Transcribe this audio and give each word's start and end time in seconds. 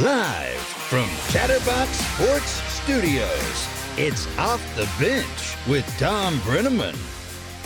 Live 0.00 0.60
from 0.60 1.08
Chatterbox 1.32 1.88
Sports 1.90 2.50
Studios, 2.84 3.68
it's 3.96 4.28
Off 4.38 4.62
the 4.76 4.88
Bench 5.04 5.56
with 5.66 5.84
Tom 5.98 6.38
Brennaman. 6.42 6.96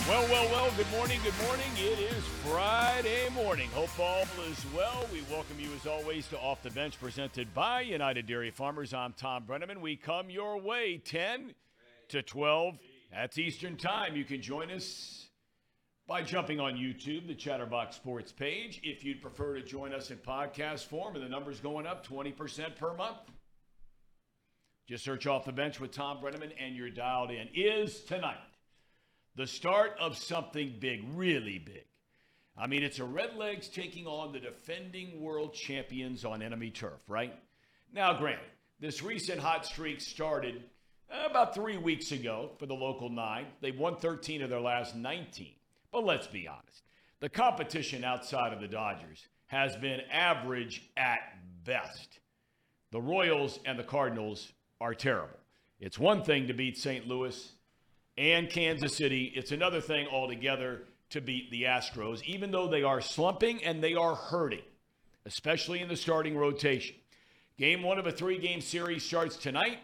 Well, 0.07 0.23
well, 0.31 0.49
well, 0.49 0.71
good 0.75 0.89
morning, 0.89 1.19
good 1.23 1.39
morning. 1.45 1.67
It 1.77 1.99
is 1.99 2.23
Friday 2.43 3.29
morning. 3.35 3.69
Hope 3.75 3.99
all 3.99 4.23
is 4.49 4.65
well. 4.75 5.05
We 5.13 5.21
welcome 5.29 5.59
you, 5.59 5.69
as 5.75 5.85
always, 5.85 6.25
to 6.29 6.39
Off 6.39 6.63
the 6.63 6.71
Bench, 6.71 6.99
presented 6.99 7.53
by 7.53 7.81
United 7.81 8.25
Dairy 8.25 8.49
Farmers. 8.49 8.95
I'm 8.95 9.13
Tom 9.13 9.43
Brennaman. 9.43 9.79
We 9.79 9.95
come 9.95 10.31
your 10.31 10.59
way 10.59 10.97
10 10.97 11.53
to 12.07 12.23
12. 12.23 12.79
That's 13.11 13.37
Eastern 13.37 13.77
Time. 13.77 14.15
You 14.15 14.25
can 14.25 14.41
join 14.41 14.71
us 14.71 15.22
by 16.07 16.21
jumping 16.21 16.59
on 16.59 16.73
YouTube, 16.73 17.27
the 17.27 17.35
Chatterbox 17.35 17.95
Sports 17.95 18.31
page. 18.31 18.81
If 18.83 19.03
you'd 19.03 19.21
prefer 19.21 19.55
to 19.55 19.63
join 19.63 19.93
us 19.93 20.11
in 20.11 20.17
podcast 20.17 20.87
form, 20.87 21.15
and 21.15 21.23
the 21.23 21.29
number's 21.29 21.59
going 21.59 21.87
up 21.87 22.05
20% 22.05 22.75
per 22.75 22.93
month. 22.93 23.17
Just 24.87 25.05
search 25.05 25.27
off 25.27 25.45
the 25.45 25.53
bench 25.53 25.79
with 25.79 25.91
Tom 25.91 26.17
Brennaman 26.21 26.51
and 26.59 26.75
you're 26.75 26.89
dialed 26.89 27.31
in. 27.31 27.47
Is 27.55 28.01
tonight 28.01 28.35
the 29.35 29.47
start 29.47 29.91
of 29.99 30.17
something 30.17 30.75
big, 30.79 31.05
really 31.15 31.57
big. 31.57 31.85
I 32.57 32.67
mean, 32.67 32.83
it's 32.83 32.99
a 32.99 33.03
Redlegs 33.03 33.71
taking 33.71 34.05
on 34.05 34.33
the 34.33 34.39
defending 34.39 35.21
world 35.21 35.53
champions 35.53 36.25
on 36.25 36.41
enemy 36.41 36.69
turf, 36.69 36.99
right? 37.07 37.33
Now, 37.93 38.19
granted, 38.19 38.45
this 38.79 39.01
recent 39.01 39.39
hot 39.39 39.65
streak 39.65 40.01
started 40.01 40.63
uh, 41.09 41.29
about 41.29 41.55
three 41.55 41.77
weeks 41.77 42.11
ago 42.11 42.51
for 42.59 42.65
the 42.65 42.75
local 42.75 43.09
nine. 43.09 43.47
They've 43.61 43.77
won 43.77 43.95
13 43.95 44.41
of 44.41 44.49
their 44.49 44.59
last 44.59 44.95
19. 44.95 45.47
But 45.93 46.03
let's 46.03 46.27
be 46.27 46.47
honest 46.47 46.83
the 47.21 47.29
competition 47.29 48.03
outside 48.03 48.51
of 48.51 48.59
the 48.59 48.67
Dodgers 48.67 49.25
has 49.45 49.77
been 49.77 50.01
average 50.11 50.89
at 50.97 51.19
best. 51.63 52.19
The 52.91 52.99
Royals 52.99 53.59
and 53.65 53.79
the 53.79 53.83
Cardinals 53.83 54.51
are 54.81 54.93
terrible. 54.93 55.39
It's 55.79 55.97
one 55.97 56.23
thing 56.23 56.47
to 56.47 56.53
beat 56.53 56.77
St. 56.77 57.07
Louis 57.07 57.53
and 58.17 58.49
Kansas 58.49 58.95
City, 58.95 59.31
it's 59.35 59.51
another 59.51 59.81
thing 59.81 60.07
altogether 60.07 60.83
to 61.11 61.21
beat 61.21 61.49
the 61.49 61.63
Astros, 61.63 62.21
even 62.23 62.51
though 62.51 62.67
they 62.67 62.83
are 62.83 63.01
slumping 63.01 63.63
and 63.63 63.83
they 63.83 63.95
are 63.95 64.15
hurting, 64.15 64.61
especially 65.25 65.79
in 65.79 65.87
the 65.87 65.95
starting 65.95 66.37
rotation. 66.37 66.95
Game 67.57 67.83
one 67.83 67.99
of 67.99 68.07
a 68.07 68.11
three 68.11 68.37
game 68.37 68.61
series 68.61 69.03
starts 69.03 69.37
tonight. 69.37 69.79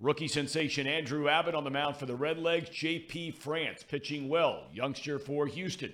Rookie 0.00 0.28
sensation 0.28 0.86
Andrew 0.86 1.28
Abbott 1.28 1.54
on 1.54 1.64
the 1.64 1.70
mound 1.70 1.96
for 1.96 2.06
the 2.06 2.16
Redlegs. 2.16 2.70
JP 2.70 3.34
France 3.36 3.82
pitching 3.82 4.28
well. 4.28 4.68
Youngster 4.72 5.18
for 5.18 5.46
Houston. 5.46 5.92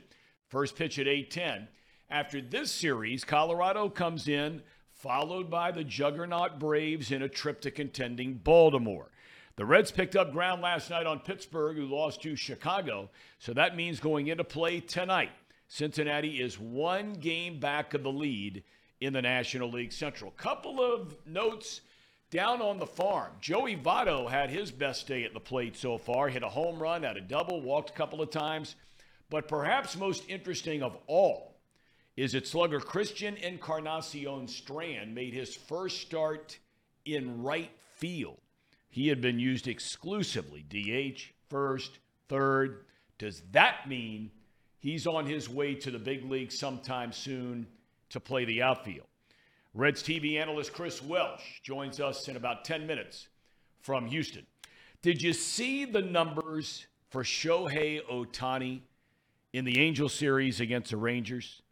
First 0.48 0.77
pitch 0.77 0.98
at 0.98 1.07
8:10. 1.07 1.69
After 2.09 2.41
this 2.41 2.73
series, 2.73 3.25
Colorado 3.25 3.89
comes 3.89 4.27
in, 4.27 4.62
followed 4.91 5.51
by 5.51 5.70
the 5.70 5.84
juggernaut 5.84 6.59
Braves 6.59 7.12
in 7.12 7.23
a 7.23 7.29
trip 7.29 7.61
to 7.61 7.70
contending 7.70 8.34
Baltimore. 8.34 9.11
The 9.57 9.67
Reds 9.67 9.91
picked 9.91 10.17
up 10.17 10.33
ground 10.33 10.62
last 10.62 10.89
night 10.91 11.07
on 11.07 11.20
Pittsburgh, 11.20 11.77
who 11.77 11.85
lost 11.85 12.23
to 12.23 12.35
Chicago. 12.35 13.11
So 13.39 13.53
that 13.53 13.77
means 13.77 14.01
going 14.01 14.29
into 14.29 14.42
play 14.42 14.81
tonight, 14.81 15.33
Cincinnati 15.69 16.41
is 16.41 16.59
one 16.59 17.12
game 17.12 17.61
back 17.61 17.95
of 17.95 18.03
the 18.03 18.11
lead 18.11 18.64
in 19.01 19.12
the 19.12 19.23
National 19.23 19.70
League 19.70 19.92
Central. 19.92 20.31
Couple 20.33 20.83
of 20.83 21.14
notes 21.27 21.83
down 22.31 22.62
on 22.62 22.78
the 22.78 22.86
farm, 22.86 23.33
Joey 23.41 23.77
Votto 23.77 24.31
had 24.31 24.50
his 24.50 24.70
best 24.70 25.06
day 25.06 25.25
at 25.25 25.34
the 25.34 25.41
plate 25.41 25.77
so 25.77 25.98
far. 25.98 26.28
Hit 26.28 26.42
a 26.42 26.48
home 26.48 26.81
run, 26.81 27.03
had 27.03 27.17
a 27.17 27.20
double, 27.20 27.61
walked 27.61 27.91
a 27.91 27.95
couple 27.95 28.23
of 28.23 28.31
times. 28.31 28.77
But 29.28 29.48
perhaps 29.48 29.97
most 29.97 30.25
interesting 30.28 30.83
of 30.83 30.97
all 31.06 31.56
is 32.17 32.33
that 32.33 32.47
slugger 32.47 32.81
Christian 32.81 33.36
Encarnacion 33.36 34.47
Strand 34.48 35.14
made 35.14 35.34
his 35.34 35.55
first 35.55 36.01
start 36.01 36.58
in 37.05 37.42
right 37.42 37.70
field. 37.97 38.39
He 38.91 39.08
had 39.08 39.20
been 39.20 39.39
used 39.39 39.69
exclusively 39.69 40.64
DH, 40.69 41.33
first, 41.48 41.98
third. 42.28 42.84
Does 43.19 43.42
that 43.53 43.89
mean 43.89 44.30
he's 44.79 45.07
on 45.07 45.27
his 45.27 45.48
way 45.48 45.74
to 45.77 45.91
the 45.91 45.98
big 45.98 46.29
league 46.29 46.52
sometime 46.52 47.12
soon 47.12 47.67
to 48.11 48.20
play 48.20 48.45
the 48.45 48.62
outfield? 48.62 49.07
Reds 49.73 50.03
TV 50.03 50.41
analyst 50.41 50.73
Chris 50.73 51.01
Welsh 51.03 51.61
joins 51.63 52.01
us 52.01 52.27
in 52.27 52.36
about 52.36 52.64
10 52.64 52.86
minutes 52.86 53.29
from 53.81 54.07
Houston. 54.07 54.45
Did 55.01 55.23
you 55.23 55.33
see 55.33 55.85
the 55.85 56.03
numbers 56.03 56.86
for 57.08 57.23
Shohei 57.23 58.01
Ohtani 58.11 58.80
in 59.53 59.64
the 59.64 59.79
Angel 59.79 60.09
series 60.09 60.61
against 60.61 60.91
the 60.91 60.97
Rangers? 60.97 61.63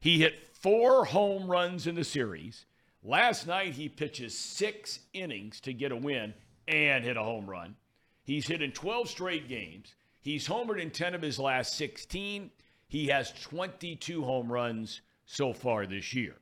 He 0.00 0.18
hit 0.18 0.48
four 0.54 1.04
home 1.04 1.50
runs 1.50 1.86
in 1.86 1.94
the 1.94 2.04
series. 2.04 2.64
Last 3.02 3.46
night, 3.46 3.74
he 3.74 3.90
pitches 3.90 4.36
six 4.36 5.00
innings 5.12 5.60
to 5.60 5.74
get 5.74 5.92
a 5.92 5.96
win 5.96 6.32
and 6.66 7.04
hit 7.04 7.18
a 7.18 7.22
home 7.22 7.48
run. 7.48 7.76
He's 8.22 8.46
hit 8.46 8.62
in 8.62 8.72
12 8.72 9.10
straight 9.10 9.48
games. 9.48 9.94
He's 10.22 10.48
homered 10.48 10.80
in 10.80 10.90
10 10.90 11.14
of 11.14 11.20
his 11.20 11.38
last 11.38 11.76
16. 11.76 12.50
He 12.88 13.06
has 13.08 13.32
22 13.42 14.24
home 14.24 14.50
runs 14.50 15.02
so 15.26 15.52
far 15.52 15.86
this 15.86 16.14
year. 16.14 16.36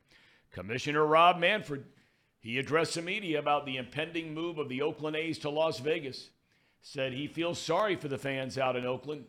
Commissioner 0.53 1.05
Rob 1.05 1.39
Manfred, 1.39 1.85
he 2.41 2.59
addressed 2.59 2.95
the 2.95 3.03
media 3.03 3.39
about 3.39 3.67
the 3.67 3.79
impending 3.79 4.35
move 4.35 4.59
of 4.59 4.69
the 4.69 4.83
Oakland 4.83 5.17
A's 5.17 5.39
to 5.39 5.51
Las 5.51 5.81
Vegas. 5.81 6.31
Said 6.83 7.13
he 7.13 7.27
feels 7.27 7.59
sorry 7.59 7.97
for 7.97 8.09
the 8.09 8.19
fans 8.19 8.59
out 8.59 8.77
in 8.77 8.85
Oakland, 8.85 9.25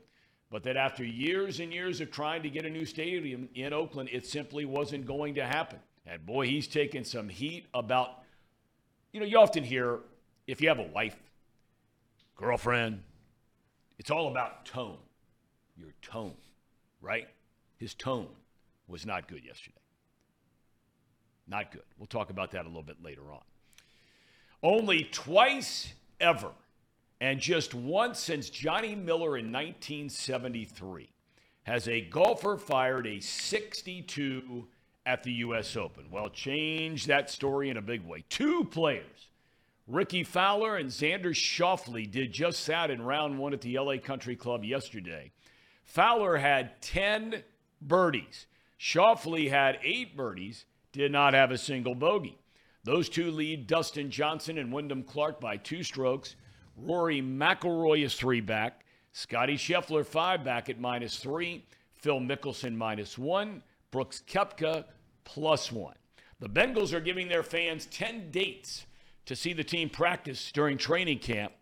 but 0.50 0.64
that 0.64 0.76
after 0.76 1.04
years 1.04 1.60
and 1.60 1.72
years 1.72 2.02
of 2.02 2.12
trying 2.12 2.44
to 2.44 2.50
get 2.50 2.66
a 2.66 2.70
new 2.70 2.86
stadium 2.86 3.48
in 3.56 3.74
Oakland, 3.74 4.10
it 4.12 4.26
simply 4.26 4.66
wasn't 4.66 5.06
going 5.06 5.36
to 5.36 5.46
happen. 5.46 5.80
And 6.06 6.26
boy, 6.26 6.48
he's 6.48 6.68
taken 6.68 7.06
some 7.06 7.30
heat 7.30 7.68
about, 7.74 8.24
you 9.12 9.20
know, 9.20 9.26
you 9.26 9.38
often 9.38 9.64
hear 9.64 10.00
if 10.48 10.62
you 10.62 10.68
have 10.68 10.80
a 10.80 10.88
wife, 10.88 11.16
girlfriend, 12.36 13.04
it's 14.00 14.12
all 14.12 14.30
about 14.30 14.66
tone. 14.66 14.98
Your 15.78 15.94
tone, 16.02 16.36
right? 17.02 17.28
His 17.78 17.94
tone 17.94 18.30
was 18.88 19.06
not 19.06 19.28
good 19.28 19.46
yesterday. 19.46 19.83
Not 21.48 21.72
good. 21.72 21.84
We'll 21.98 22.08
talk 22.08 22.30
about 22.30 22.52
that 22.52 22.66
a 22.66 22.68
little 22.68 22.84
bit 22.84 23.04
later 23.04 23.32
on. 23.32 23.42
Only 24.62 25.04
twice 25.12 25.94
ever, 26.20 26.52
and 27.20 27.40
just 27.40 27.74
once 27.74 28.20
since 28.20 28.50
Johnny 28.50 28.96
Miller 28.96 29.38
in 29.38 29.52
1973, 29.52 31.10
has 31.64 31.88
a 31.88 32.02
golfer 32.02 32.58
fired 32.58 33.08
a 33.08 33.20
62 33.20 34.68
at 35.06 35.24
the 35.24 35.32
U.S. 35.34 35.76
Open. 35.76 36.06
Well, 36.10 36.30
change 36.30 37.06
that 37.08 37.30
story 37.30 37.70
in 37.70 37.78
a 37.78 37.82
big 37.82 38.06
way. 38.06 38.24
Two 38.30 38.64
players, 38.66 39.28
Rickie 39.88 40.24
Fowler 40.24 40.78
and 40.78 40.90
Xander 40.90 41.34
Schauffele, 41.34 42.10
did 42.10 42.32
just 42.32 42.66
that 42.68 42.90
in 42.90 43.02
round 43.02 43.38
one 43.38 43.54
at 43.54 43.62
the 43.62 43.78
LA 43.78 43.98
Country 43.98 44.36
Club 44.36 44.64
yesterday. 44.64 45.32
Fowler 45.84 46.38
had 46.38 46.82
10 46.82 47.44
birdies. 47.82 48.48
Schauffele 48.80 49.50
had 49.50 49.80
eight 49.84 50.16
birdies 50.16 50.66
did 50.94 51.12
not 51.12 51.34
have 51.34 51.52
a 51.52 51.58
single 51.58 51.96
bogey. 51.96 52.38
Those 52.86 53.10
two 53.10 53.32
lead 53.32 53.68
Dustin 53.68 54.10
Johnson 54.10 54.58
and 54.58 54.72
Wyndham 54.72 55.04
Clark 55.04 55.42
by 55.42 55.58
two 55.58 55.84
strokes. 55.84 56.36
Rory 56.78 57.22
McIlroy 57.22 58.06
is 58.06 58.16
three 58.16 58.42
back. 58.42 58.86
Scottie 59.12 59.58
Scheffler 59.58 60.06
five 60.06 60.44
back 60.44 60.70
at 60.70 60.80
minus 60.80 61.18
three. 61.18 61.66
Phil 61.96 62.20
Mickelson 62.20 62.76
minus 62.76 63.18
one. 63.18 63.62
Brooks 63.92 64.24
Koepka 64.28 64.86
plus 65.24 65.72
one. 65.72 65.96
The 66.40 66.50
Bengals 66.50 66.94
are 66.94 67.00
giving 67.00 67.28
their 67.28 67.44
fans 67.44 67.86
10 67.88 68.32
dates 68.32 68.86
to 69.26 69.36
see 69.36 69.54
the 69.54 69.64
team 69.64 69.90
practice 69.90 70.52
during 70.52 70.78
training 70.78 71.20
camp. 71.20 71.54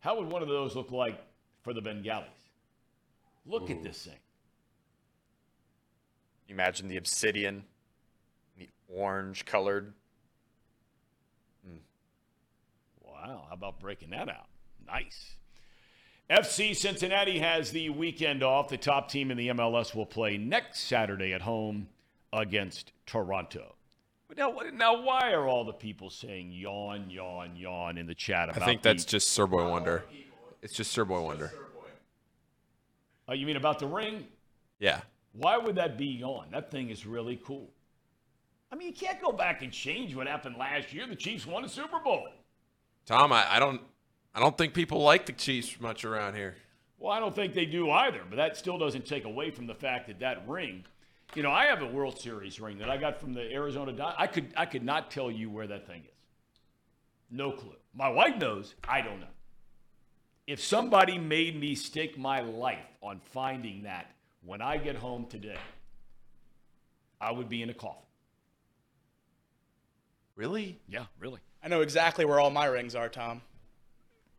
How 0.00 0.16
would 0.16 0.32
one 0.32 0.40
of 0.40 0.48
those 0.48 0.74
look 0.74 0.90
like 0.90 1.20
for 1.62 1.74
the 1.74 1.82
Bengalis? 1.82 2.28
Look 3.44 3.68
Ooh. 3.68 3.74
at 3.74 3.82
this 3.82 4.04
thing. 4.04 4.14
Imagine 6.48 6.88
the 6.88 6.96
obsidian, 6.96 7.64
the 8.56 8.68
orange 8.88 9.44
colored. 9.44 9.92
Hmm. 11.66 11.76
Wow, 13.04 13.44
how 13.48 13.54
about 13.54 13.80
breaking 13.80 14.10
that 14.10 14.28
out? 14.28 14.46
Nice. 14.86 15.36
FC 16.30 16.76
Cincinnati 16.76 17.38
has 17.38 17.70
the 17.70 17.90
weekend 17.90 18.42
off. 18.42 18.68
The 18.68 18.76
top 18.76 19.10
team 19.10 19.30
in 19.30 19.36
the 19.36 19.48
MLS 19.48 19.94
will 19.94 20.06
play 20.06 20.36
next 20.36 20.80
Saturday 20.80 21.32
at 21.32 21.42
home 21.42 21.88
against 22.32 22.92
Toronto. 23.06 23.74
Now, 24.36 24.54
now, 24.74 25.02
why 25.02 25.32
are 25.32 25.48
all 25.48 25.64
the 25.64 25.72
people 25.72 26.10
saying 26.10 26.52
yawn, 26.52 27.08
yawn, 27.08 27.56
yawn 27.56 27.96
in 27.96 28.06
the 28.06 28.14
chat? 28.14 28.50
I 28.50 28.64
think 28.64 28.82
that's 28.82 29.04
the, 29.04 29.10
just 29.12 29.28
Sir 29.28 29.46
Boy 29.46 29.68
Wonder. 29.68 30.04
It's 30.60 30.74
just 30.74 30.92
Sir 30.92 31.06
Boy 31.06 31.22
Wonder. 31.22 31.50
Oh, 33.26 33.32
you 33.32 33.46
mean 33.46 33.56
about 33.56 33.78
the 33.78 33.86
ring? 33.86 34.26
Yeah. 34.78 35.00
Why 35.32 35.56
would 35.56 35.76
that 35.76 35.96
be 35.96 36.06
yawn? 36.06 36.48
That 36.52 36.70
thing 36.70 36.90
is 36.90 37.06
really 37.06 37.40
cool. 37.44 37.70
I 38.70 38.76
mean, 38.76 38.88
you 38.88 38.94
can't 38.94 39.20
go 39.20 39.32
back 39.32 39.62
and 39.62 39.72
change 39.72 40.14
what 40.14 40.26
happened 40.26 40.56
last 40.58 40.92
year. 40.92 41.06
The 41.06 41.16
Chiefs 41.16 41.46
won 41.46 41.64
a 41.64 41.68
Super 41.68 42.00
Bowl. 42.00 42.28
Tom, 43.06 43.32
I, 43.32 43.54
I 43.54 43.58
don't, 43.58 43.80
I 44.34 44.40
don't 44.40 44.56
think 44.58 44.74
people 44.74 45.02
like 45.02 45.26
the 45.26 45.32
Chiefs 45.32 45.80
much 45.80 46.04
around 46.04 46.34
here. 46.34 46.56
Well, 46.98 47.12
I 47.12 47.20
don't 47.20 47.34
think 47.34 47.54
they 47.54 47.64
do 47.64 47.90
either. 47.90 48.22
But 48.28 48.36
that 48.36 48.56
still 48.56 48.78
doesn't 48.78 49.06
take 49.06 49.24
away 49.24 49.50
from 49.50 49.66
the 49.66 49.74
fact 49.74 50.08
that 50.08 50.20
that 50.20 50.46
ring 50.48 50.84
you 51.34 51.42
know, 51.42 51.50
I 51.50 51.66
have 51.66 51.82
a 51.82 51.86
World 51.86 52.18
Series 52.18 52.60
ring 52.60 52.78
that 52.78 52.88
I 52.88 52.96
got 52.96 53.20
from 53.20 53.34
the 53.34 53.52
Arizona 53.52 53.92
Dodgers. 53.92 54.16
I 54.18 54.26
could 54.26 54.52
I 54.56 54.66
could 54.66 54.82
not 54.82 55.10
tell 55.10 55.30
you 55.30 55.50
where 55.50 55.66
that 55.66 55.86
thing 55.86 56.02
is. 56.04 56.60
No 57.30 57.52
clue. 57.52 57.76
My 57.94 58.08
wife 58.08 58.36
knows. 58.36 58.74
I 58.88 59.02
don't 59.02 59.20
know. 59.20 59.26
If 60.46 60.62
somebody 60.62 61.18
made 61.18 61.60
me 61.60 61.74
stake 61.74 62.16
my 62.16 62.40
life 62.40 62.86
on 63.02 63.20
finding 63.32 63.82
that 63.82 64.10
when 64.48 64.62
I 64.62 64.78
get 64.78 64.96
home 64.96 65.26
today, 65.26 65.58
I 67.20 67.32
would 67.32 67.50
be 67.50 67.60
in 67.60 67.68
a 67.68 67.74
coffin. 67.74 68.00
Really? 70.36 70.78
Yeah, 70.88 71.04
really. 71.20 71.40
I 71.62 71.68
know 71.68 71.82
exactly 71.82 72.24
where 72.24 72.40
all 72.40 72.48
my 72.48 72.64
rings 72.64 72.94
are, 72.94 73.10
Tom. 73.10 73.42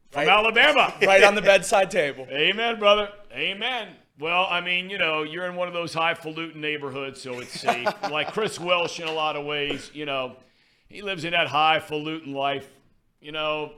From 0.09 0.21
right, 0.21 0.29
Alabama. 0.29 0.95
right 1.05 1.23
on 1.23 1.35
the 1.35 1.43
bedside 1.43 1.91
table. 1.91 2.25
Amen, 2.31 2.79
brother. 2.79 3.09
Amen. 3.31 3.89
Well, 4.19 4.47
I 4.49 4.61
mean, 4.61 4.89
you 4.89 4.97
know, 4.97 5.21
you're 5.21 5.45
in 5.45 5.55
one 5.55 5.67
of 5.67 5.75
those 5.75 5.93
highfalutin 5.93 6.59
neighborhoods, 6.59 7.21
so 7.21 7.39
it's 7.39 7.59
safe. 7.59 7.87
like 8.09 8.33
Chris 8.33 8.59
Welsh 8.59 8.99
in 8.99 9.07
a 9.07 9.13
lot 9.13 9.35
of 9.35 9.45
ways, 9.45 9.91
you 9.93 10.07
know, 10.07 10.37
he 10.87 11.03
lives 11.03 11.23
in 11.23 11.33
that 11.33 11.47
highfalutin 11.47 12.33
life, 12.33 12.67
you 13.21 13.31
know, 13.31 13.73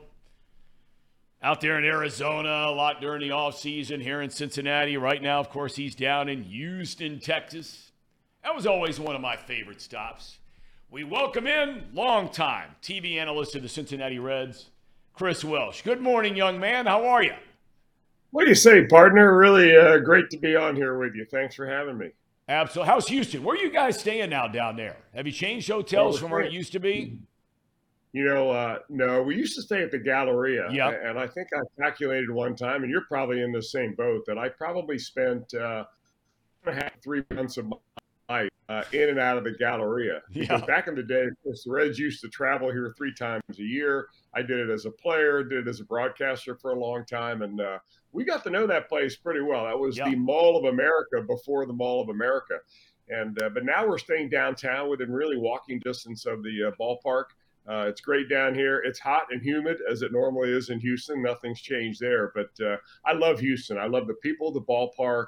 out 1.42 1.60
there 1.60 1.76
in 1.76 1.84
Arizona 1.84 2.66
a 2.68 2.72
lot 2.72 3.00
during 3.00 3.20
the 3.20 3.32
off 3.32 3.58
season, 3.58 4.00
here 4.00 4.22
in 4.22 4.30
Cincinnati. 4.30 4.96
Right 4.96 5.20
now, 5.20 5.40
of 5.40 5.50
course, 5.50 5.74
he's 5.74 5.94
down 5.94 6.28
in 6.28 6.44
Houston, 6.44 7.18
Texas. 7.18 7.90
That 8.44 8.54
was 8.54 8.66
always 8.66 9.00
one 9.00 9.16
of 9.16 9.20
my 9.20 9.36
favorite 9.36 9.80
stops. 9.80 10.38
We 10.90 11.04
welcome 11.04 11.46
in 11.46 11.84
longtime 11.92 12.76
TV 12.82 13.16
analyst 13.16 13.56
of 13.56 13.62
the 13.62 13.68
Cincinnati 13.68 14.18
Reds, 14.18 14.66
Chris 15.14 15.44
Welsh. 15.44 15.82
Good 15.82 16.00
morning, 16.00 16.36
young 16.36 16.60
man. 16.60 16.86
How 16.86 17.06
are 17.06 17.24
you? 17.24 17.34
What 18.30 18.44
do 18.44 18.48
you 18.48 18.54
say, 18.54 18.86
partner? 18.86 19.36
Really 19.36 19.76
uh, 19.76 19.98
great 19.98 20.30
to 20.30 20.38
be 20.38 20.54
on 20.54 20.76
here 20.76 20.96
with 20.96 21.14
you. 21.14 21.24
Thanks 21.24 21.54
for 21.54 21.66
having 21.66 21.98
me. 21.98 22.10
Absolutely. 22.48 22.92
How's 22.92 23.08
Houston? 23.08 23.42
Where 23.42 23.56
are 23.56 23.58
you 23.58 23.70
guys 23.70 23.98
staying 23.98 24.30
now 24.30 24.46
down 24.46 24.76
there? 24.76 24.96
Have 25.14 25.26
you 25.26 25.32
changed 25.32 25.68
hotels 25.68 26.18
from 26.18 26.30
where 26.30 26.40
it 26.40 26.52
used 26.52 26.72
to 26.72 26.78
be? 26.78 27.18
You 28.12 28.24
know, 28.24 28.50
uh, 28.50 28.78
no, 28.90 29.22
we 29.22 29.36
used 29.36 29.56
to 29.56 29.62
stay 29.62 29.82
at 29.82 29.90
the 29.90 29.98
Galleria. 29.98 30.68
Yeah. 30.70 30.90
And 30.90 31.18
I 31.18 31.26
think 31.26 31.48
I 31.54 31.82
calculated 31.82 32.30
one 32.30 32.54
time, 32.54 32.82
and 32.82 32.90
you're 32.90 33.06
probably 33.06 33.40
in 33.40 33.52
the 33.52 33.62
same 33.62 33.94
boat, 33.94 34.24
that 34.26 34.36
I 34.36 34.50
probably 34.50 34.98
spent 34.98 35.54
uh, 35.54 35.84
three 37.02 37.22
months 37.30 37.56
of 37.56 37.66
my 37.66 37.76
life 38.28 38.50
uh, 38.68 38.82
in 38.92 39.08
and 39.08 39.18
out 39.18 39.38
of 39.38 39.44
the 39.44 39.52
Galleria. 39.52 40.20
Because 40.32 40.60
yeah. 40.60 40.66
back 40.66 40.88
in 40.88 40.94
the 40.94 41.02
day, 41.02 41.26
the 41.44 41.56
Reds 41.66 41.98
used 41.98 42.20
to 42.22 42.28
travel 42.28 42.70
here 42.70 42.94
three 42.96 43.14
times 43.14 43.42
a 43.58 43.62
year. 43.62 44.08
I 44.34 44.42
did 44.42 44.58
it 44.58 44.70
as 44.70 44.84
a 44.84 44.90
player, 44.90 45.42
did 45.42 45.66
it 45.66 45.70
as 45.70 45.80
a 45.80 45.84
broadcaster 45.84 46.56
for 46.56 46.72
a 46.72 46.78
long 46.78 47.04
time, 47.04 47.42
and 47.42 47.60
uh, 47.60 47.78
we 48.12 48.24
got 48.24 48.42
to 48.44 48.50
know 48.50 48.66
that 48.66 48.88
place 48.88 49.16
pretty 49.16 49.40
well. 49.40 49.64
That 49.64 49.78
was 49.78 49.96
yeah. 49.96 50.10
the 50.10 50.16
Mall 50.16 50.56
of 50.56 50.72
America 50.72 51.22
before 51.26 51.66
the 51.66 51.72
Mall 51.72 52.00
of 52.00 52.08
America, 52.08 52.58
and 53.08 53.40
uh, 53.42 53.50
but 53.50 53.64
now 53.64 53.86
we're 53.86 53.98
staying 53.98 54.30
downtown 54.30 54.88
within 54.88 55.12
really 55.12 55.36
walking 55.36 55.80
distance 55.80 56.24
of 56.26 56.42
the 56.42 56.68
uh, 56.68 56.70
ballpark. 56.80 57.24
Uh, 57.68 57.86
it's 57.88 58.00
great 58.00 58.28
down 58.28 58.54
here. 58.54 58.82
It's 58.84 58.98
hot 58.98 59.26
and 59.30 59.40
humid 59.40 59.78
as 59.90 60.02
it 60.02 60.12
normally 60.12 60.50
is 60.50 60.70
in 60.70 60.80
Houston. 60.80 61.22
Nothing's 61.22 61.60
changed 61.60 62.00
there, 62.00 62.32
but 62.34 62.50
uh, 62.64 62.76
I 63.06 63.12
love 63.12 63.38
Houston. 63.38 63.78
I 63.78 63.86
love 63.86 64.06
the 64.06 64.14
people, 64.14 64.50
the 64.52 64.62
ballpark. 64.62 65.26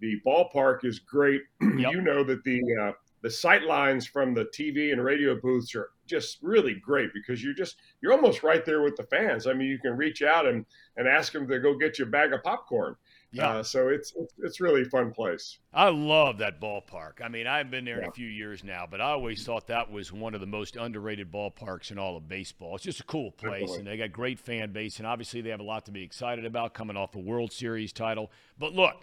The 0.00 0.20
ballpark 0.26 0.84
is 0.84 0.98
great. 0.98 1.42
Yep. 1.78 1.92
you 1.92 2.00
know 2.00 2.24
that 2.24 2.42
the 2.42 2.60
uh, 2.82 2.92
the 3.22 3.30
sight 3.30 3.62
lines 3.62 4.06
from 4.06 4.34
the 4.34 4.46
TV 4.46 4.92
and 4.92 5.02
radio 5.02 5.38
booths 5.40 5.74
are 5.74 5.90
just 6.06 6.38
really 6.42 6.74
great 6.74 7.10
because 7.14 7.42
you're 7.42 7.54
just 7.54 7.76
you're 8.00 8.12
almost 8.12 8.42
right 8.42 8.64
there 8.64 8.82
with 8.82 8.96
the 8.96 9.04
fans. 9.04 9.46
I 9.46 9.52
mean, 9.52 9.68
you 9.68 9.78
can 9.78 9.96
reach 9.96 10.22
out 10.22 10.46
and 10.46 10.64
and 10.96 11.06
ask 11.06 11.32
them 11.32 11.46
to 11.48 11.58
go 11.60 11.76
get 11.76 11.98
you 11.98 12.04
a 12.04 12.08
bag 12.08 12.32
of 12.32 12.42
popcorn. 12.42 12.96
Yeah. 13.30 13.48
Uh, 13.48 13.62
so 13.62 13.88
it's, 13.88 14.14
it's 14.16 14.32
it's 14.38 14.60
really 14.60 14.82
a 14.82 14.84
fun 14.86 15.12
place. 15.12 15.58
I 15.74 15.90
love 15.90 16.38
that 16.38 16.60
ballpark. 16.60 17.22
I 17.22 17.28
mean, 17.28 17.46
I've 17.46 17.70
been 17.70 17.84
there 17.84 17.98
yeah. 17.98 18.04
in 18.04 18.08
a 18.08 18.12
few 18.12 18.26
years 18.26 18.64
now, 18.64 18.86
but 18.90 19.02
I 19.02 19.10
always 19.10 19.44
thought 19.44 19.66
that 19.66 19.90
was 19.90 20.12
one 20.12 20.34
of 20.34 20.40
the 20.40 20.46
most 20.46 20.76
underrated 20.76 21.30
ballparks 21.30 21.90
in 21.90 21.98
all 21.98 22.16
of 22.16 22.26
baseball. 22.26 22.74
It's 22.74 22.84
just 22.84 23.00
a 23.00 23.04
cool 23.04 23.30
place, 23.32 23.60
Definitely. 23.60 23.78
and 23.78 23.86
they 23.86 23.96
got 23.98 24.12
great 24.12 24.38
fan 24.38 24.72
base, 24.72 24.98
and 24.98 25.06
obviously 25.06 25.42
they 25.42 25.50
have 25.50 25.60
a 25.60 25.64
lot 25.64 25.84
to 25.86 25.90
be 25.90 26.02
excited 26.02 26.46
about 26.46 26.72
coming 26.72 26.96
off 26.96 27.14
a 27.16 27.18
World 27.18 27.52
Series 27.52 27.92
title. 27.92 28.30
But 28.58 28.72
look, 28.72 28.94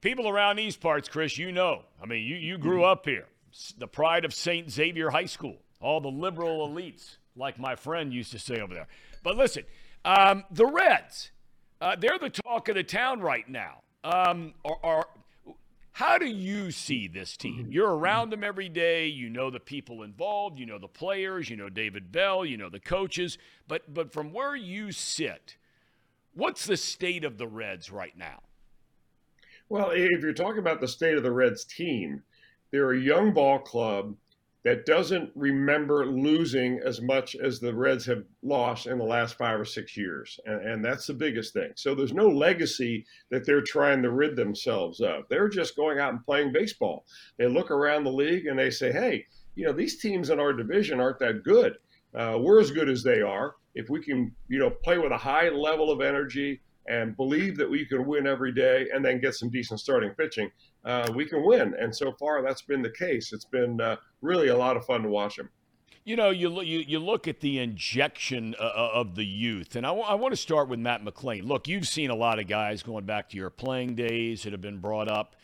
people 0.00 0.28
around 0.28 0.56
these 0.56 0.76
parts, 0.76 1.08
Chris, 1.08 1.38
you 1.38 1.52
know, 1.52 1.82
I 2.02 2.06
mean, 2.06 2.26
you 2.26 2.36
you 2.36 2.58
grew 2.58 2.78
mm-hmm. 2.78 2.90
up 2.90 3.04
here 3.06 3.26
the 3.78 3.86
pride 3.86 4.24
of 4.24 4.34
St. 4.34 4.70
Xavier 4.70 5.10
High 5.10 5.26
School, 5.26 5.58
all 5.80 6.00
the 6.00 6.08
liberal 6.08 6.68
elites, 6.68 7.18
like 7.36 7.58
my 7.58 7.76
friend 7.76 8.12
used 8.12 8.32
to 8.32 8.38
say 8.38 8.60
over 8.60 8.74
there. 8.74 8.88
But 9.22 9.36
listen, 9.36 9.64
um, 10.04 10.44
the 10.50 10.66
Reds, 10.66 11.30
uh, 11.84 11.94
they're 11.96 12.18
the 12.18 12.30
talk 12.30 12.70
of 12.70 12.76
the 12.76 12.82
town 12.82 13.20
right 13.20 13.46
now. 13.46 13.82
Um, 14.04 14.54
are, 14.64 14.78
are, 14.82 15.06
how 15.92 16.16
do 16.16 16.24
you 16.24 16.70
see 16.70 17.08
this 17.08 17.36
team? 17.36 17.68
You're 17.70 17.94
around 17.94 18.30
them 18.30 18.42
every 18.42 18.70
day. 18.70 19.06
You 19.06 19.28
know 19.28 19.50
the 19.50 19.60
people 19.60 20.02
involved. 20.02 20.58
You 20.58 20.64
know 20.64 20.78
the 20.78 20.88
players. 20.88 21.50
You 21.50 21.56
know 21.56 21.68
David 21.68 22.10
Bell. 22.10 22.46
You 22.46 22.56
know 22.56 22.70
the 22.70 22.80
coaches. 22.80 23.36
But 23.68 23.92
but 23.92 24.14
from 24.14 24.32
where 24.32 24.56
you 24.56 24.92
sit, 24.92 25.58
what's 26.32 26.64
the 26.64 26.78
state 26.78 27.22
of 27.22 27.36
the 27.36 27.46
Reds 27.46 27.92
right 27.92 28.16
now? 28.16 28.40
Well, 29.68 29.90
if 29.90 30.22
you're 30.22 30.32
talking 30.32 30.60
about 30.60 30.80
the 30.80 30.88
state 30.88 31.18
of 31.18 31.22
the 31.22 31.32
Reds 31.32 31.64
team, 31.64 32.22
they're 32.70 32.92
a 32.92 33.00
young 33.00 33.34
ball 33.34 33.58
club 33.58 34.16
that 34.64 34.86
doesn't 34.86 35.30
remember 35.34 36.06
losing 36.06 36.80
as 36.84 37.02
much 37.02 37.36
as 37.36 37.60
the 37.60 37.74
Reds 37.74 38.06
have 38.06 38.24
lost 38.42 38.86
in 38.86 38.96
the 38.96 39.04
last 39.04 39.36
five 39.36 39.60
or 39.60 39.64
six 39.64 39.96
years. 39.96 40.40
And, 40.46 40.66
and, 40.66 40.84
that's 40.84 41.06
the 41.06 41.14
biggest 41.14 41.52
thing. 41.52 41.70
So 41.76 41.94
there's 41.94 42.14
no 42.14 42.28
legacy 42.28 43.04
that 43.30 43.44
they're 43.44 43.62
trying 43.62 44.02
to 44.02 44.10
rid 44.10 44.36
themselves 44.36 45.00
of. 45.00 45.24
They're 45.28 45.50
just 45.50 45.76
going 45.76 45.98
out 45.98 46.14
and 46.14 46.24
playing 46.24 46.52
baseball. 46.52 47.04
They 47.38 47.46
look 47.46 47.70
around 47.70 48.04
the 48.04 48.12
league 48.12 48.46
and 48.46 48.58
they 48.58 48.70
say, 48.70 48.90
hey, 48.90 49.26
you 49.54 49.66
know, 49.66 49.72
these 49.72 50.00
teams 50.00 50.30
in 50.30 50.40
our 50.40 50.54
division 50.54 50.98
aren't 50.98 51.18
that 51.18 51.44
good. 51.44 51.74
Uh, 52.14 52.38
we're 52.40 52.60
as 52.60 52.70
good 52.70 52.88
as 52.88 53.02
they 53.02 53.20
are. 53.20 53.56
If 53.74 53.90
we 53.90 54.00
can, 54.00 54.32
you 54.48 54.58
know, 54.58 54.70
play 54.70 54.98
with 54.98 55.12
a 55.12 55.18
high 55.18 55.50
level 55.50 55.90
of 55.90 56.00
energy, 56.00 56.62
and 56.86 57.16
believe 57.16 57.56
that 57.56 57.70
we 57.70 57.86
can 57.86 58.06
win 58.06 58.26
every 58.26 58.52
day 58.52 58.86
and 58.92 59.04
then 59.04 59.20
get 59.20 59.34
some 59.34 59.50
decent 59.50 59.80
starting 59.80 60.10
pitching, 60.10 60.50
uh, 60.84 61.10
we 61.14 61.24
can 61.24 61.44
win. 61.44 61.74
And 61.78 61.94
so 61.94 62.12
far, 62.12 62.42
that's 62.42 62.62
been 62.62 62.82
the 62.82 62.90
case. 62.90 63.32
It's 63.32 63.44
been 63.44 63.80
uh, 63.80 63.96
really 64.22 64.48
a 64.48 64.56
lot 64.56 64.76
of 64.76 64.84
fun 64.84 65.02
to 65.02 65.08
watch 65.08 65.36
them. 65.36 65.50
You 66.04 66.16
know, 66.16 66.28
you, 66.28 66.60
you, 66.60 66.80
you 66.80 66.98
look 66.98 67.26
at 67.26 67.40
the 67.40 67.58
injection 67.58 68.54
uh, 68.60 68.62
uh 68.62 68.90
of 68.92 69.14
the 69.14 69.24
youth, 69.24 69.74
and 69.74 69.86
I, 69.86 69.88
w- 69.88 70.06
I 70.06 70.14
want 70.14 70.32
to 70.32 70.36
start 70.36 70.68
with 70.68 70.78
Matt 70.78 71.02
McLain. 71.02 71.44
Look, 71.44 71.66
you've 71.66 71.88
seen 71.88 72.10
a 72.10 72.14
lot 72.14 72.38
of 72.38 72.46
guys 72.46 72.82
going 72.82 73.06
back 73.06 73.30
to 73.30 73.38
your 73.38 73.48
playing 73.48 73.94
days 73.94 74.42
that 74.42 74.52
have 74.52 74.60
been 74.60 74.78
brought 74.78 75.08
up. 75.08 75.34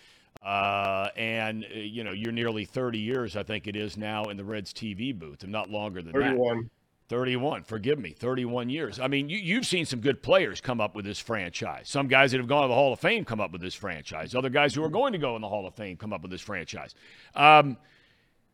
Uh, 0.42 1.08
and 1.16 1.64
uh, 1.64 1.78
you 1.78 2.02
know 2.02 2.12
you're 2.12 2.32
nearly 2.32 2.64
30 2.64 2.98
years, 2.98 3.36
I 3.36 3.42
think 3.42 3.66
it 3.66 3.76
is 3.76 3.98
now, 3.98 4.24
in 4.24 4.38
the 4.38 4.44
Reds 4.44 4.72
TV 4.72 5.18
booth, 5.18 5.42
and 5.42 5.52
not 5.52 5.68
longer 5.68 6.00
than 6.00 6.12
31. 6.12 6.56
that. 6.58 6.70
31. 7.10 7.64
Forgive 7.64 7.98
me. 7.98 8.10
31 8.12 8.70
years. 8.70 9.00
I 9.00 9.08
mean, 9.08 9.28
you, 9.28 9.36
you've 9.36 9.66
seen 9.66 9.84
some 9.84 9.98
good 9.98 10.22
players 10.22 10.60
come 10.60 10.80
up 10.80 10.94
with 10.94 11.04
this 11.04 11.18
franchise. 11.18 11.88
Some 11.88 12.06
guys 12.06 12.30
that 12.30 12.38
have 12.38 12.46
gone 12.46 12.62
to 12.62 12.68
the 12.68 12.74
Hall 12.74 12.92
of 12.92 13.00
Fame 13.00 13.24
come 13.24 13.40
up 13.40 13.50
with 13.50 13.60
this 13.60 13.74
franchise. 13.74 14.32
Other 14.32 14.48
guys 14.48 14.76
who 14.76 14.84
are 14.84 14.88
going 14.88 15.12
to 15.12 15.18
go 15.18 15.34
in 15.34 15.42
the 15.42 15.48
Hall 15.48 15.66
of 15.66 15.74
Fame 15.74 15.96
come 15.96 16.12
up 16.12 16.22
with 16.22 16.30
this 16.30 16.40
franchise. 16.40 16.94
Um, 17.34 17.76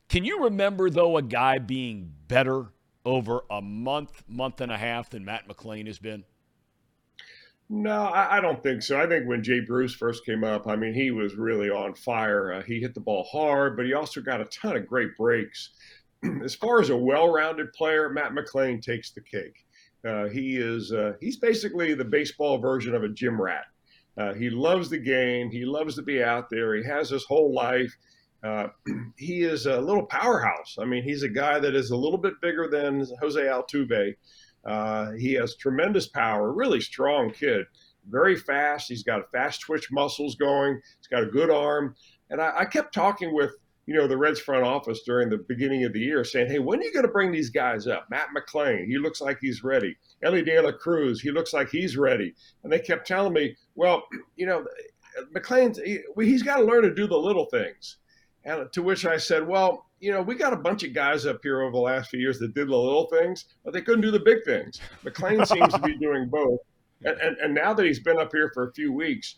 can 0.09 0.25
you 0.25 0.45
remember, 0.45 0.89
though, 0.89 1.19
a 1.19 1.23
guy 1.23 1.59
being 1.59 2.11
better 2.29 2.73
over 3.05 3.43
a 3.51 3.61
month, 3.61 4.25
month 4.27 4.63
and 4.63 4.73
a 4.73 4.79
half 4.79 5.11
than 5.11 5.23
Matt 5.23 5.47
McLain 5.47 5.87
has 5.87 5.99
been? 5.99 6.25
No, 7.69 8.05
I, 8.05 8.39
I, 8.39 8.41
don't 8.41 8.63
think 8.63 8.83
so. 8.83 8.99
I 8.99 9.07
think 9.07 9.29
when 9.29 9.43
Jay 9.43 9.61
Bruce 9.61 9.95
first 9.95 10.25
came 10.25 10.45
up, 10.45 10.67
I 10.67 10.77
mean, 10.77 10.95
he 10.95 11.11
was 11.11 11.35
really 11.35 11.69
on 11.69 11.95
fire. 11.95 12.55
Uh, 12.55 12.63
he 12.63 12.81
hit 12.81 12.95
the 12.95 13.01
ball 13.01 13.25
hard, 13.25 13.77
but 13.77 13.85
he 13.85 13.93
also 13.93 14.23
got 14.23 14.41
a 14.41 14.47
ton 14.47 14.77
of 14.77 14.87
great 14.87 15.15
breaks 15.19 15.71
as 16.45 16.55
far 16.55 16.81
as 16.81 16.91
a 16.91 16.97
well-rounded 16.97 17.73
player, 17.73 18.09
Matt 18.09 18.33
McLain 18.33 18.83
takes 18.83 19.11
the 19.11 19.21
cake. 19.21 19.65
Uh, 20.07 20.29
he 20.29 20.57
is 20.57 20.93
uh, 20.93 21.15
he's 21.21 21.37
basically 21.37 21.95
the 21.95 22.05
baseball 22.05 22.59
version 22.59 22.95
of 22.95 23.03
a 23.03 23.09
gym 23.09 23.41
rat. 23.41 23.65
Uh, 24.19 24.33
he 24.35 24.49
loves 24.51 24.89
the 24.89 24.99
game. 24.99 25.51
He 25.51 25.65
loves 25.65 25.95
to 25.97 26.03
be 26.03 26.23
out 26.23 26.49
there. 26.49 26.75
He 26.75 26.85
has 26.85 27.11
his 27.11 27.25
whole 27.25 27.53
life. 27.53 27.95
Uh, 28.43 28.69
he 29.17 29.43
is 29.43 29.67
a 29.67 29.81
little 29.81 30.07
powerhouse. 30.07 30.77
I 30.81 30.85
mean, 30.85 31.03
he's 31.03 31.23
a 31.23 31.29
guy 31.29 31.59
that 31.59 31.75
is 31.75 31.91
a 31.91 31.97
little 31.97 32.19
bit 32.19 32.41
bigger 32.41 32.69
than 32.69 33.07
Jose 33.21 33.41
Altuve. 33.41 34.15
Uh, 34.65 35.13
he 35.13 35.33
has 35.35 35.57
tremendous 35.57 36.09
power, 36.09 36.53
really 36.53 36.81
strong 36.81 37.31
kid, 37.31 37.67
very 38.09 38.37
fast. 38.37 38.89
He's 38.89 39.03
got 39.03 39.31
fast 39.31 39.61
twitch 39.61 39.91
muscles 39.93 40.35
going. 40.35 40.81
He's 40.99 41.09
got 41.09 41.23
a 41.23 41.31
good 41.31 41.51
arm. 41.51 41.95
And 42.31 42.41
I, 42.41 42.61
I 42.61 42.65
kept 42.65 42.93
talking 42.93 43.35
with 43.35 43.53
you 43.87 43.95
know, 43.95 44.09
the 44.09 44.17
Reds 44.17 44.41
front 44.41 44.65
office 44.65 45.03
during 45.07 45.31
the 45.31 45.39
beginning 45.39 45.85
of 45.85 45.93
the 45.93 46.01
year 46.01 46.25
saying, 46.25 46.51
hey, 46.51 46.59
when 46.59 46.81
are 46.81 46.83
you 46.83 46.93
going 46.93 47.07
to 47.07 47.13
bring 47.13 47.31
these 47.31 47.51
guys 47.51 47.87
up? 47.87 48.09
Matt 48.11 48.29
McLain, 48.37 48.87
he 48.87 48.99
looks 48.99 49.21
like 49.21 49.39
he's 49.41 49.63
ready. 49.63 49.97
Elly 50.23 50.43
De 50.43 50.61
La 50.61 50.73
Cruz, 50.73 51.21
he 51.21 51.31
looks 51.31 51.53
like 51.53 51.69
he's 51.69 51.97
ready. 51.97 52.35
And 52.65 52.73
they 52.73 52.81
kept 52.81 53.07
telling 53.07 53.33
me, 53.33 53.57
well, 53.77 54.03
you 54.37 54.47
know, 54.47 54.67
McLain's, 55.33 55.79
he, 55.79 56.01
he's 56.19 56.43
got 56.43 56.57
to 56.57 56.65
learn 56.65 56.83
to 56.83 56.95
do 56.95 57.07
the 57.07 57.17
little 57.17 57.47
things. 57.47 57.99
And 58.45 58.71
to 58.73 58.83
which 58.83 59.07
I 59.07 59.17
said, 59.17 59.47
well, 59.47 59.87
you 60.01 60.13
know, 60.13 60.23
we 60.23 60.35
got 60.35 60.53
a 60.53 60.57
bunch 60.57 60.85
of 60.85 60.93
guys 60.93 61.25
up 61.25 61.41
here 61.43 61.63
over 61.63 61.73
the 61.73 61.79
last 61.79 62.11
few 62.11 62.21
years 62.21 62.39
that 62.41 62.55
did 62.55 62.69
the 62.69 62.77
little 62.77 63.07
things, 63.07 63.47
but 63.65 63.73
they 63.73 63.81
couldn't 63.81 64.03
do 64.03 64.11
the 64.11 64.21
big 64.21 64.45
things. 64.45 64.81
McLain 65.05 65.47
seems 65.47 65.73
to 65.73 65.81
be 65.81 65.97
doing 66.01 66.29
both. 66.29 66.61
And, 67.05 67.19
and, 67.21 67.37
and 67.39 67.55
now 67.55 67.73
that 67.73 67.85
he's 67.85 68.01
been 68.01 68.19
up 68.19 68.33
here 68.33 68.51
for 68.53 68.69
a 68.69 68.73
few 68.73 68.93
weeks, 68.93 69.37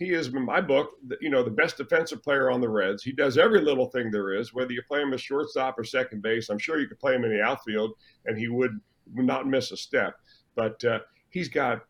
he 0.00 0.14
is, 0.14 0.28
in 0.28 0.46
my 0.46 0.62
book, 0.62 0.92
you 1.20 1.28
know, 1.28 1.42
the 1.44 1.50
best 1.50 1.76
defensive 1.76 2.22
player 2.22 2.50
on 2.50 2.62
the 2.62 2.68
Reds. 2.68 3.02
He 3.02 3.12
does 3.12 3.36
every 3.36 3.60
little 3.60 3.84
thing 3.90 4.10
there 4.10 4.32
is, 4.32 4.54
whether 4.54 4.72
you 4.72 4.82
play 4.88 5.02
him 5.02 5.12
as 5.12 5.20
shortstop 5.20 5.78
or 5.78 5.84
second 5.84 6.22
base. 6.22 6.48
I'm 6.48 6.58
sure 6.58 6.80
you 6.80 6.88
could 6.88 6.98
play 6.98 7.14
him 7.14 7.24
in 7.24 7.30
the 7.30 7.42
outfield, 7.42 7.92
and 8.24 8.38
he 8.38 8.48
would 8.48 8.80
not 9.12 9.46
miss 9.46 9.72
a 9.72 9.76
step. 9.76 10.14
But 10.56 10.82
uh, 10.86 11.00
he's 11.28 11.50
got 11.50 11.82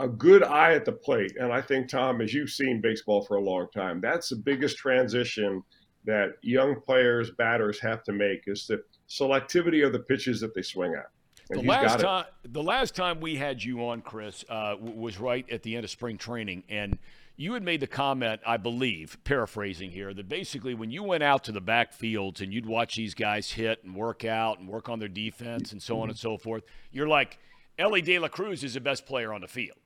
a 0.00 0.08
good 0.08 0.42
eye 0.42 0.74
at 0.74 0.84
the 0.84 0.90
plate, 0.90 1.36
and 1.38 1.52
I 1.52 1.62
think 1.62 1.88
Tom, 1.88 2.20
as 2.20 2.34
you've 2.34 2.50
seen 2.50 2.80
baseball 2.80 3.22
for 3.22 3.36
a 3.36 3.40
long 3.40 3.68
time, 3.72 4.00
that's 4.00 4.30
the 4.30 4.36
biggest 4.36 4.76
transition 4.76 5.62
that 6.04 6.30
young 6.42 6.80
players, 6.80 7.30
batters 7.30 7.78
have 7.78 8.02
to 8.02 8.12
make 8.12 8.42
is 8.48 8.66
the 8.66 8.82
selectivity 9.08 9.86
of 9.86 9.92
the 9.92 10.00
pitches 10.00 10.40
that 10.40 10.52
they 10.52 10.62
swing 10.62 10.94
at. 10.98 11.06
And 11.50 11.60
the 11.60 11.68
last 11.68 12.00
time, 12.00 12.24
the 12.42 12.62
last 12.62 12.96
time 12.96 13.20
we 13.20 13.36
had 13.36 13.62
you 13.62 13.86
on, 13.86 14.00
Chris, 14.00 14.44
uh, 14.48 14.74
was 14.80 15.20
right 15.20 15.48
at 15.48 15.62
the 15.62 15.76
end 15.76 15.84
of 15.84 15.90
spring 15.90 16.18
training, 16.18 16.64
and 16.68 16.98
you 17.42 17.54
had 17.54 17.64
made 17.64 17.80
the 17.80 17.88
comment, 17.88 18.40
I 18.46 18.56
believe, 18.56 19.18
paraphrasing 19.24 19.90
here, 19.90 20.14
that 20.14 20.28
basically 20.28 20.74
when 20.74 20.92
you 20.92 21.02
went 21.02 21.24
out 21.24 21.42
to 21.44 21.52
the 21.52 21.60
backfields 21.60 22.40
and 22.40 22.54
you'd 22.54 22.66
watch 22.66 22.94
these 22.94 23.14
guys 23.14 23.50
hit 23.50 23.82
and 23.82 23.96
work 23.96 24.24
out 24.24 24.60
and 24.60 24.68
work 24.68 24.88
on 24.88 25.00
their 25.00 25.08
defense 25.08 25.72
and 25.72 25.82
so 25.82 26.00
on 26.00 26.08
and 26.08 26.16
so 26.16 26.38
forth, 26.38 26.62
you're 26.92 27.08
like, 27.08 27.40
Elly 27.80 28.00
De 28.00 28.16
La 28.20 28.28
Cruz 28.28 28.62
is 28.62 28.74
the 28.74 28.80
best 28.80 29.06
player 29.06 29.32
on 29.32 29.40
the 29.40 29.48
field. 29.48 29.78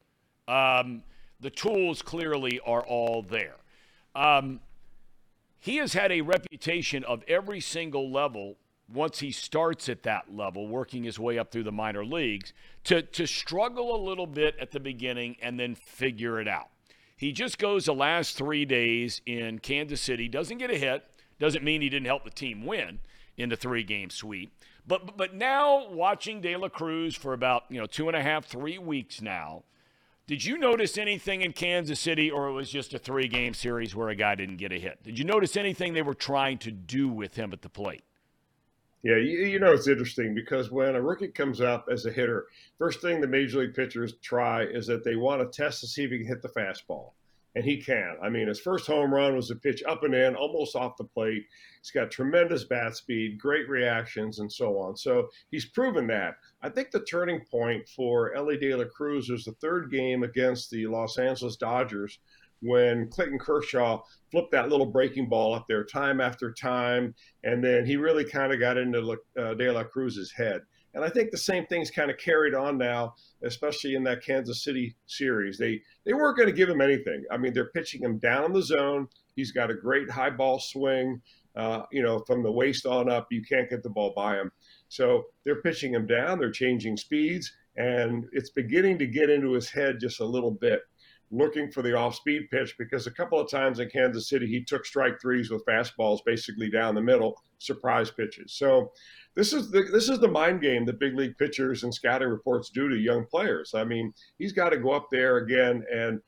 Um, 0.47 1.03
the 1.41 1.49
tools 1.49 2.03
clearly 2.03 2.61
are 2.61 2.83
all 2.83 3.23
there. 3.23 3.57
Um, 4.15 4.61
he 5.59 5.77
has 5.77 5.95
had 5.95 6.13
a 6.13 6.21
reputation 6.21 7.05
of 7.05 7.25
every 7.27 7.61
single 7.61 8.13
level 8.13 8.57
once 8.93 9.21
he 9.21 9.33
starts 9.33 9.89
at 9.89 10.03
that 10.03 10.35
level, 10.35 10.69
working 10.69 11.05
his 11.05 11.19
way 11.19 11.39
up 11.39 11.53
through 11.53 11.65
the 11.65 11.73
minor 11.73 12.05
leagues, 12.05 12.53
to, 12.85 13.01
to 13.01 13.27
struggle 13.27 13.97
a 13.97 14.01
little 14.01 14.27
bit 14.27 14.57
at 14.61 14.73
the 14.73 14.81
beginning 14.81 15.37
and 15.41 15.59
then 15.59 15.75
figure 15.75 16.39
it 16.39 16.47
out. 16.47 16.69
He 17.16 17.32
just 17.32 17.58
goes 17.58 17.87
the 17.87 17.94
last 17.94 18.37
three 18.37 18.66
days 18.66 19.23
in 19.25 19.58
Kansas 19.58 20.02
City, 20.02 20.28
doesn't 20.28 20.58
get 20.58 20.70
a 20.70 20.76
hit, 20.76 21.04
doesn't 21.38 21.64
mean 21.64 21.80
he 21.80 21.88
didn't 21.88 22.06
help 22.06 22.25
the 22.25 22.30
team 22.30 22.66
win 22.66 23.00
in 23.37 23.49
the 23.49 23.56
three 23.56 23.82
game 23.82 24.11
sweep. 24.11 24.52
But, 24.87 25.16
but 25.16 25.35
now 25.35 25.88
watching 25.90 26.40
De 26.40 26.54
La 26.56 26.68
Cruz 26.68 27.16
for 27.16 27.32
about 27.32 27.64
you 27.70 27.80
know 27.80 27.87
two 27.87 28.08
and 28.08 28.16
a 28.16 28.23
half, 28.23 28.44
three 28.44 28.78
weeks 28.78 29.23
now, 29.23 29.64
did 30.26 30.44
you 30.44 30.58
notice 30.58 30.99
anything 30.99 31.42
in 31.42 31.52
Kansas 31.52 32.00
City, 32.00 32.30
or 32.30 32.49
it 32.49 32.52
was 32.52 32.68
just 32.70 32.92
a 32.92 32.99
three 32.99 33.28
game 33.28 33.54
series 33.54 33.94
where 33.94 34.08
a 34.08 34.14
guy 34.14 34.35
didn't 34.35 34.56
get 34.56 34.73
a 34.73 34.78
hit? 34.78 35.02
Did 35.02 35.18
you 35.18 35.25
notice 35.25 35.56
anything 35.56 35.94
they 35.94 36.02
were 36.02 36.14
trying 36.14 36.58
to 36.58 36.70
do 36.70 37.08
with 37.08 37.37
him 37.37 37.52
at 37.52 37.62
the 37.62 37.68
plate? 37.68 38.02
Yeah, 39.03 39.17
you, 39.17 39.47
you, 39.47 39.59
know 39.59 39.73
it's 39.73 39.88
interesting 39.88 40.35
because 40.35 40.71
when 40.71 40.97
a 40.97 41.00
rookie 41.00 41.29
comes 41.29 41.61
up 41.61 41.87
as 41.91 42.07
a 42.07 42.11
hitter, 42.11 42.47
first 42.79 43.00
thing 43.00 43.21
the 43.21 43.26
major 43.26 43.61
league 43.61 43.75
pitchers 43.75 44.15
try 44.23 44.65
is 44.65 44.87
that 44.87 45.05
they 45.05 45.17
want 45.17 45.41
to 45.41 45.57
test 45.57 45.81
to 45.81 45.87
see 45.87 46.05
if 46.05 46.11
he 46.11 46.19
can 46.19 46.26
hit 46.26 46.43
the 46.43 46.49
fastball, 46.49 47.12
and 47.55 47.65
he 47.65 47.76
can. 47.76 48.17
I 48.23 48.31
mean, 48.31 48.49
his 48.49 48.59
first 48.59 48.87
home 48.87 49.15
run 49.15 49.37
was 49.37 49.50
a 49.50 49.57
pitch 49.57 49.83
up 49.87 50.03
and 50.03 50.15
in, 50.15 50.35
almost 50.35 50.75
off 50.75 50.97
the 50.97 51.05
plate. 51.05 51.45
He's 51.81 51.91
got 51.93 52.11
tremendous 52.11 52.65
bat 52.65 52.97
speed, 52.97 53.38
great 53.38 53.69
reactions, 53.69 54.41
and 54.41 54.50
so 54.50 54.79
on. 54.79 54.97
So 54.97 55.29
he's 55.50 55.67
proven 55.67 56.07
that. 56.09 56.35
I 56.62 56.71
think 56.71 56.91
the 56.91 57.05
turning 57.05 57.45
point 57.50 57.88
for 57.88 58.35
Elly 58.35 58.57
De 58.57 58.75
La 58.75 58.87
Cruz 58.87 59.29
was 59.29 59.45
the 59.45 59.53
third 59.61 59.91
game 59.91 60.25
against 60.25 60.71
the 60.71 60.87
Los 60.87 61.19
Angeles 61.19 61.57
Dodgers 61.57 62.19
when 62.63 63.09
Clayton 63.09 63.39
Kershaw 63.39 64.03
flipped 64.31 64.53
that 64.53 64.69
little 64.69 64.87
breaking 64.87 65.29
ball 65.29 65.55
up 65.55 65.67
there 65.69 65.85
time 65.85 66.21
after 66.21 66.53
time, 66.53 67.15
and 67.45 67.63
then 67.63 67.87
he 67.87 67.97
really 67.97 68.25
kind 68.25 68.53
of 68.53 68.61
got 68.61 68.77
into 68.77 69.17
uh, 69.39 69.55
De 69.55 69.71
La 69.71 69.85
Cruz's 69.85 70.33
head. 70.33 70.63
And 70.95 71.05
I 71.05 71.11
think 71.11 71.31
the 71.31 71.37
same 71.37 71.67
thing's 71.67 71.91
kind 71.91 72.11
of 72.11 72.17
carried 72.17 72.55
on 72.55 72.79
now, 72.79 73.15
especially 73.43 73.95
in 73.95 74.05
that 74.05 74.25
Kansas 74.25 74.65
City 74.65 74.97
series. 75.07 75.59
They 75.59 75.83
they 76.07 76.15
weren't 76.15 76.39
going 76.39 76.49
to 76.49 76.55
give 76.55 76.71
him 76.71 76.81
anything. 76.81 77.23
I 77.31 77.37
mean, 77.37 77.53
they're 77.53 77.71
pitching 77.71 78.03
him 78.03 78.19
down 78.19 78.47
in 78.47 78.53
the 78.55 78.63
zone. 78.63 79.09
He's 79.35 79.53
got 79.53 79.71
a 79.71 79.75
great 79.75 80.11
high 80.11 80.31
ball 80.31 80.59
swing. 80.59 81.21
Uh, 81.55 81.83
you 81.91 82.03
know, 82.03 82.21
from 82.27 82.43
the 82.43 82.53
waist 82.53 82.87
on 82.87 83.11
up, 83.11 83.29
you 83.31 83.43
can't 83.43 83.69
get 83.69 83.83
the 83.83 83.91
ball 83.91 84.13
by 84.17 84.37
him. 84.37 84.51
So 84.89 85.25
they're 85.45 85.63
pitching 85.63 85.93
him 85.93 86.07
down. 86.07 86.39
They're 86.39 86.51
changing 86.51 86.97
speeds, 86.97 87.53
and 87.77 88.27
it's 88.33 88.51
beginning 88.51 88.99
to 88.99 89.07
get 89.07 89.31
into 89.31 89.53
his 89.53 89.71
head 89.71 90.01
just 90.01 90.21
a 90.21 90.27
little 90.27 90.51
bit 90.51 90.81
looking 91.30 91.71
for 91.71 91.83
the 91.83 91.95
off 91.95 92.14
speed 92.14 92.49
pitch 92.50 92.76
because 92.78 93.06
a 93.06 93.11
couple 93.11 93.40
of 93.40 93.50
times 93.50 93.80
in 93.80 93.88
Kansas 93.90 94.28
City, 94.28 94.47
he 94.47 94.62
took 94.62 94.87
strike 94.87 95.21
threes 95.21 95.50
with 95.50 95.64
fastballs 95.66 96.21
basically 96.25 96.71
down 96.71 96.95
the 96.95 97.00
middle, 97.00 97.40
surprise 97.59 98.11
pitches. 98.11 98.52
So 98.52 98.92
this 99.35 99.52
is 99.52 99.71
the 99.71 99.83
this 99.92 100.09
is 100.09 100.18
the 100.18 100.28
mind 100.28 100.61
game 100.61 100.85
that 100.87 101.00
big 101.00 101.14
league 101.16 101.37
pitchers 101.37 101.83
and 101.83 101.92
scouting 101.92 102.28
reports 102.28 102.71
do 102.71 102.88
to 102.88 102.97
young 102.97 103.26
players. 103.26 103.75
I 103.75 103.85
mean, 103.85 104.12
he's 104.38 104.52
got 104.52 104.71
to 104.71 104.78
go 104.78 104.92
up 104.92 105.09
there 105.11 105.38
again 105.38 105.85
and 105.92 106.21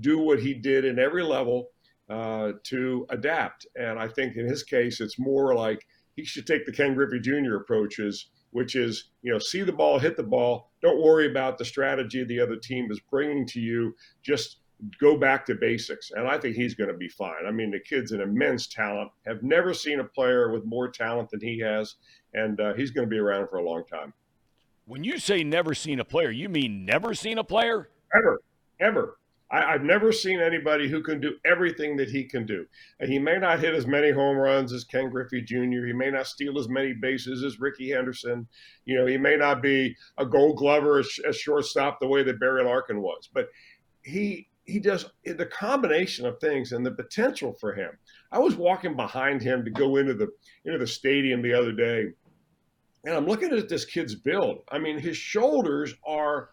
do 0.00 0.18
what 0.18 0.40
he 0.40 0.54
did 0.54 0.84
in 0.84 0.98
every 0.98 1.22
level 1.22 1.68
uh, 2.08 2.52
to 2.64 3.06
adapt. 3.10 3.66
And 3.76 3.98
I 3.98 4.08
think 4.08 4.36
in 4.36 4.46
his 4.46 4.62
case, 4.62 5.00
it's 5.00 5.18
more 5.18 5.54
like 5.54 5.86
he 6.16 6.24
should 6.24 6.46
take 6.46 6.66
the 6.66 6.72
Ken 6.72 6.94
Griffey 6.94 7.20
Jr. 7.20 7.56
approaches 7.56 8.30
which 8.56 8.74
is 8.74 9.10
you 9.20 9.30
know 9.30 9.38
see 9.38 9.60
the 9.60 9.72
ball, 9.72 9.98
hit 9.98 10.16
the 10.16 10.22
ball. 10.22 10.70
Don't 10.80 11.02
worry 11.02 11.30
about 11.30 11.58
the 11.58 11.64
strategy 11.64 12.24
the 12.24 12.40
other 12.40 12.56
team 12.56 12.90
is 12.90 12.98
bringing 13.10 13.46
to 13.48 13.60
you. 13.60 13.94
Just 14.22 14.60
go 14.98 15.18
back 15.18 15.44
to 15.44 15.54
basics, 15.54 16.10
and 16.12 16.26
I 16.26 16.38
think 16.38 16.56
he's 16.56 16.74
going 16.74 16.88
to 16.88 16.96
be 16.96 17.08
fine. 17.08 17.44
I 17.46 17.50
mean, 17.50 17.70
the 17.70 17.78
kid's 17.78 18.12
an 18.12 18.22
immense 18.22 18.66
talent. 18.66 19.10
Have 19.26 19.42
never 19.42 19.74
seen 19.74 20.00
a 20.00 20.04
player 20.04 20.50
with 20.50 20.64
more 20.64 20.88
talent 20.88 21.28
than 21.28 21.40
he 21.42 21.60
has, 21.60 21.96
and 22.32 22.58
uh, 22.58 22.72
he's 22.72 22.90
going 22.90 23.06
to 23.06 23.10
be 23.10 23.18
around 23.18 23.48
for 23.48 23.58
a 23.58 23.62
long 23.62 23.84
time. 23.84 24.14
When 24.86 25.04
you 25.04 25.18
say 25.18 25.44
never 25.44 25.74
seen 25.74 26.00
a 26.00 26.04
player, 26.04 26.30
you 26.30 26.48
mean 26.48 26.86
never 26.86 27.12
seen 27.12 27.36
a 27.36 27.44
player? 27.44 27.90
Ever, 28.16 28.40
ever. 28.80 29.18
I, 29.50 29.72
have 29.72 29.82
never 29.82 30.10
seen 30.10 30.40
anybody 30.40 30.88
who 30.88 31.02
can 31.02 31.20
do 31.20 31.34
everything 31.44 31.96
that 31.98 32.10
he 32.10 32.24
can 32.24 32.46
do. 32.46 32.66
He 33.00 33.18
may 33.18 33.38
not 33.38 33.60
hit 33.60 33.74
as 33.74 33.86
many 33.86 34.10
home 34.10 34.36
runs 34.36 34.72
as 34.72 34.84
Ken 34.84 35.08
Griffey 35.08 35.40
Jr. 35.40 35.86
He 35.86 35.92
may 35.92 36.10
not 36.10 36.26
steal 36.26 36.58
as 36.58 36.68
many 36.68 36.92
bases 36.92 37.44
as 37.44 37.60
Rickey 37.60 37.90
Henderson. 37.90 38.48
You 38.86 38.96
know, 38.96 39.06
he 39.06 39.16
may 39.16 39.36
not 39.36 39.62
be 39.62 39.94
a 40.18 40.26
Gold 40.26 40.58
Glover 40.58 40.98
as, 40.98 41.08
as 41.28 41.36
shortstop 41.36 42.00
the 42.00 42.08
way 42.08 42.24
that 42.24 42.40
Barry 42.40 42.64
Larkin 42.64 43.00
was, 43.00 43.28
but 43.32 43.48
he 44.02 44.48
he 44.64 44.80
does 44.80 45.06
the 45.24 45.46
combination 45.46 46.26
of 46.26 46.40
things 46.40 46.72
and 46.72 46.84
the 46.84 46.90
potential 46.90 47.52
for 47.52 47.72
him. 47.72 47.90
I 48.32 48.40
was 48.40 48.56
walking 48.56 48.96
behind 48.96 49.40
him 49.40 49.64
to 49.64 49.70
go 49.70 49.96
into 49.96 50.14
the 50.14 50.28
into 50.64 50.78
the 50.78 50.86
stadium 50.86 51.40
the 51.40 51.54
other 51.54 51.72
day, 51.72 52.06
and 53.04 53.14
I'm 53.14 53.26
looking 53.26 53.52
at 53.52 53.68
this 53.68 53.84
kid's 53.84 54.16
build. 54.16 54.64
I 54.70 54.80
mean, 54.80 54.98
his 54.98 55.16
shoulders 55.16 55.94
are 56.04 56.50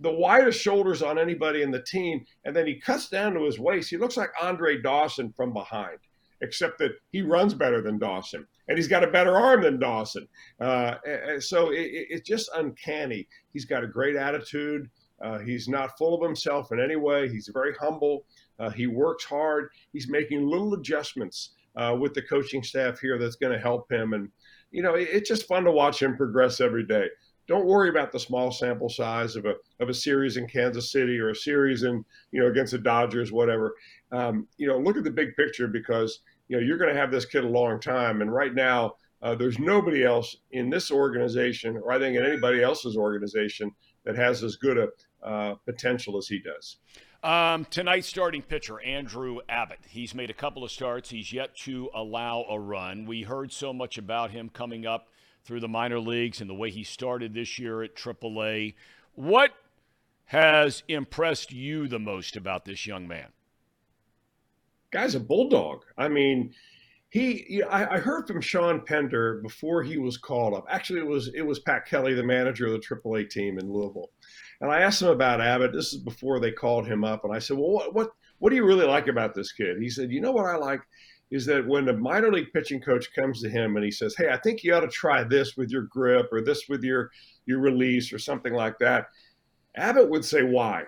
the 0.00 0.10
widest 0.12 0.60
shoulders 0.60 1.02
on 1.02 1.18
anybody 1.18 1.62
in 1.62 1.70
the 1.70 1.82
team, 1.82 2.24
and 2.44 2.56
then 2.56 2.66
he 2.66 2.80
cuts 2.80 3.08
down 3.08 3.34
to 3.34 3.44
his 3.44 3.58
waist. 3.58 3.90
He 3.90 3.96
looks 3.96 4.16
like 4.16 4.30
Andre 4.40 4.80
Dawson 4.80 5.32
from 5.32 5.52
behind, 5.52 5.98
except 6.40 6.78
that 6.78 6.92
he 7.12 7.22
runs 7.22 7.54
better 7.54 7.82
than 7.82 7.98
Dawson, 7.98 8.46
and 8.68 8.78
he's 8.78 8.88
got 8.88 9.04
a 9.04 9.10
better 9.10 9.36
arm 9.36 9.62
than 9.62 9.78
Dawson. 9.78 10.26
Uh, 10.60 10.96
so 11.38 11.70
it, 11.70 11.90
it's 11.92 12.28
just 12.28 12.50
uncanny. 12.56 13.28
He's 13.52 13.66
got 13.66 13.84
a 13.84 13.88
great 13.88 14.16
attitude. 14.16 14.88
Uh, 15.22 15.38
he's 15.38 15.68
not 15.68 15.98
full 15.98 16.14
of 16.14 16.26
himself 16.26 16.72
in 16.72 16.80
any 16.80 16.96
way. 16.96 17.28
He's 17.28 17.50
very 17.52 17.74
humble. 17.74 18.24
Uh, 18.58 18.70
he 18.70 18.86
works 18.86 19.24
hard. 19.24 19.68
He's 19.92 20.08
making 20.08 20.46
little 20.46 20.72
adjustments 20.72 21.50
uh, 21.76 21.94
with 21.98 22.14
the 22.14 22.22
coaching 22.22 22.62
staff 22.62 22.98
here 23.00 23.18
that's 23.18 23.36
going 23.36 23.52
to 23.52 23.58
help 23.58 23.90
him. 23.92 24.14
And, 24.14 24.30
you 24.70 24.82
know, 24.82 24.94
it, 24.94 25.08
it's 25.12 25.28
just 25.28 25.46
fun 25.46 25.64
to 25.64 25.72
watch 25.72 26.00
him 26.00 26.16
progress 26.16 26.60
every 26.60 26.86
day 26.86 27.08
don't 27.50 27.66
worry 27.66 27.90
about 27.90 28.12
the 28.12 28.20
small 28.28 28.50
sample 28.50 28.88
size 28.88 29.36
of 29.36 29.44
a 29.44 29.54
of 29.80 29.88
a 29.88 29.94
series 30.06 30.38
in 30.38 30.46
Kansas 30.46 30.92
City 30.92 31.18
or 31.18 31.30
a 31.30 31.34
series 31.36 31.82
in 31.82 32.04
you 32.32 32.40
know 32.40 32.48
against 32.48 32.72
the 32.72 32.78
Dodgers, 32.78 33.30
whatever. 33.32 33.74
Um, 34.12 34.46
you 34.56 34.66
know, 34.68 34.78
look 34.78 34.96
at 34.96 35.04
the 35.04 35.10
big 35.10 35.36
picture 35.36 35.68
because 35.68 36.20
you 36.48 36.56
know 36.56 36.62
you're 36.62 36.78
going 36.78 36.94
to 36.94 37.00
have 37.00 37.10
this 37.10 37.26
kid 37.26 37.44
a 37.44 37.48
long 37.60 37.80
time, 37.80 38.22
and 38.22 38.32
right 38.32 38.54
now 38.54 38.94
Uh, 39.22 39.36
there's 39.36 39.58
nobody 39.58 40.02
else 40.02 40.28
in 40.50 40.70
this 40.70 40.90
organization, 40.90 41.76
or 41.76 41.92
I 41.92 41.98
think 41.98 42.16
in 42.16 42.24
anybody 42.24 42.62
else's 42.62 42.96
organization, 42.96 43.70
that 44.04 44.16
has 44.16 44.42
as 44.42 44.56
good 44.56 44.78
a 44.78 44.88
uh, 45.22 45.54
potential 45.66 46.16
as 46.16 46.26
he 46.26 46.38
does. 46.40 46.78
Um, 47.22 47.66
tonight's 47.66 48.08
starting 48.08 48.42
pitcher, 48.42 48.80
Andrew 48.80 49.40
Abbott. 49.46 49.80
He's 49.86 50.14
made 50.14 50.30
a 50.30 50.38
couple 50.44 50.64
of 50.64 50.70
starts. 50.70 51.10
He's 51.10 51.34
yet 51.34 51.54
to 51.66 51.90
allow 51.94 52.46
a 52.48 52.58
run. 52.58 53.04
We 53.04 53.24
heard 53.24 53.52
so 53.52 53.74
much 53.74 53.98
about 53.98 54.30
him 54.30 54.48
coming 54.48 54.86
up 54.86 55.08
through 55.44 55.60
the 55.60 55.68
minor 55.68 56.00
leagues 56.00 56.40
and 56.40 56.48
the 56.48 56.54
way 56.54 56.70
he 56.70 56.84
started 56.84 57.34
this 57.34 57.58
year 57.58 57.82
at 57.82 57.94
AAA. 57.94 58.74
What 59.14 59.52
has 60.26 60.82
impressed 60.88 61.52
you 61.52 61.88
the 61.88 61.98
most 61.98 62.36
about 62.36 62.64
this 62.64 62.86
young 62.86 63.08
man? 63.08 63.28
Guy's 64.92 65.14
a 65.14 65.20
bulldog. 65.20 65.84
I 65.96 66.08
mean, 66.08 66.52
he. 67.10 67.62
I, 67.62 67.96
I, 67.96 67.98
heard 67.98 68.26
from 68.26 68.40
Sean 68.40 68.84
Pender 68.84 69.40
before 69.42 69.82
he 69.82 69.98
was 69.98 70.16
called 70.16 70.54
up. 70.54 70.64
Actually, 70.68 71.00
it 71.00 71.06
was 71.06 71.30
it 71.34 71.42
was 71.42 71.58
Pat 71.60 71.86
Kelly, 71.86 72.14
the 72.14 72.22
manager 72.22 72.66
of 72.66 72.72
the 72.72 72.78
AAA 72.78 73.28
team 73.28 73.58
in 73.58 73.72
Louisville, 73.72 74.10
and 74.60 74.70
I 74.70 74.80
asked 74.80 75.02
him 75.02 75.08
about 75.08 75.40
Abbott. 75.40 75.72
This 75.72 75.92
is 75.92 76.00
before 76.00 76.38
they 76.40 76.52
called 76.52 76.86
him 76.86 77.04
up, 77.04 77.24
and 77.24 77.34
I 77.34 77.40
said, 77.40 77.56
"Well, 77.56 77.70
what 77.70 77.94
what 77.94 78.10
what 78.38 78.50
do 78.50 78.56
you 78.56 78.64
really 78.64 78.86
like 78.86 79.08
about 79.08 79.34
this 79.34 79.52
kid?" 79.52 79.78
He 79.80 79.90
said, 79.90 80.12
"You 80.12 80.20
know 80.20 80.32
what 80.32 80.46
I 80.46 80.56
like." 80.56 80.80
Is 81.30 81.46
that 81.46 81.66
when 81.66 81.88
a 81.88 81.92
minor 81.92 82.32
league 82.32 82.52
pitching 82.52 82.80
coach 82.80 83.12
comes 83.14 83.40
to 83.40 83.48
him 83.48 83.76
and 83.76 83.84
he 83.84 83.90
says, 83.90 84.16
"Hey, 84.16 84.30
I 84.30 84.36
think 84.38 84.64
you 84.64 84.74
ought 84.74 84.80
to 84.80 84.88
try 84.88 85.22
this 85.22 85.56
with 85.56 85.70
your 85.70 85.82
grip 85.82 86.28
or 86.32 86.40
this 86.40 86.68
with 86.68 86.82
your 86.82 87.10
your 87.46 87.60
release 87.60 88.12
or 88.12 88.18
something 88.18 88.52
like 88.52 88.78
that," 88.78 89.06
Abbott 89.76 90.10
would 90.10 90.24
say, 90.24 90.42
"Why?" 90.42 90.84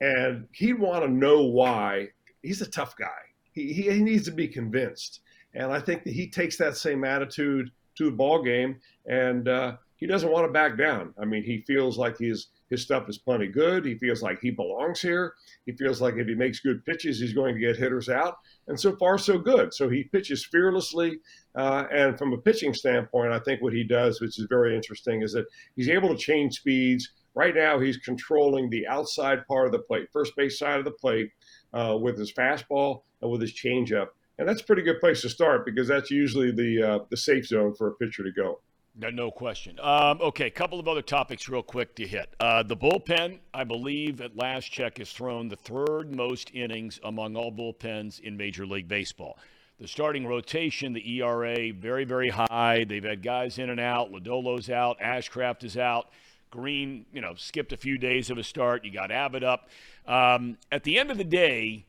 and 0.00 0.46
he'd 0.52 0.78
want 0.78 1.04
to 1.04 1.10
know 1.10 1.42
why. 1.42 2.08
He's 2.42 2.62
a 2.62 2.70
tough 2.70 2.96
guy. 2.96 3.06
He, 3.52 3.72
he 3.72 4.02
needs 4.02 4.24
to 4.26 4.30
be 4.30 4.46
convinced, 4.46 5.20
and 5.54 5.72
I 5.72 5.80
think 5.80 6.04
that 6.04 6.12
he 6.12 6.28
takes 6.28 6.56
that 6.58 6.76
same 6.76 7.04
attitude 7.04 7.70
to 7.96 8.04
the 8.04 8.16
ball 8.16 8.42
game, 8.42 8.78
and 9.06 9.48
uh, 9.48 9.76
he 9.96 10.06
doesn't 10.06 10.30
want 10.30 10.46
to 10.46 10.52
back 10.52 10.78
down. 10.78 11.12
I 11.20 11.24
mean, 11.24 11.42
he 11.42 11.64
feels 11.66 11.98
like 11.98 12.16
his 12.16 12.48
his 12.70 12.82
stuff 12.82 13.08
is 13.08 13.18
plenty 13.18 13.46
good. 13.46 13.84
He 13.84 13.96
feels 13.96 14.22
like 14.22 14.40
he 14.40 14.50
belongs 14.50 15.00
here. 15.00 15.34
He 15.66 15.72
feels 15.72 16.00
like 16.00 16.16
if 16.16 16.26
he 16.26 16.34
makes 16.34 16.60
good 16.60 16.84
pitches, 16.84 17.18
he's 17.18 17.32
going 17.32 17.54
to 17.54 17.60
get 17.60 17.76
hitters 17.76 18.08
out. 18.08 18.38
And 18.66 18.78
so 18.78 18.94
far, 18.96 19.18
so 19.18 19.38
good. 19.38 19.72
So 19.72 19.88
he 19.88 20.04
pitches 20.04 20.44
fearlessly. 20.44 21.20
Uh, 21.54 21.84
and 21.90 22.18
from 22.18 22.32
a 22.32 22.38
pitching 22.38 22.74
standpoint, 22.74 23.32
I 23.32 23.38
think 23.38 23.62
what 23.62 23.72
he 23.72 23.84
does, 23.84 24.20
which 24.20 24.38
is 24.38 24.46
very 24.48 24.76
interesting, 24.76 25.22
is 25.22 25.32
that 25.32 25.46
he's 25.76 25.88
able 25.88 26.10
to 26.10 26.16
change 26.16 26.56
speeds. 26.56 27.12
Right 27.34 27.54
now, 27.54 27.78
he's 27.78 27.96
controlling 27.98 28.68
the 28.68 28.86
outside 28.86 29.46
part 29.46 29.66
of 29.66 29.72
the 29.72 29.78
plate, 29.78 30.08
first 30.12 30.34
base 30.36 30.58
side 30.58 30.78
of 30.78 30.84
the 30.84 30.90
plate, 30.90 31.30
uh, 31.72 31.96
with 32.00 32.18
his 32.18 32.32
fastball 32.32 33.02
and 33.22 33.30
with 33.30 33.40
his 33.40 33.52
changeup. 33.52 34.08
And 34.38 34.48
that's 34.48 34.60
a 34.60 34.64
pretty 34.64 34.82
good 34.82 35.00
place 35.00 35.22
to 35.22 35.28
start 35.28 35.64
because 35.64 35.88
that's 35.88 36.10
usually 36.10 36.52
the 36.52 36.82
uh, 36.82 36.98
the 37.10 37.16
safe 37.16 37.46
zone 37.46 37.74
for 37.74 37.88
a 37.88 37.94
pitcher 37.94 38.22
to 38.22 38.30
go. 38.30 38.60
No 39.00 39.10
no 39.10 39.30
question. 39.30 39.78
Um, 39.80 40.20
okay, 40.20 40.46
a 40.46 40.50
couple 40.50 40.80
of 40.80 40.88
other 40.88 41.02
topics 41.02 41.48
real 41.48 41.62
quick 41.62 41.94
to 41.94 42.06
hit. 42.06 42.34
Uh, 42.40 42.64
the 42.64 42.76
bullpen, 42.76 43.38
I 43.54 43.62
believe, 43.62 44.20
at 44.20 44.36
last 44.36 44.72
check, 44.72 44.98
has 44.98 45.12
thrown 45.12 45.48
the 45.48 45.56
third 45.56 46.12
most 46.14 46.50
innings 46.52 46.98
among 47.04 47.36
all 47.36 47.52
bullpens 47.52 48.18
in 48.18 48.36
Major 48.36 48.66
League 48.66 48.88
Baseball. 48.88 49.38
The 49.78 49.86
starting 49.86 50.26
rotation, 50.26 50.92
the 50.94 51.20
ERA, 51.20 51.72
very, 51.72 52.04
very 52.04 52.28
high. 52.28 52.84
They've 52.88 53.04
had 53.04 53.22
guys 53.22 53.60
in 53.60 53.70
and 53.70 53.78
out. 53.78 54.10
Lodolo's 54.10 54.68
out. 54.68 54.98
Ashcraft 54.98 55.62
is 55.62 55.76
out. 55.76 56.08
Green, 56.50 57.06
you 57.12 57.20
know, 57.20 57.34
skipped 57.36 57.72
a 57.72 57.76
few 57.76 57.98
days 57.98 58.30
of 58.30 58.38
a 58.38 58.42
start. 58.42 58.84
You 58.84 58.90
got 58.90 59.12
Abbott 59.12 59.44
up. 59.44 59.68
Um, 60.06 60.58
at 60.72 60.82
the 60.82 60.98
end 60.98 61.12
of 61.12 61.18
the 61.18 61.24
day, 61.24 61.86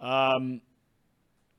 um, 0.00 0.62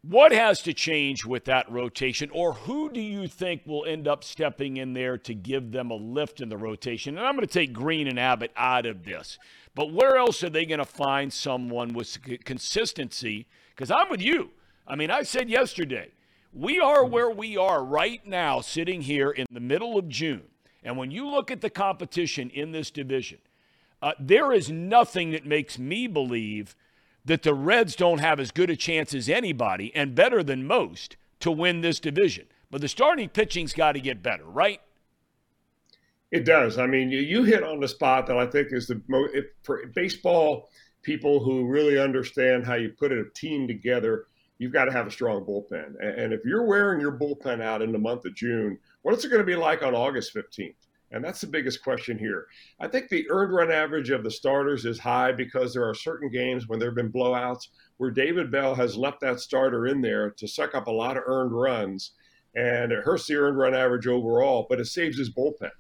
what 0.04 0.32
has 0.32 0.64
to 0.64 0.74
change 0.74 1.26
with 1.26 1.46
that 1.46 1.72
rotation, 1.72 2.30
or 2.34 2.54
who 2.54 2.90
do 2.92 3.00
you 3.00 3.28
think 3.28 3.62
will 3.66 3.86
end 3.86 4.08
up 4.08 4.24
stepping 4.24 4.78
in 4.78 4.94
there 4.94 5.18
to 5.20 5.34
give 5.34 5.72
them 5.72 5.92
a 5.92 5.96
lift 5.96 6.42
in 6.42 6.50
the 6.50 6.58
rotation? 6.58 7.18
And 7.18 7.26
I'm 7.26 7.36
going 7.36 7.48
to 7.48 7.54
take 7.54 7.72
Green 7.72 8.08
and 8.08 8.20
Abbott 8.20 8.52
out 8.58 8.88
of 8.88 9.06
this. 9.06 9.38
But 9.76 9.94
where 9.94 10.18
else 10.18 10.44
are 10.44 10.50
they 10.50 10.66
going 10.66 10.80
to 10.80 10.86
find 10.86 11.32
someone 11.32 11.94
with 11.94 12.18
consistency? 12.44 13.46
Because 13.76 13.92
I'm 13.92 14.10
with 14.10 14.22
you. 14.22 14.50
I 14.88 14.96
mean, 14.96 15.12
I 15.12 15.22
said 15.22 15.50
yesterday, 15.50 16.10
we 16.54 16.80
are 16.80 17.06
where 17.06 17.30
we 17.30 17.56
are 17.56 17.84
right 17.84 18.26
now, 18.26 18.60
sitting 18.60 19.02
here 19.02 19.30
in 19.30 19.46
the 19.52 19.60
middle 19.60 19.98
of 19.98 20.10
June. 20.10 20.44
And 20.84 20.98
when 20.98 21.12
you 21.12 21.30
look 21.30 21.52
at 21.52 21.62
the 21.62 21.70
competition 21.70 22.50
in 22.50 22.72
this 22.72 22.90
division, 22.90 23.38
uh, 24.02 24.14
there 24.20 24.52
is 24.52 24.72
nothing 24.72 25.30
that 25.32 25.46
makes 25.46 25.78
me 25.78 26.08
believe 26.08 26.76
that 27.26 27.44
the 27.44 27.54
Reds 27.54 27.96
don't 27.96 28.20
have 28.20 28.40
as 28.40 28.52
good 28.52 28.70
a 28.70 28.76
chance 28.76 29.14
as 29.14 29.30
anybody 29.30 29.94
and 29.96 30.16
better 30.16 30.44
than 30.44 30.66
most 30.66 31.18
to 31.40 31.52
win 31.52 31.82
this 31.82 32.00
division. 32.00 32.46
But 32.70 32.82
the 32.82 32.88
starting 32.88 33.30
pitching's 33.30 33.74
got 33.74 33.94
to 33.94 34.00
get 34.00 34.24
better, 34.24 34.46
right? 34.46 34.82
It 36.32 36.46
does. 36.46 36.78
I 36.78 36.88
mean, 36.88 37.12
you 37.12 37.44
hit 37.44 37.64
on 37.64 37.82
the 37.82 37.88
spot 37.88 38.26
that 38.28 38.38
I 38.38 38.46
think 38.46 38.70
is 38.72 38.88
the 38.88 39.02
most 39.10 39.34
for 39.64 39.86
baseball 39.94 40.70
people 41.02 41.44
who 41.44 41.66
really 41.66 42.00
understand 42.00 42.66
how 42.66 42.76
you 42.76 42.90
put 42.90 43.12
a 43.12 43.26
team 43.36 43.68
together. 43.68 44.28
You've 44.58 44.72
got 44.72 44.86
to 44.86 44.92
have 44.92 45.08
a 45.08 45.12
strong 45.12 45.44
bullpen, 45.44 45.96
and 46.00 46.32
if 46.32 46.46
you're 46.46 46.66
wearing 46.66 47.02
your 47.02 47.12
bullpen 47.12 47.62
out 47.62 47.82
in 47.82 47.92
the 47.92 47.98
month 47.98 48.26
of 48.26 48.36
June, 48.36 48.78
what's 49.02 49.26
it 49.26 49.30
going 49.30 49.42
to 49.42 49.46
be 49.46 49.56
like 49.56 49.84
on 49.84 49.96
August 49.96 50.34
15th? 50.34 50.76
And 51.12 51.24
that's 51.24 51.42
the 51.42 51.48
biggest 51.48 51.84
question 51.84 52.18
here. 52.18 52.48
I 52.80 52.88
think 52.88 53.10
the 53.10 53.30
earned 53.30 53.54
run 53.54 53.72
average 53.72 54.10
of 54.12 54.24
the 54.24 54.32
starters 54.32 54.86
is 54.86 54.98
high 54.98 55.34
because 55.34 55.74
there 55.74 55.88
are 55.88 55.94
certain 55.94 56.30
games 56.30 56.68
when 56.68 56.80
there 56.80 56.90
have 56.90 56.96
been 56.96 57.12
blowouts 57.12 57.68
where 57.98 58.12
David 58.12 58.50
Bell 58.50 58.74
has 58.76 58.96
left 58.96 59.20
that 59.22 59.42
starter 59.42 59.88
in 59.88 60.02
there 60.02 60.32
to 60.32 60.48
suck 60.48 60.74
up 60.74 60.88
a 60.88 60.92
lot 60.92 61.18
of 61.18 61.24
earned 61.26 61.52
runs. 61.52 62.14
And 62.56 62.92
it 62.92 63.04
hurts 63.04 63.28
the 63.28 63.36
earned 63.36 63.58
run 63.58 63.74
average 63.74 64.08
overall, 64.08 64.66
but 64.70 64.80
it 64.80 64.86
saves 64.86 65.18
his 65.18 65.34
bullpen. 65.34 65.72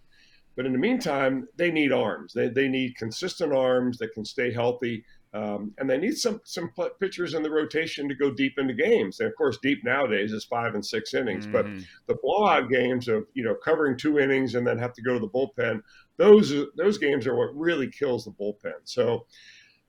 But 0.56 0.66
in 0.66 0.74
the 0.74 0.80
meantime, 0.80 1.48
they 1.56 1.72
need 1.72 1.94
arms. 1.94 2.34
They, 2.34 2.50
they 2.50 2.68
need 2.68 2.98
consistent 2.98 3.54
arms 3.54 3.98
that 4.00 4.14
can 4.14 4.26
stay 4.26 4.52
healthy. 4.52 5.06
Um, 5.34 5.74
and 5.78 5.90
they 5.90 5.98
need 5.98 6.18
some 6.18 6.42
some 6.44 6.72
pitchers 7.00 7.36
in 7.36 7.44
the 7.44 7.50
rotation 7.50 8.10
to 8.10 8.16
go 8.16 8.32
deep 8.32 8.58
into 8.58 8.74
games. 8.74 9.20
And 9.20 9.30
of 9.30 9.36
course, 9.36 9.58
deep 9.62 9.84
nowadays 9.84 10.34
is 10.34 10.44
five 10.44 10.76
and 10.76 10.86
six 10.86 11.14
innings. 11.14 11.48
Mm-hmm. 11.48 11.54
But 11.54 11.66
the 12.08 12.20
blowout 12.22 12.70
games 12.70 13.08
of 13.08 13.26
you 13.34 13.44
know 13.44 13.56
covering 13.56 13.98
two 13.98 14.20
innings 14.20 14.56
and 14.56 14.68
then 14.68 14.78
have 14.78 14.94
to 14.94 15.02
go 15.02 15.14
to 15.14 15.20
the 15.20 15.30
bullpen, 15.30 15.82
those 16.18 16.54
those 16.76 16.98
games 16.98 17.28
are 17.28 17.36
what 17.36 17.56
really 17.56 17.90
kills 17.90 18.26
the 18.26 18.32
bullpen. 18.32 18.74
So 18.84 19.26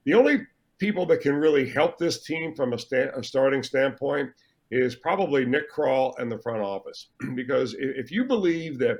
the 0.05 0.13
only 0.13 0.47
people 0.77 1.05
that 1.07 1.21
can 1.21 1.35
really 1.35 1.69
help 1.69 1.97
this 1.97 2.23
team 2.23 2.55
from 2.55 2.73
a, 2.73 2.79
sta- 2.79 3.11
a 3.15 3.23
starting 3.23 3.63
standpoint 3.63 4.29
is 4.71 4.95
probably 4.95 5.45
Nick 5.45 5.71
Krall 5.71 6.17
and 6.19 6.31
the 6.31 6.39
front 6.39 6.61
office, 6.61 7.09
because 7.35 7.75
if 7.77 8.11
you 8.11 8.23
believe 8.23 8.79
that 8.79 8.99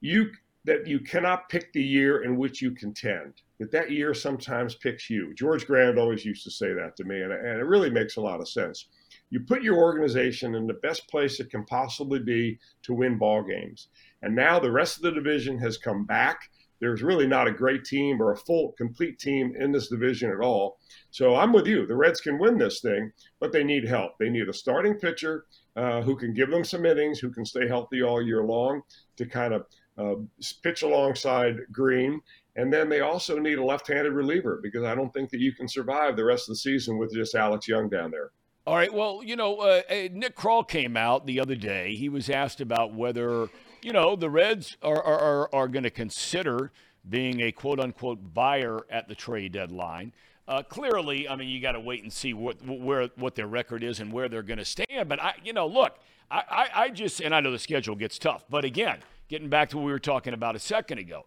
you 0.00 0.30
that 0.64 0.86
you 0.86 1.00
cannot 1.00 1.48
pick 1.48 1.72
the 1.72 1.82
year 1.82 2.22
in 2.22 2.36
which 2.36 2.62
you 2.62 2.70
contend 2.70 3.34
that 3.60 3.70
that 3.70 3.90
year 3.90 4.14
sometimes 4.14 4.74
picks 4.74 5.10
you. 5.10 5.34
George 5.34 5.66
Grande 5.66 5.98
always 5.98 6.24
used 6.24 6.42
to 6.44 6.50
say 6.50 6.72
that 6.72 6.96
to 6.96 7.04
me, 7.04 7.20
and, 7.20 7.30
and 7.30 7.60
it 7.60 7.66
really 7.66 7.90
makes 7.90 8.16
a 8.16 8.20
lot 8.20 8.40
of 8.40 8.48
sense. 8.48 8.88
You 9.28 9.40
put 9.40 9.62
your 9.62 9.76
organization 9.76 10.54
in 10.54 10.66
the 10.66 10.74
best 10.82 11.06
place 11.08 11.38
it 11.38 11.50
can 11.50 11.64
possibly 11.66 12.18
be 12.18 12.58
to 12.82 12.94
win 12.94 13.18
ball 13.18 13.42
games. 13.42 13.88
And 14.22 14.34
now 14.34 14.58
the 14.58 14.72
rest 14.72 14.96
of 14.96 15.02
the 15.02 15.12
division 15.12 15.58
has 15.58 15.76
come 15.76 16.06
back. 16.06 16.40
There's 16.80 17.02
really 17.02 17.26
not 17.26 17.46
a 17.46 17.52
great 17.52 17.84
team 17.84 18.22
or 18.22 18.32
a 18.32 18.36
full, 18.36 18.72
complete 18.78 19.18
team 19.18 19.54
in 19.54 19.70
this 19.70 19.88
division 19.88 20.30
at 20.30 20.40
all. 20.40 20.78
So 21.10 21.36
I'm 21.36 21.52
with 21.52 21.66
you. 21.66 21.86
The 21.86 21.94
Reds 21.94 22.22
can 22.22 22.38
win 22.38 22.56
this 22.56 22.80
thing, 22.80 23.12
but 23.40 23.52
they 23.52 23.62
need 23.62 23.86
help. 23.86 24.12
They 24.18 24.30
need 24.30 24.48
a 24.48 24.54
starting 24.54 24.94
pitcher 24.94 25.44
uh, 25.76 26.00
who 26.00 26.16
can 26.16 26.32
give 26.32 26.50
them 26.50 26.64
some 26.64 26.86
innings, 26.86 27.18
who 27.18 27.30
can 27.30 27.44
stay 27.44 27.68
healthy 27.68 28.02
all 28.02 28.22
year 28.22 28.42
long 28.42 28.80
to 29.18 29.26
kind 29.26 29.52
of 29.52 29.66
uh, 29.98 30.14
pitch 30.62 30.82
alongside 30.82 31.56
Green. 31.70 32.20
And 32.56 32.72
then 32.72 32.88
they 32.88 33.00
also 33.00 33.38
need 33.38 33.58
a 33.58 33.64
left-handed 33.64 34.12
reliever 34.12 34.60
because 34.62 34.84
I 34.84 34.94
don't 34.94 35.12
think 35.12 35.30
that 35.30 35.40
you 35.40 35.52
can 35.52 35.68
survive 35.68 36.16
the 36.16 36.24
rest 36.24 36.48
of 36.48 36.54
the 36.54 36.58
season 36.58 36.98
with 36.98 37.12
just 37.12 37.34
Alex 37.34 37.68
Young 37.68 37.88
down 37.88 38.10
there. 38.10 38.30
All 38.66 38.74
right. 38.74 38.92
Well, 38.92 39.22
you 39.24 39.36
know, 39.36 39.56
uh, 39.56 39.82
uh 39.88 40.08
Nick 40.12 40.36
Krall 40.36 40.66
came 40.66 40.96
out 40.96 41.26
the 41.26 41.40
other 41.40 41.54
day. 41.54 41.94
He 41.94 42.08
was 42.08 42.28
asked 42.28 42.60
about 42.60 42.94
whether, 42.94 43.48
you 43.82 43.92
know, 43.92 44.16
the 44.16 44.28
Reds 44.28 44.76
are, 44.82 45.02
are, 45.02 45.54
are 45.54 45.68
going 45.68 45.84
to 45.84 45.90
consider 45.90 46.72
being 47.08 47.40
a 47.40 47.52
quote 47.52 47.80
unquote 47.80 48.34
buyer 48.34 48.80
at 48.90 49.08
the 49.08 49.14
trade 49.14 49.52
deadline. 49.52 50.12
Uh, 50.46 50.62
clearly, 50.62 51.28
I 51.28 51.36
mean, 51.36 51.48
you 51.48 51.60
got 51.60 51.72
to 51.72 51.80
wait 51.80 52.02
and 52.02 52.12
see 52.12 52.34
what 52.34 52.56
where 52.66 53.08
what 53.16 53.36
their 53.36 53.46
record 53.46 53.84
is 53.84 54.00
and 54.00 54.12
where 54.12 54.28
they're 54.28 54.42
going 54.42 54.58
to 54.58 54.64
stand. 54.64 55.08
But 55.08 55.22
I, 55.22 55.34
you 55.44 55.52
know, 55.52 55.66
look, 55.66 55.98
I, 56.30 56.42
I, 56.50 56.82
I 56.82 56.88
just 56.88 57.20
and 57.20 57.34
I 57.34 57.40
know 57.40 57.52
the 57.52 57.58
schedule 57.58 57.94
gets 57.94 58.18
tough. 58.18 58.44
But 58.50 58.64
again, 58.64 58.98
getting 59.28 59.48
back 59.48 59.68
to 59.70 59.76
what 59.76 59.86
we 59.86 59.92
were 59.92 60.00
talking 60.00 60.34
about 60.34 60.56
a 60.56 60.58
second 60.58 60.98
ago, 60.98 61.24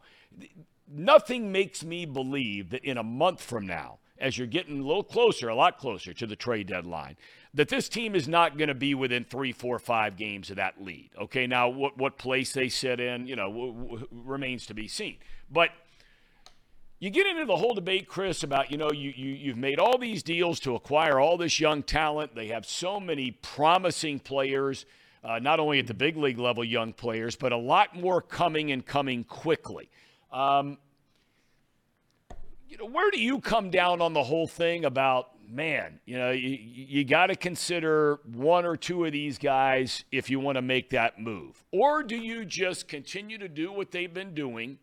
nothing 0.88 1.52
makes 1.52 1.84
me 1.84 2.06
believe 2.06 2.70
that 2.72 2.84
in 2.84 2.98
a 2.98 3.04
month 3.04 3.42
from 3.42 3.66
now, 3.68 4.00
as 4.20 4.38
you're 4.38 4.48
getting 4.48 4.80
a 4.80 4.86
little 4.86 5.04
closer, 5.04 5.50
a 5.50 5.56
lot 5.56 5.78
closer 5.78 6.14
to 6.14 6.26
the 6.28 6.36
trade 6.36 6.68
deadline, 6.68 7.18
that 7.54 7.70
this 7.70 7.90
team 7.90 8.16
is 8.16 8.28
not 8.28 8.58
going 8.58 8.68
to 8.68 8.74
be 8.76 8.96
within 8.96 9.24
three, 9.24 9.52
four, 9.52 9.80
five 9.80 10.16
games 10.16 10.50
of 10.50 10.56
that 10.56 10.82
lead. 10.84 11.10
Okay, 11.20 11.46
now 11.48 11.70
what 11.70 11.98
what 11.98 12.18
place 12.18 12.54
they 12.54 12.70
sit 12.70 13.00
in, 13.00 13.28
you 13.28 13.36
know, 13.36 13.50
w- 13.50 13.74
w- 13.74 14.08
remains 14.12 14.66
to 14.68 14.74
be 14.74 14.88
seen. 14.88 15.18
But 15.52 15.70
you 17.00 17.10
get 17.10 17.28
into 17.28 17.46
the 17.46 17.58
whole 17.58 17.74
debate, 17.74 18.08
Chris, 18.08 18.44
about 18.44 18.72
you 18.72 18.78
know 18.78 18.92
you, 18.92 19.12
you 19.16 19.32
you've 19.32 19.58
made 19.58 19.78
all 19.80 19.98
these 19.98 20.24
deals 20.24 20.60
to 20.62 20.76
acquire 20.76 21.20
all 21.20 21.38
this 21.38 21.60
young 21.60 21.84
talent. 21.84 22.34
They 22.34 22.48
have 22.48 22.66
so 22.66 23.00
many 23.00 23.32
promising 23.32 24.20
players. 24.20 24.86
uh, 25.24 25.40
not 25.40 25.60
only 25.60 25.80
at 25.80 25.88
the 25.88 25.94
big 25.94 26.18
league 26.18 26.38
level, 26.40 26.64
young 26.64 26.94
players, 26.94 27.36
but 27.36 27.52
a 27.52 27.58
lot 27.58 27.96
more 27.96 28.22
coming 28.22 28.72
and 28.72 28.86
coming 28.86 29.24
quickly. 29.24 29.90
Um, 30.34 30.78
you 32.68 32.78
know, 32.78 32.86
where 32.86 33.12
do 33.12 33.22
you 33.22 33.40
come 33.40 33.70
down 33.70 34.02
on 34.02 34.14
the 34.14 34.24
whole 34.24 34.48
thing 34.48 34.84
about 34.84 35.30
man, 35.48 36.00
you 36.06 36.18
know, 36.18 36.32
you, 36.32 36.58
you 36.60 37.04
got 37.04 37.28
to 37.28 37.36
consider 37.36 38.20
one 38.26 38.66
or 38.66 38.76
two 38.76 39.06
of 39.06 39.12
these 39.12 39.38
guys 39.38 40.04
if 40.12 40.30
you 40.30 40.40
want 40.40 40.56
to 40.56 40.62
make 40.62 40.90
that 40.90 41.20
move? 41.20 41.64
Or 41.72 42.02
do 42.02 42.16
you 42.16 42.46
just 42.46 42.88
continue 42.88 43.38
to 43.38 43.48
do 43.48 43.72
what 43.72 43.92
they've 43.92 44.14
been 44.14 44.34
doing, 44.34 44.80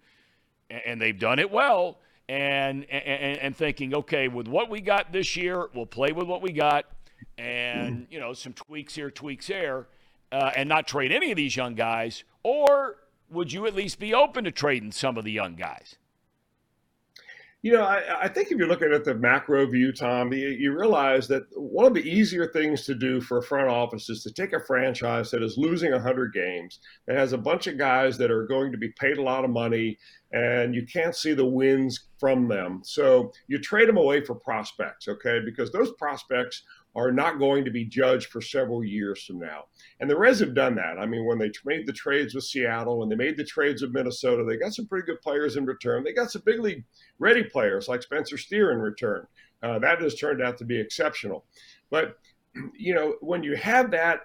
and 0.70 1.00
they've 1.00 1.18
done 1.18 1.40
it 1.40 1.50
well, 1.50 1.98
and, 2.28 2.84
and, 2.84 3.38
and 3.38 3.56
thinking, 3.56 3.94
okay, 3.94 4.28
with 4.28 4.46
what 4.46 4.70
we 4.70 4.80
got 4.80 5.12
this 5.12 5.36
year, 5.36 5.68
we'll 5.74 5.86
play 5.86 6.12
with 6.12 6.28
what 6.28 6.42
we 6.42 6.52
got, 6.52 6.86
and, 7.36 8.06
you 8.10 8.20
know, 8.20 8.32
some 8.32 8.52
tweaks 8.52 8.94
here, 8.94 9.10
tweaks 9.10 9.48
there, 9.48 9.88
uh, 10.30 10.52
and 10.54 10.68
not 10.68 10.86
trade 10.86 11.10
any 11.10 11.32
of 11.32 11.36
these 11.36 11.56
young 11.56 11.74
guys? 11.74 12.22
Or 12.44 12.96
would 13.30 13.52
you 13.52 13.66
at 13.66 13.74
least 13.74 13.98
be 13.98 14.12
open 14.12 14.44
to 14.44 14.52
trading 14.52 14.92
some 14.92 15.16
of 15.16 15.24
the 15.24 15.32
young 15.32 15.54
guys? 15.54 15.96
You 17.62 17.74
know, 17.74 17.82
I, 17.82 18.22
I, 18.22 18.28
think 18.28 18.50
if 18.50 18.56
you're 18.56 18.68
looking 18.68 18.90
at 18.90 19.04
the 19.04 19.14
macro 19.14 19.66
view, 19.66 19.92
Tom, 19.92 20.32
you, 20.32 20.48
you, 20.48 20.72
realize 20.72 21.28
that 21.28 21.42
one 21.54 21.84
of 21.84 21.92
the 21.92 22.00
easier 22.00 22.46
things 22.46 22.86
to 22.86 22.94
do 22.94 23.20
for 23.20 23.36
a 23.36 23.42
front 23.42 23.68
office 23.68 24.08
is 24.08 24.22
to 24.22 24.32
take 24.32 24.54
a 24.54 24.64
franchise 24.64 25.30
that 25.30 25.42
is 25.42 25.58
losing 25.58 25.92
100 25.92 26.32
games, 26.32 26.80
that 27.06 27.18
has 27.18 27.34
a 27.34 27.38
bunch 27.38 27.66
of 27.66 27.76
guys 27.76 28.16
that 28.16 28.30
are 28.30 28.46
going 28.46 28.72
to 28.72 28.78
be 28.78 28.88
paid 28.98 29.18
a 29.18 29.22
lot 29.22 29.44
of 29.44 29.50
money, 29.50 29.98
and 30.32 30.74
you 30.74 30.86
can't 30.86 31.14
see 31.14 31.34
the 31.34 31.44
wins 31.44 32.08
from 32.18 32.48
them. 32.48 32.80
So 32.82 33.30
you 33.46 33.58
trade 33.58 33.90
them 33.90 33.98
away 33.98 34.24
for 34.24 34.34
prospects, 34.36 35.06
okay? 35.06 35.40
Because 35.44 35.70
those 35.70 35.92
prospects 35.98 36.62
are 36.96 37.12
not 37.12 37.38
going 37.38 37.64
to 37.64 37.70
be 37.70 37.84
judged 37.84 38.28
for 38.28 38.40
several 38.40 38.82
years 38.82 39.24
from 39.24 39.38
now. 39.38 39.64
And 40.00 40.10
the 40.10 40.16
Reds 40.16 40.40
have 40.40 40.54
done 40.54 40.74
that. 40.74 40.98
I 40.98 41.06
mean, 41.06 41.24
when 41.24 41.38
they 41.38 41.50
made 41.64 41.86
the 41.86 41.92
trades 41.92 42.34
with 42.34 42.44
Seattle, 42.44 42.98
when 42.98 43.08
they 43.08 43.16
made 43.16 43.36
the 43.36 43.44
trades 43.44 43.82
with 43.82 43.92
Minnesota, 43.92 44.44
they 44.44 44.56
got 44.56 44.74
some 44.74 44.86
pretty 44.86 45.06
good 45.06 45.20
players 45.22 45.56
in 45.56 45.64
return. 45.66 46.02
They 46.02 46.12
got 46.12 46.30
some 46.30 46.42
big 46.44 46.60
league 46.60 46.84
ready 47.18 47.44
players 47.44 47.88
like 47.88 48.02
Spencer 48.02 48.36
Steer 48.36 48.72
in 48.72 48.78
return. 48.78 49.26
Uh, 49.62 49.78
that 49.78 50.00
has 50.00 50.14
turned 50.14 50.42
out 50.42 50.58
to 50.58 50.64
be 50.64 50.80
exceptional. 50.80 51.44
But, 51.90 52.18
you 52.76 52.94
know, 52.94 53.16
when 53.20 53.42
you 53.42 53.56
have 53.56 53.90
that 53.92 54.22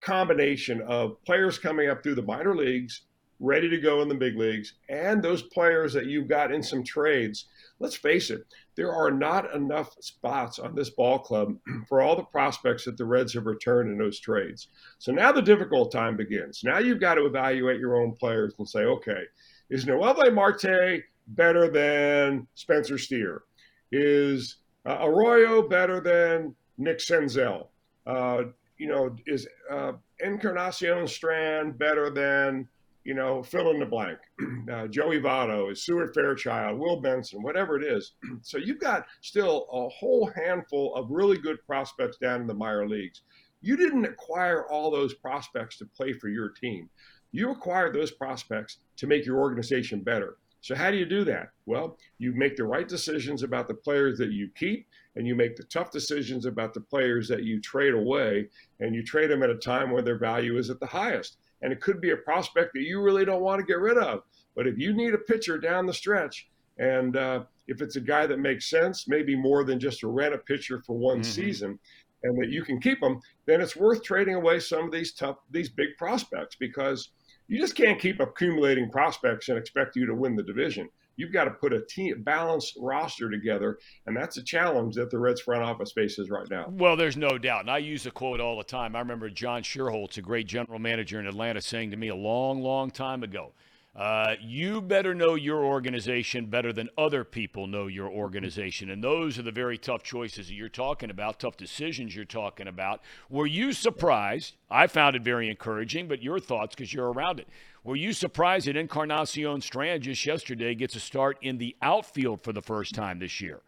combination 0.00 0.82
of 0.82 1.22
players 1.24 1.58
coming 1.58 1.88
up 1.88 2.02
through 2.02 2.16
the 2.16 2.22
minor 2.22 2.54
leagues, 2.54 3.02
ready 3.40 3.68
to 3.68 3.78
go 3.78 4.02
in 4.02 4.08
the 4.08 4.14
big 4.14 4.36
leagues, 4.36 4.74
and 4.88 5.22
those 5.22 5.42
players 5.42 5.92
that 5.92 6.06
you've 6.06 6.28
got 6.28 6.52
in 6.52 6.62
some 6.62 6.84
trades, 6.84 7.46
let's 7.82 7.96
face 7.96 8.30
it, 8.30 8.46
there 8.76 8.94
are 8.94 9.10
not 9.10 9.52
enough 9.54 9.96
spots 10.00 10.60
on 10.60 10.74
this 10.74 10.88
ball 10.88 11.18
club 11.18 11.56
for 11.88 12.00
all 12.00 12.14
the 12.14 12.22
prospects 12.22 12.84
that 12.84 12.96
the 12.96 13.04
Reds 13.04 13.34
have 13.34 13.46
returned 13.46 13.90
in 13.90 13.98
those 13.98 14.20
trades. 14.20 14.68
So 14.98 15.12
now 15.12 15.32
the 15.32 15.42
difficult 15.42 15.90
time 15.90 16.16
begins. 16.16 16.62
Now 16.64 16.78
you've 16.78 17.00
got 17.00 17.16
to 17.16 17.26
evaluate 17.26 17.80
your 17.80 18.00
own 18.00 18.12
players 18.12 18.54
and 18.58 18.68
say, 18.68 18.84
okay, 18.84 19.24
is 19.68 19.84
Noelvi 19.84 20.32
Marte 20.32 21.02
better 21.28 21.68
than 21.68 22.46
Spencer 22.54 22.98
Steer? 22.98 23.42
Is 23.90 24.58
uh, 24.86 24.98
Arroyo 25.00 25.68
better 25.68 26.00
than 26.00 26.54
Nick 26.78 26.98
Senzel? 26.98 27.66
Uh, 28.06 28.44
you 28.78 28.88
know, 28.88 29.14
is 29.26 29.46
uh, 29.70 29.92
Encarnacion 30.20 31.06
Strand 31.06 31.78
better 31.78 32.10
than 32.10 32.68
you 33.04 33.14
know, 33.14 33.42
fill 33.42 33.70
in 33.70 33.78
the 33.78 33.86
blank. 33.86 34.18
Uh, 34.72 34.86
Joey 34.86 35.18
Votto, 35.18 35.76
Stuart 35.76 36.14
Fairchild, 36.14 36.78
Will 36.78 37.00
Benson, 37.00 37.42
whatever 37.42 37.76
it 37.76 37.84
is. 37.84 38.12
so 38.42 38.58
you've 38.58 38.78
got 38.78 39.06
still 39.20 39.66
a 39.72 39.88
whole 39.88 40.30
handful 40.36 40.94
of 40.94 41.10
really 41.10 41.36
good 41.36 41.58
prospects 41.66 42.16
down 42.16 42.40
in 42.40 42.46
the 42.46 42.54
minor 42.54 42.88
leagues. 42.88 43.22
You 43.60 43.76
didn't 43.76 44.04
acquire 44.04 44.66
all 44.68 44.90
those 44.90 45.14
prospects 45.14 45.78
to 45.78 45.86
play 45.86 46.12
for 46.12 46.28
your 46.28 46.50
team. 46.50 46.88
You 47.32 47.50
acquired 47.50 47.94
those 47.94 48.12
prospects 48.12 48.78
to 48.96 49.06
make 49.06 49.26
your 49.26 49.40
organization 49.40 50.00
better. 50.00 50.36
So 50.60 50.76
how 50.76 50.90
do 50.90 50.96
you 50.96 51.06
do 51.06 51.24
that? 51.24 51.48
Well, 51.66 51.98
you 52.18 52.32
make 52.32 52.56
the 52.56 52.64
right 52.64 52.86
decisions 52.86 53.42
about 53.42 53.66
the 53.68 53.74
players 53.74 54.16
that 54.18 54.30
you 54.30 54.48
keep, 54.54 54.86
and 55.16 55.26
you 55.26 55.34
make 55.34 55.56
the 55.56 55.64
tough 55.64 55.90
decisions 55.90 56.46
about 56.46 56.72
the 56.72 56.80
players 56.80 57.26
that 57.28 57.42
you 57.42 57.60
trade 57.60 57.94
away, 57.94 58.48
and 58.80 58.94
you 58.94 59.02
trade 59.02 59.30
them 59.30 59.42
at 59.42 59.50
a 59.50 59.56
time 59.56 59.90
where 59.90 60.02
their 60.02 60.18
value 60.18 60.56
is 60.56 60.70
at 60.70 60.78
the 60.78 60.86
highest 60.86 61.38
and 61.62 61.72
it 61.72 61.80
could 61.80 62.00
be 62.00 62.10
a 62.10 62.16
prospect 62.16 62.72
that 62.74 62.82
you 62.82 63.00
really 63.00 63.24
don't 63.24 63.42
want 63.42 63.60
to 63.60 63.66
get 63.66 63.78
rid 63.78 63.96
of. 63.96 64.22
But 64.54 64.66
if 64.66 64.78
you 64.78 64.92
need 64.92 65.14
a 65.14 65.18
pitcher 65.18 65.58
down 65.58 65.86
the 65.86 65.94
stretch, 65.94 66.48
and 66.78 67.16
uh, 67.16 67.44
if 67.68 67.80
it's 67.80 67.96
a 67.96 68.00
guy 68.00 68.26
that 68.26 68.38
makes 68.38 68.68
sense, 68.68 69.06
maybe 69.08 69.36
more 69.36 69.64
than 69.64 69.78
just 69.78 70.00
to 70.00 70.08
rent 70.08 70.34
a 70.34 70.38
pitcher 70.38 70.82
for 70.86 70.96
one 70.96 71.20
mm-hmm. 71.20 71.30
season, 71.30 71.78
and 72.24 72.40
that 72.40 72.50
you 72.50 72.62
can 72.62 72.80
keep 72.80 73.00
them, 73.00 73.20
then 73.46 73.60
it's 73.60 73.76
worth 73.76 74.02
trading 74.02 74.34
away 74.34 74.60
some 74.60 74.84
of 74.84 74.92
these 74.92 75.12
tough, 75.12 75.38
these 75.50 75.68
big 75.68 75.88
prospects 75.98 76.56
because 76.58 77.10
you 77.48 77.58
just 77.58 77.74
can't 77.74 78.00
keep 78.00 78.20
accumulating 78.20 78.90
prospects 78.90 79.48
and 79.48 79.58
expect 79.58 79.96
you 79.96 80.06
to 80.06 80.14
win 80.14 80.36
the 80.36 80.42
division. 80.42 80.88
You've 81.16 81.32
got 81.32 81.44
to 81.44 81.50
put 81.50 81.72
a 81.72 81.82
team 81.82 82.22
balanced 82.22 82.76
roster 82.80 83.30
together, 83.30 83.78
and 84.06 84.16
that's 84.16 84.36
a 84.36 84.42
challenge 84.42 84.94
that 84.96 85.10
the 85.10 85.18
Reds 85.18 85.40
front 85.40 85.62
office 85.62 85.92
faces 85.92 86.30
right 86.30 86.48
now. 86.50 86.66
Well, 86.68 86.96
there's 86.96 87.16
no 87.16 87.38
doubt, 87.38 87.62
and 87.62 87.70
I 87.70 87.78
use 87.78 88.04
the 88.04 88.10
quote 88.10 88.40
all 88.40 88.58
the 88.58 88.64
time. 88.64 88.96
I 88.96 89.00
remember 89.00 89.30
John 89.30 89.62
Schuerholz, 89.62 90.16
a 90.18 90.22
great 90.22 90.46
general 90.46 90.78
manager 90.78 91.20
in 91.20 91.26
Atlanta, 91.26 91.60
saying 91.60 91.90
to 91.90 91.96
me 91.96 92.08
a 92.08 92.16
long, 92.16 92.62
long 92.62 92.90
time 92.90 93.22
ago, 93.22 93.52
uh, 93.94 94.36
you 94.40 94.80
better 94.80 95.14
know 95.14 95.34
your 95.34 95.62
organization 95.64 96.46
better 96.46 96.72
than 96.72 96.88
other 96.96 97.24
people 97.24 97.66
know 97.66 97.88
your 97.88 98.08
organization. 98.08 98.88
And 98.88 99.04
those 99.04 99.38
are 99.38 99.42
the 99.42 99.52
very 99.52 99.76
tough 99.76 100.02
choices 100.02 100.48
that 100.48 100.54
you're 100.54 100.70
talking 100.70 101.10
about, 101.10 101.38
tough 101.38 101.58
decisions 101.58 102.16
you're 102.16 102.24
talking 102.24 102.68
about. 102.68 103.02
Were 103.28 103.46
you 103.46 103.74
surprised? 103.74 104.54
I 104.70 104.86
found 104.86 105.14
it 105.14 105.22
very 105.22 105.50
encouraging, 105.50 106.08
but 106.08 106.22
your 106.22 106.40
thoughts 106.40 106.74
because 106.74 106.94
you're 106.94 107.12
around 107.12 107.38
it. 107.38 107.48
Were 107.84 107.96
you 107.96 108.12
surprised 108.12 108.68
that 108.68 108.76
Encarnacion 108.76 109.60
Strand 109.60 110.04
just 110.04 110.24
yesterday 110.24 110.74
gets 110.74 110.94
a 110.94 111.00
start 111.00 111.38
in 111.42 111.58
the 111.58 111.76
outfield 111.82 112.44
for 112.44 112.52
the 112.52 112.62
first 112.62 112.94
time 112.94 113.18
this 113.18 113.40
year? 113.40 113.60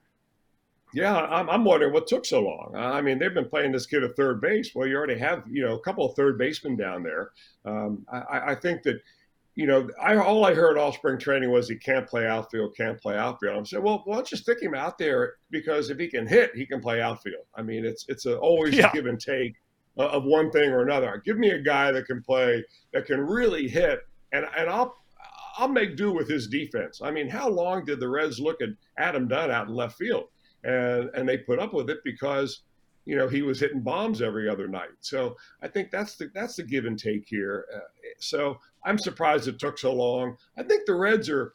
Yeah, 0.92 1.16
I'm, 1.16 1.50
I'm 1.50 1.64
wondering 1.64 1.92
what 1.92 2.06
took 2.06 2.24
so 2.24 2.42
long. 2.42 2.72
I 2.76 3.00
mean, 3.00 3.18
they've 3.18 3.34
been 3.34 3.48
playing 3.48 3.72
this 3.72 3.86
kid 3.86 4.04
at 4.04 4.14
third 4.14 4.40
base. 4.40 4.70
Well, 4.72 4.86
you 4.86 4.96
already 4.96 5.18
have, 5.18 5.42
you 5.50 5.64
know, 5.64 5.74
a 5.74 5.80
couple 5.80 6.06
of 6.08 6.14
third 6.14 6.38
basemen 6.38 6.76
down 6.76 7.02
there. 7.02 7.32
Um, 7.64 8.06
I, 8.12 8.52
I 8.52 8.54
think 8.54 8.84
that 8.84 9.00
you 9.56 9.66
know, 9.66 9.88
I 10.02 10.16
all 10.16 10.44
I 10.44 10.52
heard 10.52 10.76
all 10.76 10.92
spring 10.92 11.18
training 11.18 11.50
was 11.50 11.68
he 11.68 11.76
can't 11.76 12.08
play 12.08 12.26
outfield, 12.26 12.76
can't 12.76 13.00
play 13.00 13.16
outfield. 13.16 13.56
I'm 13.56 13.66
saying, 13.66 13.84
well, 13.84 14.02
why 14.04 14.16
don't 14.16 14.30
you 14.30 14.36
stick 14.36 14.60
him 14.60 14.74
out 14.74 14.98
there 14.98 15.34
because 15.50 15.90
if 15.90 15.98
he 15.98 16.08
can 16.08 16.26
hit, 16.26 16.50
he 16.56 16.66
can 16.66 16.80
play 16.80 17.00
outfield. 17.00 17.44
I 17.54 17.62
mean, 17.62 17.84
it's 17.84 18.04
it's 18.08 18.26
a, 18.26 18.36
always 18.38 18.74
yeah. 18.76 18.90
a 18.90 18.92
give 18.92 19.06
and 19.06 19.20
take 19.20 19.54
of 19.96 20.24
one 20.24 20.50
thing 20.50 20.70
or 20.70 20.82
another. 20.82 21.22
Give 21.24 21.38
me 21.38 21.50
a 21.50 21.60
guy 21.60 21.92
that 21.92 22.06
can 22.06 22.22
play, 22.22 22.64
that 22.92 23.06
can 23.06 23.20
really 23.20 23.68
hit, 23.68 24.00
and 24.32 24.46
and 24.56 24.68
I'll 24.68 24.96
I'll 25.56 25.68
make 25.68 25.96
do 25.96 26.12
with 26.12 26.28
his 26.28 26.48
defense. 26.48 27.00
I 27.02 27.10
mean, 27.10 27.28
how 27.28 27.48
long 27.48 27.84
did 27.84 28.00
the 28.00 28.08
Reds 28.08 28.40
look 28.40 28.60
at 28.60 28.70
Adam 28.98 29.28
Dunn 29.28 29.50
out 29.50 29.68
in 29.68 29.74
left 29.74 29.96
field, 29.96 30.28
and 30.64 31.10
and 31.14 31.28
they 31.28 31.38
put 31.38 31.58
up 31.58 31.72
with 31.72 31.90
it 31.90 31.98
because 32.04 32.62
you 33.04 33.16
know 33.16 33.28
he 33.28 33.42
was 33.42 33.60
hitting 33.60 33.80
bombs 33.80 34.20
every 34.20 34.48
other 34.48 34.66
night. 34.66 34.90
So 35.00 35.36
I 35.62 35.68
think 35.68 35.90
that's 35.90 36.16
the 36.16 36.30
that's 36.34 36.56
the 36.56 36.64
give 36.64 36.86
and 36.86 36.98
take 36.98 37.24
here. 37.26 37.66
Uh, 37.74 37.80
so 38.18 38.58
I'm 38.84 38.98
surprised 38.98 39.48
it 39.48 39.58
took 39.58 39.78
so 39.78 39.92
long. 39.92 40.36
I 40.58 40.62
think 40.62 40.86
the 40.86 40.94
Reds 40.94 41.28
are. 41.30 41.52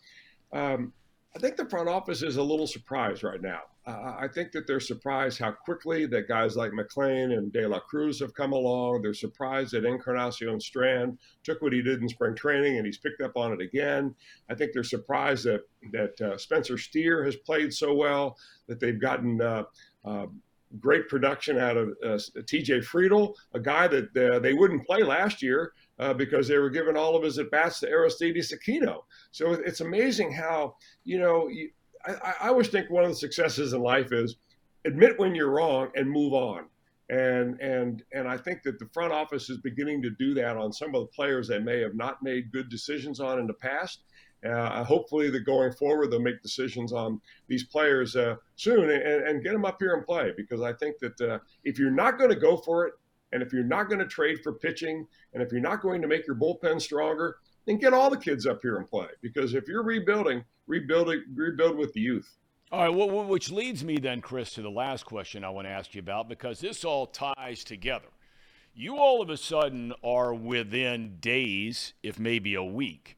Um, 0.52 0.94
I 1.36 1.40
think 1.40 1.58
the 1.58 1.70
front 1.70 1.88
office 1.88 2.24
is 2.24 2.38
a 2.38 2.44
little 2.44 2.66
surprised 2.66 3.24
right 3.24 3.42
now. 3.42 3.62
Uh, 3.90 4.16
I 4.20 4.28
think 4.28 4.52
that 4.52 4.68
they're 4.68 4.80
surprised 4.80 5.40
how 5.40 5.52
quickly 5.52 6.06
that 6.06 6.28
guys 6.28 6.56
like 6.56 6.72
McLain 6.74 7.36
and 7.36 7.52
De 7.52 7.68
La 7.68 7.80
Cruz 7.80 8.20
have 8.20 8.36
come 8.36 8.54
along. 8.54 9.02
They're 9.02 9.16
surprised 9.16 9.72
that 9.72 9.84
Encarnacion 9.84 10.60
Strand 10.60 11.18
took 11.44 11.60
what 11.64 11.74
he 11.74 11.82
did 11.82 12.00
in 12.00 12.08
spring 12.08 12.36
training 12.36 12.78
and 12.78 12.86
he's 12.86 13.00
picked 13.00 13.22
up 13.22 13.36
on 13.36 13.52
it 13.52 13.62
again. 13.62 14.14
I 14.48 14.54
think 14.54 14.74
they're 14.74 14.84
surprised 14.84 15.46
that 15.46 15.62
that 15.92 16.22
uh, 16.22 16.38
Spencer 16.38 16.78
Steer 16.78 17.26
has 17.26 17.36
played 17.36 17.74
so 17.74 17.96
well 17.96 18.38
that 18.68 18.80
they've 18.80 19.00
gotten. 19.00 19.42
Uh, 19.42 19.64
uh 20.06 20.28
great 20.80 21.10
production 21.10 21.58
out 21.58 21.76
of 21.76 21.90
uh, 22.04 22.20
TJ 22.42 22.86
Friedl, 22.86 23.34
a 23.56 23.60
guy 23.60 23.88
that 23.88 24.16
uh, 24.16 24.38
they 24.38 24.54
wouldn't 24.54 24.86
play 24.86 25.02
last 25.02 25.42
year 25.42 25.74
uh, 25.98 26.14
because 26.14 26.48
they 26.48 26.60
were 26.60 26.70
giving 26.70 26.96
all 26.96 27.16
of 27.16 27.24
his 27.24 27.40
at 27.40 27.50
bats 27.50 27.80
to 27.80 27.90
Aristides 27.90 28.54
Aquino. 28.54 29.00
So 29.32 29.54
it's 29.54 29.82
amazing 29.82 30.32
how, 30.32 30.76
you 31.06 31.18
know, 31.18 31.50
I, 32.06 32.34
I 32.42 32.48
always 32.50 32.68
think 32.70 32.90
one 32.90 33.04
of 33.04 33.10
the 33.10 33.16
successes 33.16 33.74
in 33.74 33.82
life 33.82 34.12
is 34.12 34.36
admit 34.86 35.20
when 35.20 35.36
you're 35.36 35.52
wrong 35.52 35.90
and 35.96 36.10
move 36.10 36.34
on. 36.34 36.66
And 37.10 37.60
and 37.60 38.04
and 38.14 38.28
I 38.28 38.38
think 38.38 38.62
that 38.64 38.78
the 38.78 38.86
front 38.94 39.12
office 39.12 39.50
is 39.50 39.58
beginning 39.58 40.04
to 40.04 40.12
do 40.12 40.36
that 40.36 40.58
on 40.58 40.72
some 40.72 40.94
of 40.94 41.02
the 41.02 41.08
players 41.08 41.48
they 41.48 41.58
may 41.58 41.80
have 41.82 41.96
not 41.96 42.22
made 42.22 42.52
good 42.52 42.70
decisions 42.70 43.20
on 43.20 43.40
in 43.40 43.48
the 43.48 43.54
past. 43.54 44.02
Uh, 44.46 44.84
hopefully, 44.84 45.30
that 45.30 45.42
going 45.42 45.74
forward 45.74 46.12
they'll 46.12 46.22
make 46.22 46.42
decisions 46.42 46.94
on 46.94 47.20
these 47.48 47.64
players 47.64 48.16
uh, 48.16 48.36
soon 48.56 48.90
and, 48.90 49.24
and, 49.24 49.44
get 49.44 49.52
them 49.52 49.66
up 49.66 49.78
here 49.80 49.96
and 49.96 50.06
play. 50.06 50.32
Because 50.38 50.62
I 50.62 50.72
think 50.72 50.98
that 51.00 51.20
uh, 51.20 51.40
if 51.66 51.78
you're 51.78 51.92
not 51.92 52.18
going 52.18 52.30
to 52.30 52.38
go 52.38 52.56
for 52.56 52.88
it, 52.88 52.94
and 53.34 53.44
if 53.44 53.52
you're 53.52 53.64
not 53.64 53.90
going 53.90 54.00
to 54.00 54.08
trade 54.08 54.40
for 54.42 54.54
pitching, 54.54 55.06
and 55.34 55.44
if 55.44 55.52
you're 55.52 55.60
not 55.60 55.82
going 55.82 56.02
to 56.02 56.08
make 56.08 56.26
your 56.26 56.38
bullpen 56.38 56.80
stronger, 56.80 57.38
then 57.66 57.78
get 57.78 57.94
all 57.94 58.10
the 58.10 58.18
kids 58.18 58.46
up 58.46 58.60
here 58.62 58.78
and 58.78 58.90
play. 58.90 59.08
Because 59.22 59.54
if 59.54 59.68
you're 59.68 59.84
rebuilding, 59.84 60.44
rebuilding, 60.68 61.24
rebuild 61.34 61.78
with 61.78 61.94
the 61.94 62.02
youth. 62.02 62.38
All 62.72 62.82
right, 62.82 62.90
well, 62.90 63.26
which 63.26 63.50
leads 63.52 63.84
me 63.84 63.98
then, 63.98 64.22
Chris, 64.22 64.54
to 64.54 64.62
the 64.62 64.70
last 64.70 65.06
question 65.06 65.44
I 65.44 65.50
want 65.50 65.66
to 65.66 65.72
ask 65.72 65.96
you 65.96 66.00
about 66.00 66.30
because 66.30 66.60
this 66.60 66.86
all 66.86 67.08
ties 67.08 67.64
together. 67.64 68.10
You 68.76 68.98
all 68.98 69.22
of 69.22 69.30
a 69.30 69.38
sudden 69.38 69.94
are 70.04 70.34
within 70.34 71.18
days, 71.20 71.94
if 72.04 72.20
maybe 72.20 72.54
a 72.54 72.64
week, 72.64 73.18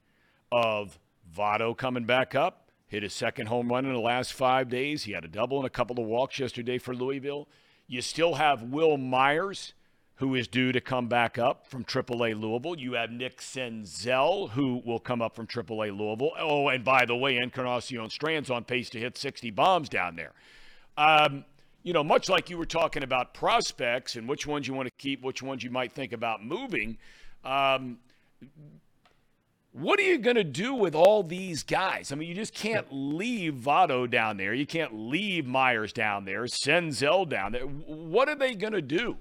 of 0.51 0.97
Votto 1.35 1.77
coming 1.77 2.05
back 2.05 2.33
up. 2.33 2.71
Hit 2.87 3.03
his 3.03 3.13
second 3.13 3.47
home 3.47 3.69
run 3.69 3.85
in 3.85 3.93
the 3.93 3.99
last 3.99 4.33
five 4.33 4.69
days. 4.69 5.03
He 5.03 5.11
had 5.13 5.23
a 5.23 5.29
double 5.29 5.57
and 5.57 5.67
a 5.67 5.69
couple 5.69 5.99
of 5.99 6.05
walks 6.05 6.39
yesterday 6.39 6.77
for 6.77 6.93
Louisville. 6.93 7.47
You 7.87 8.01
still 8.01 8.35
have 8.35 8.63
Wil 8.63 8.97
Myers, 8.97 9.73
who 10.21 10.35
is 10.35 10.47
due 10.47 10.71
to 10.71 10.79
come 10.79 11.07
back 11.07 11.39
up 11.39 11.65
from 11.65 11.83
AAA 11.83 12.39
Louisville. 12.39 12.77
You 12.77 12.93
have 12.93 13.09
Nick 13.09 13.41
Senzel, 13.41 14.51
who 14.51 14.79
will 14.85 14.99
come 14.99 15.19
up 15.19 15.35
from 15.35 15.47
AAA 15.47 15.97
Louisville. 15.97 16.33
Oh, 16.39 16.67
and 16.67 16.83
by 16.83 17.05
the 17.05 17.15
way, 17.15 17.37
Encarnacion 17.37 18.07
Strand's 18.11 18.51
on 18.51 18.63
pace 18.63 18.91
to 18.91 18.99
hit 18.99 19.17
60 19.17 19.49
bombs 19.49 19.89
down 19.89 20.15
there. 20.15 20.33
Um, 20.95 21.43
you 21.81 21.91
know, 21.91 22.03
much 22.03 22.29
like 22.29 22.51
you 22.51 22.59
were 22.59 22.67
talking 22.67 23.01
about 23.01 23.33
prospects 23.33 24.15
and 24.15 24.29
which 24.29 24.45
ones 24.45 24.67
you 24.67 24.75
want 24.75 24.85
to 24.85 24.93
keep, 24.99 25.23
which 25.23 25.41
ones 25.41 25.63
you 25.63 25.71
might 25.71 25.91
think 25.91 26.13
about 26.13 26.45
moving. 26.45 26.99
Um, 27.43 27.97
what 29.71 29.99
are 29.99 30.03
you 30.03 30.19
going 30.19 30.35
to 30.35 30.43
do 30.43 30.75
with 30.75 30.93
all 30.93 31.23
these 31.23 31.63
guys? 31.63 32.11
I 32.11 32.15
mean, 32.15 32.29
you 32.29 32.35
just 32.35 32.53
can't 32.53 32.85
leave 32.91 33.55
Votto 33.55 34.07
down 34.07 34.37
there. 34.37 34.53
You 34.53 34.67
can't 34.67 34.93
leave 34.93 35.47
Myers 35.47 35.91
down 35.91 36.25
there, 36.25 36.43
Senzel 36.43 37.27
down 37.27 37.53
there. 37.53 37.63
What 37.63 38.29
are 38.29 38.35
they 38.35 38.53
going 38.53 38.73
to 38.73 38.83
do? 38.83 39.17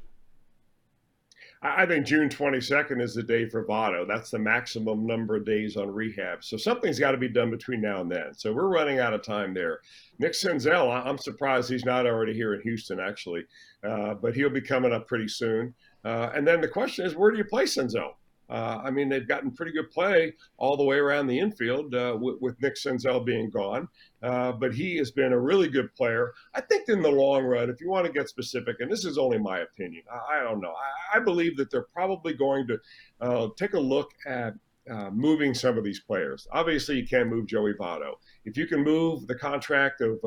I 1.63 1.85
think 1.85 2.07
June 2.07 2.31
22nd 2.31 3.03
is 3.03 3.15
the 3.15 3.23
day 3.23 3.47
for 3.47 3.67
Votto. 3.67 4.09
That's 4.09 4.31
the 4.31 4.39
maximum 4.39 5.07
number 5.07 5.37
of 5.37 5.45
days 5.45 5.77
on 5.77 5.91
rehab. 5.91 6.43
So 6.43 6.57
something's 6.57 6.99
got 6.99 7.11
to 7.11 7.19
be 7.19 7.29
done 7.29 7.51
between 7.51 7.83
now 7.83 8.01
and 8.01 8.11
then. 8.11 8.33
So 8.33 8.51
we're 8.51 8.69
running 8.69 8.99
out 8.99 9.13
of 9.13 9.23
time 9.23 9.53
there. 9.53 9.81
Nick 10.19 10.33
Senzel, 10.33 10.91
I'm 10.91 11.19
surprised 11.19 11.69
he's 11.71 11.85
not 11.85 12.07
already 12.07 12.33
here 12.33 12.55
in 12.55 12.63
Houston, 12.63 12.99
actually, 12.99 13.45
uh, 13.87 14.15
but 14.15 14.35
he'll 14.35 14.49
be 14.49 14.63
coming 14.63 14.93
up 14.93 15.07
pretty 15.07 15.29
soon. 15.29 15.75
Uh, 16.03 16.31
and 16.35 16.49
then 16.49 16.63
the 16.63 16.69
question 16.69 17.05
is, 17.05 17.15
where 17.15 17.31
do 17.31 17.37
you 17.37 17.45
play 17.45 17.65
Senzel? 17.65 18.13
Uh, 18.51 18.83
I 18.85 18.91
mean, 18.91 19.09
they've 19.09 19.27
gotten 19.27 19.53
pretty 19.53 19.71
good 19.71 19.91
play 19.93 20.35
all 20.59 20.77
the 20.77 20.85
way 20.85 20.97
around 20.97 21.29
the 21.29 21.39
infield 21.39 21.95
uh, 21.95 22.17
with, 22.21 22.37
with, 22.41 22.61
Nick 22.61 22.75
Senzel 22.75 23.25
being 23.25 23.49
gone. 23.49 23.89
Uh, 24.23 24.51
but 24.51 24.75
he 24.75 24.97
has 24.97 25.13
been 25.13 25.33
a 25.33 25.39
really 25.39 25.69
good 25.69 25.95
player. 25.95 26.33
I 26.53 26.61
think 26.61 26.89
in 26.89 27.01
the 27.01 27.11
long 27.11 27.45
run, 27.45 27.71
if 27.71 27.81
you 27.81 27.89
want 27.89 28.07
to 28.07 28.13
get 28.13 28.29
specific, 28.29 28.81
and 28.81 28.91
this 28.91 29.05
is 29.05 29.19
only 29.19 29.39
my 29.39 29.61
opinion, 29.61 30.03
I, 30.13 30.39
I 30.39 30.43
don't 30.43 30.61
know. 30.61 30.73
I, 30.73 31.19
I, 31.19 31.21
believe 31.21 31.57
that 31.59 31.71
they're 31.71 31.87
probably 31.95 32.35
going 32.35 32.67
to 32.67 32.81
uh, 33.21 33.49
take 33.57 33.75
a 33.75 33.81
look 33.81 34.11
at 34.27 34.55
uh, 34.91 35.11
moving 35.11 35.55
some 35.55 35.79
of 35.79 35.85
these 35.85 36.01
players. 36.01 36.49
Obviously, 36.51 36.97
you 36.97 37.07
can't 37.07 37.29
move 37.29 37.47
Joey 37.47 37.75
Votto. 37.75 38.15
If 38.45 38.57
you 38.57 38.67
can 38.67 38.83
move 38.83 39.29
the 39.29 39.37
contract 39.37 40.01
of 40.01 40.19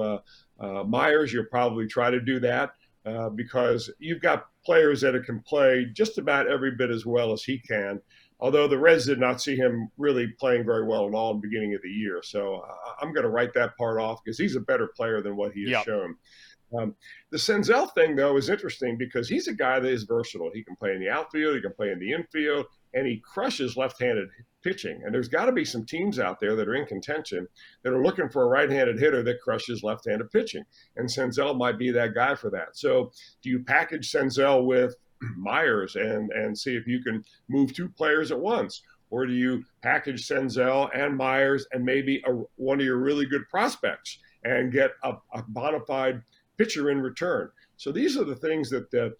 uh, 0.59 0.83
Myers, 0.85 1.33
you'll 1.33 1.45
probably 1.45 1.87
try 1.87 2.09
to 2.09 2.21
do 2.21 2.39
that. 2.39 2.71
Uh, 3.05 3.27
because 3.29 3.91
you've 3.99 4.21
got 4.21 4.45
players 4.63 5.01
that 5.01 5.21
can 5.25 5.41
play 5.41 5.85
just 5.93 6.17
about 6.17 6.47
every 6.47 6.71
bit 6.71 6.89
as 6.89 7.05
well 7.05 7.33
as 7.33 7.43
he 7.43 7.59
can. 7.59 7.99
Although 8.39 8.65
the 8.67 8.77
Reds 8.77 9.05
did 9.05 9.19
not 9.19 9.41
see 9.41 9.57
him 9.57 9.89
really 9.97 10.27
playing 10.39 10.63
very 10.63 10.85
well 10.85 11.07
at 11.07 11.13
all 11.13 11.31
in 11.31 11.37
the 11.37 11.47
beginning 11.47 11.73
of 11.73 11.81
the 11.81 11.89
year, 11.89 12.21
so 12.23 12.61
uh, 12.67 12.93
I'm 13.01 13.13
going 13.13 13.23
to 13.23 13.29
write 13.29 13.53
that 13.55 13.75
part 13.77 13.99
off 13.99 14.21
because 14.23 14.37
he's 14.37 14.55
a 14.55 14.61
better 14.61 14.87
player 14.87 15.21
than 15.21 15.35
what 15.35 15.51
he 15.51 15.63
has 15.63 15.71
yep. 15.71 15.85
shown. 15.85 16.15
Um, 16.77 16.95
the 17.29 17.37
Senzel 17.37 17.93
thing, 17.93 18.15
though, 18.15 18.37
is 18.37 18.49
interesting 18.49 18.97
because 18.97 19.29
he's 19.29 19.47
a 19.47 19.53
guy 19.53 19.79
that 19.79 19.91
is 19.91 20.03
versatile. 20.03 20.51
He 20.53 20.63
can 20.63 20.75
play 20.75 20.93
in 20.93 20.99
the 20.99 21.09
outfield, 21.09 21.55
he 21.55 21.61
can 21.61 21.73
play 21.73 21.91
in 21.91 21.99
the 21.99 22.13
infield, 22.13 22.65
and 22.93 23.07
he 23.07 23.21
crushes 23.23 23.75
left-handed 23.75 24.29
pitching. 24.63 25.01
And 25.03 25.13
there's 25.13 25.27
got 25.27 25.45
to 25.45 25.51
be 25.51 25.65
some 25.65 25.85
teams 25.85 26.19
out 26.19 26.39
there 26.39 26.55
that 26.55 26.67
are 26.67 26.75
in 26.75 26.85
contention 26.85 27.47
that 27.83 27.93
are 27.93 28.03
looking 28.03 28.29
for 28.29 28.43
a 28.43 28.47
right-handed 28.47 28.99
hitter 28.99 29.21
that 29.23 29.41
crushes 29.41 29.83
left-handed 29.83 30.31
pitching. 30.31 30.63
And 30.95 31.09
Senzel 31.09 31.57
might 31.57 31.77
be 31.77 31.91
that 31.91 32.13
guy 32.13 32.35
for 32.35 32.49
that. 32.51 32.77
So 32.77 33.11
do 33.41 33.49
you 33.49 33.63
package 33.63 34.11
Senzel 34.11 34.65
with 34.65 34.95
Myers 35.37 35.95
and 35.95 36.31
and 36.31 36.57
see 36.57 36.75
if 36.75 36.87
you 36.87 37.01
can 37.01 37.23
move 37.49 37.73
two 37.73 37.89
players 37.89 38.31
at 38.31 38.39
once? 38.39 38.81
Or 39.09 39.27
do 39.27 39.33
you 39.33 39.63
package 39.83 40.27
Senzel 40.27 40.89
and 40.95 41.15
Myers 41.15 41.67
and 41.71 41.85
maybe 41.85 42.23
a, 42.25 42.31
one 42.55 42.79
of 42.79 42.85
your 42.85 42.97
really 42.97 43.27
good 43.27 43.47
prospects 43.47 44.17
and 44.43 44.71
get 44.71 44.91
a, 45.03 45.13
a 45.33 45.43
bona 45.49 45.81
fide 45.81 46.23
pitcher 46.57 46.89
in 46.89 46.99
return? 46.99 47.51
So 47.77 47.91
these 47.91 48.17
are 48.17 48.23
the 48.23 48.35
things 48.35 48.71
that, 48.71 48.89
that 48.89 49.15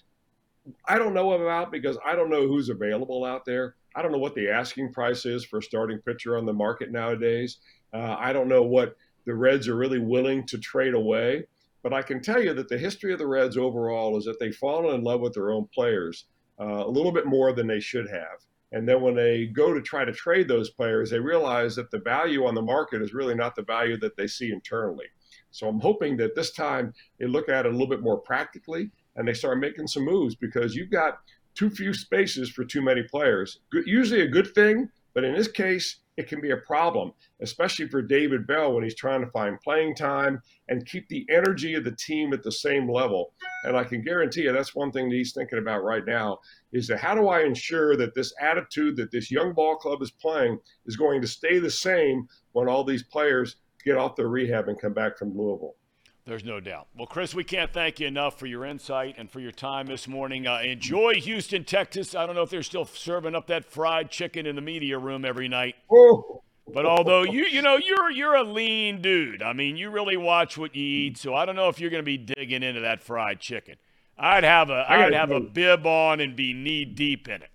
I 0.85 0.97
don't 0.97 1.13
know 1.13 1.33
about 1.33 1.71
because 1.71 1.97
I 2.05 2.15
don't 2.15 2.29
know 2.29 2.47
who's 2.47 2.69
available 2.69 3.25
out 3.25 3.45
there. 3.45 3.75
I 3.95 4.01
don't 4.01 4.11
know 4.11 4.17
what 4.17 4.35
the 4.35 4.49
asking 4.49 4.93
price 4.93 5.25
is 5.25 5.45
for 5.45 5.59
a 5.59 5.63
starting 5.63 5.99
pitcher 5.99 6.37
on 6.37 6.45
the 6.45 6.53
market 6.53 6.91
nowadays. 6.91 7.57
Uh, 7.93 8.15
I 8.17 8.33
don't 8.33 8.47
know 8.47 8.63
what 8.63 8.95
the 9.25 9.35
Reds 9.35 9.67
are 9.67 9.75
really 9.75 9.99
willing 9.99 10.45
to 10.47 10.57
trade 10.57 10.93
away. 10.93 11.45
But 11.83 11.93
I 11.93 12.01
can 12.01 12.21
tell 12.21 12.41
you 12.41 12.53
that 12.53 12.69
the 12.69 12.77
history 12.77 13.11
of 13.11 13.19
the 13.19 13.27
Reds 13.27 13.57
overall 13.57 14.17
is 14.17 14.23
that 14.23 14.39
they've 14.39 14.55
fallen 14.55 14.95
in 14.95 15.03
love 15.03 15.19
with 15.19 15.33
their 15.33 15.51
own 15.51 15.67
players 15.73 16.25
uh, 16.59 16.85
a 16.85 16.89
little 16.89 17.11
bit 17.11 17.25
more 17.25 17.51
than 17.51 17.67
they 17.67 17.81
should 17.81 18.09
have. 18.09 18.39
And 18.71 18.87
then 18.87 19.01
when 19.01 19.15
they 19.15 19.45
go 19.47 19.73
to 19.73 19.81
try 19.81 20.05
to 20.05 20.13
trade 20.13 20.47
those 20.47 20.69
players, 20.69 21.09
they 21.09 21.19
realize 21.19 21.75
that 21.75 21.91
the 21.91 21.99
value 21.99 22.45
on 22.45 22.55
the 22.55 22.61
market 22.61 23.01
is 23.01 23.13
really 23.13 23.35
not 23.35 23.55
the 23.55 23.63
value 23.63 23.97
that 23.97 24.15
they 24.15 24.27
see 24.27 24.51
internally. 24.51 25.05
So 25.51 25.67
I'm 25.67 25.79
hoping 25.79 26.17
that 26.17 26.35
this 26.35 26.51
time 26.51 26.93
they 27.19 27.27
look 27.27 27.49
at 27.49 27.65
it 27.65 27.69
a 27.69 27.71
little 27.71 27.87
bit 27.87 28.01
more 28.01 28.17
practically 28.17 28.89
and 29.15 29.27
they 29.27 29.33
start 29.33 29.59
making 29.59 29.87
some 29.87 30.05
moves 30.05 30.35
because 30.35 30.75
you've 30.75 30.91
got 30.91 31.19
too 31.55 31.69
few 31.69 31.93
spaces 31.93 32.49
for 32.49 32.65
too 32.65 32.81
many 32.81 33.03
players. 33.03 33.59
Usually 33.85 34.21
a 34.21 34.27
good 34.27 34.53
thing, 34.53 34.89
but 35.13 35.23
in 35.23 35.33
this 35.35 35.47
case, 35.47 35.97
it 36.15 36.27
can 36.27 36.41
be 36.41 36.51
a 36.51 36.57
problem, 36.57 37.11
especially 37.41 37.87
for 37.87 38.01
David 38.01 38.45
Bell 38.45 38.73
when 38.73 38.83
he's 38.83 38.95
trying 38.95 39.21
to 39.21 39.31
find 39.31 39.59
playing 39.61 39.95
time 39.95 40.41
and 40.69 40.85
keep 40.85 41.07
the 41.09 41.25
energy 41.29 41.73
of 41.73 41.83
the 41.83 41.95
team 41.95 42.33
at 42.33 42.43
the 42.43 42.51
same 42.51 42.89
level. 42.89 43.33
And 43.63 43.75
I 43.75 43.83
can 43.83 44.03
guarantee 44.03 44.43
you 44.43 44.51
that's 44.51 44.75
one 44.75 44.91
thing 44.91 45.09
that 45.09 45.15
he's 45.15 45.33
thinking 45.33 45.57
about 45.57 45.83
right 45.83 46.05
now 46.05 46.39
is 46.71 46.87
that 46.87 46.99
how 46.99 47.15
do 47.15 47.29
I 47.29 47.41
ensure 47.41 47.95
that 47.97 48.13
this 48.13 48.33
attitude 48.39 48.95
that 48.97 49.11
this 49.11 49.31
young 49.31 49.53
ball 49.53 49.75
club 49.75 50.01
is 50.01 50.11
playing 50.11 50.59
is 50.85 50.95
going 50.95 51.21
to 51.21 51.27
stay 51.27 51.57
the 51.57 51.71
same 51.71 52.27
when 52.51 52.67
all 52.67 52.83
these 52.83 53.03
players 53.03 53.55
get 53.83 53.97
off 53.97 54.15
their 54.15 54.27
rehab 54.27 54.69
and 54.69 54.79
come 54.79 54.93
back 54.93 55.17
from 55.17 55.35
Louisville. 55.35 55.75
There's 56.25 56.45
no 56.45 56.61
doubt. 56.61 56.87
Well, 56.95 57.05
Chris, 57.05 57.35
we 57.35 57.43
can't 57.43 57.73
thank 57.73 57.99
you 57.99 58.07
enough 58.07 58.39
for 58.39 58.45
your 58.45 58.63
insight 58.63 59.15
and 59.17 59.29
for 59.29 59.41
your 59.41 59.51
time 59.51 59.87
this 59.87 60.07
morning. 60.07 60.47
Uh, 60.47 60.59
enjoy 60.59 61.15
Houston, 61.15 61.65
Texas. 61.65 62.15
I 62.15 62.25
don't 62.25 62.35
know 62.35 62.43
if 62.43 62.49
they're 62.49 62.63
still 62.63 62.85
serving 62.85 63.35
up 63.35 63.47
that 63.47 63.65
fried 63.65 64.09
chicken 64.09 64.45
in 64.45 64.55
the 64.55 64.61
media 64.61 64.97
room 64.97 65.25
every 65.25 65.49
night. 65.49 65.75
Oh. 65.91 66.41
But 66.73 66.85
although 66.85 67.23
you 67.23 67.43
you 67.43 67.61
know 67.61 67.75
you're 67.75 68.09
you're 68.09 68.35
a 68.35 68.43
lean 68.43 69.01
dude, 69.01 69.43
I 69.43 69.51
mean 69.51 69.75
you 69.75 69.89
really 69.89 70.15
watch 70.15 70.57
what 70.57 70.73
you 70.75 70.83
eat, 70.83 71.17
so 71.17 71.35
I 71.35 71.45
don't 71.45 71.57
know 71.57 71.67
if 71.67 71.79
you're 71.79 71.89
going 71.89 72.01
to 72.01 72.05
be 72.05 72.17
digging 72.17 72.63
into 72.63 72.79
that 72.79 73.03
fried 73.03 73.41
chicken. 73.41 73.75
I'd 74.17 74.45
have 74.45 74.69
a 74.69 74.85
I'd 74.89 75.13
have 75.13 75.31
a 75.31 75.41
bib 75.41 75.85
on 75.85 76.21
and 76.21 76.37
be 76.37 76.53
knee 76.53 76.85
deep 76.85 77.27
in 77.27 77.41
it. 77.41 77.49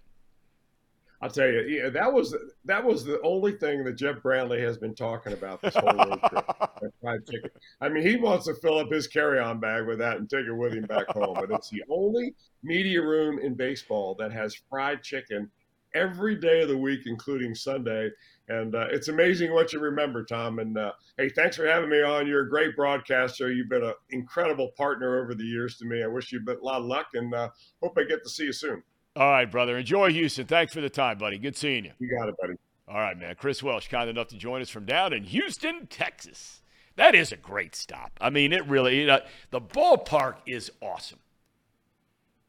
I'll 1.21 1.31
tell 1.31 1.49
you, 1.49 1.63
yeah, 1.63 1.89
that 1.91 2.13
was 2.13 2.37
that 2.65 2.85
was 2.85 3.05
the 3.05 3.21
only 3.23 3.53
thing 3.53 3.83
that 3.85 3.95
Jeff 3.95 4.17
Brantley 4.17 4.61
has 4.61 4.79
been 4.79 4.95
talking 4.95 5.33
about 5.33 5.61
this 5.61 5.75
whole 5.75 5.93
road 5.93 6.21
trip. 6.29 6.93
fried 7.01 7.27
chicken. 7.27 7.51
I 7.81 7.89
mean, 7.89 8.07
he 8.07 8.17
wants 8.17 8.47
to 8.47 8.55
fill 8.55 8.79
up 8.79 8.91
his 8.91 9.09
carry-on 9.09 9.59
bag 9.59 9.87
with 9.87 9.99
that 9.99 10.19
and 10.19 10.31
take 10.31 10.47
it 10.47 10.53
with 10.53 10.75
him 10.75 10.85
back 10.85 11.09
home. 11.09 11.35
But 11.35 11.51
it's 11.51 11.71
the 11.71 11.83
only 11.91 12.35
media 12.63 13.03
room 13.03 13.41
in 13.41 13.55
baseball 13.55 14.15
that 14.21 14.31
has 14.31 14.55
fried 14.71 15.03
chicken 15.03 15.51
every 15.95 16.37
day 16.37 16.63
of 16.63 16.69
the 16.69 16.77
week, 16.77 17.01
including 17.07 17.55
Sunday. 17.55 18.11
And 18.49 18.75
uh, 18.75 18.87
it's 18.91 19.09
amazing 19.09 19.53
what 19.53 19.73
you 19.73 19.81
remember, 19.81 20.25
Tom. 20.25 20.61
And 20.61 20.79
uh, 20.79 20.93
hey, 21.17 21.29
thanks 21.31 21.57
for 21.57 21.67
having 21.67 21.91
me 21.91 22.01
on. 22.03 22.27
You're 22.29 22.47
a 22.47 22.51
great 22.51 22.77
broadcaster. 22.77 23.53
You've 23.53 23.69
been 23.69 23.85
an 23.85 23.95
incredible 24.11 24.71
partner 24.77 25.21
over 25.21 25.35
the 25.35 25.45
years 25.45 25.77
to 25.79 25.85
me. 25.85 26.03
I 26.03 26.07
wish 26.07 26.31
you 26.31 26.41
a 26.47 26.65
lot 26.65 26.81
of 26.81 26.87
luck 26.87 27.09
and 27.15 27.35
uh, 27.35 27.51
hope 27.83 27.99
I 27.99 28.05
get 28.05 28.23
to 28.23 28.31
see 28.31 28.45
you 28.45 28.53
soon. 28.53 28.83
All 29.19 29.33
right, 29.33 29.51
brother. 29.51 29.77
Enjoy 29.77 30.13
Houston. 30.13 30.47
Thanks 30.47 30.73
for 30.73 30.81
the 30.81 30.89
time, 30.89 31.19
buddy. 31.19 31.39
Good 31.39 31.57
seeing 31.57 31.85
you. 31.85 31.91
You 31.99 32.09
got 32.09 32.29
it, 32.29 32.37
buddy. 32.41 32.55
All 32.87 33.01
right, 33.01 33.19
man. 33.19 33.35
Chris 33.35 33.61
Welsh, 33.61 33.89
kind 33.89 34.09
enough 34.09 34.29
to 34.29 34.37
join 34.37 34.63
us 34.63 34.71
from 34.71 34.85
down 34.85 35.13
in 35.13 35.25
Houston, 35.25 35.89
Texas. 35.89 36.63
That 36.95 37.17
is 37.17 37.33
a 37.33 37.37
great 37.37 37.75
stop. 37.75 38.13
I 38.21 38.31
mean, 38.31 38.53
it 38.53 38.65
really, 38.69 39.01
you 39.01 39.09
know, 39.09 39.19
the 39.51 39.61
ballpark 39.61 40.37
is 40.47 40.71
awesome. 40.81 41.19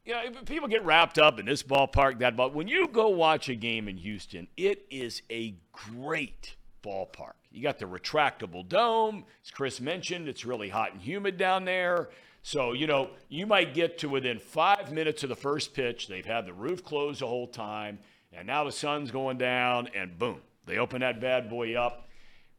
You 0.04 0.12
know, 0.12 0.30
people 0.46 0.68
get 0.68 0.84
wrapped 0.84 1.18
up 1.18 1.40
in 1.40 1.46
this 1.46 1.64
ballpark, 1.64 2.20
that 2.20 2.36
ball. 2.36 2.50
When 2.50 2.68
you 2.68 2.86
go 2.86 3.08
watch 3.08 3.48
a 3.48 3.56
game 3.56 3.88
in 3.88 3.96
Houston, 3.96 4.46
it 4.56 4.86
is 4.90 5.22
a 5.28 5.56
great 5.72 6.54
ballpark. 6.84 7.32
You 7.50 7.64
got 7.64 7.80
the 7.80 7.86
retractable 7.86 8.66
dome. 8.68 9.24
As 9.44 9.50
Chris 9.50 9.80
mentioned, 9.80 10.28
it's 10.28 10.44
really 10.44 10.68
hot 10.68 10.92
and 10.92 11.02
humid 11.02 11.36
down 11.36 11.64
there. 11.64 12.10
So, 12.42 12.72
you 12.72 12.86
know, 12.86 13.10
you 13.28 13.46
might 13.46 13.74
get 13.74 13.98
to 13.98 14.08
within 14.08 14.38
five 14.38 14.92
minutes 14.92 15.22
of 15.22 15.28
the 15.28 15.36
first 15.36 15.74
pitch. 15.74 16.08
They've 16.08 16.24
had 16.24 16.46
the 16.46 16.52
roof 16.52 16.82
closed 16.84 17.20
the 17.20 17.26
whole 17.26 17.46
time. 17.46 17.98
And 18.32 18.46
now 18.46 18.64
the 18.64 18.72
sun's 18.72 19.10
going 19.10 19.38
down, 19.38 19.88
and 19.94 20.18
boom, 20.18 20.40
they 20.66 20.78
open 20.78 21.00
that 21.00 21.20
bad 21.20 21.50
boy 21.50 21.74
up. 21.74 22.08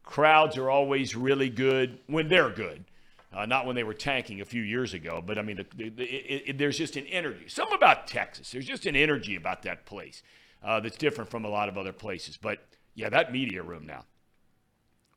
Crowds 0.02 0.58
are 0.58 0.68
always 0.68 1.16
really 1.16 1.48
good 1.48 1.98
when 2.06 2.28
they're 2.28 2.50
good. 2.50 2.84
Uh, 3.32 3.46
not 3.46 3.64
when 3.64 3.74
they 3.74 3.84
were 3.84 3.94
tanking 3.94 4.42
a 4.42 4.44
few 4.44 4.60
years 4.60 4.92
ago, 4.92 5.22
but 5.24 5.38
I 5.38 5.42
mean, 5.42 5.56
the, 5.56 5.66
the, 5.74 5.88
the, 5.88 6.04
it, 6.04 6.42
it, 6.48 6.58
there's 6.58 6.76
just 6.76 6.96
an 6.96 7.06
energy. 7.06 7.48
Something 7.48 7.76
about 7.76 8.06
Texas. 8.06 8.50
There's 8.50 8.66
just 8.66 8.84
an 8.84 8.94
energy 8.94 9.36
about 9.36 9.62
that 9.62 9.86
place 9.86 10.22
uh, 10.62 10.80
that's 10.80 10.98
different 10.98 11.30
from 11.30 11.46
a 11.46 11.48
lot 11.48 11.70
of 11.70 11.78
other 11.78 11.94
places. 11.94 12.36
But 12.36 12.58
yeah, 12.94 13.08
that 13.08 13.32
media 13.32 13.62
room 13.62 13.86
now. 13.86 14.04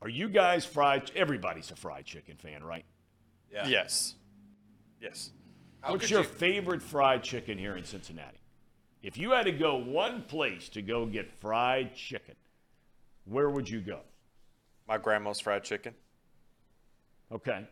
Are 0.01 0.07
you 0.07 0.29
guys 0.29 0.65
fried? 0.65 1.11
Everybody's 1.13 1.71
a 1.71 1.75
fried 1.75 2.05
chicken 2.05 2.37
fan, 2.37 2.63
right? 2.63 2.85
Yeah. 3.51 3.67
Yes. 3.67 4.15
Yes. 5.05 5.29
How 5.81 5.91
What's 5.91 6.09
your 6.09 6.21
you... 6.21 6.27
favorite 6.27 6.81
fried 6.81 7.23
chicken 7.23 7.57
here 7.57 7.77
in 7.77 7.85
Cincinnati? 7.85 8.39
If 9.03 9.17
you 9.17 9.31
had 9.31 9.45
to 9.45 9.51
go 9.51 9.75
one 9.75 10.23
place 10.23 10.67
to 10.69 10.81
go 10.81 11.05
get 11.05 11.31
fried 11.31 11.95
chicken, 11.95 12.33
where 13.25 13.49
would 13.49 13.69
you 13.69 13.81
go? 13.81 13.99
My 14.87 14.97
grandma's 14.97 15.39
fried 15.39 15.63
chicken. 15.63 15.93
Okay. 17.31 17.67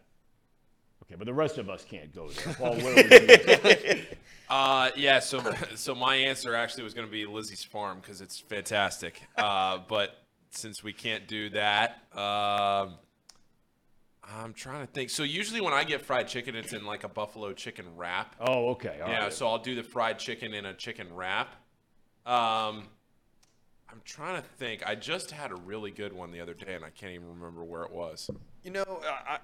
Okay, 1.03 1.15
but 1.17 1.25
the 1.25 1.33
rest 1.33 1.57
of 1.57 1.69
us 1.69 1.83
can't 1.83 2.13
go 2.13 2.29
there. 2.29 2.53
Paul, 2.57 2.75
where 2.75 2.95
would 2.95 3.11
you 3.11 3.37
go? 3.37 4.01
Uh, 4.49 4.91
yeah. 4.95 5.19
So, 5.19 5.41
so 5.73 5.95
my 5.95 6.15
answer 6.15 6.53
actually 6.53 6.83
was 6.83 6.93
going 6.93 7.07
to 7.07 7.11
be 7.11 7.25
Lizzie's 7.25 7.63
Farm 7.63 7.99
because 7.99 8.21
it's 8.21 8.39
fantastic. 8.39 9.19
Uh, 9.35 9.79
but 9.87 10.17
since 10.51 10.83
we 10.83 10.93
can't 10.93 11.27
do 11.27 11.49
that, 11.51 12.03
um, 12.15 12.95
I'm 14.23 14.53
trying 14.53 14.85
to 14.85 14.91
think. 14.91 15.09
So 15.09 15.23
usually 15.23 15.61
when 15.61 15.73
I 15.73 15.83
get 15.83 16.01
fried 16.01 16.27
chicken, 16.27 16.55
it's 16.55 16.73
in 16.73 16.85
like 16.85 17.03
a 17.03 17.09
buffalo 17.09 17.53
chicken 17.53 17.85
wrap. 17.95 18.35
Oh, 18.39 18.69
okay. 18.69 18.99
all 19.01 19.09
yeah. 19.09 19.23
right. 19.23 19.33
So 19.33 19.47
I'll 19.47 19.59
do 19.59 19.75
the 19.75 19.83
fried 19.83 20.17
chicken 20.19 20.53
in 20.53 20.65
a 20.65 20.73
chicken 20.73 21.13
wrap. 21.13 21.49
Um, 22.25 22.87
I'm 23.89 24.01
trying 24.05 24.41
to 24.41 24.47
think. 24.57 24.81
I 24.87 24.95
just 24.95 25.31
had 25.31 25.51
a 25.51 25.55
really 25.55 25.91
good 25.91 26.13
one 26.13 26.31
the 26.31 26.39
other 26.39 26.53
day, 26.53 26.73
and 26.73 26.85
I 26.85 26.89
can't 26.89 27.11
even 27.13 27.27
remember 27.27 27.63
where 27.63 27.83
it 27.83 27.91
was. 27.91 28.29
You 28.63 28.71
know, 28.71 29.01
I, 29.05 29.33
I, 29.33 29.37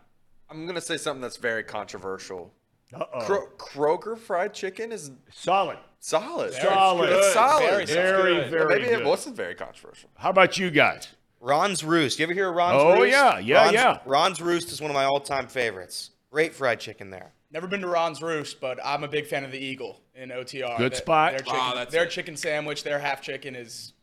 I'm 0.49 0.65
gonna 0.65 0.81
say 0.81 0.97
something 0.97 1.21
that's 1.21 1.37
very 1.37 1.63
controversial. 1.63 2.53
Uh-oh. 2.91 3.25
Kro- 3.25 3.47
Kroger 3.57 4.17
fried 4.17 4.53
chicken 4.53 4.91
is 4.91 5.11
Solid. 5.31 5.77
solid. 5.99 6.53
Solid. 6.53 7.09
It's 7.11 7.33
solid. 7.33 7.69
Very 7.69 7.85
solid. 7.85 8.11
Very, 8.11 8.35
Good. 8.35 8.49
very 8.49 8.67
maybe 8.79 8.85
good. 8.89 9.01
it 9.01 9.05
wasn't 9.05 9.35
very 9.35 9.53
controversial. 9.53 10.09
How 10.15 10.31
about 10.31 10.57
you 10.57 10.71
guys? 10.71 11.09
Ron's 11.39 11.83
Roost. 11.83 12.19
You 12.19 12.23
ever 12.23 12.33
hear 12.33 12.49
of 12.49 12.55
Ron's 12.55 12.81
Oh, 12.81 12.93
Roost? 12.99 13.11
yeah, 13.11 13.39
yeah, 13.39 13.57
Ron's, 13.63 13.73
yeah. 13.73 13.99
Ron's 14.05 14.41
Roost 14.41 14.71
is 14.71 14.81
one 14.81 14.91
of 14.91 14.95
my 14.95 15.05
all-time 15.05 15.47
favorites. 15.47 16.11
Great 16.31 16.53
fried 16.53 16.79
chicken 16.79 17.09
there. 17.09 17.31
Never 17.51 17.65
been 17.67 17.81
to 17.81 17.87
Ron's 17.87 18.21
Roost, 18.21 18.59
but 18.61 18.79
I'm 18.83 19.03
a 19.03 19.07
big 19.07 19.25
fan 19.25 19.43
of 19.43 19.51
the 19.51 19.57
Eagle 19.57 19.99
in 20.13 20.29
OTR. 20.29 20.77
Good 20.77 20.91
Their- 20.91 20.97
spot. 20.99 21.31
Their 21.31 21.39
chicken, 21.39 21.53
Wow, 21.57 21.85
their 21.89 22.05
chicken 22.05 22.37
sandwich, 22.37 22.83
their 22.83 22.99
half 22.99 23.21
chicken 23.21 23.55
is 23.55 23.93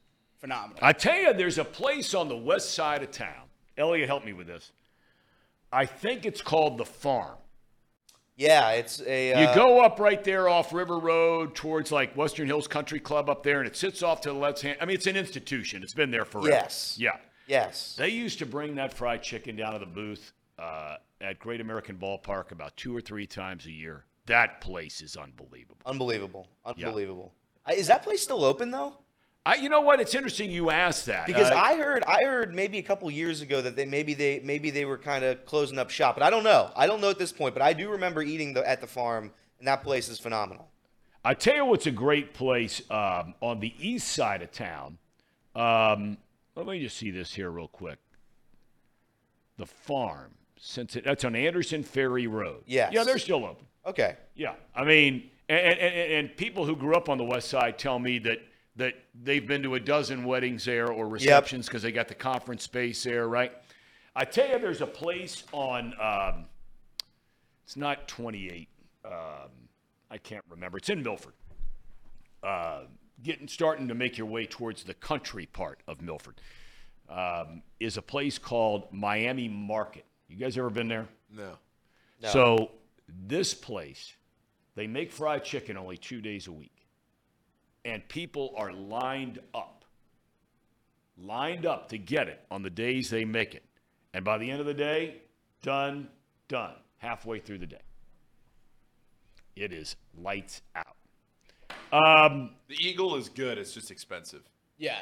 phenomenal. 0.41 0.79
I 0.83 0.93
tell 0.93 1.17
you, 1.17 1.33
there's 1.35 1.59
a 1.59 1.65
place 1.65 2.15
on 2.15 2.29
the 2.29 2.37
west 2.37 2.75
side 2.75 3.03
of 3.03 3.11
town. 3.11 3.45
Elliot, 3.79 4.09
help 4.09 4.25
me 4.25 4.33
with 4.33 4.47
this. 4.47 4.73
I 5.73 5.85
think 5.87 6.25
it's 6.25 6.41
called 6.41 6.79
the 6.79 6.87
Farm. 6.87 7.37
Yeah, 8.39 8.71
it's 8.73 9.01
a. 9.03 9.33
Uh, 9.33 9.41
You 9.51 9.55
go 9.55 9.81
up 9.83 9.99
right 9.99 10.23
there 10.23 10.49
off 10.49 10.73
River 10.73 10.99
Road 10.99 11.55
towards 11.55 11.91
like 11.93 12.15
Western 12.17 12.47
Hills 12.47 12.67
Country 12.69 13.01
Club 13.01 13.31
up 13.31 13.43
there, 13.43 13.61
and 13.61 13.67
it 13.67 13.77
sits 13.77 14.03
off 14.03 14.21
to 14.23 14.29
the 14.31 14.35
left 14.35 14.61
hand. 14.61 14.77
I 14.81 14.85
mean, 14.85 14.95
it's 14.97 15.07
an 15.07 15.17
institution. 15.17 15.83
It's 15.83 15.95
been 15.95 16.11
there 16.11 16.25
forever. 16.27 16.49
Yes. 16.49 16.97
Yeah. 16.99 17.17
Yes. 17.47 17.95
They 17.97 18.09
used 18.09 18.39
to 18.41 18.47
bring 18.47 18.75
that 18.77 18.93
fried 18.93 19.23
chicken 19.23 19.57
down 19.57 19.75
to 19.75 19.79
the 19.79 19.87
booth 19.87 20.33
uh, 20.59 20.97
at 21.21 21.39
Great 21.39 21.61
American 21.61 21.97
Ballpark 21.97 22.51
about 22.53 22.77
two 22.77 22.97
or 22.97 23.01
three 23.01 23.27
times 23.27 23.67
a 23.67 23.71
year. 23.73 24.05
That 24.27 24.61
place 24.61 25.01
is 25.01 25.17
unbelievable. 25.17 25.77
Unbelievable. 25.87 26.49
Unbelievable. 26.65 27.33
Uh, 27.65 27.73
Is 27.75 27.87
that 27.87 28.03
place 28.03 28.23
still 28.23 28.45
open 28.45 28.71
though? 28.71 28.99
I, 29.45 29.55
you 29.55 29.69
know 29.69 29.81
what? 29.81 30.01
It's 30.01 30.15
interesting 30.17 30.51
you 30.51 30.71
asked 30.71 31.07
that 31.07 31.27
Because 31.27 31.53
Uh, 31.53 31.55
I 31.55 31.77
heard, 31.77 32.03
I 32.03 32.25
heard 32.25 32.53
maybe 32.53 32.79
a 32.79 32.83
couple 32.83 33.09
years 33.13 33.43
ago 33.43 33.63
that 33.63 33.77
they 33.77 33.85
maybe 33.85 34.13
they 34.13 34.41
maybe 34.41 34.71
they 34.71 34.85
were 34.85 34.99
kind 34.99 35.25
of 35.25 35.45
closing 35.47 35.79
up 35.79 35.89
shop, 35.89 36.17
but 36.17 36.25
I 36.25 36.31
don't 36.31 36.43
know. 36.43 36.73
I 36.75 36.89
don't 36.89 37.01
know 37.01 37.11
at 37.11 37.19
this 37.19 37.31
point, 37.31 37.55
but 37.55 37.63
I 37.63 37.73
do 37.73 37.89
remember 37.91 38.23
eating 38.23 38.55
the, 38.55 38.69
at 38.69 38.81
the 38.81 38.89
farm, 38.89 39.31
and 39.61 39.69
that 39.69 39.85
place 39.85 40.09
is 40.09 40.19
phenomenal. 40.19 40.69
I 41.25 41.35
tell 41.35 41.55
you 41.55 41.65
what's 41.65 41.87
a 41.87 41.93
great 41.93 42.35
place 42.35 42.83
um, 42.91 43.35
on 43.41 43.61
the 43.61 43.73
east 43.79 44.09
side 44.09 44.43
of 44.43 44.51
town. 44.51 44.99
Um, 45.55 46.19
let 46.65 46.67
me 46.73 46.81
just 46.81 46.97
see 46.97 47.11
this 47.11 47.35
here 47.35 47.51
real 47.51 47.69
quick. 47.69 47.99
The 49.59 49.67
farm, 49.67 50.33
since 50.59 50.97
it, 50.97 51.05
that's 51.05 51.25
on 51.25 51.37
Anderson 51.37 51.83
Ferry 51.83 52.27
Road. 52.27 52.63
Yes. 52.67 52.93
Yeah, 52.93 53.05
they're 53.05 53.19
still 53.19 53.45
open. 53.45 53.67
Okay. 53.87 54.17
Yeah, 54.35 54.55
I 54.75 54.85
mean, 54.85 55.31
and, 55.49 55.79
and, 55.79 56.13
and 56.13 56.37
people 56.37 56.67
who 56.67 56.75
grew 56.75 56.97
up 56.97 57.09
on 57.09 57.19
the 57.19 57.25
west 57.25 57.49
side 57.49 57.79
tell 57.79 57.99
me 57.99 58.19
that 58.21 58.39
that 58.77 58.95
they've 59.23 59.47
been 59.47 59.63
to 59.63 59.75
a 59.75 59.81
dozen 59.81 60.25
weddings 60.25 60.67
there 60.67 60.93
or 60.93 61.09
receptions 61.09 61.67
because 61.67 61.83
they 61.83 61.93
got 61.93 62.09
the 62.09 62.15
conference 62.15 62.63
space 62.63 63.03
there, 63.05 63.27
right? 63.27 63.53
I 64.15 64.25
tell 64.25 64.49
you, 64.49 64.59
there's 64.59 64.83
a 64.83 64.87
place 64.87 65.45
on. 65.53 65.95
Um, 66.01 66.45
it's 67.65 67.77
not 67.77 68.07
28. 68.07 68.69
Um, 69.05 69.13
I 70.11 70.19
can't 70.19 70.45
remember. 70.49 70.79
It's 70.79 70.89
in 70.89 71.03
Milford. 71.03 71.33
Uh, 72.43 72.83
getting 73.23 73.49
starting 73.49 73.89
to 73.89 73.95
make 73.95 74.19
your 74.19 74.27
way 74.27 74.47
towards 74.47 74.85
the 74.85 74.95
country 74.95 75.47
part 75.47 75.81
of 75.87 76.01
Milford 76.03 76.41
um, 77.09 77.63
is 77.81 77.97
a 77.97 78.03
place 78.03 78.39
called 78.39 78.93
Miami 78.93 79.49
Market. 79.49 80.05
You 80.29 80.37
guys 80.37 80.59
ever 80.59 80.71
been 80.71 80.89
there? 80.89 81.07
No. 82.21 82.31
So 82.31 82.71
this 83.09 83.55
place, 83.55 84.15
they 84.75 84.87
make 84.87 85.13
fried 85.13 85.45
chicken 85.45 85.77
only 85.77 85.97
two 85.97 86.21
days 86.21 86.47
a 86.47 86.53
week, 86.53 86.87
and 87.85 88.07
people 88.09 88.53
are 88.57 88.73
lined 88.73 89.39
up, 89.55 89.85
lined 91.17 91.67
up 91.67 91.89
to 91.91 91.99
get 91.99 92.29
it 92.29 92.41
on 92.51 92.63
the 92.63 92.71
days 92.71 93.11
they 93.11 93.25
make 93.25 93.55
it, 93.55 93.65
and 94.15 94.25
by 94.25 94.39
the 94.39 94.51
end 94.51 94.61
of 94.61 94.67
the 94.67 94.75
day, 94.75 95.23
done, 95.63 96.09
done, 96.49 96.75
halfway 96.99 97.39
through 97.39 97.59
the 97.59 97.67
day. 97.67 97.83
It 99.55 99.73
is 99.73 99.97
lights 100.19 100.63
out. 100.75 100.97
Um, 102.05 102.51
The 102.69 102.77
Eagle 102.79 103.17
is 103.17 103.29
good. 103.29 103.59
It's 103.59 103.73
just 103.73 103.91
expensive. 103.91 104.43
yeah, 104.79 104.99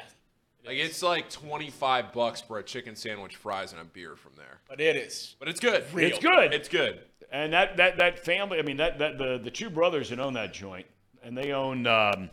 Like 0.65 0.77
it's 0.77 1.01
like 1.03 1.29
25 1.29 2.13
bucks 2.13 2.41
for 2.41 2.59
a 2.59 2.63
chicken 2.63 2.95
sandwich, 2.95 3.35
fries, 3.35 3.71
and 3.71 3.81
a 3.81 3.85
beer 3.85 4.15
from 4.15 4.33
there. 4.37 4.59
but 4.69 4.79
it 4.81 4.95
is. 4.95 5.35
But 5.39 5.47
it's 5.49 5.59
good. 5.59 5.83
It's 5.95 6.19
good. 6.19 6.53
It's 6.53 6.69
good. 6.69 7.01
And 7.31 7.53
that 7.53 7.77
that 7.77 7.97
that 7.97 8.23
family, 8.23 8.59
I 8.59 8.61
mean, 8.61 8.77
that 8.77 8.99
that 8.99 9.17
the 9.17 9.39
the 9.43 9.51
two 9.51 9.69
brothers 9.69 10.09
that 10.09 10.19
own 10.19 10.33
that 10.33 10.53
joint, 10.53 10.85
and 11.23 11.35
they 11.37 11.51
own 11.51 11.85
um, 11.87 12.29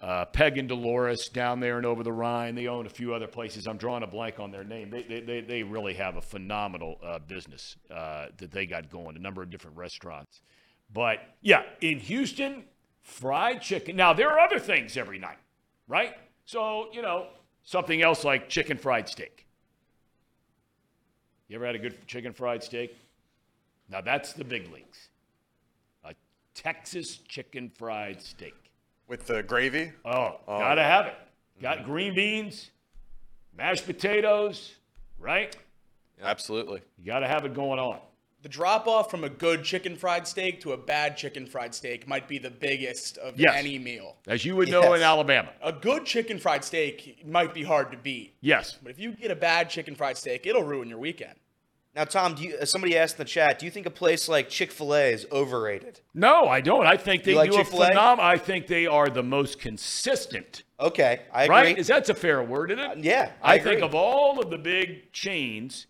uh, 0.00 0.24
Pepp 0.26 0.56
and 0.56 0.68
Dolores 0.68 1.28
down 1.28 1.60
there 1.60 1.76
and 1.76 1.84
over 1.86 2.02
the 2.02 2.12
Rhine. 2.12 2.54
They 2.54 2.68
own 2.68 2.86
a 2.86 2.90
few 2.90 3.12
other 3.12 3.26
places. 3.26 3.66
I'm 3.66 3.76
drawing 3.76 4.02
a 4.02 4.06
blank 4.06 4.38
on 4.40 4.50
their 4.50 4.64
name. 4.64 4.88
They 4.90 5.02
they 5.02 5.20
they, 5.20 5.40
they 5.40 5.62
really 5.62 5.94
have 5.94 6.16
a 6.16 6.22
phenomenal 6.22 6.98
uh, 7.04 7.18
business 7.18 7.76
uh, 7.90 8.26
that 8.38 8.50
they 8.52 8.66
got 8.66 8.88
going. 8.88 9.16
A 9.16 9.20
number 9.20 9.42
of 9.42 9.50
different 9.50 9.76
restaurants. 9.76 10.40
But 10.92 11.18
yeah, 11.40 11.62
in 11.80 11.98
Houston, 11.98 12.64
fried 13.02 13.60
chicken. 13.60 13.96
Now 13.96 14.12
there 14.12 14.30
are 14.30 14.38
other 14.38 14.58
things 14.58 14.96
every 14.96 15.18
night, 15.18 15.38
right? 15.88 16.14
So 16.44 16.88
you 16.92 17.02
know 17.02 17.26
something 17.64 18.00
else 18.02 18.24
like 18.24 18.48
chicken 18.48 18.78
fried 18.78 19.08
steak. 19.08 19.46
You 21.48 21.56
ever 21.56 21.66
had 21.66 21.74
a 21.74 21.78
good 21.78 22.06
chicken 22.06 22.32
fried 22.32 22.62
steak? 22.62 22.96
Now 23.90 24.00
that's 24.00 24.32
the 24.32 24.44
big 24.44 24.72
leagues. 24.72 25.08
A 26.04 26.14
Texas 26.54 27.16
chicken 27.16 27.68
fried 27.68 28.22
steak. 28.22 28.54
With 29.08 29.26
the 29.26 29.42
gravy, 29.42 29.92
Oh, 30.04 30.38
oh 30.48 30.58
gotta 30.58 30.82
have 30.82 31.06
it. 31.06 31.14
Got 31.60 31.78
mm-hmm. 31.78 31.90
green 31.90 32.14
beans, 32.14 32.70
mashed 33.56 33.84
potatoes, 33.84 34.76
right? 35.18 35.54
absolutely. 36.22 36.80
You 36.98 37.04
gotta 37.04 37.26
have 37.26 37.44
it 37.44 37.52
going 37.52 37.78
on. 37.80 37.98
The 38.42 38.48
drop 38.48 38.88
off 38.88 39.08
from 39.08 39.22
a 39.22 39.28
good 39.28 39.62
chicken 39.62 39.94
fried 39.96 40.26
steak 40.26 40.60
to 40.62 40.72
a 40.72 40.76
bad 40.76 41.16
chicken 41.16 41.46
fried 41.46 41.74
steak 41.76 42.08
might 42.08 42.26
be 42.26 42.38
the 42.38 42.50
biggest 42.50 43.16
of 43.18 43.38
Yes. 43.38 43.54
any 43.56 43.78
meal. 43.78 44.16
As 44.26 44.44
you 44.44 44.56
would 44.56 44.68
know 44.68 44.94
in 44.94 45.02
Alabama. 45.02 45.50
A 45.62 45.72
good 45.72 46.04
chicken 46.06 46.38
fried 46.40 46.64
steak 46.64 47.24
might 47.24 47.54
be 47.54 47.62
hard 47.62 47.92
to 47.92 47.96
beat, 47.96 48.34
Yes. 48.40 48.78
but 48.82 48.90
if 48.90 48.98
you 48.98 49.12
get 49.12 49.30
a 49.30 49.36
bad 49.36 49.70
chicken 49.70 49.94
fried 49.94 50.16
steak, 50.16 50.44
it'll 50.44 50.64
ruin 50.64 50.88
your 50.88 50.98
weekend. 50.98 51.34
Now, 51.94 52.04
Tom, 52.04 52.34
do 52.34 52.42
you, 52.42 52.56
uh, 52.56 52.64
somebody 52.64 52.96
asked 52.96 53.14
in 53.16 53.18
the 53.18 53.24
chat, 53.26 53.58
do 53.58 53.66
you 53.66 53.70
think 53.70 53.84
a 53.86 53.90
place 53.90 54.26
like 54.26 54.48
Chick 54.48 54.72
Fil 54.72 54.94
A 54.94 55.12
is 55.12 55.26
overrated? 55.30 56.00
No, 56.14 56.48
I 56.48 56.62
don't. 56.62 56.86
I 56.86 56.96
think 56.96 57.22
they 57.22 57.32
You 57.32 57.36
like 57.36 57.50
do 57.50 57.58
Chick-fil-A? 57.58 57.88
phenomenal. 57.88 58.24
I 58.28 58.38
think 58.38 58.66
they 58.66 58.86
are 58.86 59.08
the 59.10 59.22
most 59.22 59.60
consistent. 59.60 60.62
Okay, 60.80 61.20
I 61.32 61.44
agree. 61.44 61.54
Right? 61.54 61.78
Is 61.78 61.86
that's 61.86 62.08
a 62.08 62.14
fair 62.14 62.42
word, 62.42 62.70
isn't 62.72 62.82
it? 62.82 62.98
yeah, 63.04 63.32
I 63.42 63.54
I, 63.54 63.58
think 63.60 63.82
of 63.82 63.94
all 63.94 64.40
of 64.40 64.50
the 64.50 64.56
big 64.58 65.12
chains, 65.12 65.86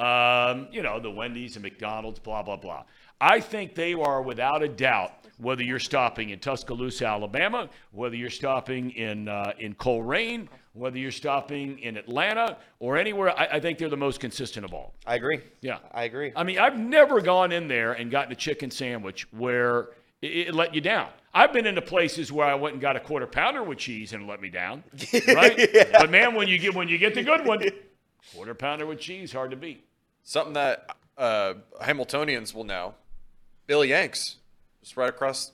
um, 0.00 0.68
you 0.70 0.82
know, 0.82 0.98
the 0.98 1.10
Wendy's 1.10 1.56
and 1.56 1.62
McDonald's, 1.62 2.18
blah 2.18 2.42
blah 2.42 2.56
blah. 2.56 2.84
I 3.20 3.40
think 3.40 3.74
they 3.74 3.92
are 3.92 4.22
without 4.22 4.62
a 4.62 4.68
doubt. 4.68 5.12
Whether 5.38 5.62
you're 5.62 5.78
stopping 5.78 6.30
in 6.30 6.38
Tuscaloosa, 6.38 7.06
Alabama, 7.06 7.70
whether 7.92 8.14
you're 8.14 8.28
stopping 8.28 8.90
in 8.90 9.28
uh, 9.28 9.52
in 9.58 9.74
Colerain, 9.74 10.48
whether 10.74 10.98
you're 10.98 11.10
stopping 11.10 11.78
in 11.78 11.96
Atlanta 11.96 12.58
or 12.78 12.96
anywhere, 12.96 13.38
I, 13.38 13.56
I 13.56 13.60
think 13.60 13.78
they're 13.78 13.88
the 13.88 13.96
most 13.96 14.20
consistent 14.20 14.64
of 14.64 14.74
all. 14.74 14.94
I 15.06 15.14
agree. 15.14 15.40
Yeah, 15.62 15.78
I 15.92 16.04
agree. 16.04 16.32
I 16.36 16.44
mean, 16.44 16.58
I've 16.58 16.78
never 16.78 17.20
gone 17.20 17.52
in 17.52 17.68
there 17.68 17.92
and 17.92 18.10
gotten 18.10 18.32
a 18.32 18.36
chicken 18.36 18.70
sandwich 18.70 19.26
where 19.32 19.90
it, 20.22 20.48
it 20.48 20.54
let 20.54 20.74
you 20.74 20.80
down. 20.80 21.08
I've 21.32 21.52
been 21.52 21.66
into 21.66 21.82
places 21.82 22.32
where 22.32 22.46
I 22.46 22.54
went 22.54 22.74
and 22.74 22.82
got 22.82 22.96
a 22.96 23.00
quarter 23.00 23.26
pounder 23.26 23.62
with 23.62 23.78
cheese 23.78 24.12
and 24.12 24.24
it 24.24 24.26
let 24.26 24.40
me 24.40 24.48
down, 24.48 24.82
right? 25.28 25.68
But 25.92 26.10
man, 26.10 26.34
when 26.34 26.48
you 26.48 26.58
get 26.58 26.74
when 26.74 26.88
you 26.88 26.98
get 26.98 27.14
the 27.14 27.22
good 27.22 27.46
one, 27.46 27.62
quarter 28.34 28.54
pounder 28.54 28.86
with 28.86 29.00
cheese 29.00 29.32
hard 29.32 29.50
to 29.52 29.56
beat. 29.56 29.86
Something 30.22 30.54
that 30.54 30.96
uh, 31.16 31.54
Hamiltonians 31.82 32.54
will 32.54 32.64
know. 32.64 32.94
Billy 33.66 33.88
Yanks, 33.88 34.36
just 34.82 34.96
right 34.96 35.08
across, 35.08 35.52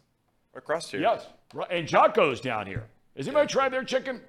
right 0.54 0.62
across 0.62 0.90
here. 0.90 1.00
Yes, 1.00 1.26
right. 1.52 1.70
And 1.70 1.86
Jocko's 1.86 2.40
down 2.40 2.66
here. 2.66 2.84
Has 3.16 3.26
anybody 3.26 3.46
tried 3.46 3.72
their 3.72 3.84
chicken? 3.84 4.20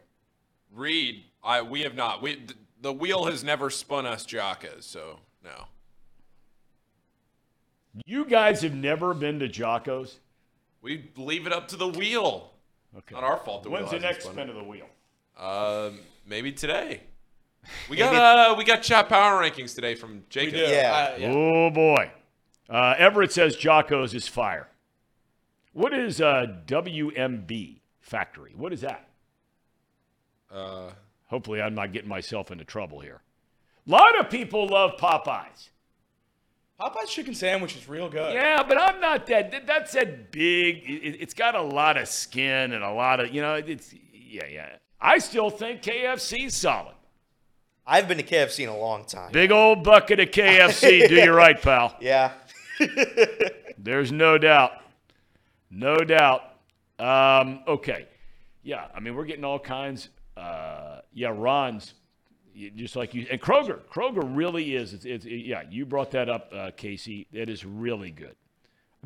Reed, 0.73 1.23
I 1.43 1.61
we 1.61 1.81
have 1.81 1.95
not. 1.95 2.21
We 2.21 2.35
th- 2.35 2.57
the 2.81 2.93
wheel 2.93 3.25
has 3.25 3.43
never 3.43 3.69
spun 3.69 4.05
us 4.05 4.25
Jocko's, 4.25 4.85
so 4.85 5.19
no. 5.43 5.65
You 8.05 8.25
guys 8.25 8.61
have 8.61 8.75
never 8.75 9.13
been 9.13 9.39
to 9.39 9.47
Jocko's? 9.47 10.19
We 10.81 11.09
leave 11.15 11.47
it 11.47 11.53
up 11.53 11.67
to 11.69 11.75
the 11.75 11.87
wheel. 11.87 12.51
Okay. 12.95 13.15
Not 13.15 13.23
our 13.23 13.37
fault. 13.37 13.63
To 13.63 13.69
When's 13.69 13.91
the 13.91 13.99
next 13.99 14.25
spin 14.25 14.49
of 14.49 14.55
the 14.55 14.63
wheel? 14.63 14.87
Um, 15.37 15.99
maybe 16.25 16.51
today. 16.51 17.01
We 17.89 17.97
got 17.97 18.13
uh, 18.15 18.55
we 18.55 18.63
got 18.63 18.81
chat 18.81 19.09
power 19.09 19.41
rankings 19.41 19.73
today 19.75 19.95
from 19.95 20.13
We 20.15 20.21
Jacob. 20.29 20.55
Yeah. 20.55 21.11
Uh, 21.15 21.17
yeah. 21.19 21.31
Oh 21.31 21.69
boy. 21.69 22.11
Uh, 22.69 22.95
Everett 22.97 23.31
says 23.31 23.55
Jocko's 23.55 24.13
is 24.13 24.27
fire. 24.27 24.67
What 25.73 25.93
is 25.93 26.19
uh, 26.21 26.47
WMB 26.65 27.79
Factory? 28.01 28.53
What 28.57 28.73
is 28.73 28.81
that? 28.81 29.07
Uh, 30.51 30.91
Hopefully, 31.27 31.61
I'm 31.61 31.75
not 31.75 31.91
getting 31.91 32.09
myself 32.09 32.51
into 32.51 32.63
trouble 32.63 32.99
here. 33.01 33.21
A 33.85 33.91
lot 33.91 34.17
of 34.19 34.29
people 34.29 34.67
love 34.67 34.97
Popeyes. 34.97 35.69
Popeye's 36.79 37.09
chicken 37.09 37.33
sandwich 37.33 37.75
is 37.75 37.87
real 37.89 38.07
good. 38.09 38.33
Yeah, 38.33 38.63
but 38.63 38.79
I'm 38.79 39.01
not 39.01 39.25
that. 39.27 39.51
that- 39.51 39.67
That's 39.67 39.91
that 39.93 40.31
big. 40.31 40.77
It, 40.89 41.17
it's 41.21 41.33
got 41.33 41.55
a 41.55 41.61
lot 41.61 41.97
of 41.97 42.07
skin 42.07 42.71
and 42.73 42.83
a 42.83 42.91
lot 42.91 43.19
of, 43.19 43.33
you 43.33 43.41
know, 43.41 43.55
it's, 43.55 43.93
yeah, 44.13 44.45
yeah. 44.49 44.69
I 45.01 45.17
still 45.19 45.49
think 45.49 45.81
KFC's 45.81 46.55
solid. 46.55 46.95
I've 47.87 48.07
been 48.09 48.17
to 48.17 48.23
KFC 48.23 48.63
in 48.63 48.69
a 48.69 48.77
long 48.77 49.05
time. 49.05 49.31
Big 49.31 49.49
old 49.49 49.83
bucket 49.83 50.19
of 50.19 50.29
KFC. 50.29 51.07
do 51.07 51.15
you 51.15 51.31
right, 51.33 51.59
pal. 51.59 51.95
Yeah. 52.01 52.33
There's 53.77 54.11
no 54.11 54.37
doubt. 54.37 54.73
No 55.71 55.97
doubt. 55.97 56.41
Um, 56.99 57.61
okay. 57.65 58.07
Yeah, 58.61 58.87
I 58.93 58.99
mean, 58.99 59.15
we're 59.15 59.25
getting 59.25 59.45
all 59.45 59.59
kinds. 59.59 60.09
Uh, 60.35 60.99
yeah, 61.13 61.31
Ron's 61.33 61.93
just 62.75 62.97
like 62.97 63.13
you. 63.13 63.25
And 63.31 63.39
Kroger. 63.39 63.79
Kroger 63.89 64.23
really 64.35 64.75
is. 64.75 64.93
It's, 64.93 65.05
it's, 65.05 65.25
yeah, 65.25 65.63
you 65.69 65.85
brought 65.85 66.11
that 66.11 66.27
up, 66.27 66.51
uh, 66.53 66.71
Casey. 66.75 67.27
It 67.31 67.49
is 67.49 67.63
really 67.63 68.11
good. 68.11 68.35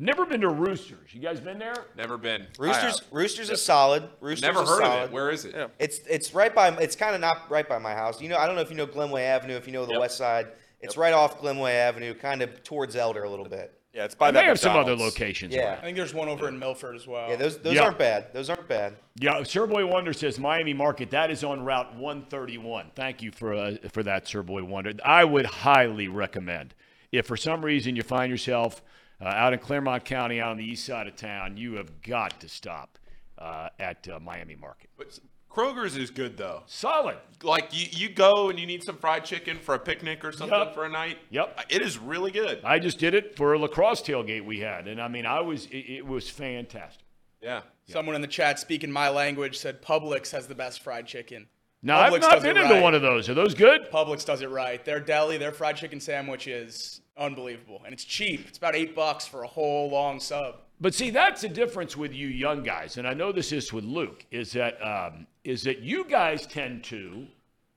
I've 0.02 0.06
never 0.06 0.26
been 0.26 0.40
to 0.40 0.48
Roosters. 0.48 1.14
You 1.14 1.20
guys 1.20 1.38
been 1.38 1.60
there? 1.60 1.76
never 1.96 2.18
been. 2.18 2.48
Roosters. 2.58 3.02
Roosters 3.12 3.50
is 3.50 3.62
solid. 3.64 4.02
Roosters 4.20 4.42
Never 4.42 4.64
is 4.64 4.68
heard 4.68 4.80
solid. 4.82 4.98
of 5.04 5.10
it. 5.10 5.12
Where 5.12 5.30
is 5.30 5.44
it? 5.44 5.54
Yeah. 5.54 5.68
It's 5.78 6.00
it's 6.10 6.34
right 6.34 6.52
by. 6.52 6.70
It's 6.78 6.96
kind 6.96 7.14
of 7.14 7.20
not 7.20 7.48
right 7.48 7.68
by 7.68 7.78
my 7.78 7.92
house. 7.94 8.20
You 8.20 8.28
know, 8.28 8.36
I 8.36 8.46
don't 8.46 8.56
know 8.56 8.62
if 8.62 8.70
you 8.70 8.76
know 8.76 8.86
Glenway 8.86 9.22
Avenue. 9.22 9.54
If 9.54 9.68
you 9.68 9.72
know 9.72 9.86
the 9.86 9.92
Yep. 9.92 10.00
West 10.00 10.18
Side, 10.18 10.48
it's 10.80 10.96
right 10.96 11.12
off 11.14 11.40
Glenway 11.40 11.74
Avenue, 11.74 12.14
kind 12.14 12.42
of 12.42 12.64
towards 12.64 12.96
Elder 12.96 13.22
a 13.22 13.30
little 13.30 13.48
bit. 13.48 13.78
Yeah, 13.94 14.04
it's 14.06 14.16
by 14.16 14.28
And 14.28 14.36
that 14.36 14.40
they 14.40 14.46
have 14.46 14.58
some 14.58 14.76
other 14.76 14.96
locations. 14.96 15.54
Yeah. 15.54 15.74
around. 15.74 15.78
I 15.78 15.80
think 15.82 15.96
there's 15.96 16.14
one 16.14 16.28
over 16.28 16.48
in 16.48 16.58
Milford 16.58 16.96
as 16.96 17.06
well. 17.06 17.28
Yeah, 17.30 17.36
those 17.36 17.58
those 17.58 17.74
Yeah. 17.74 17.82
aren't 17.84 17.98
bad. 17.98 18.32
Those 18.32 18.50
aren't 18.50 18.66
bad. 18.66 18.96
Yeah, 19.20 19.34
Sirboy 19.42 19.88
Wonder 19.88 20.12
says 20.12 20.36
Miami 20.36 20.74
Market. 20.74 21.10
That 21.12 21.30
is 21.30 21.44
on 21.44 21.64
Route 21.64 21.94
131. 21.94 22.90
Thank 22.96 23.22
you 23.22 23.30
for 23.30 23.54
uh, 23.54 23.76
for 23.92 24.02
that, 24.02 24.24
Sirboy 24.24 24.62
Wonder. 24.64 24.94
I 25.04 25.22
would 25.22 25.46
highly 25.46 26.08
recommend 26.08 26.74
if 27.12 27.26
for 27.26 27.36
some 27.36 27.64
reason 27.64 27.94
you 27.94 28.02
find 28.02 28.32
yourself 28.32 28.82
uh, 29.22 29.28
out 29.28 29.52
in 29.52 29.58
Clermont 29.58 30.04
County, 30.04 30.40
out 30.40 30.50
on 30.50 30.56
the 30.56 30.64
east 30.64 30.84
side 30.84 31.06
of 31.06 31.16
town, 31.16 31.56
you 31.56 31.74
have 31.74 32.02
got 32.02 32.40
to 32.40 32.48
stop 32.48 32.98
uh, 33.38 33.68
at 33.78 34.08
uh, 34.08 34.18
Miami 34.20 34.56
Market. 34.56 34.90
But 34.98 35.18
Kroger's 35.50 35.96
is 35.96 36.10
good 36.10 36.36
though. 36.36 36.62
Solid. 36.66 37.18
Like 37.42 37.68
you, 37.72 37.86
you 37.90 38.08
go 38.08 38.48
and 38.48 38.58
you 38.58 38.66
need 38.66 38.82
some 38.82 38.96
fried 38.96 39.24
chicken 39.24 39.58
for 39.58 39.74
a 39.74 39.78
picnic 39.78 40.24
or 40.24 40.32
something 40.32 40.58
Yep. 40.58 40.74
for 40.74 40.84
a 40.84 40.88
night. 40.88 41.18
Yep. 41.30 41.66
It 41.68 41.82
is 41.82 41.98
really 41.98 42.30
good. 42.30 42.60
I 42.64 42.78
just 42.78 42.98
did 42.98 43.14
it 43.14 43.36
for 43.36 43.52
a 43.52 43.58
lacrosse 43.58 44.00
tailgate 44.02 44.44
we 44.44 44.60
had, 44.60 44.88
and 44.88 45.00
I 45.00 45.08
mean, 45.08 45.26
I 45.26 45.40
was 45.40 45.66
it, 45.66 45.76
it 45.98 46.06
was 46.06 46.28
fantastic. 46.28 47.04
Yeah. 47.42 47.62
Someone 47.86 48.14
in 48.14 48.22
the 48.22 48.28
chat 48.28 48.58
speaking 48.60 48.90
my 48.90 49.08
language 49.10 49.58
said 49.58 49.82
Publix 49.82 50.30
has 50.30 50.46
the 50.46 50.54
best 50.54 50.80
fried 50.80 51.06
chicken. 51.06 51.48
Now 51.82 51.98
I've 51.98 52.12
Publix 52.12 52.20
not 52.20 52.32
does 52.34 52.42
been 52.44 52.56
it 52.56 52.62
into 52.62 52.74
right. 52.74 52.82
one 52.82 52.94
of 52.94 53.02
those. 53.02 53.28
Are 53.28 53.34
those 53.34 53.54
good? 53.54 53.90
Publix 53.92 54.24
does 54.24 54.40
it 54.40 54.48
right. 54.48 54.82
Their 54.84 55.00
deli, 55.00 55.36
their 55.36 55.52
fried 55.52 55.76
chicken 55.76 56.00
sandwich 56.00 56.46
is 56.46 57.01
unbelievable, 57.16 57.80
and 57.84 57.92
it's 57.92 58.04
cheap. 58.04 58.46
It's 58.48 58.58
about 58.58 58.74
eight 58.74 58.94
bucks 58.94 59.26
for 59.26 59.42
a 59.42 59.46
whole 59.46 59.90
long 59.90 60.20
sub. 60.20 60.56
But 60.80 60.94
see, 60.94 61.10
that's 61.10 61.42
the 61.42 61.48
difference 61.48 61.96
with 61.96 62.12
you 62.12 62.26
young 62.28 62.62
guys, 62.62 62.96
and 62.96 63.06
I 63.06 63.14
know 63.14 63.30
this 63.32 63.52
is 63.52 63.72
with 63.72 63.84
Luke, 63.84 64.24
is 64.30 64.52
that 64.52 64.74
um, 64.82 65.26
is 65.44 65.62
that 65.64 65.80
you 65.80 66.04
guys 66.04 66.46
tend 66.46 66.82
to, 66.84 67.26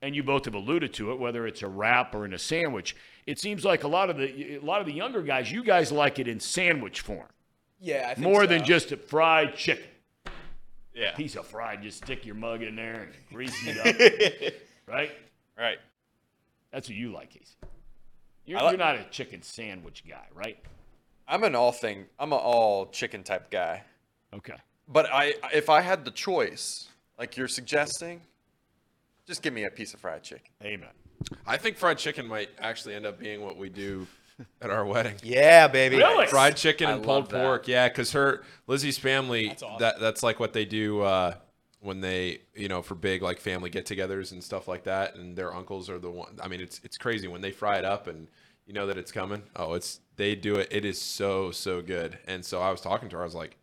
and 0.01 0.15
you 0.15 0.23
both 0.23 0.45
have 0.45 0.55
alluded 0.55 0.93
to 0.95 1.11
it, 1.11 1.19
whether 1.19 1.45
it's 1.47 1.61
a 1.61 1.67
wrap 1.67 2.15
or 2.15 2.25
in 2.25 2.33
a 2.33 2.39
sandwich. 2.39 2.95
It 3.27 3.39
seems 3.39 3.63
like 3.65 3.83
a 3.83 3.88
lot 3.88 4.09
of 4.09 4.17
the 4.17 4.55
a 4.55 4.59
lot 4.59 4.79
of 4.81 4.88
the 4.88 4.93
younger 4.93 5.21
guys, 5.21 5.51
you 5.51 5.63
guys 5.63 5.91
like 5.91 6.17
it 6.19 6.27
in 6.27 6.39
sandwich 6.39 7.01
form 7.01 7.27
Yeah, 7.79 8.07
I 8.09 8.13
think 8.15 8.23
more 8.27 8.43
so. 8.43 8.47
than 8.47 8.63
just 8.63 8.91
a 8.91 8.97
fried 8.97 9.55
chicken. 9.55 9.86
Yeah. 10.93 11.13
Piece 11.15 11.36
of 11.36 11.45
fried, 11.45 11.81
just 11.83 11.97
stick 11.97 12.25
your 12.25 12.36
mug 12.36 12.61
in 12.63 12.75
there 12.75 13.01
and 13.01 13.11
grease 13.33 13.53
it 13.67 13.77
up, 14.45 14.53
right? 14.88 15.11
Right. 15.57 15.77
That's 16.71 16.88
what 16.88 16.95
you 16.95 17.11
like, 17.11 17.31
Casey. 17.31 17.55
You're, 18.46 18.60
like- 18.62 18.72
you're 18.78 18.86
not 18.86 18.96
a 18.96 19.04
chicken 19.10 19.41
sandwich 19.41 20.04
guy, 20.08 20.26
right? 20.34 20.58
I'm 21.28 21.43
an 21.43 21.56
all 21.56 21.72
thing. 21.72 22.06
I'm 22.20 22.32
an 22.34 22.39
all 22.39 22.86
chicken 22.88 23.24
type 23.24 23.50
guy. 23.50 23.84
Okay. 24.34 24.54
But 24.88 25.12
I, 25.12 25.34
if 25.54 25.70
I 25.70 25.82
had 25.82 26.06
the 26.06 26.12
choice, 26.12 26.88
like 27.18 27.36
you're 27.38 27.48
suggesting, 27.48 28.22
just 29.26 29.41
give 29.41 29.54
me 29.54 29.64
a 29.64 29.72
piece 29.72 29.93
of 29.96 30.00
fried 30.00 30.22
chicken. 30.22 30.52
Amen. 30.64 30.89
I 31.48 31.58
think 31.58 31.78
fried 31.78 31.98
chicken 31.98 32.28
might 32.28 32.50
actually 32.60 32.93
end 32.93 33.08
up 33.08 33.18
being 33.20 33.41
what 33.41 33.58
we 33.58 33.70
do 33.70 34.06
at 34.62 34.70
our 34.70 34.86
wedding. 34.86 35.16
Yeah, 35.24 35.68
baby. 35.68 35.98
Really? 35.98 36.28
Fried 36.28 36.56
chicken 36.58 36.88
I 36.88 36.91
and 36.93 37.04
pulled 37.04 37.30
pork. 37.30 37.68
Yeah, 37.68 37.88
because 37.88 38.12
her 38.12 38.43
Lizzie's 38.68 39.00
family 39.00 39.48
That's 39.48 39.64
awesome. 39.64 39.80
that 39.80 40.00
that's 40.00 40.22
like 40.22 40.39
what 40.39 40.54
they 40.54 40.66
do 40.66 41.02
uh, 41.02 41.34
when 41.86 42.01
they 42.01 42.41
you 42.53 42.67
know 42.67 42.81
for 42.81 42.95
big 42.95 43.21
like 43.21 43.39
family 43.39 43.69
get-togethers 43.69 44.33
and 44.33 44.43
stuff 44.43 44.67
like 44.67 44.83
that. 44.83 45.15
And 45.15 45.36
their 45.36 45.53
uncles 45.55 45.89
are 45.89 45.99
the 45.99 46.11
one. 46.11 46.38
I 46.43 46.49
mean, 46.49 46.59
it's 46.59 46.81
it's 46.83 46.97
crazy 46.97 47.27
when 47.29 47.41
they 47.41 47.51
fry 47.51 47.77
it 47.77 47.86
up 47.86 48.07
and 48.07 48.27
you 48.67 48.73
know 48.73 48.88
that 48.88 48.97
it's 48.97 49.11
coming. 49.11 49.43
Oh, 49.55 49.73
it's 49.73 50.01
they 50.17 50.36
do 50.36 50.55
it. 50.55 50.67
It 50.71 50.83
is 50.83 50.99
so 50.99 51.51
so 51.51 51.81
good. 51.81 52.19
And 52.27 52.43
so 52.43 52.61
I 52.61 52.71
was 52.71 52.81
talking 52.81 53.07
to 53.09 53.15
her. 53.15 53.21
I 53.21 53.25
was 53.25 53.36
like. 53.36 53.57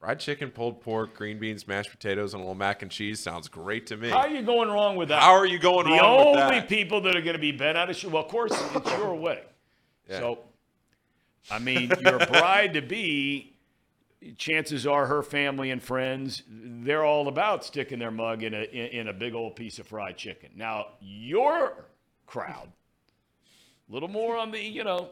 Fried 0.00 0.20
chicken, 0.20 0.50
pulled 0.50 0.82
pork, 0.82 1.14
green 1.14 1.38
beans, 1.38 1.66
mashed 1.66 1.90
potatoes, 1.90 2.34
and 2.34 2.42
a 2.42 2.44
little 2.44 2.54
mac 2.54 2.82
and 2.82 2.90
cheese 2.90 3.18
sounds 3.20 3.48
great 3.48 3.86
to 3.86 3.96
me. 3.96 4.10
How 4.10 4.18
are 4.18 4.28
you 4.28 4.42
going 4.42 4.68
wrong 4.68 4.96
with 4.96 5.08
that? 5.08 5.22
How 5.22 5.32
are 5.32 5.46
you 5.46 5.58
going 5.58 5.86
the 5.86 5.96
wrong 5.96 6.34
with 6.34 6.44
only 6.44 6.60
people 6.60 7.00
that 7.02 7.16
are 7.16 7.22
going 7.22 7.36
to 7.36 7.40
be 7.40 7.52
bent 7.52 7.78
out 7.78 7.88
of 7.88 7.96
shape. 7.96 8.10
Well, 8.10 8.22
of 8.22 8.28
course, 8.28 8.52
it's 8.52 8.90
your 8.98 9.14
wedding. 9.14 9.44
Yeah. 10.10 10.18
So, 10.18 10.40
I 11.50 11.58
mean, 11.58 11.90
your 12.02 12.18
bride 12.18 12.74
to 12.74 12.82
be, 12.82 13.53
chances 14.36 14.86
are 14.86 15.06
her 15.06 15.22
family 15.22 15.70
and 15.70 15.82
friends, 15.82 16.42
they're 16.48 17.04
all 17.04 17.28
about 17.28 17.64
sticking 17.64 17.98
their 17.98 18.10
mug 18.10 18.42
in 18.42 18.54
a 18.54 18.62
in, 18.64 18.86
in 19.00 19.08
a 19.08 19.12
big 19.12 19.34
old 19.34 19.56
piece 19.56 19.78
of 19.78 19.86
fried 19.86 20.16
chicken. 20.16 20.50
Now, 20.56 20.86
your 21.00 21.86
crowd, 22.26 22.68
a 23.88 23.92
little 23.92 24.08
more 24.08 24.36
on 24.36 24.50
the 24.50 24.60
you 24.60 24.84
know 24.84 25.10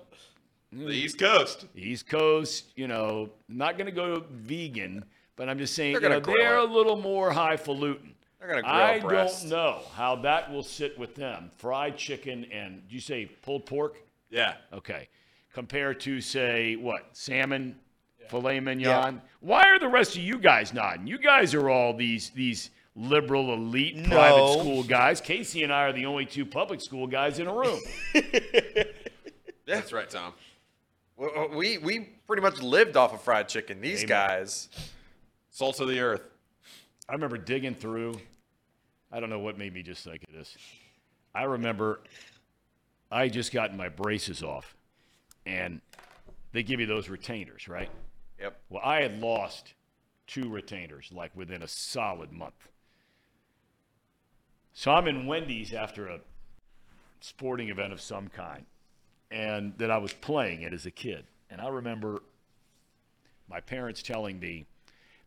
the 0.72 0.88
East 0.92 1.18
Coast. 1.18 1.66
East 1.74 2.08
Coast, 2.08 2.72
you 2.76 2.88
know, 2.88 3.30
not 3.48 3.76
going 3.76 3.86
to 3.86 3.92
go 3.92 4.24
vegan, 4.30 5.04
but 5.36 5.48
I'm 5.48 5.58
just 5.58 5.74
saying 5.74 5.94
They're 5.94 6.02
you 6.04 6.08
know, 6.08 6.20
they're 6.20 6.58
it. 6.58 6.70
a 6.70 6.72
little 6.72 6.96
more 6.96 7.30
highfalutin. 7.30 8.14
They're 8.38 8.48
gonna 8.48 8.62
grill 8.62 8.74
I 8.74 8.98
breast. 8.98 9.42
don't 9.42 9.50
know 9.50 9.80
how 9.94 10.16
that 10.16 10.50
will 10.50 10.64
sit 10.64 10.98
with 10.98 11.14
them. 11.14 11.50
Fried 11.58 11.96
chicken 11.96 12.44
and 12.50 12.82
you 12.88 12.98
say 12.98 13.26
pulled 13.26 13.66
pork? 13.66 14.02
Yeah. 14.30 14.54
Okay. 14.72 15.08
Compared 15.52 16.00
to 16.00 16.20
say 16.20 16.74
what? 16.74 17.10
Salmon, 17.12 17.76
filet 18.32 18.60
mignon. 18.60 19.20
Why 19.40 19.62
are 19.68 19.78
the 19.78 19.88
rest 19.88 20.16
of 20.16 20.22
you 20.22 20.38
guys 20.38 20.72
nodding? 20.72 21.06
You 21.06 21.18
guys 21.18 21.54
are 21.54 21.68
all 21.68 21.94
these 21.94 22.30
these 22.30 22.70
liberal 22.96 23.52
elite 23.54 23.96
No. 23.96 24.08
private 24.08 24.58
school 24.60 24.82
guys. 24.82 25.20
Casey 25.20 25.62
and 25.62 25.72
I 25.72 25.82
are 25.84 25.92
the 25.92 26.06
only 26.06 26.26
two 26.26 26.44
public 26.46 26.80
school 26.80 27.06
guys 27.06 27.38
in 27.38 27.46
a 27.46 27.54
room. 27.54 27.78
That's 29.66 29.92
right, 29.92 30.08
Tom. 30.08 30.32
Uh, 31.20 31.46
we 31.54 31.78
we 31.78 32.00
pretty 32.26 32.42
much 32.42 32.60
lived 32.62 32.96
off 32.96 33.12
of 33.14 33.20
fried 33.22 33.48
chicken. 33.48 33.80
These 33.80 34.00
Amen. 34.04 34.08
guys. 34.08 34.68
Salt 35.50 35.80
of 35.80 35.88
the 35.88 36.00
earth. 36.00 36.22
I 37.08 37.12
remember 37.12 37.36
digging 37.36 37.74
through. 37.74 38.14
I 39.12 39.20
don't 39.20 39.28
know 39.28 39.38
what 39.40 39.58
made 39.58 39.74
me 39.74 39.82
just 39.82 40.02
think 40.04 40.22
of 40.26 40.34
this. 40.34 40.56
I 41.34 41.42
remember 41.44 42.00
I 43.10 43.28
just 43.28 43.52
gotten 43.52 43.76
my 43.76 43.90
braces 43.90 44.42
off, 44.42 44.74
and 45.44 45.82
they 46.52 46.62
give 46.62 46.80
you 46.80 46.86
those 46.86 47.10
retainers, 47.10 47.68
right? 47.68 47.90
Yep. 48.42 48.60
Well, 48.70 48.82
I 48.84 49.02
had 49.02 49.20
lost 49.20 49.74
two 50.26 50.48
retainers 50.48 51.10
like 51.12 51.30
within 51.36 51.62
a 51.62 51.68
solid 51.68 52.32
month. 52.32 52.68
So 54.72 54.90
I'm 54.90 55.06
in 55.06 55.26
Wendy's 55.26 55.72
after 55.72 56.08
a 56.08 56.18
sporting 57.20 57.68
event 57.68 57.92
of 57.92 58.00
some 58.00 58.26
kind, 58.26 58.66
and 59.30 59.74
that 59.78 59.92
I 59.92 59.98
was 59.98 60.12
playing 60.12 60.62
it 60.62 60.72
as 60.72 60.86
a 60.86 60.90
kid. 60.90 61.24
And 61.50 61.60
I 61.60 61.68
remember 61.68 62.24
my 63.48 63.60
parents 63.60 64.02
telling 64.02 64.40
me, 64.40 64.66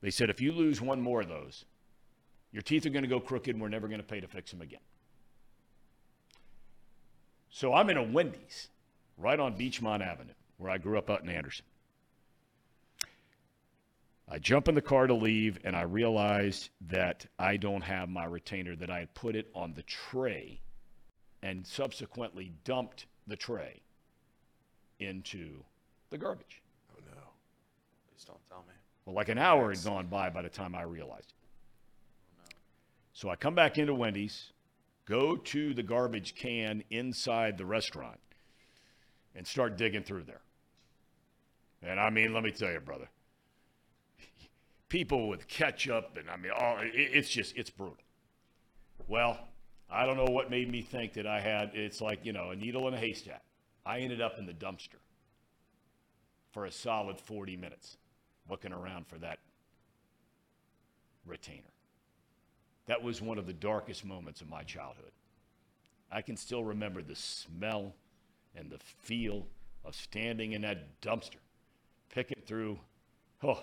they 0.02 0.12
said, 0.12 0.30
if 0.30 0.42
you 0.42 0.52
lose 0.52 0.82
one 0.82 1.00
more 1.00 1.22
of 1.22 1.30
those, 1.30 1.64
your 2.52 2.64
teeth 2.64 2.86
are 2.86 2.90
going 2.90 3.04
to 3.04 3.10
go 3.10 3.22
crooked 3.22 3.56
and 3.56 3.62
we're 3.62 3.70
never 3.70 3.88
going 3.88 4.02
to 4.02 4.06
pay 4.06 4.20
to 4.20 4.28
fix 4.28 4.52
them 4.52 4.62
again. 4.62 4.80
So 7.50 7.74
I'm 7.74 7.90
in 7.90 7.96
a 7.96 8.04
Wendy's 8.04 8.68
right 9.18 9.40
on 9.40 9.58
Beechmont 9.58 10.06
Avenue, 10.06 10.34
where 10.58 10.70
I 10.70 10.78
grew 10.78 10.98
up 10.98 11.10
out 11.10 11.24
in 11.24 11.30
Anderson. 11.30 11.66
I 14.28 14.40
jump 14.40 14.68
in 14.68 14.76
the 14.76 14.82
car 14.82 15.06
to 15.06 15.14
leave, 15.14 15.60
and 15.64 15.76
I 15.76 15.84
realize 15.84 16.72
that 16.88 17.28
I 17.38 17.58
don't 17.58 17.84
have 17.84 18.10
my 18.10 18.26
retainer, 18.26 18.76
that 18.78 18.90
I 18.90 19.00
had 19.00 19.14
put 19.14 19.36
it 19.36 19.52
on 19.54 19.74
the 19.74 19.84
tray 19.84 20.62
and 21.44 21.66
subsequently 21.66 22.52
dumped 22.64 23.06
the 23.28 23.36
tray 23.36 23.82
into 25.00 25.64
the 26.10 26.18
garbage. 26.18 26.64
Oh 26.92 27.00
no. 27.06 27.22
Please 28.10 28.26
don't 28.26 28.44
tell 28.48 28.64
me. 28.68 28.74
Well, 29.06 29.16
like 29.16 29.30
an 29.30 29.38
hour 29.38 29.70
had 29.70 29.84
gone 29.84 30.08
by 30.08 30.32
by 30.32 30.42
the 30.42 30.50
time 30.50 30.74
I 30.74 30.82
realized 30.82 31.30
it. 31.30 31.36
Oh, 32.40 32.56
so 33.14 33.30
I 33.30 33.36
come 33.36 33.54
back 33.54 33.78
into 33.78 33.94
Wendy's, 33.94 34.52
go 35.06 35.36
to 35.36 35.76
the 35.76 35.84
garbage 35.84 36.34
can 36.34 36.84
inside 36.90 37.60
the 37.60 37.66
restaurant, 37.66 38.20
and 39.36 39.46
start 39.46 39.78
digging 39.78 40.02
through 40.04 40.24
there. 40.24 40.42
And 41.84 42.00
I 42.00 42.10
mean, 42.10 42.34
let 42.34 42.42
me 42.42 42.52
tell 42.52 42.72
you, 42.72 42.80
brother, 42.80 43.08
people 44.96 45.28
with 45.28 45.46
ketchup 45.50 46.18
and 46.18 46.30
I 46.30 46.38
mean, 46.38 46.54
all, 46.58 46.78
it, 46.78 46.94
it's 46.94 47.28
just, 47.28 47.58
it's 47.58 47.70
brutal. 47.70 47.98
Well, 49.10 49.38
I 49.90 50.06
don't 50.06 50.16
know 50.16 50.32
what 50.32 50.50
made 50.50 50.72
me 50.72 50.82
think 50.82 51.16
that 51.16 51.28
I 51.28 51.42
had, 51.42 51.72
it's 51.74 52.00
like, 52.00 52.26
you 52.26 52.32
know, 52.32 52.52
a 52.52 52.56
needle 52.56 52.88
in 52.88 52.94
a 52.94 52.98
haystack. 52.98 53.44
I 53.86 54.00
ended 54.00 54.22
up 54.22 54.40
in 54.40 54.46
the 54.46 54.54
dumpster 54.54 55.02
for 56.54 56.64
a 56.64 56.72
solid 56.72 57.20
40 57.20 57.58
minutes 57.58 57.98
looking 58.50 58.72
around 58.72 59.06
for 59.06 59.18
that 59.18 59.40
retainer. 61.26 61.74
That 62.86 63.04
was 63.04 63.22
one 63.22 63.38
of 63.38 63.48
the 63.48 63.54
darkest 63.54 64.06
moments 64.06 64.40
of 64.40 64.48
my 64.48 64.64
childhood. 64.64 65.12
I 66.10 66.22
can 66.22 66.38
still 66.38 66.64
remember 66.64 67.02
the 67.02 67.18
smell 67.18 67.94
and 68.56 68.70
the 68.70 68.80
feel 68.80 69.46
of 69.84 69.94
standing 69.94 70.54
in 70.54 70.62
that 70.62 71.02
dumpster, 71.02 71.42
picking 72.14 72.42
through. 72.46 72.80
Oh, 73.44 73.60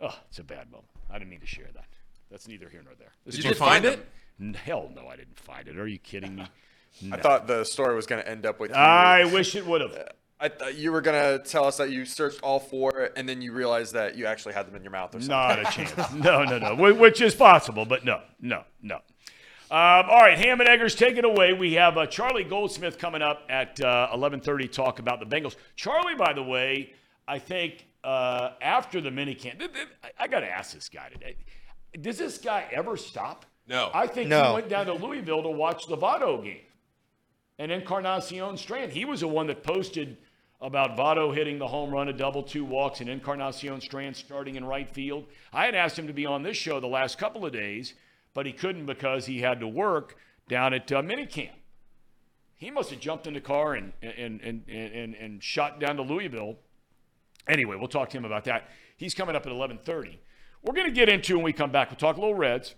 oh, 0.00 0.18
it's 0.28 0.38
a 0.38 0.44
bad 0.44 0.70
moment. 0.70 0.88
I 1.10 1.18
didn't 1.18 1.30
mean 1.30 1.40
to 1.40 1.46
share 1.46 1.68
that. 1.74 1.86
That's 2.30 2.46
neither 2.48 2.68
here 2.68 2.82
nor 2.84 2.94
there. 2.94 3.12
This 3.24 3.36
Did 3.36 3.44
you 3.44 3.54
find 3.54 3.84
it? 3.84 4.06
Hell 4.64 4.90
no, 4.94 5.06
I 5.08 5.16
didn't 5.16 5.38
find 5.38 5.66
it. 5.66 5.78
Are 5.78 5.86
you 5.86 5.98
kidding 5.98 6.36
me? 6.36 6.46
I 7.12 7.16
thought 7.16 7.46
the 7.46 7.64
story 7.64 7.94
was 7.94 8.06
going 8.06 8.22
to 8.22 8.28
end 8.28 8.46
up 8.46 8.60
with 8.60 8.70
you. 8.70 8.76
I 8.76 9.24
wish 9.24 9.54
it 9.54 9.66
would 9.66 9.80
have. 9.80 10.12
I 10.40 10.48
thought 10.48 10.76
you 10.76 10.92
were 10.92 11.00
gonna 11.00 11.40
tell 11.40 11.64
us 11.64 11.78
that 11.78 11.90
you 11.90 12.04
searched 12.04 12.40
all 12.42 12.60
four, 12.60 13.10
and 13.16 13.28
then 13.28 13.42
you 13.42 13.52
realized 13.52 13.94
that 13.94 14.16
you 14.16 14.26
actually 14.26 14.54
had 14.54 14.68
them 14.68 14.76
in 14.76 14.82
your 14.82 14.92
mouth 14.92 15.12
or 15.14 15.20
something. 15.20 15.28
Not 15.30 15.58
a 15.58 15.64
chance. 15.64 16.14
No, 16.14 16.44
no, 16.44 16.58
no. 16.58 16.94
Which 16.94 17.20
is 17.20 17.34
possible, 17.34 17.84
but 17.84 18.04
no, 18.04 18.20
no, 18.40 18.62
no. 18.80 19.00
Um, 19.70 20.08
all 20.08 20.20
right, 20.20 20.38
Ham 20.38 20.60
and 20.60 20.68
Eggers, 20.68 20.94
take 20.94 21.16
it 21.16 21.24
away. 21.24 21.52
We 21.52 21.74
have 21.74 21.98
uh, 21.98 22.06
Charlie 22.06 22.44
Goldsmith 22.44 22.98
coming 22.98 23.20
up 23.20 23.42
at 23.50 23.80
uh, 23.80 24.08
11:30. 24.14 24.70
Talk 24.70 25.00
about 25.00 25.18
the 25.18 25.26
Bengals. 25.26 25.56
Charlie, 25.74 26.14
by 26.14 26.32
the 26.32 26.42
way, 26.42 26.92
I 27.26 27.40
think 27.40 27.87
uh, 28.04 28.50
after 28.60 29.00
the 29.00 29.10
minicamp, 29.10 29.58
th- 29.58 29.72
th- 29.72 29.88
I, 30.02 30.24
I 30.24 30.28
got 30.28 30.40
to 30.40 30.48
ask 30.50 30.72
this 30.74 30.88
guy 30.88 31.08
today: 31.08 31.36
Does 32.00 32.18
this 32.18 32.38
guy 32.38 32.66
ever 32.72 32.96
stop? 32.96 33.44
No. 33.66 33.90
I 33.92 34.06
think 34.06 34.28
No. 34.30 34.48
he 34.48 34.54
went 34.54 34.68
down 34.68 34.86
to 34.86 34.94
Louisville 34.94 35.42
to 35.42 35.50
watch 35.50 35.86
the 35.88 35.96
Votto 35.96 36.42
game 36.42 36.62
and 37.58 37.70
Encarnacion 37.70 38.56
Strand. 38.56 38.92
He 38.92 39.04
was 39.04 39.20
the 39.20 39.28
one 39.28 39.46
that 39.48 39.62
posted 39.62 40.16
about 40.60 40.96
Votto 40.96 41.34
hitting 41.34 41.58
the 41.58 41.66
home 41.68 41.90
run, 41.90 42.08
a 42.08 42.12
double, 42.12 42.42
two 42.42 42.64
walks, 42.64 43.00
and 43.00 43.08
Encarnacion 43.10 43.80
Strand 43.80 44.16
starting 44.16 44.56
in 44.56 44.64
right 44.64 44.88
field. 44.88 45.26
I 45.52 45.66
had 45.66 45.74
asked 45.74 45.98
him 45.98 46.06
to 46.06 46.12
be 46.12 46.24
on 46.26 46.42
this 46.42 46.56
show 46.56 46.80
the 46.80 46.86
last 46.86 47.18
couple 47.18 47.44
of 47.44 47.52
days, 47.52 47.94
but 48.34 48.46
he 48.46 48.52
couldn't 48.52 48.86
because 48.86 49.26
he 49.26 49.40
had 49.40 49.60
to 49.60 49.68
work 49.68 50.16
down 50.48 50.72
at 50.72 50.90
uh, 50.90 51.02
minicamp. 51.02 51.50
He 52.56 52.70
must 52.72 52.90
have 52.90 52.98
jumped 53.00 53.26
in 53.28 53.34
the 53.34 53.40
car 53.40 53.74
and, 53.74 53.92
and, 54.02 54.40
and, 54.40 54.64
and, 54.66 54.92
and, 54.92 55.14
and 55.14 55.42
shot 55.42 55.78
down 55.78 55.96
to 55.96 56.02
Louisville. 56.02 56.56
Anyway, 57.48 57.76
we'll 57.76 57.88
talk 57.88 58.10
to 58.10 58.16
him 58.16 58.24
about 58.24 58.44
that. 58.44 58.68
He's 58.96 59.14
coming 59.14 59.34
up 59.34 59.46
at 59.46 59.52
11:30. 59.52 60.18
We're 60.62 60.74
going 60.74 60.86
to 60.86 60.92
get 60.92 61.08
into 61.08 61.36
when 61.36 61.44
we 61.44 61.52
come 61.52 61.70
back. 61.70 61.90
We'll 61.90 61.96
talk 61.96 62.16
a 62.16 62.20
little 62.20 62.34
Reds 62.34 62.74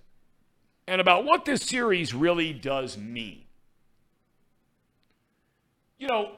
and 0.86 1.00
about 1.00 1.24
what 1.24 1.44
this 1.44 1.62
series 1.62 2.12
really 2.12 2.52
does 2.52 2.98
mean. 2.98 3.44
You 5.98 6.08
know, 6.08 6.32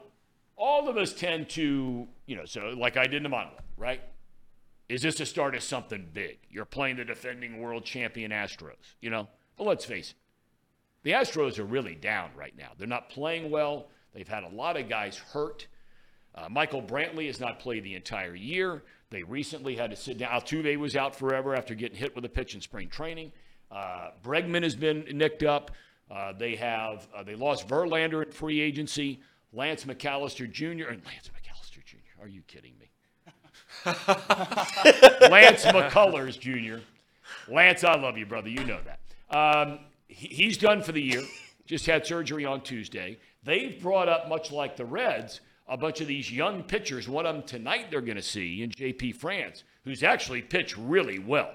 all 0.55 0.87
of 0.87 0.97
us 0.97 1.13
tend 1.13 1.49
to, 1.51 2.07
you 2.25 2.35
know, 2.35 2.45
so 2.45 2.73
like 2.77 2.95
I 2.97 3.03
did 3.03 3.15
in 3.15 3.23
the 3.23 3.29
monologue, 3.29 3.63
right? 3.77 4.01
Is 4.89 5.01
this 5.01 5.15
the 5.15 5.25
start 5.25 5.55
of 5.55 5.63
something 5.63 6.09
big? 6.13 6.39
You're 6.49 6.65
playing 6.65 6.97
the 6.97 7.05
defending 7.05 7.61
world 7.61 7.85
champion 7.85 8.31
Astros, 8.31 8.95
you 9.01 9.09
know? 9.09 9.27
But 9.57 9.65
let's 9.65 9.85
face 9.85 10.11
it, 10.11 10.17
the 11.03 11.11
Astros 11.11 11.57
are 11.57 11.65
really 11.65 11.95
down 11.95 12.29
right 12.35 12.55
now. 12.57 12.71
They're 12.77 12.87
not 12.87 13.09
playing 13.09 13.49
well. 13.49 13.89
They've 14.13 14.27
had 14.27 14.43
a 14.43 14.49
lot 14.49 14.77
of 14.77 14.87
guys 14.89 15.17
hurt. 15.17 15.67
Uh, 16.35 16.47
Michael 16.49 16.81
Brantley 16.81 17.27
has 17.27 17.39
not 17.39 17.59
played 17.59 17.83
the 17.83 17.95
entire 17.95 18.35
year. 18.35 18.83
They 19.09 19.23
recently 19.23 19.75
had 19.75 19.91
to 19.91 19.95
sit 19.95 20.17
down. 20.17 20.31
Altuve 20.31 20.77
was 20.77 20.95
out 20.95 21.15
forever 21.15 21.55
after 21.55 21.75
getting 21.75 21.97
hit 21.97 22.15
with 22.15 22.25
a 22.25 22.29
pitch 22.29 22.55
in 22.55 22.61
spring 22.61 22.89
training. 22.89 23.31
Uh, 23.71 24.09
Bregman 24.23 24.63
has 24.63 24.75
been 24.75 25.05
nicked 25.13 25.43
up. 25.43 25.71
Uh, 26.09 26.33
they 26.33 26.55
have 26.55 27.07
uh, 27.15 27.23
they 27.23 27.35
lost 27.35 27.67
Verlander 27.67 28.23
in 28.25 28.31
free 28.31 28.59
agency. 28.59 29.19
Lance 29.51 29.85
McAllister 29.85 30.51
Jr. 30.51 30.89
and 30.89 31.03
Lance 31.05 31.29
McAllister 31.29 31.83
Jr. 31.85 32.21
Are 32.23 32.27
you 32.27 32.41
kidding 32.47 32.73
me? 32.79 32.89
Lance 35.29 35.65
McCullers 35.65 36.39
Jr. 36.39 36.81
Lance, 37.51 37.83
I 37.83 37.95
love 37.95 38.17
you, 38.17 38.25
brother. 38.25 38.49
You 38.49 38.63
know 38.63 38.79
that. 38.85 38.99
Um, 39.35 39.79
he- 40.07 40.27
he's 40.27 40.57
done 40.57 40.81
for 40.81 40.91
the 40.91 41.01
year. 41.01 41.23
Just 41.65 41.85
had 41.85 42.05
surgery 42.05 42.45
on 42.45 42.61
Tuesday. 42.61 43.17
They've 43.43 43.79
brought 43.81 44.07
up, 44.09 44.27
much 44.29 44.51
like 44.51 44.75
the 44.75 44.85
Reds, 44.85 45.41
a 45.67 45.77
bunch 45.77 46.01
of 46.01 46.07
these 46.07 46.31
young 46.31 46.63
pitchers. 46.63 47.07
One 47.07 47.25
of 47.25 47.35
them 47.35 47.43
tonight 47.43 47.87
they're 47.89 48.01
going 48.01 48.17
to 48.17 48.21
see 48.21 48.63
in 48.63 48.69
JP 48.69 49.15
France, 49.15 49.63
who's 49.83 50.03
actually 50.03 50.41
pitched 50.41 50.77
really 50.77 51.19
well. 51.19 51.51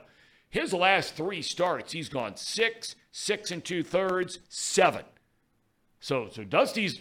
His 0.50 0.72
last 0.72 1.14
three 1.14 1.42
starts, 1.42 1.92
he's 1.92 2.08
gone 2.08 2.36
six, 2.36 2.96
six 3.12 3.50
and 3.50 3.62
two 3.64 3.82
thirds, 3.82 4.38
seven. 4.48 5.04
So, 6.00 6.28
so 6.30 6.44
Dusty's 6.44 7.00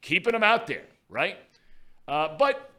keeping 0.00 0.34
him 0.34 0.42
out 0.42 0.66
there, 0.66 0.86
right? 1.08 1.36
Uh, 2.08 2.36
but 2.36 2.70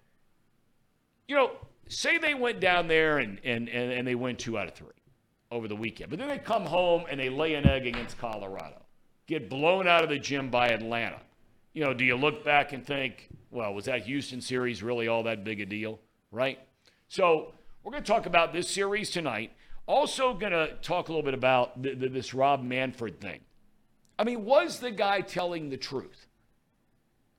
you 1.28 1.36
know, 1.36 1.52
say 1.88 2.18
they 2.18 2.34
went 2.34 2.60
down 2.60 2.88
there 2.88 3.20
and, 3.20 3.40
and, 3.44 3.70
and, 3.70 3.92
and 3.92 4.08
they 4.08 4.16
win 4.16 4.36
two 4.36 4.58
out 4.58 4.68
of 4.68 4.74
three 4.74 4.88
over 5.52 5.68
the 5.68 5.76
weekend, 5.76 6.10
but 6.10 6.20
then 6.20 6.28
they 6.28 6.38
come 6.38 6.66
home 6.66 7.06
and 7.10 7.20
they 7.20 7.30
lay 7.30 7.54
an 7.54 7.66
egg 7.66 7.86
against 7.86 8.18
Colorado, 8.18 8.82
get 9.28 9.50
blown 9.50 9.88
out 9.88 10.04
of 10.04 10.10
the 10.10 10.20
gym 10.20 10.50
by 10.50 10.70
Atlanta. 10.70 11.20
You 11.74 11.84
know, 11.84 11.94
do 11.94 12.06
you 12.06 12.16
look 12.16 12.46
back 12.46 12.72
and 12.72 12.86
think, 12.86 13.30
well, 13.50 13.74
was 13.74 13.86
that 13.86 14.04
Houston 14.04 14.42
series 14.42 14.84
really 14.84 15.08
all 15.08 15.24
that 15.24 15.44
big 15.44 15.60
a 15.60 15.66
deal, 15.66 16.00
right? 16.32 16.60
So 17.08 17.54
we're 17.84 17.92
going 17.92 18.04
to 18.04 18.12
talk 18.12 18.26
about 18.26 18.54
this 18.54 18.70
series 18.70 19.10
tonight. 19.10 19.52
Also, 19.88 20.34
going 20.34 20.54
to 20.54 20.76
talk 20.82 21.10
a 21.10 21.12
little 21.12 21.26
bit 21.26 21.34
about 21.34 21.82
th- 21.82 22.00
th- 22.00 22.12
this 22.12 22.34
Rob 22.34 22.64
Manfred 22.64 23.20
thing. 23.20 23.42
I 24.18 24.24
mean, 24.24 24.46
was 24.46 24.80
the 24.80 24.92
guy 24.92 25.22
telling 25.22 25.70
the 25.70 25.78
truth? 25.78 26.28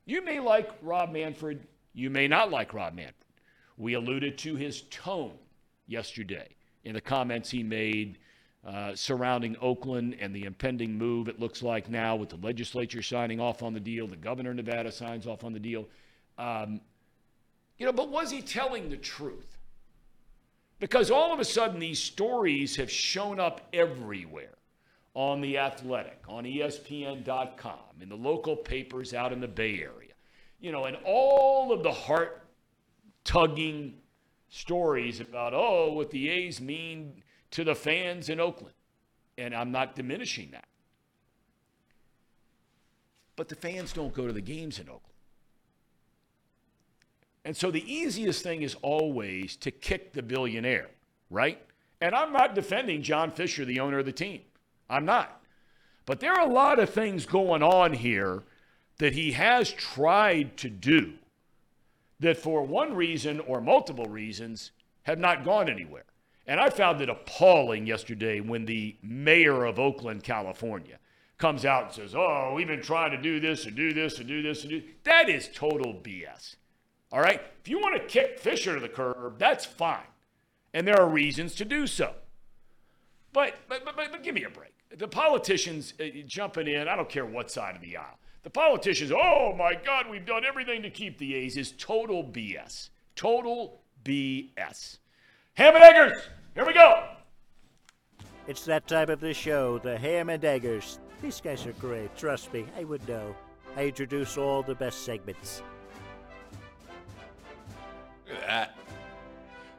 You 0.04 0.22
may 0.24 0.40
like 0.40 0.70
Rob 0.82 1.12
Manfred. 1.12 1.66
You 1.94 2.10
may 2.10 2.28
not 2.28 2.50
like 2.50 2.74
Rob 2.74 2.94
Manfred. 2.94 3.14
We 3.78 3.94
alluded 3.94 4.36
to 4.38 4.56
his 4.56 4.82
tone 4.82 5.38
yesterday 5.86 6.48
in 6.84 6.94
the 6.94 7.00
comments 7.00 7.50
he 7.50 7.62
made 7.62 8.18
uh, 8.66 8.94
surrounding 8.94 9.56
Oakland 9.60 10.16
and 10.20 10.34
the 10.34 10.44
impending 10.44 10.96
move, 10.96 11.28
it 11.28 11.38
looks 11.38 11.62
like 11.62 11.90
now, 11.90 12.16
with 12.16 12.30
the 12.30 12.36
legislature 12.36 13.02
signing 13.02 13.40
off 13.40 13.62
on 13.62 13.74
the 13.74 13.80
deal, 13.80 14.06
the 14.06 14.16
governor 14.16 14.50
of 14.50 14.56
Nevada 14.56 14.90
signs 14.90 15.26
off 15.26 15.44
on 15.44 15.52
the 15.52 15.60
deal. 15.60 15.86
Um, 16.38 16.80
you 17.78 17.84
know, 17.84 17.92
but 17.92 18.08
was 18.08 18.30
he 18.30 18.40
telling 18.40 18.88
the 18.88 18.96
truth? 18.96 19.58
Because 20.80 21.10
all 21.10 21.32
of 21.32 21.40
a 21.40 21.44
sudden, 21.44 21.78
these 21.78 21.98
stories 21.98 22.76
have 22.76 22.90
shown 22.90 23.38
up 23.38 23.68
everywhere 23.72 24.56
on 25.14 25.40
The 25.40 25.58
Athletic, 25.58 26.22
on 26.28 26.44
ESPN.com, 26.44 28.00
in 28.00 28.08
the 28.08 28.16
local 28.16 28.56
papers 28.56 29.14
out 29.14 29.32
in 29.32 29.40
the 29.40 29.48
Bay 29.48 29.80
Area. 29.80 30.12
You 30.60 30.72
know, 30.72 30.86
and 30.86 30.96
all 31.04 31.72
of 31.72 31.82
the 31.82 31.92
heart 31.92 32.46
tugging 33.24 33.94
stories 34.48 35.20
about, 35.20 35.52
oh, 35.54 35.92
what 35.92 36.10
the 36.10 36.30
A's 36.30 36.60
mean 36.60 37.22
to 37.54 37.64
the 37.64 37.74
fans 37.74 38.28
in 38.28 38.40
Oakland. 38.40 38.74
And 39.38 39.54
I'm 39.54 39.72
not 39.72 39.94
diminishing 39.94 40.50
that. 40.52 40.66
But 43.36 43.48
the 43.48 43.54
fans 43.54 43.92
don't 43.92 44.12
go 44.12 44.26
to 44.26 44.32
the 44.32 44.40
games 44.40 44.78
in 44.78 44.88
Oakland. 44.88 45.14
And 47.44 47.56
so 47.56 47.70
the 47.70 47.92
easiest 47.92 48.42
thing 48.42 48.62
is 48.62 48.74
always 48.82 49.56
to 49.56 49.70
kick 49.70 50.12
the 50.12 50.22
billionaire, 50.22 50.90
right? 51.30 51.60
And 52.00 52.14
I'm 52.14 52.32
not 52.32 52.54
defending 52.54 53.02
John 53.02 53.30
Fisher, 53.30 53.64
the 53.64 53.80
owner 53.80 53.98
of 53.98 54.06
the 54.06 54.12
team. 54.12 54.40
I'm 54.88 55.04
not. 55.04 55.40
But 56.06 56.20
there 56.20 56.32
are 56.32 56.48
a 56.48 56.52
lot 56.52 56.78
of 56.78 56.90
things 56.90 57.26
going 57.26 57.62
on 57.62 57.92
here 57.92 58.42
that 58.98 59.12
he 59.12 59.32
has 59.32 59.70
tried 59.70 60.56
to 60.58 60.70
do 60.70 61.14
that, 62.20 62.36
for 62.36 62.62
one 62.62 62.94
reason 62.94 63.40
or 63.40 63.60
multiple 63.60 64.06
reasons, 64.06 64.70
have 65.02 65.18
not 65.18 65.44
gone 65.44 65.68
anywhere. 65.68 66.04
And 66.46 66.60
I 66.60 66.68
found 66.70 67.00
it 67.00 67.08
appalling 67.08 67.86
yesterday 67.86 68.40
when 68.40 68.66
the 68.66 68.96
mayor 69.02 69.64
of 69.64 69.78
Oakland, 69.78 70.24
California, 70.24 70.98
comes 71.38 71.64
out 71.64 71.84
and 71.84 71.92
says, 71.92 72.14
Oh, 72.14 72.52
we've 72.54 72.66
been 72.66 72.82
trying 72.82 73.10
to 73.12 73.20
do 73.20 73.40
this 73.40 73.66
and 73.66 73.74
do 73.74 73.92
this 73.92 74.18
and 74.18 74.28
do 74.28 74.42
this 74.42 74.62
and 74.62 74.70
do 74.70 74.82
that 75.04 75.28
is 75.28 75.48
total 75.52 75.94
BS. 75.94 76.56
All 77.12 77.20
right? 77.20 77.40
If 77.60 77.68
you 77.68 77.78
want 77.78 78.00
to 78.00 78.06
kick 78.06 78.38
Fisher 78.38 78.74
to 78.74 78.80
the 78.80 78.88
curb, 78.88 79.38
that's 79.38 79.64
fine. 79.64 80.06
And 80.72 80.86
there 80.86 81.00
are 81.00 81.08
reasons 81.08 81.54
to 81.56 81.64
do 81.64 81.86
so. 81.86 82.12
But, 83.32 83.54
but, 83.68 83.84
but, 83.84 83.96
but, 83.96 84.12
but 84.12 84.22
give 84.22 84.34
me 84.34 84.44
a 84.44 84.50
break. 84.50 84.72
The 84.96 85.08
politicians 85.08 85.94
uh, 86.00 86.04
jumping 86.26 86.68
in, 86.68 86.88
I 86.88 86.96
don't 86.96 87.08
care 87.08 87.26
what 87.26 87.50
side 87.50 87.74
of 87.74 87.82
the 87.82 87.96
aisle. 87.96 88.18
The 88.42 88.50
politicians, 88.50 89.10
oh 89.10 89.54
my 89.56 89.74
God, 89.74 90.08
we've 90.10 90.26
done 90.26 90.44
everything 90.44 90.82
to 90.82 90.90
keep 90.90 91.18
the 91.18 91.34
A's, 91.34 91.56
is 91.56 91.72
total 91.72 92.22
BS. 92.22 92.90
Total 93.16 93.80
BS. 94.04 94.98
Ham 95.56 95.76
and 95.76 95.84
Eggers. 95.84 96.20
Here 96.54 96.66
we 96.66 96.72
go. 96.72 97.04
It's 98.48 98.64
that 98.64 98.88
time 98.88 99.08
of 99.08 99.20
the 99.20 99.32
show, 99.32 99.78
the 99.78 99.96
Ham 99.96 100.28
and 100.28 100.44
Eggers. 100.44 100.98
These 101.22 101.40
guys 101.40 101.64
are 101.64 101.72
great. 101.74 102.16
Trust 102.16 102.52
me, 102.52 102.66
I 102.76 102.82
would 102.82 103.06
know. 103.08 103.36
I 103.76 103.86
introduce 103.86 104.36
all 104.36 104.64
the 104.64 104.74
best 104.74 105.04
segments. 105.04 105.62
Look 108.28 108.36
at 108.38 108.46
that. 108.48 108.76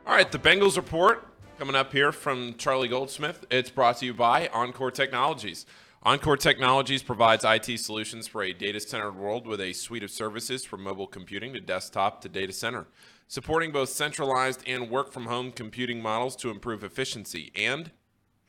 All 0.08 0.16
right, 0.16 0.32
the 0.32 0.40
Bengals 0.40 0.78
report 0.78 1.28
coming 1.60 1.76
up 1.76 1.92
here 1.92 2.14
from 2.14 2.54
Charlie 2.56 2.88
Goldsmith. 2.88 3.46
It's 3.52 3.70
brought 3.70 3.98
to 3.98 4.06
you 4.06 4.14
by 4.14 4.48
Encore 4.54 4.92
Technologies. 4.92 5.66
Encore 6.04 6.38
Technologies 6.38 7.04
provides 7.04 7.44
IT 7.44 7.80
solutions 7.80 8.28
for 8.28 8.44
a 8.44 8.54
data 8.54 8.80
centered 8.80 9.18
world 9.18 9.46
with 9.46 9.60
a 9.60 9.74
suite 9.74 10.04
of 10.04 10.12
services 10.12 10.64
from 10.64 10.84
mobile 10.84 11.08
computing 11.08 11.52
to 11.54 11.60
desktop 11.60 12.22
to 12.22 12.30
data 12.30 12.54
center, 12.54 12.88
supporting 13.28 13.72
both 13.72 13.90
centralized 13.90 14.62
and 14.68 14.90
work 14.90 15.12
from 15.12 15.26
home 15.26 15.52
computing 15.52 16.02
models 16.02 16.36
to 16.38 16.50
improve 16.50 16.84
efficiency 16.84 17.52
and 17.56 17.92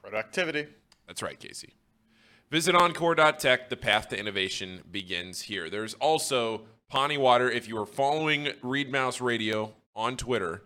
Productivity. 0.03 0.67
that's 1.07 1.23
right, 1.23 1.39
Casey. 1.39 1.75
Visit 2.51 2.77
encore.tech. 2.77 3.69
The 3.69 3.77
path 3.77 4.09
to 4.11 4.19
innovation 4.19 4.83
begins 4.89 5.43
here. 5.43 5.69
There's 5.69 5.95
also 5.95 6.63
Pahhni 6.93 7.19
Water. 7.19 7.51
If 7.51 7.67
you 7.67 7.77
are 7.79 7.87
following 7.87 8.51
Reed 8.63 8.93
Mouse 8.93 9.21
Radio 9.21 9.75
on 9.97 10.17
Twitter, 10.17 10.63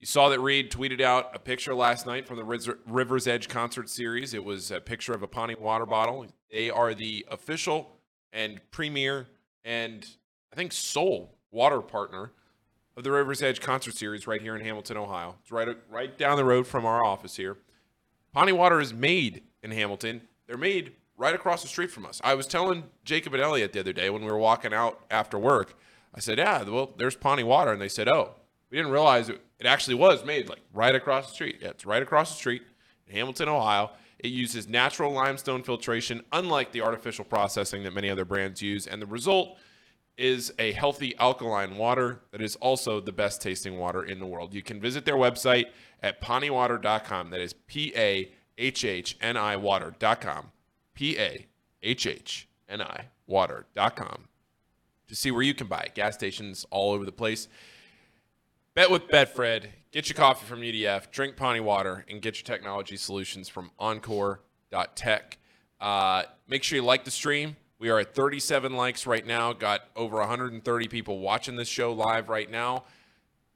you 0.00 0.06
saw 0.06 0.28
that 0.28 0.40
Reed 0.40 0.70
tweeted 0.70 1.00
out 1.00 1.34
a 1.34 1.38
picture 1.38 1.74
last 1.74 2.06
night 2.06 2.26
from 2.26 2.36
the 2.36 2.76
River's 2.86 3.26
Edge 3.26 3.48
concert 3.48 3.88
series. 3.88 4.34
It 4.34 4.44
was 4.44 4.70
a 4.70 4.80
picture 4.80 5.14
of 5.14 5.22
a 5.22 5.28
Pahhni 5.28 5.58
water 5.58 5.86
bottle. 5.86 6.26
They 6.52 6.68
are 6.68 6.92
the 6.92 7.24
official 7.30 7.96
and 8.32 8.60
premier 8.70 9.28
and 9.64 10.06
I 10.52 10.56
think 10.56 10.72
sole 10.72 11.38
water 11.50 11.80
partner 11.80 12.32
of 12.98 13.04
the 13.04 13.12
River's 13.12 13.40
Edge 13.42 13.60
concert 13.60 13.94
series 13.94 14.26
right 14.26 14.42
here 14.42 14.56
in 14.56 14.64
Hamilton, 14.64 14.96
Ohio. 14.96 15.36
It's 15.40 15.52
right 15.52 15.68
right 15.88 16.18
down 16.18 16.36
the 16.36 16.44
road 16.44 16.66
from 16.66 16.84
our 16.84 17.04
office 17.04 17.36
here. 17.36 17.56
Pahhni 18.34 18.52
Water 18.52 18.80
is 18.80 18.92
made 18.92 19.44
in 19.62 19.70
Hamilton. 19.70 20.22
They're 20.48 20.58
made 20.58 20.94
right 21.16 21.34
across 21.34 21.62
the 21.62 21.68
street 21.68 21.92
from 21.92 22.04
us. 22.04 22.20
I 22.24 22.34
was 22.34 22.48
telling 22.48 22.84
Jacob 23.04 23.34
and 23.34 23.42
Elliot 23.42 23.72
the 23.72 23.78
other 23.78 23.92
day 23.92 24.10
when 24.10 24.22
we 24.22 24.30
were 24.30 24.36
walking 24.36 24.74
out 24.74 25.00
after 25.12 25.38
work. 25.38 25.78
I 26.12 26.18
said, 26.18 26.38
"Yeah, 26.38 26.64
well, 26.64 26.92
there's 26.96 27.16
Pahhni 27.16 27.44
Water," 27.44 27.70
and 27.70 27.80
they 27.80 27.88
said, 27.88 28.08
"Oh, 28.08 28.34
we 28.68 28.76
didn't 28.76 28.90
realize 28.90 29.28
it, 29.28 29.40
it 29.60 29.66
actually 29.66 29.94
was 29.94 30.24
made 30.24 30.48
like 30.48 30.62
right 30.74 30.94
across 30.96 31.28
the 31.28 31.34
street. 31.34 31.58
Yeah, 31.62 31.68
it's 31.68 31.86
right 31.86 32.02
across 32.02 32.30
the 32.30 32.36
street 32.36 32.62
in 33.06 33.14
Hamilton, 33.14 33.48
Ohio. 33.48 33.92
It 34.18 34.32
uses 34.32 34.66
natural 34.66 35.12
limestone 35.12 35.62
filtration, 35.62 36.24
unlike 36.32 36.72
the 36.72 36.80
artificial 36.80 37.24
processing 37.24 37.84
that 37.84 37.94
many 37.94 38.10
other 38.10 38.24
brands 38.24 38.60
use, 38.60 38.88
and 38.88 39.00
the 39.00 39.06
result 39.06 39.56
is 40.18 40.52
a 40.58 40.72
healthy 40.72 41.16
alkaline 41.16 41.76
water 41.76 42.20
that 42.32 42.42
is 42.42 42.56
also 42.56 43.00
the 43.00 43.12
best 43.12 43.40
tasting 43.40 43.78
water 43.78 44.04
in 44.04 44.18
the 44.18 44.26
world. 44.26 44.52
You 44.52 44.62
can 44.62 44.80
visit 44.80 45.04
their 45.04 45.16
website 45.16 45.66
at 46.02 46.20
pahhniwater.com. 46.20 47.30
That 47.30 47.40
is 47.40 47.52
P 47.52 47.92
A 47.96 48.30
H 48.58 48.84
H 48.84 49.16
N 49.20 49.36
I 49.36 49.56
water.com. 49.56 50.50
P 50.94 51.18
A 51.18 51.46
H 51.82 52.06
H 52.06 52.48
N 52.68 52.82
I 52.82 53.06
water.com 53.26 54.28
to 55.06 55.14
see 55.14 55.30
where 55.30 55.42
you 55.42 55.54
can 55.54 55.66
buy 55.66 55.80
it. 55.80 55.94
Gas 55.94 56.14
stations 56.14 56.66
all 56.70 56.92
over 56.92 57.04
the 57.04 57.12
place. 57.12 57.48
Bet 58.74 58.90
with 58.90 59.08
Betfred. 59.08 59.66
Get 59.90 60.08
your 60.08 60.16
coffee 60.16 60.46
from 60.46 60.60
UDF, 60.60 61.10
drink 61.10 61.36
Pahhni 61.36 61.62
Water, 61.62 62.04
and 62.10 62.20
get 62.20 62.36
your 62.36 62.44
technology 62.44 62.96
solutions 62.96 63.48
from 63.48 63.70
Encore.tech. 63.78 65.38
Uh, 65.80 66.24
make 66.46 66.62
sure 66.62 66.76
you 66.76 66.84
like 66.84 67.04
the 67.04 67.10
stream. 67.10 67.56
We 67.80 67.90
are 67.90 68.00
at 68.00 68.12
37 68.12 68.74
likes 68.74 69.06
right 69.06 69.24
now. 69.24 69.52
Got 69.52 69.82
over 69.94 70.16
130 70.16 70.88
people 70.88 71.20
watching 71.20 71.54
this 71.54 71.68
show 71.68 71.92
live 71.92 72.28
right 72.28 72.50
now. 72.50 72.82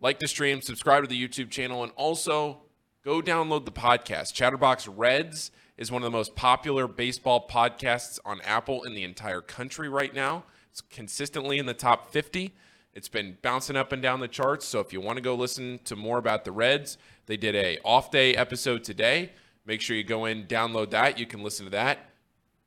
Like 0.00 0.20
the 0.20 0.28
stream, 0.28 0.60
subscribe 0.60 1.02
to 1.02 1.08
the 1.08 1.28
YouTube 1.28 1.50
channel, 1.50 1.82
and 1.82 1.90
also 1.96 2.58
go 3.04 3.20
download 3.20 3.64
the 3.64 3.72
podcast. 3.72 4.32
Chatterbox 4.32 4.86
Reds 4.86 5.50
is 5.76 5.90
one 5.90 6.02
of 6.02 6.04
the 6.04 6.16
most 6.16 6.36
popular 6.36 6.86
baseball 6.86 7.48
podcasts 7.48 8.20
on 8.24 8.40
Apple 8.42 8.84
in 8.84 8.94
the 8.94 9.02
entire 9.02 9.40
country 9.40 9.88
right 9.88 10.14
now. 10.14 10.44
It's 10.70 10.82
consistently 10.82 11.58
in 11.58 11.66
the 11.66 11.74
top 11.74 12.12
50. 12.12 12.54
It's 12.94 13.08
been 13.08 13.38
bouncing 13.42 13.74
up 13.74 13.90
and 13.90 14.00
down 14.00 14.20
the 14.20 14.28
charts. 14.28 14.68
So 14.68 14.78
if 14.78 14.92
you 14.92 15.00
want 15.00 15.16
to 15.16 15.22
go 15.22 15.34
listen 15.34 15.80
to 15.84 15.96
more 15.96 16.18
about 16.18 16.44
the 16.44 16.52
Reds, 16.52 16.96
they 17.26 17.36
did 17.36 17.56
a 17.56 17.78
off 17.84 18.12
day 18.12 18.36
episode 18.36 18.84
today. 18.84 19.32
Make 19.66 19.80
sure 19.80 19.96
you 19.96 20.04
go 20.04 20.26
in, 20.26 20.44
download 20.44 20.90
that. 20.90 21.18
You 21.18 21.26
can 21.26 21.42
listen 21.42 21.66
to 21.66 21.70
that. 21.70 22.11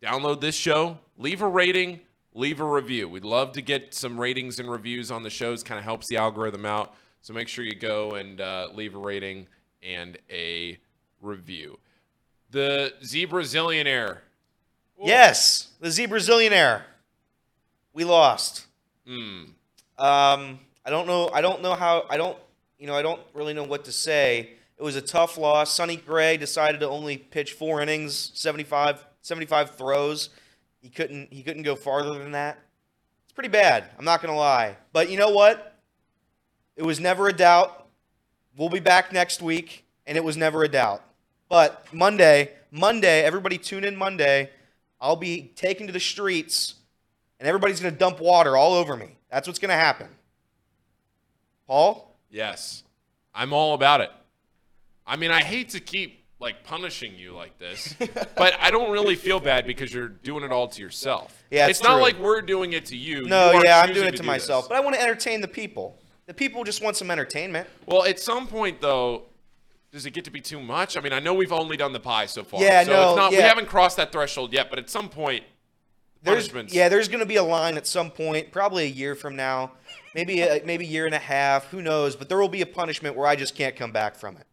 Download 0.02 0.42
this 0.42 0.56
show, 0.56 1.00
leave 1.18 1.42
a 1.42 1.48
rating, 1.48 2.02
leave 2.34 2.60
a 2.60 2.66
review. 2.66 3.10
We'd 3.10 3.24
love 3.24 3.54
to 3.54 3.62
get 3.62 3.94
some 3.94 4.20
ratings 4.20 4.60
and 4.60 4.70
reviews 4.70 5.10
on 5.12 5.24
the 5.24 5.30
shows. 5.30 5.64
Kind 5.64 5.80
of 5.80 5.86
helps 5.86 6.08
the 6.08 6.18
algorithm 6.18 6.66
out. 6.66 6.94
So 7.22 7.34
make 7.34 7.48
sure 7.48 7.66
you 7.66 7.76
go 7.76 8.12
and 8.12 8.40
uh, 8.40 8.68
leave 8.74 8.94
a 8.94 9.00
rating 9.00 9.48
and 9.82 10.18
a 10.30 10.78
review. 11.22 11.80
The 12.52 12.94
Zebra 13.04 13.44
Zillionaire. 13.44 14.20
Yes, 15.02 15.70
the 15.80 15.92
Z 15.92 16.08
Brazilianaire. 16.08 16.84
We 17.94 18.04
lost. 18.04 18.66
Hmm. 19.06 19.44
Um, 19.98 20.60
I 20.86 20.90
don't 20.90 21.08
know. 21.08 21.30
I 21.34 21.42
don't 21.42 21.62
know 21.62 21.74
how. 21.74 22.06
I 22.10 22.18
don't. 22.18 22.38
You 22.78 22.88
know, 22.88 22.96
I 22.96 23.02
don't 23.02 23.22
really 23.34 23.54
know 23.54 23.64
what 23.64 23.86
to 23.86 23.92
say. 23.92 24.52
It 24.78 24.84
was 24.84 24.96
a 24.96 25.02
tough 25.02 25.38
loss. 25.38 25.74
Sonny 25.74 25.96
Gray 25.96 26.36
decided 26.38 26.82
to 26.82 26.90
only 26.90 27.18
pitch 27.18 27.54
four 27.54 27.82
innings, 27.82 28.32
75, 28.34 29.06
75 29.26 29.76
throws. 29.76 30.30
He 30.82 30.90
couldn't. 30.90 31.34
He 31.34 31.42
couldn't 31.42 31.64
go 31.64 31.76
farther 31.76 32.20
than 32.20 32.32
that. 32.34 32.60
It's 33.24 33.34
pretty 33.34 33.50
bad. 33.50 33.86
I'm 33.98 34.06
not 34.06 34.22
gonna 34.22 34.36
lie. 34.36 34.78
But 34.94 35.10
you 35.10 35.18
know 35.18 35.32
what? 35.32 35.80
It 36.76 36.84
was 36.84 37.00
never 37.00 37.28
a 37.28 37.34
doubt. 37.34 37.88
We'll 38.56 38.70
be 38.70 38.80
back 38.80 39.12
next 39.12 39.42
week, 39.42 39.84
and 40.06 40.16
it 40.16 40.24
was 40.24 40.38
never 40.38 40.64
a 40.64 40.68
doubt. 40.68 41.02
But 41.50 41.92
Monday, 41.92 42.52
Monday, 42.70 43.24
everybody 43.24 43.58
tune 43.58 43.84
in 43.84 43.96
Monday. 43.96 44.52
I'll 45.02 45.16
be 45.16 45.52
taken 45.56 45.88
to 45.88 45.94
the 45.94 46.00
streets, 46.00 46.76
and 47.40 47.48
everybody's 47.48 47.80
gonna 47.80 47.96
dump 47.96 48.20
water 48.20 48.56
all 48.56 48.74
over 48.74 48.96
me. 48.96 49.18
That's 49.32 49.48
what's 49.48 49.60
gonna 49.60 49.74
happen. 49.74 50.10
Paul? 51.66 52.16
Yes. 52.30 52.84
I'm 53.34 53.54
all 53.54 53.74
about 53.74 54.02
it. 54.02 54.12
I 55.08 55.16
mean, 55.16 55.32
I 55.32 55.42
hate 55.42 55.70
to 55.70 55.80
keep 55.80 56.25
like 56.46 56.64
punishing 56.64 57.16
you 57.18 57.34
like 57.34 57.58
this, 57.60 57.96
but 58.38 58.54
I 58.62 58.72
don't 58.72 58.92
really 58.92 59.16
feel 59.16 59.40
bad 59.40 59.66
because 59.68 59.94
you're 59.94 60.08
doing 60.08 60.44
it 60.44 60.52
all 60.52 60.68
to 60.70 60.82
yourself. 60.82 61.44
Yeah, 61.52 61.68
it's 61.68 61.80
it's 61.80 61.88
not 61.88 62.00
like 62.00 62.18
we're 62.20 62.42
doing 62.42 62.72
it 62.74 62.86
to 62.86 62.96
you. 62.96 63.26
No, 63.26 63.52
You 63.52 63.64
yeah, 63.66 63.82
I'm 63.82 63.94
doing 63.94 64.08
it 64.08 64.12
to 64.12 64.22
do 64.22 64.28
myself. 64.28 64.66
this. 64.66 64.70
But 64.70 64.78
I 64.78 64.80
want 64.80 64.96
to 64.96 65.02
entertain 65.02 65.42
the 65.42 65.48
people. 65.48 65.98
The 66.28 66.34
people 66.34 66.64
just 66.64 66.82
want 66.82 66.96
some 66.96 67.12
entertainment. 67.12 67.68
Well, 67.88 68.06
at 68.06 68.20
some 68.20 68.48
point 68.48 68.80
though, 68.80 69.24
does 69.92 70.06
it 70.06 70.12
get 70.12 70.24
to 70.26 70.32
be 70.32 70.40
too 70.40 70.62
much? 70.62 70.96
I 70.98 71.02
mean, 71.02 71.14
I 71.14 71.20
know 71.20 71.34
we've 71.34 71.52
only 71.52 71.78
done 71.78 71.94
the 71.94 72.00
pie 72.00 72.28
so 72.28 72.44
far. 72.44 72.62
Yeah, 72.62 72.84
so 72.84 72.92
no, 72.92 73.10
it's 73.10 73.18
not, 73.18 73.32
we 73.32 73.38
haven't 73.38 73.68
crossed 73.68 73.98
that 73.98 74.12
threshold 74.12 74.54
yet, 74.54 74.70
but 74.70 74.78
at 74.78 74.90
some 74.90 75.10
point, 75.10 75.44
There's, 76.22 76.52
yeah, 76.74 76.90
there's 76.90 77.08
going 77.08 77.22
to 77.22 77.26
be 77.26 77.38
a 77.38 77.44
line 77.44 77.78
at 77.78 77.88
some 77.88 78.12
point, 78.12 78.52
probably 78.52 78.84
a 78.84 78.90
year 78.90 79.16
from 79.16 79.36
now, 79.36 79.72
maybe 80.14 80.42
a, 80.42 80.62
maybe 80.66 80.86
a 80.86 80.88
year 80.88 81.06
and 81.06 81.16
a 81.16 81.20
half, 81.20 81.66
who 81.70 81.82
knows? 81.82 82.16
But 82.16 82.30
there 82.30 82.38
will 82.40 82.50
be 82.50 82.62
a 82.62 82.66
punishment 82.66 83.16
where 83.16 83.28
I 83.28 83.36
just 83.36 83.56
can't 83.56 83.76
come 83.76 83.92
back 83.92 84.16
from 84.16 84.36
it, 84.38 84.46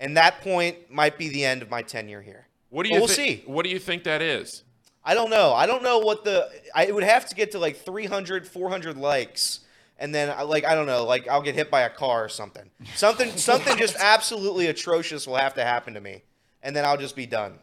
and 0.00 0.16
that 0.16 0.40
point 0.40 0.90
might 0.90 1.16
be 1.16 1.28
the 1.28 1.44
end 1.44 1.62
of 1.62 1.70
my 1.70 1.82
tenure 1.82 2.20
here. 2.22 2.48
What 2.70 2.82
do 2.84 2.88
But 2.90 2.94
you 2.94 3.00
we'll 3.00 3.08
thi- 3.08 3.14
see. 3.14 3.42
What 3.46 3.62
do 3.64 3.70
you 3.70 3.78
think 3.78 4.02
that 4.04 4.20
is? 4.22 4.64
I 5.04 5.14
don't 5.14 5.30
know. 5.30 5.52
I 5.54 5.66
don't 5.66 5.82
know 5.82 5.98
what 5.98 6.24
the. 6.24 6.48
I 6.74 6.86
it 6.86 6.94
would 6.94 7.04
have 7.04 7.26
to 7.26 7.34
get 7.34 7.52
to 7.52 7.58
like 7.58 7.76
300, 7.76 8.46
400 8.46 8.96
likes, 8.96 9.60
and 9.98 10.14
then 10.14 10.30
I- 10.30 10.42
like 10.42 10.64
I 10.64 10.74
don't 10.74 10.86
know, 10.86 11.04
like 11.04 11.28
I'll 11.28 11.42
get 11.42 11.54
hit 11.54 11.70
by 11.70 11.82
a 11.82 11.90
car 11.90 12.24
or 12.24 12.28
something. 12.28 12.70
Something 12.96 13.30
something 13.36 13.76
just 13.78 13.96
absolutely 13.98 14.66
atrocious 14.66 15.26
will 15.26 15.36
have 15.36 15.54
to 15.54 15.64
happen 15.64 15.94
to 15.94 16.00
me, 16.00 16.22
and 16.62 16.74
then 16.74 16.84
I'll 16.84 16.96
just 16.98 17.16
be 17.16 17.26
done. 17.26 17.58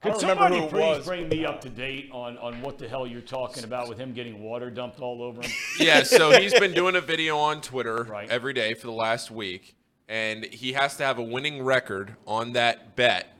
Could 0.00 0.12
don't 0.12 0.20
remember 0.22 0.42
somebody 0.44 0.60
who 0.60 0.66
it 0.66 0.70
please 0.70 0.96
was. 0.98 1.06
bring 1.06 1.28
me 1.28 1.44
up 1.44 1.60
to 1.62 1.68
date 1.68 2.08
on, 2.12 2.38
on 2.38 2.62
what 2.62 2.78
the 2.78 2.88
hell 2.88 3.04
you're 3.04 3.20
talking 3.20 3.64
about 3.64 3.88
with 3.88 3.98
him 3.98 4.12
getting 4.12 4.40
water 4.40 4.70
dumped 4.70 5.00
all 5.00 5.20
over 5.24 5.42
him? 5.42 5.50
Yeah, 5.80 6.04
so 6.04 6.30
he's 6.38 6.54
been 6.56 6.72
doing 6.72 6.94
a 6.94 7.00
video 7.00 7.36
on 7.36 7.60
Twitter 7.60 8.04
Right. 8.04 8.30
every 8.30 8.52
day 8.52 8.74
for 8.74 8.86
the 8.86 8.92
last 8.92 9.32
week, 9.32 9.74
and 10.08 10.44
he 10.46 10.72
has 10.72 10.96
to 10.96 11.04
have 11.04 11.18
a 11.18 11.22
winning 11.22 11.62
record 11.62 12.16
on 12.26 12.52
that 12.54 12.96
bet. 12.96 13.34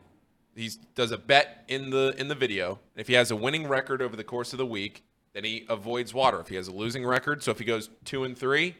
He 0.54 0.70
does 0.94 1.12
a 1.12 1.18
bet 1.18 1.64
in 1.68 1.90
the 1.90 2.14
in 2.18 2.28
the 2.28 2.34
video. 2.34 2.80
If 2.96 3.06
he 3.08 3.14
has 3.14 3.30
a 3.30 3.36
winning 3.36 3.66
record 3.68 4.02
over 4.02 4.16
the 4.16 4.24
course 4.24 4.52
of 4.52 4.58
the 4.58 4.66
week, 4.66 5.04
then 5.32 5.44
he 5.44 5.64
avoids 5.68 6.12
water. 6.12 6.40
If 6.40 6.48
he 6.48 6.56
has 6.56 6.66
a 6.68 6.72
losing 6.72 7.06
record, 7.06 7.42
so 7.42 7.50
if 7.52 7.58
he 7.58 7.64
goes 7.64 7.90
two 8.04 8.24
and 8.24 8.36
three, 8.36 8.74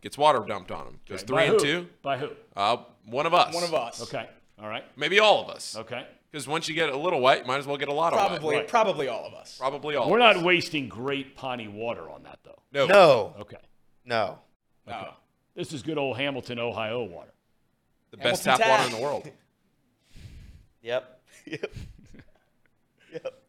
gets 0.00 0.16
water 0.16 0.40
dumped 0.46 0.70
on 0.72 0.86
him. 0.86 1.00
Goes 1.08 1.22
three 1.22 1.36
By 1.36 1.42
and 1.44 1.52
who? 1.54 1.58
two, 1.58 1.88
By 2.02 2.16
who? 2.18 2.30
uh, 2.56 2.78
one 3.06 3.26
of 3.26 3.34
us. 3.34 3.54
One 3.54 3.64
of 3.64 3.74
us. 3.74 4.02
Okay. 4.02 4.26
All 4.60 4.68
right. 4.68 4.84
Maybe 4.96 5.18
all 5.20 5.42
of 5.42 5.50
us. 5.50 5.76
Okay. 5.76 6.06
Because 6.30 6.48
once 6.48 6.66
you 6.66 6.74
get 6.74 6.88
a 6.88 6.96
little 6.96 7.20
wet, 7.20 7.40
you 7.40 7.44
might 7.46 7.58
as 7.58 7.66
well 7.66 7.76
get 7.76 7.88
a 7.88 7.92
lot 7.92 8.14
of 8.14 8.18
wet. 8.18 8.28
Probably, 8.30 8.56
Right. 8.56 8.68
probably 8.68 9.08
all 9.08 9.26
of 9.26 9.34
us. 9.34 9.58
Probably 9.58 9.96
all. 9.96 10.08
We're 10.10 10.18
of 10.20 10.24
us. 10.30 10.36
not 10.36 10.44
wasting 10.46 10.88
great 10.88 11.36
Pahhni 11.36 11.70
water 11.70 12.08
on 12.08 12.22
that, 12.22 12.38
though. 12.42 12.62
No. 12.72 12.86
No, 12.86 13.34
Okay. 13.40 13.58
no. 14.06 14.38
No. 14.86 15.12
This 15.54 15.72
is 15.72 15.82
good 15.82 15.98
old 15.98 16.16
Hamilton, 16.16 16.58
Ohio 16.58 17.04
water. 17.04 17.32
The 18.10 18.16
best 18.16 18.44
Hamilton 18.44 18.66
tap 18.66 18.78
water 18.80 18.90
in 18.90 18.96
the 18.96 19.02
world. 19.02 19.30
Yep. 20.82 21.20
Yep. 21.46 21.72
Yep. 23.12 23.42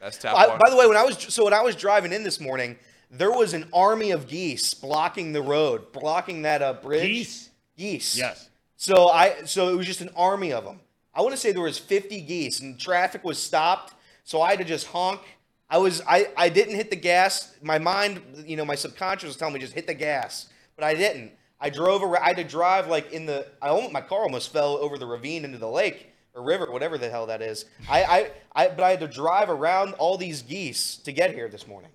Best 0.00 0.20
tap 0.20 0.36
I, 0.36 0.46
water. 0.46 0.60
by 0.64 0.70
the 0.70 0.76
way, 0.76 0.86
when 0.86 0.96
I 0.96 1.02
was 1.02 1.18
so 1.18 1.44
when 1.44 1.52
I 1.54 1.62
was 1.62 1.74
driving 1.74 2.12
in 2.12 2.22
this 2.22 2.38
morning, 2.38 2.76
there 3.10 3.30
was 3.32 3.54
an 3.54 3.68
army 3.72 4.12
of 4.12 4.28
geese 4.28 4.72
blocking 4.74 5.32
the 5.32 5.42
road, 5.42 5.92
blocking 5.92 6.42
that 6.42 6.62
uh, 6.62 6.74
bridge. 6.74 7.02
Geese? 7.02 7.50
Geese. 7.76 8.16
Yes. 8.16 8.50
So 8.76 9.08
I 9.08 9.44
so 9.44 9.68
it 9.68 9.76
was 9.76 9.86
just 9.86 10.00
an 10.00 10.10
army 10.16 10.52
of 10.52 10.64
them. 10.64 10.80
I 11.14 11.22
want 11.22 11.32
to 11.32 11.36
say 11.36 11.50
there 11.50 11.62
was 11.62 11.78
50 11.78 12.20
geese 12.20 12.60
and 12.60 12.78
traffic 12.78 13.24
was 13.24 13.42
stopped, 13.42 13.94
so 14.22 14.42
I 14.42 14.50
had 14.50 14.58
to 14.58 14.64
just 14.64 14.86
honk. 14.88 15.22
I 15.68 15.78
was 15.78 16.02
I 16.06 16.28
I 16.36 16.48
didn't 16.50 16.76
hit 16.76 16.90
the 16.90 16.96
gas. 16.96 17.54
My 17.62 17.78
mind, 17.78 18.20
you 18.46 18.56
know, 18.56 18.64
my 18.64 18.74
subconscious 18.74 19.28
was 19.28 19.36
telling 19.36 19.54
me 19.54 19.60
just 19.60 19.72
hit 19.72 19.86
the 19.86 19.94
gas, 19.94 20.48
but 20.76 20.84
I 20.84 20.94
didn't. 20.94 21.32
I 21.60 21.70
drove 21.70 22.02
around. 22.02 22.22
I 22.22 22.28
had 22.28 22.36
to 22.36 22.44
drive 22.44 22.88
like 22.88 23.12
in 23.12 23.26
the. 23.26 23.46
I 23.62 23.68
almost, 23.68 23.92
my 23.92 24.00
car 24.00 24.22
almost 24.22 24.52
fell 24.52 24.76
over 24.76 24.98
the 24.98 25.06
ravine 25.06 25.44
into 25.44 25.58
the 25.58 25.68
lake 25.68 26.12
or 26.34 26.42
river, 26.42 26.70
whatever 26.70 26.98
the 26.98 27.08
hell 27.08 27.26
that 27.26 27.40
is. 27.40 27.64
I, 27.88 28.04
I, 28.04 28.30
I, 28.54 28.68
but 28.68 28.80
I 28.80 28.90
had 28.90 29.00
to 29.00 29.08
drive 29.08 29.48
around 29.48 29.94
all 29.94 30.18
these 30.18 30.42
geese 30.42 30.96
to 30.98 31.12
get 31.12 31.32
here 31.32 31.48
this 31.48 31.66
morning. 31.66 31.90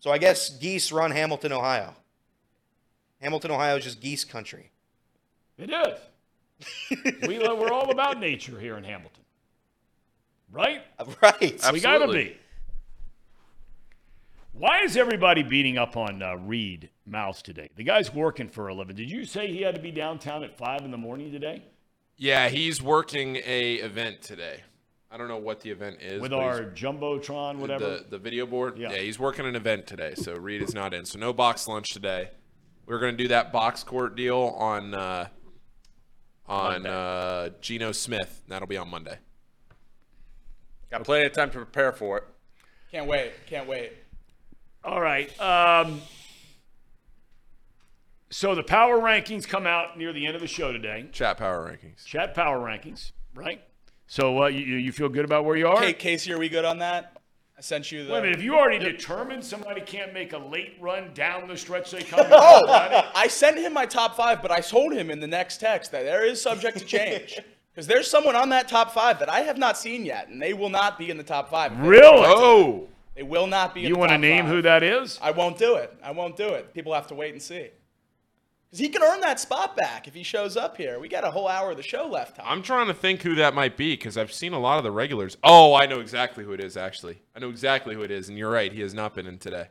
So 0.00 0.10
I 0.10 0.18
guess 0.18 0.50
geese 0.50 0.92
run 0.92 1.10
Hamilton, 1.10 1.52
Ohio. 1.52 1.94
Hamilton, 3.20 3.50
Ohio 3.50 3.76
is 3.76 3.84
just 3.84 4.00
geese 4.00 4.24
country. 4.24 4.70
It 5.56 5.70
is. 5.70 7.08
we, 7.26 7.38
we're 7.38 7.72
all 7.72 7.90
about 7.90 8.20
nature 8.20 8.60
here 8.60 8.76
in 8.76 8.84
Hamilton. 8.84 9.24
Right? 10.50 10.82
Right. 11.22 11.40
We 11.72 11.80
got 11.80 11.98
to 11.98 12.04
Absolutely. 12.04 12.24
be. 12.24 12.36
Why 14.52 14.80
is 14.82 14.96
everybody 14.96 15.42
beating 15.42 15.78
up 15.78 15.96
on 15.96 16.22
uh, 16.22 16.34
Reed 16.36 16.90
Mouse 17.06 17.42
today? 17.42 17.70
The 17.76 17.84
guy's 17.84 18.12
working 18.12 18.48
for 18.48 18.68
a 18.68 18.74
living. 18.74 18.96
Did 18.96 19.10
you 19.10 19.24
say 19.24 19.46
he 19.52 19.62
had 19.62 19.74
to 19.76 19.80
be 19.80 19.90
downtown 19.92 20.42
at 20.42 20.56
5 20.56 20.82
in 20.84 20.90
the 20.90 20.96
morning 20.96 21.30
today? 21.30 21.62
Yeah, 22.16 22.48
he's 22.48 22.82
working 22.82 23.36
a 23.46 23.74
event 23.74 24.22
today. 24.22 24.62
I 25.10 25.16
don't 25.16 25.28
know 25.28 25.38
what 25.38 25.60
the 25.60 25.70
event 25.70 25.98
is. 26.02 26.20
With 26.20 26.32
our 26.32 26.62
he's- 26.62 26.78
Jumbotron, 26.78 27.58
whatever? 27.58 27.84
The, 27.98 28.06
the 28.10 28.18
video 28.18 28.46
board. 28.46 28.76
Yeah. 28.78 28.90
Yeah. 28.92 28.98
he's 28.98 29.18
working 29.18 29.46
an 29.46 29.54
event 29.54 29.86
today, 29.86 30.14
so 30.16 30.34
Reed 30.34 30.60
is 30.62 30.74
not 30.74 30.92
in. 30.92 31.04
So 31.04 31.18
no 31.18 31.32
box 31.32 31.68
lunch 31.68 31.90
today. 31.90 32.30
We're 32.84 32.98
gonna 32.98 33.12
do 33.16 33.28
that 33.28 33.52
box 33.52 33.84
court 33.84 34.16
deal 34.16 34.54
on 34.58 34.94
uh, 34.94 35.28
on 36.46 36.86
uh, 36.86 37.50
Geno 37.60 37.92
Smith. 37.92 38.42
That'll 38.48 38.66
be 38.68 38.78
on 38.78 38.88
Monday. 38.88 39.18
Got 40.90 41.04
plenty 41.04 41.26
of 41.26 41.32
time 41.32 41.50
to 41.50 41.56
prepare 41.58 41.92
for 41.92 42.18
it. 42.18 42.24
Can't 42.90 43.06
wait. 43.06 43.32
Can't 43.46 43.68
wait. 43.68 43.92
All 44.88 45.02
right. 45.02 45.38
Um, 45.38 46.00
so 48.30 48.54
the 48.54 48.62
power 48.62 48.98
rankings 48.98 49.46
come 49.46 49.66
out 49.66 49.98
near 49.98 50.14
the 50.14 50.26
end 50.26 50.34
of 50.34 50.40
the 50.40 50.48
show 50.48 50.72
today. 50.72 51.06
Chat 51.12 51.36
power 51.36 51.70
rankings. 51.70 52.06
Chat 52.06 52.34
power 52.34 52.58
rankings, 52.58 53.12
right? 53.34 53.62
So 54.06 54.44
uh, 54.44 54.46
you, 54.46 54.76
you 54.76 54.90
feel 54.92 55.10
good 55.10 55.26
about 55.26 55.44
where 55.44 55.58
you 55.58 55.68
are? 55.68 55.78
Hey, 55.78 55.92
Casey, 55.92 56.32
are 56.32 56.38
we 56.38 56.48
good 56.48 56.64
on 56.64 56.78
that? 56.78 57.20
I 57.58 57.60
sent 57.60 57.92
you 57.92 58.06
the. 58.06 58.12
Wait 58.12 58.18
a 58.18 58.22
minute. 58.22 58.38
If 58.38 58.42
you 58.42 58.56
already 58.56 58.78
determined 58.78 59.44
somebody 59.44 59.82
can't 59.82 60.14
make 60.14 60.32
a 60.32 60.38
late 60.38 60.78
run 60.80 61.12
down 61.12 61.48
the 61.48 61.56
stretch 61.58 61.90
they 61.90 62.02
come, 62.02 62.24
Oh, 62.30 63.10
I 63.14 63.28
sent 63.28 63.58
him 63.58 63.74
my 63.74 63.84
top 63.84 64.16
five, 64.16 64.40
but 64.40 64.50
I 64.50 64.60
told 64.60 64.94
him 64.94 65.10
in 65.10 65.20
the 65.20 65.26
next 65.26 65.60
text 65.60 65.92
that 65.92 66.04
there 66.04 66.24
is 66.24 66.40
subject 66.40 66.78
to 66.78 66.84
change. 66.84 67.38
Because 67.74 67.86
there's 67.86 68.10
someone 68.10 68.34
on 68.34 68.48
that 68.48 68.66
top 68.66 68.90
five 68.90 69.20
that 69.20 69.28
I 69.28 69.42
have 69.42 69.56
not 69.56 69.78
seen 69.78 70.04
yet, 70.04 70.26
and 70.26 70.42
they 70.42 70.52
will 70.52 70.68
not 70.68 70.98
be 70.98 71.10
in 71.10 71.16
the 71.16 71.22
top 71.22 71.48
five. 71.48 71.78
really? 71.78 72.24
Oh, 72.26 72.88
They 73.18 73.24
will 73.24 73.48
not 73.48 73.74
be 73.74 73.80
you 73.80 73.96
want 73.96 74.12
to 74.12 74.18
name 74.18 74.44
five. 74.44 74.54
who 74.54 74.62
that 74.62 74.84
is? 74.84 75.18
I 75.20 75.32
won't 75.32 75.58
do 75.58 75.74
it. 75.74 75.92
I 76.04 76.12
won't 76.12 76.36
do 76.36 76.50
it. 76.50 76.72
People 76.72 76.94
have 76.94 77.08
to 77.08 77.16
wait 77.16 77.32
and 77.32 77.42
see. 77.42 77.70
Because 78.70 78.78
he 78.78 78.88
can 78.88 79.02
earn 79.02 79.20
that 79.22 79.40
spot 79.40 79.76
back 79.76 80.06
if 80.06 80.14
he 80.14 80.22
shows 80.22 80.56
up 80.56 80.76
here. 80.76 81.00
We 81.00 81.08
got 81.08 81.24
a 81.24 81.30
whole 81.32 81.48
hour 81.48 81.72
of 81.72 81.76
the 81.78 81.82
show 81.82 82.06
left. 82.06 82.36
Tom. 82.36 82.46
I'm 82.48 82.62
trying 82.62 82.86
to 82.86 82.94
think 82.94 83.22
who 83.22 83.34
that 83.34 83.54
might 83.54 83.76
be 83.76 83.94
because 83.94 84.16
I've 84.16 84.32
seen 84.32 84.52
a 84.52 84.58
lot 84.60 84.78
of 84.78 84.84
the 84.84 84.92
regulars. 84.92 85.36
Oh, 85.42 85.74
I 85.74 85.86
know 85.86 85.98
exactly 85.98 86.44
who 86.44 86.52
it 86.52 86.60
is. 86.60 86.76
Actually, 86.76 87.20
I 87.34 87.40
know 87.40 87.48
exactly 87.48 87.96
who 87.96 88.02
it 88.02 88.12
is, 88.12 88.28
and 88.28 88.38
you're 88.38 88.52
right. 88.52 88.72
He 88.72 88.82
has 88.82 88.94
not 88.94 89.16
been 89.16 89.26
in 89.26 89.38
today. 89.38 89.66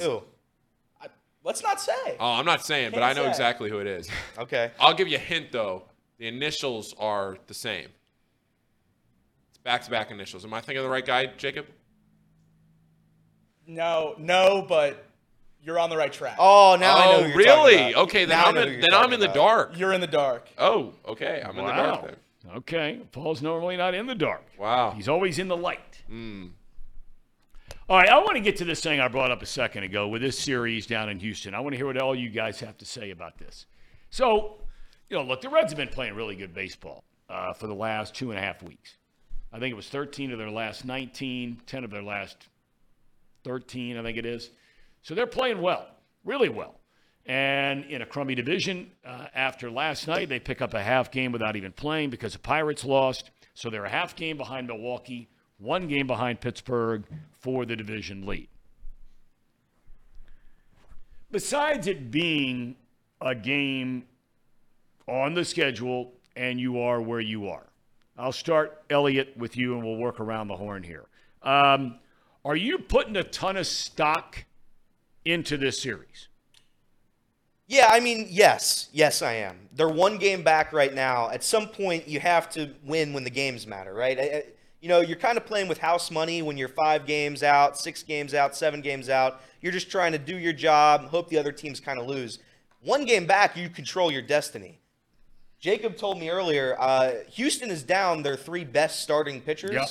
Ew. 0.00 0.22
Let's 1.42 1.62
not 1.62 1.80
say. 1.80 2.18
Oh, 2.20 2.32
I'm 2.34 2.44
not 2.44 2.62
saying, 2.62 2.90
but 2.90 3.00
Can't 3.00 3.18
I 3.18 3.18
know 3.18 3.24
say. 3.24 3.30
exactly 3.30 3.70
who 3.70 3.78
it 3.78 3.86
is. 3.86 4.06
Okay. 4.38 4.70
I'll 4.78 4.92
give 4.92 5.08
you 5.08 5.16
a 5.16 5.20
hint 5.20 5.50
though. 5.50 5.84
The 6.18 6.28
initials 6.28 6.94
are 6.98 7.38
the 7.46 7.54
same. 7.54 7.88
It's 9.60 9.64
back-to-back 9.64 10.10
initials. 10.10 10.44
Am 10.44 10.54
I 10.54 10.60
thinking 10.60 10.78
of 10.78 10.84
the 10.84 10.90
right 10.90 11.04
guy, 11.04 11.26
Jacob? 11.26 11.66
No, 13.66 14.14
no, 14.18 14.64
but 14.68 15.04
you're 15.62 15.78
on 15.78 15.90
the 15.90 15.96
right 15.96 16.12
track. 16.12 16.36
Oh, 16.38 16.76
now 16.80 16.96
I 16.96 17.04
know. 17.04 17.12
oh, 17.18 17.22
Who 17.24 17.28
you're 17.38 17.44
talking 17.46 17.64
really? 17.74 17.90
about. 17.92 18.02
Okay, 18.04 18.24
then 18.24 18.38
Now 18.38 18.44
I 18.44 18.48
I'm 18.48 18.54
know 18.54 18.62
in, 18.62 18.80
then 18.80 18.88
I'm 18.94 19.12
in 19.12 19.20
the 19.20 19.26
about. 19.26 19.34
dark. 19.34 19.78
You're 19.78 19.92
in 19.92 20.00
the 20.00 20.06
dark. 20.06 20.48
Oh, 20.58 20.94
okay, 21.06 21.42
I'm 21.44 21.56
in 21.58 21.64
the 21.66 21.72
dark 21.72 22.02
Wow. 22.02 22.08
then. 22.08 22.16
Okay. 22.56 23.00
Paul's 23.12 23.42
normally 23.42 23.76
not 23.76 23.94
in 23.94 24.06
the 24.06 24.14
dark. 24.14 24.44
Wow. 24.58 24.92
He's 24.92 25.08
always 25.08 25.38
in 25.38 25.46
the 25.48 25.56
light. 25.56 26.02
Hmm. 26.08 26.46
All 27.88 27.98
right, 27.98 28.08
I 28.08 28.18
want 28.18 28.34
to 28.36 28.40
get 28.40 28.56
to 28.58 28.64
this 28.64 28.82
thing 28.82 28.98
I 28.98 29.08
brought 29.08 29.30
up 29.30 29.42
a 29.42 29.46
second 29.46 29.82
ago 29.82 30.08
with 30.08 30.22
this 30.22 30.38
series 30.38 30.86
down 30.86 31.08
in 31.10 31.18
Houston. 31.18 31.54
I 31.54 31.60
want 31.60 31.72
to 31.74 31.76
hear 31.76 31.86
what 31.86 32.00
all 32.00 32.14
you 32.14 32.30
guys 32.30 32.58
have 32.60 32.78
to 32.78 32.84
say 32.86 33.10
about 33.10 33.36
this. 33.36 33.66
So, 34.10 34.62
you 35.08 35.16
know, 35.16 35.22
look, 35.24 35.40
the 35.42 35.48
Reds 35.48 35.72
have 35.72 35.76
been 35.76 35.88
playing 35.88 36.14
really 36.14 36.34
good 36.36 36.54
baseball 36.54 37.04
uh, 37.28 37.52
for 37.52 37.66
the 37.66 37.74
last 37.74 38.14
two 38.14 38.30
and 38.30 38.38
a 38.38 38.42
half 38.42 38.62
weeks. 38.62 38.96
I 39.52 39.58
think 39.58 39.72
it 39.72 39.76
was 39.76 39.88
13 39.88 40.32
of 40.32 40.38
their 40.38 40.50
last 40.50 40.84
19, 40.84 41.62
10 41.66 41.84
of 41.84 41.90
their 41.90 42.02
last 42.02 42.48
13, 43.44 43.96
I 43.96 44.02
think 44.02 44.16
it 44.16 44.26
is. 44.26 44.50
So 45.02 45.14
they're 45.14 45.26
playing 45.26 45.60
well, 45.60 45.86
really 46.24 46.48
well. 46.48 46.80
And 47.26 47.84
in 47.84 48.02
a 48.02 48.06
crummy 48.06 48.34
division, 48.34 48.90
uh, 49.04 49.26
after 49.34 49.70
last 49.70 50.08
night, 50.08 50.28
they 50.28 50.40
pick 50.40 50.60
up 50.62 50.74
a 50.74 50.82
half 50.82 51.10
game 51.10 51.32
without 51.32 51.56
even 51.56 51.72
playing 51.72 52.10
because 52.10 52.32
the 52.32 52.38
Pirates 52.38 52.84
lost. 52.84 53.30
So 53.54 53.70
they're 53.70 53.84
a 53.84 53.90
half 53.90 54.16
game 54.16 54.36
behind 54.36 54.66
Milwaukee, 54.66 55.28
one 55.58 55.86
game 55.86 56.06
behind 56.06 56.40
Pittsburgh 56.40 57.04
for 57.38 57.66
the 57.66 57.76
division 57.76 58.26
lead. 58.26 58.48
Besides 61.30 61.86
it 61.86 62.10
being 62.10 62.76
a 63.20 63.34
game 63.34 64.04
on 65.06 65.34
the 65.34 65.44
schedule 65.44 66.14
and 66.34 66.58
you 66.58 66.80
are 66.80 67.00
where 67.00 67.20
you 67.20 67.48
are, 67.48 67.69
I'll 68.20 68.32
start, 68.32 68.82
Elliot, 68.90 69.34
with 69.36 69.56
you 69.56 69.74
and 69.74 69.84
we'll 69.84 69.96
work 69.96 70.20
around 70.20 70.48
the 70.48 70.56
horn 70.56 70.82
here. 70.82 71.06
Um, 71.42 71.98
are 72.44 72.56
you 72.56 72.78
putting 72.78 73.16
a 73.16 73.24
ton 73.24 73.56
of 73.56 73.66
stock 73.66 74.44
into 75.24 75.56
this 75.56 75.80
series? 75.80 76.28
Yeah, 77.66 77.88
I 77.90 78.00
mean, 78.00 78.26
yes, 78.28 78.88
yes, 78.92 79.22
I 79.22 79.34
am. 79.34 79.68
They're 79.74 79.88
one 79.88 80.18
game 80.18 80.42
back 80.42 80.72
right 80.72 80.92
now. 80.92 81.30
At 81.30 81.44
some 81.44 81.68
point, 81.68 82.08
you 82.08 82.20
have 82.20 82.50
to 82.50 82.70
win 82.84 83.12
when 83.12 83.24
the 83.24 83.30
games 83.30 83.66
matter, 83.66 83.94
right? 83.94 84.18
I- 84.18 84.22
I- 84.22 84.44
you 84.80 84.88
know, 84.88 85.00
you're 85.00 85.18
kind 85.18 85.36
of 85.36 85.44
playing 85.46 85.68
with 85.68 85.78
house 85.78 86.10
money 86.10 86.40
when 86.42 86.56
you're 86.56 86.68
five 86.68 87.06
games 87.06 87.42
out, 87.42 87.78
six 87.78 88.02
games 88.02 88.32
out, 88.34 88.56
seven 88.56 88.80
games 88.80 89.08
out. 89.10 89.42
You're 89.60 89.72
just 89.72 89.90
trying 89.90 90.12
to 90.12 90.18
do 90.18 90.36
your 90.38 90.54
job, 90.54 91.06
hope 91.10 91.28
the 91.28 91.36
other 91.38 91.52
teams 91.52 91.80
kind 91.80 91.98
of 91.98 92.06
lose. 92.06 92.38
One 92.80 93.04
game 93.04 93.26
back, 93.26 93.56
you 93.56 93.68
control 93.68 94.10
your 94.10 94.22
destiny. 94.22 94.79
Jacob 95.60 95.96
told 95.96 96.18
me 96.18 96.30
earlier, 96.30 96.74
uh, 96.80 97.12
Houston 97.32 97.70
is 97.70 97.82
down 97.82 98.22
their 98.22 98.36
three 98.36 98.64
best 98.64 99.00
starting 99.02 99.40
pitchers. 99.40 99.72
Yep. 99.72 99.88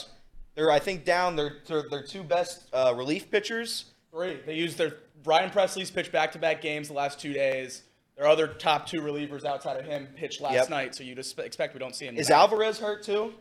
They're, 0.56 0.72
I 0.72 0.80
think, 0.80 1.06
down 1.06 1.36
their 1.36 1.58
their, 1.68 1.84
their 1.90 2.04
two 2.04 2.24
best 2.24 2.64
uh, 2.74 2.94
relief 2.98 3.30
pitchers. 3.30 3.86
Three. 4.12 4.40
They 4.46 4.56
used 4.56 4.78
their 4.78 4.98
Ryan 5.24 5.52
Pressly's 5.52 5.92
pitched 5.92 6.12
back-to-back 6.12 6.62
games 6.62 6.88
the 6.88 6.94
last 6.96 7.20
two 7.20 7.34
days. 7.34 7.84
Their 8.18 8.28
other 8.28 8.48
top 8.48 8.88
two 8.88 9.02
relievers 9.02 9.46
outside 9.46 9.78
of 9.80 9.86
him 9.86 10.08
pitched 10.16 10.42
last 10.42 10.54
Yep. 10.54 10.70
night, 10.70 10.96
so 10.96 11.04
you 11.04 11.14
just 11.16 11.38
expect 11.40 11.74
we 11.74 11.80
don't 11.80 11.96
see 11.96 12.06
him. 12.08 12.18
Is 12.18 12.28
tonight. 12.28 12.40
Alvarez 12.40 12.80
hurt 12.80 13.04
too? 13.04 13.34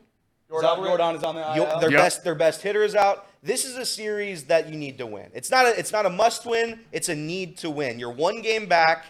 Yordan, 0.51 0.65
Alvarez- 0.65 0.99
Yordan 0.99 1.17
is 1.17 1.23
on 1.25 1.35
the 1.35 1.41
Yo- 1.57 1.65
IL. 1.65 1.81
their 1.81 1.91
Yep. 1.91 1.99
best 2.01 2.25
their 2.25 2.35
best 2.35 2.63
hitter 2.63 2.83
is 2.83 2.95
out. 2.95 3.27
This 3.43 3.65
is 3.65 3.77
a 3.77 3.85
series 3.87 4.45
that 4.45 4.69
you 4.69 4.77
need 4.77 4.99
to 4.99 5.07
win. 5.07 5.31
It's 5.35 5.51
not 5.51 5.67
a 5.67 5.79
it's 5.79 5.93
not 5.93 6.07
a 6.07 6.11
must 6.11 6.47
win. 6.47 6.81
It's 6.93 7.09
a 7.09 7.15
need 7.17 7.57
to 7.59 7.71
win. 7.71 7.99
You're 7.99 8.13
one 8.13 8.41
game 8.43 8.67
back. 8.67 9.07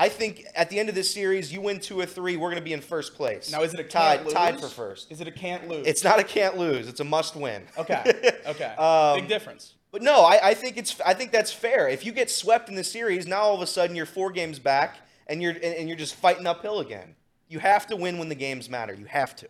I 0.00 0.08
think 0.08 0.46
at 0.54 0.70
the 0.70 0.78
end 0.78 0.88
of 0.88 0.94
this 0.94 1.12
series, 1.12 1.52
you 1.52 1.60
win 1.60 1.80
two 1.80 1.98
or 1.98 2.06
three, 2.06 2.36
we're 2.36 2.50
going 2.50 2.60
to 2.62 2.64
be 2.64 2.72
in 2.72 2.80
first 2.80 3.14
place. 3.16 3.50
Now, 3.50 3.62
is 3.62 3.74
it 3.74 3.80
a 3.80 3.84
tied 3.84 4.18
can't 4.18 4.24
lose? 4.26 4.32
tied 4.34 4.60
for 4.60 4.68
first? 4.68 5.10
Is 5.10 5.20
it 5.20 5.26
a 5.26 5.32
can't 5.32 5.68
lose? 5.68 5.86
It's 5.86 6.04
not 6.04 6.20
a 6.20 6.24
can't 6.24 6.56
lose. 6.56 6.86
It's 6.88 7.00
a 7.00 7.04
must 7.04 7.34
win. 7.34 7.64
okay. 7.76 8.32
Okay. 8.46 8.74
Um, 8.76 9.18
Big 9.20 9.28
difference. 9.28 9.74
But 9.90 10.02
no, 10.02 10.20
I, 10.22 10.50
I 10.50 10.54
think 10.54 10.76
it's 10.76 10.98
I 11.00 11.14
think 11.14 11.32
that's 11.32 11.52
fair. 11.52 11.88
If 11.88 12.06
you 12.06 12.12
get 12.12 12.30
swept 12.30 12.68
in 12.68 12.76
the 12.76 12.84
series, 12.84 13.26
now 13.26 13.40
all 13.40 13.54
of 13.54 13.60
a 13.60 13.66
sudden 13.66 13.96
you're 13.96 14.06
four 14.06 14.30
games 14.30 14.58
back 14.58 14.98
and 15.26 15.42
you're 15.42 15.52
and, 15.52 15.64
and 15.64 15.88
you're 15.88 15.98
just 15.98 16.14
fighting 16.14 16.46
uphill 16.46 16.80
again. 16.80 17.14
You 17.48 17.58
have 17.58 17.86
to 17.88 17.96
win 17.96 18.18
when 18.18 18.28
the 18.28 18.34
games 18.34 18.70
matter. 18.70 18.94
You 18.94 19.06
have 19.06 19.34
to. 19.36 19.48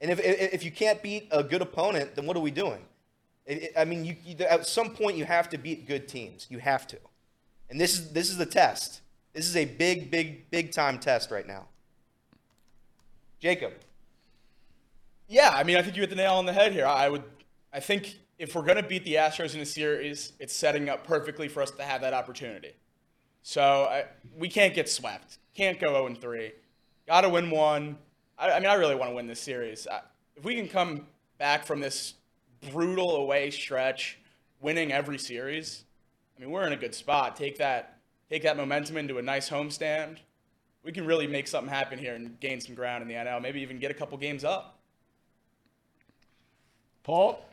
And 0.00 0.10
if 0.10 0.18
if, 0.20 0.54
if 0.54 0.64
you 0.64 0.70
can't 0.70 1.02
beat 1.02 1.28
a 1.30 1.42
good 1.44 1.60
opponent, 1.62 2.14
then 2.14 2.24
what 2.26 2.36
are 2.36 2.40
we 2.40 2.50
doing? 2.50 2.80
It- 3.46 3.62
it- 3.64 3.72
I 3.76 3.84
mean, 3.84 4.04
you, 4.04 4.16
you, 4.24 4.36
at 4.46 4.66
some 4.66 4.90
point 4.90 5.16
you 5.16 5.24
have 5.26 5.48
to 5.50 5.58
beat 5.58 5.86
good 5.86 6.08
teams. 6.08 6.46
You 6.50 6.58
have 6.58 6.86
to. 6.88 6.98
And 7.68 7.80
this 7.80 7.92
is 7.98 8.12
this 8.12 8.30
is 8.30 8.36
the 8.36 8.46
test. 8.46 9.00
This 9.32 9.46
is 9.46 9.56
a 9.56 9.64
big, 9.64 10.10
big, 10.10 10.50
big 10.50 10.72
time 10.72 10.98
test 10.98 11.30
right 11.30 11.46
now. 11.46 11.66
Jacob. 13.38 13.72
Yeah, 15.28 15.50
I 15.54 15.62
mean, 15.62 15.76
I 15.76 15.82
think 15.82 15.96
you 15.96 16.02
hit 16.02 16.10
the 16.10 16.16
nail 16.16 16.34
on 16.34 16.46
the 16.46 16.52
head 16.52 16.72
here. 16.72 16.86
I 16.86 17.08
would, 17.08 17.22
I 17.72 17.80
think 17.80 18.16
if 18.38 18.54
we're 18.54 18.62
going 18.62 18.76
to 18.76 18.82
beat 18.82 19.04
the 19.04 19.14
Astros 19.14 19.54
in 19.54 19.60
a 19.60 19.66
series, 19.66 20.32
it's 20.40 20.54
setting 20.54 20.88
up 20.88 21.06
perfectly 21.06 21.46
for 21.46 21.62
us 21.62 21.70
to 21.72 21.82
have 21.82 22.00
that 22.00 22.12
opportunity. 22.12 22.72
So 23.42 23.62
I, 23.62 24.04
we 24.36 24.48
can't 24.48 24.74
get 24.74 24.88
swept. 24.88 25.38
Can't 25.54 25.78
go 25.78 25.92
0 25.92 26.14
3. 26.14 26.52
Got 27.06 27.20
to 27.22 27.28
win 27.28 27.50
one. 27.50 27.96
I, 28.38 28.50
I 28.50 28.60
mean, 28.60 28.68
I 28.68 28.74
really 28.74 28.94
want 28.94 29.10
to 29.10 29.14
win 29.14 29.26
this 29.26 29.40
series. 29.40 29.86
I, 29.86 30.00
if 30.36 30.44
we 30.44 30.54
can 30.56 30.68
come 30.68 31.06
back 31.38 31.64
from 31.64 31.80
this 31.80 32.14
brutal 32.72 33.16
away 33.16 33.50
stretch, 33.50 34.18
winning 34.60 34.92
every 34.92 35.18
series, 35.18 35.84
I 36.36 36.40
mean, 36.40 36.50
we're 36.50 36.66
in 36.66 36.72
a 36.72 36.76
good 36.76 36.94
spot. 36.94 37.36
Take 37.36 37.58
that, 37.58 37.99
take 38.30 38.42
that 38.44 38.56
momentum 38.56 38.96
into 38.96 39.18
a 39.18 39.22
nice 39.22 39.50
homestand, 39.50 40.18
we 40.82 40.92
can 40.92 41.04
really 41.04 41.26
make 41.26 41.48
something 41.48 41.72
happen 41.72 41.98
here 41.98 42.14
and 42.14 42.38
gain 42.40 42.60
some 42.60 42.74
ground 42.74 43.02
in 43.02 43.08
the 43.08 43.14
NL. 43.14 43.42
Maybe 43.42 43.60
even 43.60 43.78
get 43.78 43.90
a 43.90 43.94
couple 43.94 44.16
games 44.16 44.44
up. 44.44 44.78
Paul, 47.02 47.44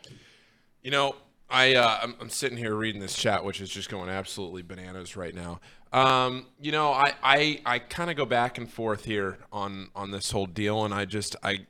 You 0.83 0.91
know, 0.91 1.15
I 1.49 1.75
uh, 1.75 1.99
I'm, 2.03 2.15
I'm 2.19 2.29
sitting 2.29 2.57
here 2.57 2.75
reading 2.75 3.01
this 3.01 3.15
chat, 3.15 3.43
which 3.43 3.61
is 3.61 3.69
just 3.69 3.89
going 3.89 4.09
absolutely 4.09 4.61
bananas 4.61 5.15
right 5.15 5.33
now. 5.33 5.59
Um, 5.93 6.47
you 6.59 6.71
know, 6.71 6.91
I 6.91 7.13
I, 7.23 7.61
I 7.65 7.79
kind 7.79 8.11
of 8.11 8.17
go 8.17 8.25
back 8.25 8.57
and 8.57 8.69
forth 8.69 9.05
here 9.05 9.39
on 9.51 9.89
on 9.95 10.11
this 10.11 10.31
whole 10.31 10.45
deal, 10.45 10.85
and 10.85 10.93
I 10.93 11.05
just 11.05 11.35
I 11.43 11.65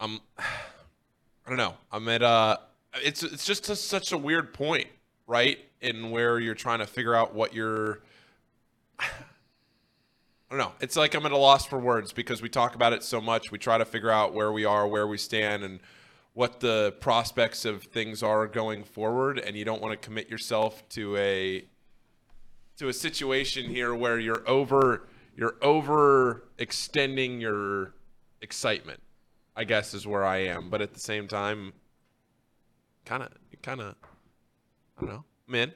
I'm 0.00 0.20
I 0.38 1.48
don't 1.48 1.58
know. 1.58 1.74
I'm 1.92 2.08
at 2.08 2.22
uh 2.22 2.56
it's 2.94 3.22
it's 3.22 3.44
just 3.44 3.68
a, 3.68 3.76
such 3.76 4.12
a 4.12 4.18
weird 4.18 4.54
point, 4.54 4.88
right? 5.26 5.58
In 5.82 6.10
where 6.10 6.40
you're 6.40 6.54
trying 6.54 6.78
to 6.78 6.86
figure 6.86 7.14
out 7.14 7.34
what 7.34 7.54
you're 7.54 8.00
I 9.00 9.06
don't 10.50 10.58
know. 10.58 10.72
It's 10.80 10.96
like 10.96 11.14
I'm 11.14 11.26
at 11.26 11.32
a 11.32 11.36
loss 11.36 11.66
for 11.66 11.78
words 11.78 12.12
because 12.12 12.40
we 12.40 12.48
talk 12.48 12.74
about 12.74 12.92
it 12.92 13.02
so 13.02 13.20
much. 13.20 13.50
We 13.50 13.58
try 13.58 13.78
to 13.78 13.84
figure 13.84 14.10
out 14.10 14.32
where 14.32 14.52
we 14.52 14.64
are, 14.64 14.86
where 14.86 15.06
we 15.06 15.18
stand, 15.18 15.64
and 15.64 15.80
what 16.34 16.60
the 16.60 16.94
prospects 17.00 17.64
of 17.64 17.82
things 17.82 18.22
are 18.22 18.46
going 18.46 18.84
forward. 18.84 19.38
And 19.38 19.56
you 19.56 19.64
don't 19.64 19.82
want 19.82 20.00
to 20.00 20.04
commit 20.04 20.30
yourself 20.30 20.88
to 20.90 21.16
a 21.16 21.64
to 22.76 22.88
a 22.88 22.92
situation 22.92 23.66
here 23.66 23.94
where 23.94 24.18
you're 24.18 24.48
over 24.48 25.08
you're 25.36 25.56
over 25.62 26.44
extending 26.58 27.40
your 27.40 27.94
excitement. 28.40 29.00
I 29.56 29.64
guess 29.64 29.94
is 29.94 30.06
where 30.06 30.24
I 30.24 30.38
am, 30.38 30.68
but 30.68 30.82
at 30.82 30.92
the 30.92 31.00
same 31.00 31.28
time, 31.28 31.72
kind 33.06 33.22
of, 33.22 33.30
kind 33.62 33.80
of, 33.80 33.94
I 34.98 35.00
don't 35.00 35.10
know, 35.10 35.24
men, 35.46 35.72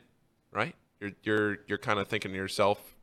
right? 0.52 0.74
You're 1.00 1.12
you're 1.22 1.58
you're 1.66 1.78
kind 1.78 1.98
of 1.98 2.06
thinking 2.06 2.32
to 2.32 2.36
yourself, 2.36 2.96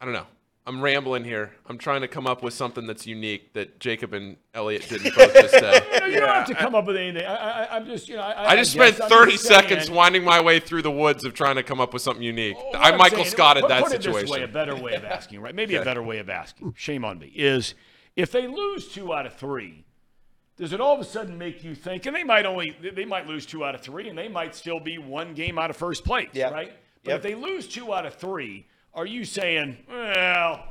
I 0.00 0.04
don't 0.04 0.14
know. 0.14 0.26
I'm 0.66 0.80
rambling 0.82 1.24
here. 1.24 1.52
I'm 1.66 1.78
trying 1.78 2.02
to 2.02 2.08
come 2.08 2.26
up 2.26 2.42
with 2.42 2.54
something 2.54 2.86
that's 2.86 3.06
unique 3.06 3.54
that 3.54 3.80
Jacob 3.80 4.12
and 4.12 4.36
Elliot 4.54 4.86
didn't 4.88 5.14
both 5.16 5.32
just 5.32 5.50
say. 5.50 5.80
you, 5.94 6.00
know, 6.00 6.06
you 6.06 6.20
don't 6.20 6.28
have 6.28 6.46
to 6.46 6.54
come 6.54 6.74
up 6.74 6.86
with 6.86 6.96
anything. 6.96 7.26
I, 7.26 7.64
I, 7.64 7.76
I'm 7.76 7.86
just, 7.86 8.08
you 8.08 8.16
know, 8.16 8.22
I, 8.22 8.50
I 8.52 8.56
just 8.56 8.76
guess 8.76 8.96
spent 8.96 9.10
30 9.10 9.32
just 9.32 9.44
saying- 9.44 9.60
seconds 9.68 9.90
winding 9.90 10.22
my 10.22 10.40
way 10.40 10.60
through 10.60 10.82
the 10.82 10.90
woods 10.90 11.24
of 11.24 11.34
trying 11.34 11.56
to 11.56 11.62
come 11.62 11.80
up 11.80 11.92
with 11.92 12.02
something 12.02 12.22
unique. 12.22 12.56
Well, 12.56 12.76
I 12.76 12.90
I'm 12.92 12.98
Michael 12.98 13.18
saying- 13.18 13.30
Scotted 13.30 13.60
put- 13.62 13.68
that 13.70 13.82
put 13.82 13.92
it 13.92 14.02
situation. 14.02 14.26
This 14.26 14.30
way, 14.30 14.42
a 14.44 14.48
better 14.48 14.76
way 14.76 14.94
of 14.94 15.04
asking, 15.04 15.40
right? 15.40 15.54
Maybe 15.54 15.74
a 15.76 15.82
better 15.84 16.02
way 16.02 16.18
of 16.18 16.28
asking. 16.28 16.74
Shame 16.76 17.04
on 17.04 17.18
me. 17.18 17.32
Is 17.34 17.74
if 18.14 18.30
they 18.30 18.46
lose 18.46 18.88
two 18.88 19.12
out 19.14 19.26
of 19.26 19.34
three, 19.34 19.84
does 20.56 20.72
it 20.74 20.80
all 20.80 20.94
of 20.94 21.00
a 21.00 21.04
sudden 21.04 21.36
make 21.38 21.64
you 21.64 21.74
think? 21.74 22.04
And 22.06 22.14
they 22.14 22.22
might 22.24 22.44
only 22.44 22.76
they 22.94 23.06
might 23.06 23.26
lose 23.26 23.46
two 23.46 23.64
out 23.64 23.74
of 23.74 23.80
three, 23.80 24.08
and 24.10 24.16
they 24.16 24.28
might 24.28 24.54
still 24.54 24.78
be 24.78 24.98
one 24.98 25.32
game 25.34 25.58
out 25.58 25.70
of 25.70 25.76
first 25.76 26.04
place, 26.04 26.28
Yeah. 26.34 26.50
right? 26.50 26.72
But 27.02 27.10
Yep. 27.12 27.16
if 27.16 27.22
they 27.22 27.34
lose 27.34 27.66
two 27.66 27.94
out 27.94 28.04
of 28.04 28.14
three, 28.14 28.66
are 28.94 29.06
you 29.06 29.24
saying, 29.24 29.76
well, 29.88 30.64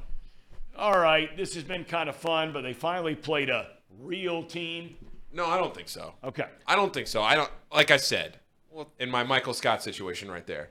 all 0.78 1.00
right, 1.00 1.36
this 1.36 1.54
has 1.56 1.64
been 1.64 1.84
kind 1.84 2.10
of 2.10 2.16
fun, 2.16 2.54
but 2.54 2.62
they 2.62 2.74
finally 2.74 3.16
played 3.16 3.50
a 3.50 3.68
real 4.00 4.44
team? 4.44 4.96
No, 5.32 5.46
I 5.46 5.58
don't 5.58 5.76
think 5.76 5.90
so. 5.90 6.14
Okay. 6.24 6.46
I 6.68 6.76
don't 6.76 6.94
think 6.94 7.08
so. 7.08 7.22
I 7.22 7.36
don't 7.36 7.52
like 7.72 7.92
I 7.92 7.98
said 7.98 8.40
well, 8.72 8.92
in 9.00 9.10
my 9.10 9.24
Michael 9.24 9.54
Scott 9.54 9.84
situation 9.84 10.30
right 10.30 10.48
there. 10.48 10.70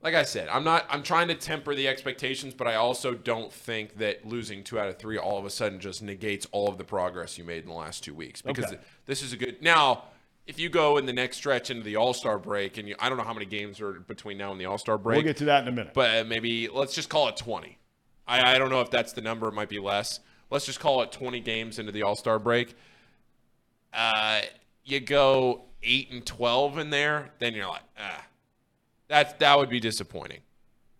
Like 0.00 0.14
I 0.14 0.22
said, 0.22 0.48
I'm 0.48 0.64
not 0.64 0.86
I'm 0.88 1.02
trying 1.02 1.28
to 1.28 1.34
temper 1.34 1.74
the 1.74 1.88
expectations, 1.88 2.54
but 2.54 2.66
I 2.66 2.76
also 2.76 3.14
don't 3.14 3.52
think 3.52 3.98
that 3.98 4.24
losing 4.24 4.62
2 4.62 4.78
out 4.78 4.88
of 4.88 4.96
3 4.98 5.18
all 5.18 5.38
of 5.38 5.44
a 5.44 5.50
sudden 5.50 5.80
just 5.80 6.02
negates 6.02 6.46
all 6.52 6.68
of 6.68 6.78
the 6.78 6.84
progress 6.84 7.36
you 7.36 7.44
made 7.44 7.64
in 7.64 7.68
the 7.68 7.74
last 7.74 8.04
2 8.04 8.14
weeks 8.14 8.40
because 8.40 8.66
Okay. 8.66 8.78
this 9.06 9.22
is 9.22 9.32
a 9.32 9.36
good 9.36 9.60
Now, 9.60 10.04
if 10.48 10.58
you 10.58 10.70
go 10.70 10.96
in 10.96 11.04
the 11.04 11.12
next 11.12 11.36
stretch 11.36 11.70
into 11.70 11.84
the 11.84 11.96
All-Star 11.96 12.38
break 12.38 12.78
and 12.78 12.88
you 12.88 12.96
I 12.98 13.08
don't 13.08 13.18
know 13.18 13.24
how 13.24 13.34
many 13.34 13.46
games 13.46 13.80
are 13.80 13.92
between 13.92 14.38
now 14.38 14.50
and 14.50 14.60
the 14.60 14.64
All-Star 14.64 14.98
break. 14.98 15.16
We'll 15.16 15.24
get 15.24 15.36
to 15.36 15.44
that 15.44 15.62
in 15.62 15.68
a 15.68 15.72
minute. 15.72 15.92
but 15.94 16.18
uh, 16.18 16.24
maybe 16.24 16.68
let's 16.68 16.94
just 16.94 17.10
call 17.10 17.28
it 17.28 17.36
20. 17.36 17.78
I, 18.26 18.54
I 18.54 18.58
don't 18.58 18.70
know 18.70 18.80
if 18.80 18.90
that's 18.90 19.12
the 19.12 19.20
number. 19.20 19.46
It 19.48 19.54
might 19.54 19.68
be 19.68 19.78
less. 19.78 20.20
Let's 20.50 20.64
just 20.64 20.80
call 20.80 21.02
it 21.02 21.12
20 21.12 21.40
games 21.40 21.78
into 21.78 21.92
the 21.92 22.02
All 22.02 22.16
Star 22.16 22.38
break. 22.38 22.74
Uh, 23.92 24.40
you 24.84 25.00
go 25.00 25.66
eight 25.82 26.10
and 26.10 26.24
12 26.24 26.78
in 26.78 26.90
there, 26.90 27.30
then 27.38 27.54
you're 27.54 27.68
like, 27.68 27.82
ah, 27.98 28.24
that 29.08 29.38
that 29.38 29.58
would 29.58 29.68
be 29.68 29.80
disappointing. 29.80 30.40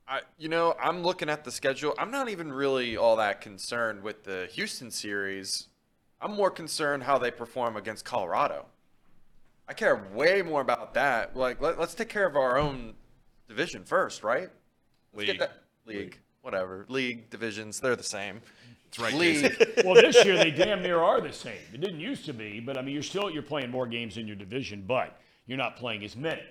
I, 0.07 0.21
you 0.39 0.49
know, 0.49 0.75
I'm 0.81 1.03
looking 1.03 1.31
at 1.31 1.45
the 1.45 1.51
schedule. 1.51 1.95
I'm 1.99 2.11
not 2.11 2.29
even 2.29 2.53
really 2.53 2.97
all 2.99 3.17
that 3.17 3.41
concerned 3.41 4.03
with 4.03 4.25
the 4.25 4.49
Houston 4.53 4.91
series. 4.91 5.69
I'm 6.21 6.35
more 6.35 6.51
concerned 6.51 7.05
how 7.05 7.17
they 7.19 7.31
perform 7.31 7.77
against 7.77 8.05
Colorado. 8.05 8.67
I 9.69 9.75
care 9.75 10.03
way 10.15 10.41
more 10.43 10.63
about 10.63 10.95
that. 10.95 11.37
Like, 11.37 11.61
let, 11.61 11.79
us 11.79 11.95
take 11.95 12.09
care 12.09 12.27
of 12.27 12.37
our 12.37 12.57
own 12.59 12.95
division 13.49 13.85
first, 13.85 14.25
right? 14.25 14.49
Let's 15.13 15.27
get 15.27 15.33
League. 15.33 15.41
that- 15.41 15.63
league, 15.85 16.19
whatever. 16.43 16.87
League 16.89 17.31
divisions, 17.31 17.81
they're 17.81 17.97
the 17.97 18.03
same. 18.03 18.41
It's 18.89 18.99
right. 18.99 19.13
League. 19.13 19.55
well, 19.85 19.95
this 19.95 20.25
year 20.25 20.37
they 20.37 20.51
damn 20.51 20.83
near 20.83 21.01
are 21.01 21.21
the 21.21 21.33
same. 21.33 21.59
It 21.73 21.81
didn't 21.81 22.01
used 22.01 22.25
to 22.27 22.33
be, 22.33 22.61
but 22.61 22.79
I 22.79 22.83
mean, 22.83 22.95
you're 22.95 23.03
still 23.03 23.31
you're 23.31 23.43
playing 23.43 23.71
more 23.71 23.87
games 23.87 24.17
in 24.17 24.27
your 24.27 24.37
division, 24.37 24.85
but 24.87 25.21
you're 25.47 25.59
not 25.59 25.77
playing 25.77 26.05
as 26.05 26.17
many. 26.17 26.43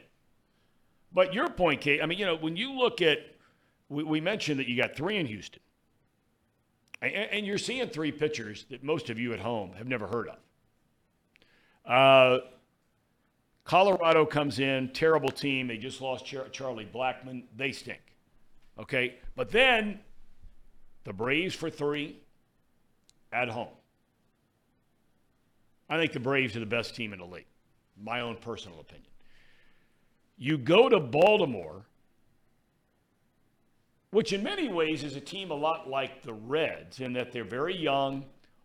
But 1.11 1.34
your 1.34 1.49
point, 1.49 1.82
Kate. 1.82 2.01
I 2.01 2.05
mean, 2.05 2.20
you 2.20 2.26
know, 2.26 2.36
when 2.36 2.55
you 2.55 2.74
look 2.74 3.01
at, 3.01 3.20
we, 3.89 4.03
we 4.03 4.22
mentioned 4.22 4.59
that 4.59 4.68
you 4.68 4.78
got 4.78 4.95
three 4.95 5.18
in 5.18 5.26
Houston, 5.26 5.61
and, 7.01 7.13
and 7.13 7.45
you're 7.45 7.57
seeing 7.57 7.88
three 7.89 8.11
pitchers 8.11 8.65
that 8.70 8.84
most 8.84 9.09
of 9.09 9.18
you 9.18 9.34
at 9.34 9.39
home 9.39 9.72
have 9.74 9.88
never 9.88 10.05
heard 10.05 10.30
of. 10.30 10.38
Uh, 11.91 12.45
Colorado 13.68 14.26
comes 14.26 14.59
in, 14.59 14.89
terrible 14.93 15.28
team. 15.30 15.68
They 15.68 15.78
just 15.78 15.99
lost 15.99 16.26
Char- 16.26 16.47
Charlie 16.49 16.88
Blackmon. 16.91 17.43
They 17.57 17.74
stink. 17.74 17.99
Okay, 18.80 19.15
but 19.36 19.51
then 19.51 19.99
the 21.03 21.11
Braves 21.11 21.53
for 21.53 21.70
three 21.70 22.22
at 23.34 23.49
home. 23.49 23.68
I 25.89 25.97
think 25.97 26.13
the 26.13 26.20
Braves 26.20 26.55
are 26.55 26.61
the 26.61 26.65
best 26.65 26.95
team 26.95 27.11
in 27.11 27.20
the 27.20 27.26
league. 27.26 27.45
My 28.01 28.22
own 28.22 28.38
personal 28.38 28.80
opinion. 28.80 29.09
You 30.38 30.57
go 30.57 30.88
to 30.88 31.01
Baltimore, 31.01 31.84
which 34.11 34.32
in 34.32 34.43
many 34.43 34.70
ways 34.70 35.03
is 35.03 35.18
a 35.18 35.22
team 35.22 35.51
a 35.51 35.55
lot 35.55 35.89
like 35.89 36.24
the 36.24 36.34
Reds 36.34 37.01
in 37.01 37.11
that 37.13 37.34
they're 37.34 37.43
very 37.43 37.76
young, 37.76 38.24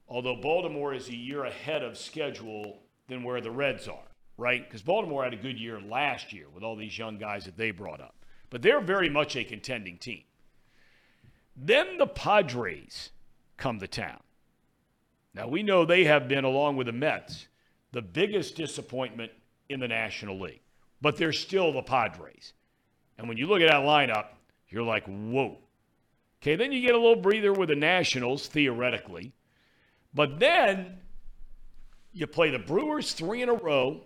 although 0.08 0.36
Baltimore 0.36 0.94
is 0.94 1.08
a 1.08 1.16
year 1.16 1.44
ahead 1.44 1.82
of 1.82 1.98
schedule 1.98 2.78
than 3.08 3.24
where 3.24 3.40
the 3.40 3.50
Reds 3.50 3.88
are, 3.88 4.11
right? 4.36 4.64
Because 4.64 4.82
Baltimore 4.82 5.24
had 5.24 5.34
a 5.34 5.36
good 5.36 5.58
year 5.58 5.80
last 5.80 6.32
year 6.32 6.46
with 6.52 6.62
all 6.62 6.76
these 6.76 6.96
young 6.96 7.18
guys 7.18 7.44
that 7.44 7.56
they 7.56 7.70
brought 7.70 8.00
up. 8.00 8.14
But 8.50 8.62
they're 8.62 8.80
very 8.80 9.08
much 9.08 9.36
a 9.36 9.44
contending 9.44 9.98
team. 9.98 10.22
Then 11.56 11.98
the 11.98 12.06
Padres 12.06 13.10
come 13.56 13.78
to 13.80 13.86
town. 13.86 14.20
Now, 15.34 15.48
we 15.48 15.62
know 15.62 15.84
they 15.84 16.04
have 16.04 16.28
been, 16.28 16.44
along 16.44 16.76
with 16.76 16.86
the 16.86 16.92
Mets, 16.92 17.46
the 17.92 18.02
biggest 18.02 18.56
disappointment 18.56 19.32
in 19.68 19.80
the 19.80 19.88
National 19.88 20.38
League, 20.38 20.60
but 21.00 21.16
they're 21.16 21.32
still 21.32 21.72
the 21.72 21.82
Padres. 21.82 22.52
And 23.18 23.28
when 23.28 23.38
you 23.38 23.46
look 23.46 23.62
at 23.62 23.68
that 23.68 23.82
lineup, 23.82 24.26
you're 24.68 24.82
like, 24.82 25.04
whoa. 25.06 25.58
Okay, 26.42 26.56
then 26.56 26.72
you 26.72 26.80
get 26.80 26.94
a 26.94 26.98
little 26.98 27.16
breather 27.16 27.52
with 27.52 27.68
the 27.68 27.76
Nationals, 27.76 28.48
theoretically. 28.48 29.32
But 30.12 30.38
then 30.40 30.98
you 32.12 32.26
play 32.26 32.50
the 32.50 32.58
Brewers 32.58 33.12
three 33.12 33.42
in 33.42 33.48
a 33.48 33.54
row. 33.54 34.02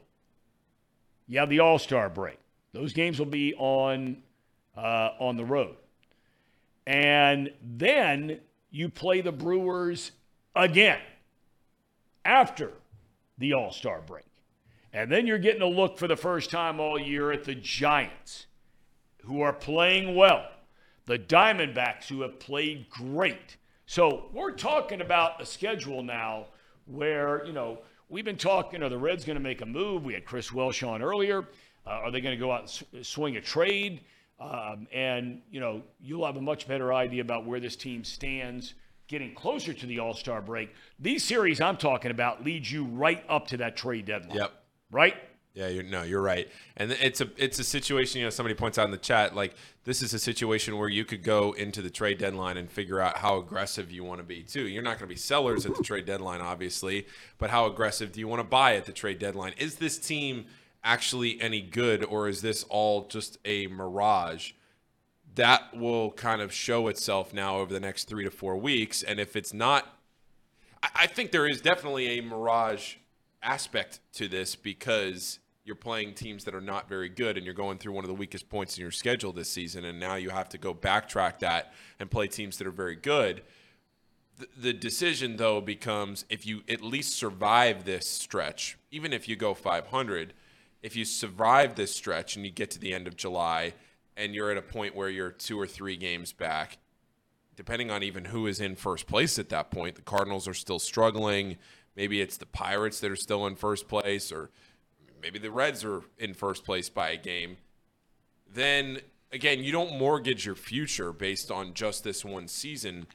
You 1.27 1.39
have 1.41 1.49
the 1.49 1.61
All 1.61 1.79
Star 1.79 2.09
break. 2.09 2.39
Those 2.73 2.93
games 2.93 3.19
will 3.19 3.27
be 3.27 3.55
on, 3.55 4.19
uh, 4.77 5.11
on 5.19 5.37
the 5.37 5.45
road. 5.45 5.77
And 6.87 7.51
then 7.63 8.41
you 8.71 8.89
play 8.89 9.21
the 9.21 9.33
Brewers 9.33 10.13
again 10.55 11.01
after 12.25 12.73
the 13.39 13.55
All 13.55 13.73
Star 13.73 14.03
break. 14.07 14.25
And 14.93 15.11
then 15.11 15.27
you're 15.27 15.39
getting 15.39 15.63
a 15.63 15.67
look 15.67 15.99
for 15.99 16.09
the 16.09 16.17
first 16.17 16.51
time 16.51 16.81
all 16.81 16.99
year 16.99 17.33
at 17.33 17.45
the 17.45 17.55
Giants, 17.55 18.47
who 19.25 19.43
are 19.43 19.53
playing 19.53 20.15
well, 20.15 20.47
the 21.07 21.19
Diamondbacks, 21.19 22.09
who 22.09 22.23
have 22.23 22.39
played 22.39 22.89
great. 22.89 23.57
So 23.85 24.31
we're 24.33 24.53
talking 24.53 25.01
about 25.01 25.41
a 25.41 25.47
schedule 25.47 26.03
now 26.03 26.47
where, 26.87 27.45
you 27.45 27.53
know, 27.53 27.81
we've 28.09 28.25
been 28.25 28.37
talking, 28.37 28.83
are 28.83 28.89
the 28.89 28.99
Reds 28.99 29.25
going 29.25 29.37
to 29.37 29.43
make 29.43 29.61
a 29.61 29.67
move? 29.67 30.05
We 30.05 30.15
had 30.15 30.25
Chris 30.25 30.53
Welsh 30.53 30.83
on 30.83 31.03
earlier. 31.03 31.47
Uh, 31.87 31.91
are 31.91 32.11
they 32.11 32.21
going 32.21 32.37
to 32.37 32.41
go 32.41 32.53
out 32.53 32.61
and 32.61 33.01
s- 33.01 33.09
swing 33.09 33.37
a 33.37 33.41
trade? 33.41 34.01
Um, 34.39 34.87
and, 34.93 35.41
you 35.51 35.61
know, 35.61 35.83
you'll 36.01 36.27
have 36.27 36.37
a 36.37 36.41
much 36.43 36.69
better 36.69 36.93
idea 36.93 37.23
about 37.23 37.47
where 37.47 37.61
this 37.61 37.77
team 37.77 38.05
stands 38.05 38.75
getting 39.09 39.35
closer 39.35 39.73
to 39.73 39.87
the 39.87 39.99
All 39.99 40.15
Star 40.15 40.43
break. 40.43 40.75
These 40.99 41.25
series 41.25 41.61
I'm 41.61 41.77
talking 41.77 42.11
about 42.11 42.45
lead 42.45 42.69
you 42.69 42.85
right 42.85 43.25
up 43.29 43.47
to 43.49 43.57
that 43.59 43.77
trade 43.77 44.07
deadline. 44.07 44.37
Yep. 44.37 44.53
Right? 44.91 45.15
Yeah, 45.57 45.69
you're, 45.69 45.85
no, 45.85 46.03
you're 46.03 46.21
right, 46.21 46.51
and 46.77 46.93
it's 46.93 47.23
a 47.23 47.31
it's 47.39 47.59
a 47.59 47.65
situation. 47.65 48.19
You 48.19 48.27
know, 48.27 48.31
somebody 48.31 48.55
points 48.55 48.77
out 48.77 48.85
in 48.85 48.91
the 48.91 48.99
chat 48.99 49.35
like 49.35 49.55
this 49.85 50.03
is 50.03 50.13
a 50.13 50.19
situation 50.19 50.77
where 50.77 50.91
you 50.91 51.07
could 51.07 51.23
go 51.23 51.53
into 51.53 51.81
the 51.81 51.89
trade 51.89 52.19
deadline 52.19 52.59
and 52.59 52.71
figure 52.71 53.01
out 53.01 53.17
how 53.17 53.39
aggressive 53.39 53.91
you 53.91 54.05
want 54.05 54.21
to 54.21 54.23
be 54.23 54.43
too. 54.43 54.69
You're 54.69 54.83
not 54.83 54.99
going 54.99 55.09
to 55.09 55.15
be 55.15 55.17
sellers 55.17 55.65
at 55.65 55.75
the 55.75 55.83
trade 55.83 56.05
deadline, 56.05 56.43
obviously, 56.43 57.07
but 57.39 57.49
how 57.49 57.65
aggressive 57.65 58.13
do 58.13 58.21
you 58.21 58.29
want 58.29 58.41
to 58.41 58.45
buy 58.45 58.77
at 58.77 58.85
the 58.85 58.93
trade 58.93 59.19
deadline? 59.19 59.55
Is 59.57 59.77
this 59.77 59.97
team 59.97 60.45
actually 60.85 61.41
any 61.41 61.63
good, 61.63 62.05
or 62.05 62.29
is 62.29 62.43
this 62.43 62.63
all 62.65 63.07
just 63.07 63.39
a 63.47 63.67
mirage? 63.69 64.53
that 65.37 65.77
will 65.77 66.13
kind 66.13 66.41
of 66.41 66.53
show 66.53 66.89
itself 66.89 67.33
now 67.33 67.59
over 67.59 67.73
the 67.73 67.81
next 67.81 68.05
three 68.05 68.25
to 68.25 68.31
four 68.31 68.57
weeks. 68.57 69.03
And 69.03 69.21
if 69.21 69.37
it's 69.37 69.53
not, 69.53 69.87
I, 70.83 70.89
I 70.95 71.07
think 71.07 71.31
there 71.31 71.47
is 71.47 71.61
definitely 71.61 72.19
a 72.19 72.23
mirage 72.23 72.97
aspect 73.43 74.01
to 74.15 74.29
this 74.29 74.57
because 74.57 75.39
you're 75.67 75.75
playing 75.75 76.15
teams 76.15 76.45
that 76.45 76.55
are 76.55 76.61
not 76.61 76.89
very 76.89 77.09
good 77.09 77.37
and 77.37 77.45
you're 77.45 77.55
going 77.55 77.77
through 77.77 77.93
one 77.93 78.05
of 78.05 78.09
the 78.09 78.15
weakest 78.15 78.49
points 78.49 78.79
in 78.79 78.83
your 78.83 78.93
schedule 78.93 79.33
this 79.33 79.51
season. 79.51 79.85
And 79.85 79.99
now 79.99 80.15
you 80.15 80.31
have 80.31 80.49
to 80.51 80.59
go 80.59 80.73
backtrack 80.73 81.41
that 81.41 81.75
and 81.99 82.09
play 82.09 82.29
teams 82.29 82.57
that 82.59 82.69
are 82.69 82.73
very 82.73 82.95
good. 82.95 83.43
The, 84.57 84.73
decision, 84.73 85.39
though, 85.39 85.61
becomes 85.61 86.25
if 86.29 86.47
you 86.47 86.63
at 86.69 86.83
least 86.83 87.17
survive 87.17 87.85
this 87.85 88.07
stretch, 88.07 88.79
even 88.91 89.13
if 89.13 89.29
you 89.29 89.35
go 89.35 89.55
500, 89.55 90.35
if 90.83 90.95
you 90.95 91.05
survive 91.05 91.75
this 91.75 91.95
stretch 91.95 92.37
and 92.37 92.45
you 92.45 92.53
get 92.53 92.71
to 92.73 92.79
the 92.79 92.95
end 92.95 93.09
of 93.09 93.17
July 93.17 93.75
and 94.17 94.35
you're 94.35 94.51
at 94.51 94.57
a 94.57 94.63
point 94.63 94.95
where 94.95 95.09
you're 95.09 95.31
two 95.31 95.59
or 95.59 95.67
three 95.67 95.97
games 95.97 96.33
back, 96.33 96.79
depending 97.57 97.91
on 97.91 98.03
even 98.03 98.27
who 98.27 98.47
is 98.47 98.61
in 98.61 98.77
first 98.77 99.07
place 99.07 99.39
at 99.39 99.49
that 99.49 99.71
point, 99.71 99.97
the 99.97 100.03
Cardinals 100.03 100.47
are 100.47 100.55
still 100.55 100.79
struggling. 100.79 101.57
Maybe 101.97 102.21
it's 102.21 102.37
the 102.37 102.47
Pirates 102.47 103.01
that 103.01 103.11
are 103.11 103.17
still 103.17 103.47
in 103.47 103.57
first 103.57 103.89
place, 103.89 104.31
or 104.31 104.51
maybe 105.27 105.41
the 105.41 105.51
Reds 105.51 105.85
are 105.85 106.03
in 106.19 106.35
first 106.35 106.65
place 106.65 106.89
by 106.89 107.11
a 107.11 107.17
game. 107.17 107.57
Then 108.49 109.01
again, 109.33 109.59
you 109.65 109.73
don't 109.73 109.99
mortgage 109.99 110.47
your 110.47 110.55
future 110.55 111.13
based 111.13 111.51
on 111.51 111.75
just 111.75 112.05
this 112.05 112.25
one 112.25 112.47
season. 112.47 113.09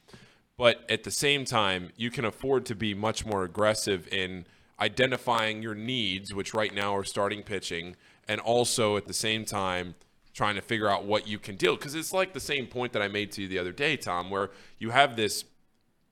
But 0.58 0.84
at 0.90 1.04
the 1.04 1.10
same 1.10 1.46
time, 1.46 1.88
you 1.96 2.10
can 2.10 2.26
afford 2.26 2.66
to 2.66 2.74
be 2.74 2.92
much 2.92 3.24
more 3.24 3.44
aggressive 3.44 4.06
in 4.12 4.44
identifying 4.78 5.62
your 5.62 5.74
needs, 5.74 6.34
which 6.34 6.52
right 6.52 6.74
now 6.74 6.94
are 6.94 7.02
starting 7.02 7.42
pitching, 7.42 7.96
and 8.28 8.42
also 8.42 8.98
at 8.98 9.06
the 9.06 9.14
same 9.14 9.46
time 9.46 9.94
trying 10.34 10.56
to 10.56 10.60
figure 10.60 10.88
out 10.88 11.06
what 11.06 11.26
you 11.26 11.38
can 11.38 11.56
deal. 11.56 11.76
Because 11.76 11.94
it's 11.94 12.12
like 12.12 12.34
the 12.34 12.40
same 12.40 12.66
point 12.66 12.92
that 12.92 13.00
I 13.00 13.08
made 13.08 13.32
to 13.32 13.42
you 13.42 13.48
the 13.48 13.58
other 13.58 13.72
day, 13.72 13.96
Tom, 13.96 14.28
where 14.28 14.50
you 14.78 14.90
have 14.90 15.16
this 15.16 15.46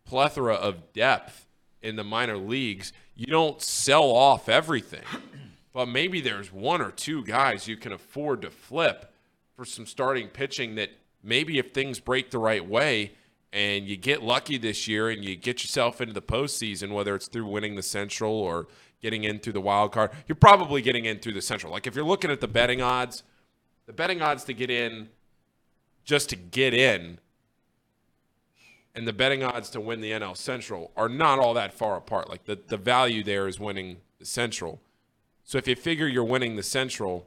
plethora 0.06 0.54
of 0.54 0.94
depth 0.94 1.46
in 1.82 1.96
the 1.96 2.04
minor 2.04 2.38
leagues. 2.38 2.94
You 3.14 3.26
don't 3.26 3.60
sell 3.60 4.04
off 4.04 4.48
everything, 4.48 5.04
but 5.72 5.86
maybe 5.86 6.20
there's 6.20 6.52
one 6.52 6.80
or 6.80 6.90
two 6.90 7.24
guys 7.24 7.68
you 7.68 7.76
can 7.76 7.92
afford 7.92 8.42
to 8.42 8.50
flip 8.50 9.12
for 9.56 9.64
some 9.64 9.86
starting 9.86 10.28
pitching 10.28 10.74
that 10.76 10.90
maybe 11.22 11.58
if 11.58 11.72
things 11.72 12.00
break 12.00 12.30
the 12.30 12.38
right 12.38 12.66
way 12.66 13.12
and 13.52 13.86
you 13.86 13.96
get 13.96 14.22
lucky 14.22 14.58
this 14.58 14.86
year 14.88 15.10
and 15.10 15.24
you 15.24 15.36
get 15.36 15.62
yourself 15.62 16.00
into 16.00 16.14
the 16.14 16.22
postseason, 16.22 16.92
whether 16.92 17.14
it's 17.14 17.26
through 17.26 17.46
winning 17.46 17.74
the 17.74 17.82
Central 17.82 18.32
or 18.32 18.68
getting 19.02 19.24
in 19.24 19.38
through 19.38 19.52
the 19.52 19.60
wild 19.60 19.92
card, 19.92 20.10
you're 20.28 20.36
probably 20.36 20.82
getting 20.82 21.04
in 21.04 21.18
through 21.18 21.32
the 21.32 21.42
Central. 21.42 21.72
Like 21.72 21.86
if 21.86 21.94
you're 21.94 22.04
looking 22.04 22.30
at 22.30 22.40
the 22.40 22.48
betting 22.48 22.80
odds, 22.80 23.22
the 23.86 23.92
betting 23.92 24.22
odds 24.22 24.44
to 24.44 24.54
get 24.54 24.70
in 24.70 25.08
just 26.04 26.30
to 26.30 26.36
get 26.36 26.74
in 26.74 27.18
and 28.94 29.06
the 29.06 29.12
betting 29.12 29.42
odds 29.42 29.70
to 29.70 29.80
win 29.80 30.00
the 30.00 30.10
NL 30.10 30.36
Central 30.36 30.90
are 30.96 31.08
not 31.08 31.38
all 31.38 31.54
that 31.54 31.72
far 31.72 31.96
apart. 31.96 32.28
Like 32.28 32.44
the, 32.44 32.58
the 32.66 32.76
value 32.76 33.22
there 33.22 33.46
is 33.46 33.60
winning 33.60 33.98
the 34.18 34.26
Central. 34.26 34.80
So 35.50 35.58
if 35.58 35.66
you 35.66 35.74
figure 35.74 36.06
you're 36.06 36.22
winning 36.22 36.54
the 36.54 36.62
Central, 36.62 37.26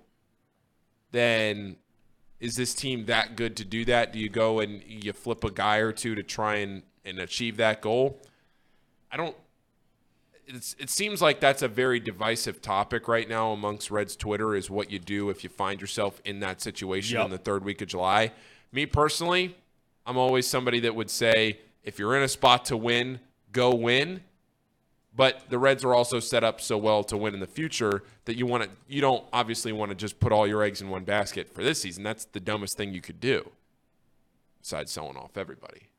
then 1.11 1.76
is 2.39 2.55
this 2.55 2.74
team 2.74 3.07
that 3.07 3.36
good 3.36 3.57
to 3.57 3.65
do 3.65 3.84
that? 3.84 4.13
Do 4.13 4.19
you 4.19 4.30
go 4.30 4.61
and 4.61 4.82
you 4.88 5.11
flip 5.11 5.43
a 5.43 5.51
guy 5.51 5.80
or 5.80 5.91
two 5.91 6.15
to 6.15 6.24
try 6.24 6.55
and, 6.59 6.84
and 7.03 7.19
achieve 7.19 7.57
that 7.57 7.82
goal? 7.82 8.21
I 9.11 9.17
don't. 9.17 9.36
It's, 10.47 10.74
it 10.80 10.89
seems 10.89 11.21
like 11.21 11.41
that's 11.41 11.63
a 11.63 11.67
very 11.67 11.99
divisive 11.99 12.61
topic 12.61 13.09
right 13.09 13.28
now 13.28 13.51
amongst 13.51 13.91
Reds 13.91 14.15
Twitter. 14.15 14.55
Is 14.55 14.69
what 14.69 14.89
you 14.89 14.99
do 14.99 15.30
if 15.30 15.43
you 15.43 15.49
find 15.49 15.82
yourself 15.82 16.21
in 16.24 16.39
that 16.39 16.61
situation 16.61 17.17
Yep. 17.17 17.26
in 17.26 17.32
the 17.32 17.38
third 17.38 17.65
week 17.65 17.82
of 17.82 17.89
July. 17.89 18.32
Me 18.71 18.86
personally, 18.86 19.53
I'm 20.05 20.15
always 20.15 20.47
somebody 20.47 20.80
that 20.80 20.95
would 20.95 21.09
say 21.09 21.59
if 21.84 21.99
you're 21.99 22.15
in 22.15 22.24
a 22.24 22.30
spot 22.30 22.63
to 22.67 22.78
win, 22.78 23.19
go 23.51 23.76
win. 23.76 24.21
But 25.16 25.49
the 25.49 25.59
Reds 25.59 25.84
are 25.84 25.93
also 25.93 26.20
set 26.20 26.43
up 26.43 26.59
so 26.59 26.78
well 26.78 27.03
to 27.05 27.18
win 27.18 27.34
in 27.34 27.39
the 27.39 27.47
future 27.47 28.03
that 28.26 28.36
you 28.36 28.45
want 28.45 28.64
to 28.64 28.70
you 28.88 29.01
don't 29.01 29.24
obviously 29.32 29.72
want 29.72 29.89
to 29.89 29.95
just 29.95 30.20
put 30.20 30.32
all 30.32 30.47
your 30.47 30.64
eggs 30.64 30.82
in 30.82 30.89
one 30.89 31.03
basket 31.03 31.53
for 31.53 31.64
this 31.64 31.82
season. 31.82 32.03
That's 32.03 32.26
the 32.26 32.39
dumbest 32.39 32.78
thing 32.78 32.93
you 32.93 33.01
could 33.01 33.20
do. 33.20 33.51
Besides 34.61 34.91
selling 34.91 35.18
off 35.18 35.38
everybody. 35.38 35.89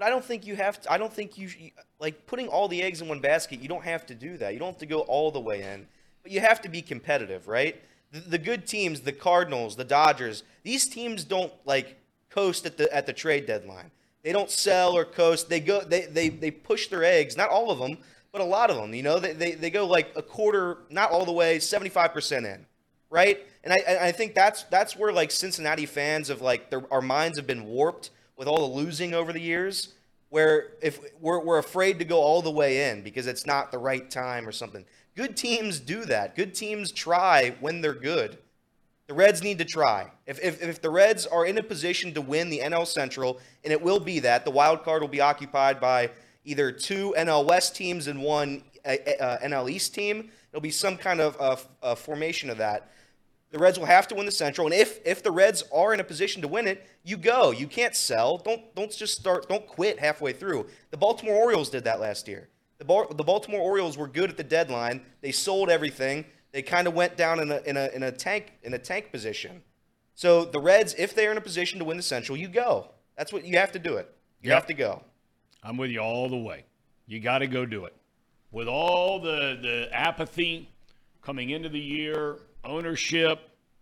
But 0.00 0.06
I 0.06 0.08
don't 0.10 0.24
think 0.24 0.46
you 0.46 0.56
have 0.56 0.80
to. 0.80 0.92
I 0.92 0.96
don't 0.96 1.12
think 1.12 1.36
you 1.36 1.50
like 2.00 2.26
putting 2.26 2.48
all 2.48 2.66
the 2.66 2.82
eggs 2.82 3.02
in 3.02 3.08
one 3.08 3.20
basket. 3.20 3.60
You 3.60 3.68
don't 3.68 3.84
have 3.84 4.06
to 4.06 4.14
do 4.14 4.38
that. 4.38 4.54
You 4.54 4.58
don't 4.58 4.72
have 4.72 4.78
to 4.78 4.86
go 4.86 5.00
all 5.00 5.30
the 5.30 5.40
way 5.40 5.62
in, 5.62 5.86
but 6.22 6.32
you 6.32 6.40
have 6.40 6.62
to 6.62 6.68
be 6.68 6.80
competitive, 6.80 7.46
right? 7.46 7.80
The, 8.10 8.20
the 8.20 8.38
good 8.38 8.66
teams, 8.66 9.00
the 9.00 9.12
Cardinals, 9.12 9.76
the 9.76 9.84
Dodgers, 9.84 10.42
these 10.62 10.88
teams 10.88 11.22
don't 11.22 11.52
like 11.66 11.98
coast 12.30 12.64
at 12.64 12.78
the 12.78 12.92
at 12.94 13.04
the 13.04 13.12
trade 13.12 13.44
deadline. 13.46 13.90
They 14.22 14.32
don't 14.32 14.50
sell 14.50 14.96
or 14.96 15.04
coast. 15.04 15.50
They 15.50 15.60
go. 15.60 15.82
They 15.82 16.06
they 16.06 16.30
they 16.30 16.50
push 16.50 16.88
their 16.88 17.04
eggs. 17.04 17.36
Not 17.36 17.50
all 17.50 17.70
of 17.70 17.78
them, 17.78 17.98
but 18.32 18.40
a 18.40 18.44
lot 18.44 18.70
of 18.70 18.76
them. 18.76 18.94
You 18.94 19.02
know, 19.02 19.18
they 19.18 19.32
they, 19.32 19.52
they 19.52 19.70
go 19.70 19.86
like 19.86 20.12
a 20.16 20.22
quarter, 20.22 20.78
not 20.90 21.10
all 21.10 21.24
the 21.24 21.32
way, 21.32 21.58
seventy 21.58 21.90
five 21.90 22.12
percent 22.12 22.46
in 22.46 22.66
right? 23.10 23.44
And 23.64 23.74
I, 23.74 24.06
I 24.06 24.12
think 24.12 24.34
that's 24.34 24.62
that's 24.64 24.96
where 24.96 25.12
like 25.12 25.30
Cincinnati 25.30 25.84
fans 25.84 26.30
of 26.30 26.40
like 26.40 26.70
their, 26.70 26.82
our 26.92 27.02
minds 27.02 27.36
have 27.36 27.46
been 27.46 27.64
warped 27.66 28.10
with 28.36 28.48
all 28.48 28.68
the 28.68 28.74
losing 28.74 29.12
over 29.12 29.32
the 29.32 29.40
years, 29.40 29.94
where 30.30 30.68
if 30.80 31.00
we're, 31.20 31.40
we're 31.40 31.58
afraid 31.58 31.98
to 31.98 32.04
go 32.04 32.20
all 32.20 32.40
the 32.40 32.50
way 32.50 32.90
in 32.90 33.02
because 33.02 33.26
it's 33.26 33.44
not 33.44 33.70
the 33.70 33.78
right 33.78 34.10
time 34.10 34.48
or 34.48 34.52
something. 34.52 34.86
Good 35.14 35.36
teams 35.36 35.80
do 35.80 36.04
that. 36.06 36.36
Good 36.36 36.54
teams 36.54 36.92
try 36.92 37.54
when 37.60 37.82
they're 37.82 37.92
good. 37.92 38.38
The 39.08 39.14
Reds 39.14 39.42
need 39.42 39.58
to 39.58 39.64
try. 39.64 40.08
If, 40.24 40.40
if, 40.40 40.62
if 40.62 40.80
the 40.80 40.88
Reds 40.88 41.26
are 41.26 41.44
in 41.44 41.58
a 41.58 41.62
position 41.64 42.14
to 42.14 42.20
win 42.20 42.48
the 42.48 42.60
NL 42.60 42.86
Central, 42.86 43.40
and 43.64 43.72
it 43.72 43.82
will 43.82 43.98
be 43.98 44.20
that, 44.20 44.44
the 44.44 44.52
wild 44.52 44.84
card 44.84 45.02
will 45.02 45.08
be 45.08 45.20
occupied 45.20 45.80
by 45.80 46.10
either 46.44 46.72
two 46.72 47.14
NL 47.16 47.44
West 47.46 47.74
teams 47.76 48.06
and 48.06 48.22
one 48.22 48.62
uh, 48.84 48.96
uh, 49.20 49.38
NL 49.38 49.70
East 49.70 49.94
team. 49.94 50.30
It'll 50.52 50.60
be 50.60 50.70
some 50.70 50.96
kind 50.96 51.20
of 51.20 51.36
uh, 51.40 51.56
uh, 51.82 51.94
formation 51.94 52.50
of 52.50 52.58
that. 52.58 52.90
The 53.50 53.58
Reds 53.58 53.78
will 53.78 53.86
have 53.86 54.06
to 54.08 54.14
win 54.14 54.26
the 54.26 54.32
Central, 54.32 54.66
and 54.66 54.74
if 54.74 55.00
if 55.04 55.22
the 55.22 55.30
Reds 55.32 55.64
are 55.72 55.92
in 55.92 55.98
a 56.00 56.04
position 56.04 56.40
to 56.42 56.48
win 56.48 56.68
it, 56.68 56.86
you 57.02 57.16
go. 57.16 57.50
You 57.50 57.66
can't 57.66 57.96
sell. 57.96 58.38
Don't 58.38 58.74
don't 58.76 58.92
just 58.92 59.18
start. 59.18 59.48
Don't 59.48 59.66
quit 59.66 59.98
halfway 59.98 60.32
through. 60.32 60.66
The 60.90 60.96
Baltimore 60.96 61.34
Orioles 61.34 61.68
did 61.68 61.84
that 61.84 61.98
last 62.00 62.28
year. 62.28 62.48
The, 62.78 62.84
the 63.14 63.24
Baltimore 63.24 63.60
Orioles 63.60 63.98
were 63.98 64.06
good 64.06 64.30
at 64.30 64.36
the 64.36 64.44
deadline. 64.44 65.02
They 65.20 65.32
sold 65.32 65.68
everything. 65.68 66.24
They 66.52 66.62
kind 66.62 66.86
of 66.86 66.94
went 66.94 67.16
down 67.16 67.40
in 67.40 67.50
a, 67.50 67.58
in 67.66 67.76
a 67.76 67.88
in 67.88 68.02
a 68.04 68.12
tank 68.12 68.52
in 68.62 68.72
a 68.74 68.78
tank 68.78 69.10
position. 69.10 69.62
So 70.14 70.44
the 70.44 70.60
Reds, 70.60 70.94
if 70.96 71.14
they're 71.14 71.32
in 71.32 71.36
a 71.38 71.40
position 71.42 71.78
to 71.80 71.84
win 71.84 71.96
the 71.96 72.02
Central, 72.04 72.38
you 72.38 72.46
go. 72.48 72.90
That's 73.16 73.32
what 73.32 73.44
you 73.44 73.58
have 73.58 73.72
to 73.72 73.78
do 73.78 73.96
it. 73.96 74.14
You 74.42 74.50
Yep. 74.50 74.54
have 74.58 74.66
to 74.66 74.74
go. 74.74 75.02
I'm 75.62 75.76
with 75.76 75.90
you 75.90 76.00
all 76.00 76.28
the 76.28 76.36
way. 76.36 76.64
You 77.06 77.20
got 77.20 77.38
to 77.38 77.46
go 77.46 77.66
do 77.66 77.84
it. 77.84 77.94
With 78.50 78.68
all 78.68 79.20
the, 79.20 79.58
the 79.60 79.88
apathy 79.92 80.68
coming 81.22 81.50
into 81.50 81.68
the 81.68 81.78
year, 81.78 82.38
ownership, 82.64 83.40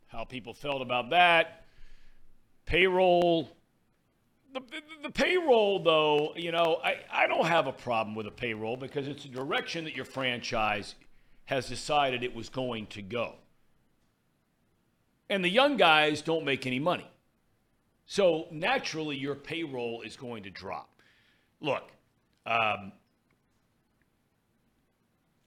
how 0.08 0.24
people 0.24 0.54
felt 0.54 0.82
about 0.82 1.10
that, 1.10 1.64
payroll. 2.66 3.50
The, 4.52 4.60
the, 4.60 4.82
the 5.04 5.10
payroll, 5.10 5.82
though, 5.82 6.32
you 6.36 6.52
know, 6.52 6.80
I, 6.82 6.96
I 7.12 7.26
don't 7.26 7.46
have 7.46 7.66
a 7.66 7.72
problem 7.72 8.14
with 8.14 8.26
a 8.26 8.30
payroll 8.30 8.76
because 8.76 9.06
it's 9.06 9.24
a 9.24 9.28
direction 9.28 9.84
that 9.84 9.94
your 9.94 10.04
franchise 10.04 10.94
has 11.44 11.68
decided 11.68 12.22
it 12.22 12.34
was 12.34 12.48
going 12.48 12.86
to 12.88 13.02
go. 13.02 13.34
And 15.30 15.44
the 15.44 15.48
young 15.48 15.76
guys 15.76 16.22
don't 16.22 16.44
make 16.44 16.66
any 16.66 16.78
money. 16.78 17.06
So 18.06 18.46
naturally, 18.50 19.16
your 19.16 19.34
payroll 19.34 20.02
is 20.02 20.16
going 20.16 20.42
to 20.44 20.50
drop. 20.50 20.97
Look, 21.60 21.90
um, 22.46 22.92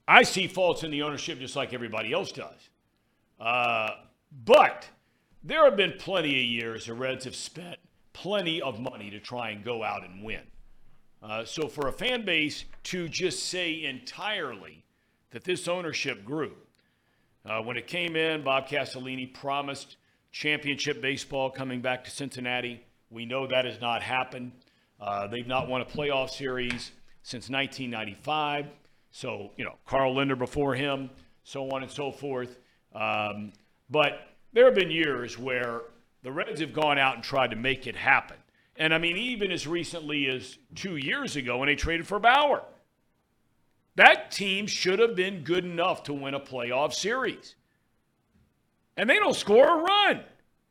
I 0.06 0.22
see 0.22 0.46
faults 0.46 0.82
in 0.82 0.90
the 0.90 1.02
ownership 1.02 1.38
just 1.38 1.56
like 1.56 1.72
everybody 1.72 2.12
else 2.12 2.32
does. 2.32 2.68
Uh, 3.40 3.90
but 4.44 4.88
there 5.42 5.64
have 5.64 5.76
been 5.76 5.94
plenty 5.98 6.30
of 6.30 6.46
years 6.46 6.86
the 6.86 6.94
Reds 6.94 7.24
have 7.24 7.34
spent 7.34 7.76
plenty 8.12 8.60
of 8.60 8.78
money 8.78 9.10
to 9.10 9.18
try 9.18 9.50
and 9.50 9.64
go 9.64 9.82
out 9.82 10.04
and 10.04 10.22
win. 10.22 10.42
Uh, 11.22 11.44
so 11.44 11.68
for 11.68 11.88
a 11.88 11.92
fan 11.92 12.24
base 12.24 12.64
to 12.84 13.08
just 13.08 13.46
say 13.46 13.84
entirely 13.84 14.84
that 15.30 15.44
this 15.44 15.68
ownership 15.68 16.24
grew, 16.24 16.52
uh, 17.44 17.60
when 17.60 17.76
it 17.76 17.86
came 17.86 18.16
in, 18.16 18.42
Bob 18.42 18.68
Castellini 18.68 19.32
promised 19.32 19.96
championship 20.30 21.00
baseball 21.00 21.50
coming 21.50 21.80
back 21.80 22.04
to 22.04 22.10
Cincinnati. 22.10 22.84
We 23.10 23.24
know 23.24 23.46
that 23.46 23.64
has 23.64 23.80
not 23.80 24.02
happened. 24.02 24.52
Uh, 25.02 25.26
they've 25.26 25.48
not 25.48 25.68
won 25.68 25.80
a 25.80 25.84
playoff 25.84 26.30
series 26.30 26.92
since 27.22 27.50
1995. 27.50 28.66
So, 29.10 29.50
you 29.56 29.64
know, 29.64 29.74
Carl 29.84 30.14
Lindner 30.14 30.36
before 30.36 30.74
him, 30.74 31.10
so 31.42 31.68
on 31.70 31.82
and 31.82 31.90
so 31.90 32.12
forth. 32.12 32.56
Um, 32.94 33.52
but 33.90 34.28
there 34.52 34.64
have 34.66 34.76
been 34.76 34.92
years 34.92 35.36
where 35.36 35.82
the 36.22 36.30
Reds 36.30 36.60
have 36.60 36.72
gone 36.72 36.98
out 36.98 37.16
and 37.16 37.24
tried 37.24 37.50
to 37.50 37.56
make 37.56 37.88
it 37.88 37.96
happen. 37.96 38.36
And 38.76 38.94
I 38.94 38.98
mean, 38.98 39.16
even 39.16 39.50
as 39.50 39.66
recently 39.66 40.28
as 40.28 40.56
two 40.76 40.96
years 40.96 41.34
ago 41.34 41.58
when 41.58 41.66
they 41.66 41.74
traded 41.74 42.06
for 42.06 42.20
Bauer. 42.20 42.62
That 43.96 44.30
team 44.30 44.66
should 44.66 45.00
have 45.00 45.16
been 45.16 45.42
good 45.42 45.64
enough 45.64 46.04
to 46.04 46.14
win 46.14 46.32
a 46.32 46.40
playoff 46.40 46.94
series. 46.94 47.56
And 48.96 49.10
they 49.10 49.16
don't 49.16 49.36
score 49.36 49.80
a 49.80 49.82
run. 49.82 50.20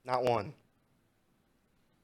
Not 0.06 0.24
one. 0.24 0.54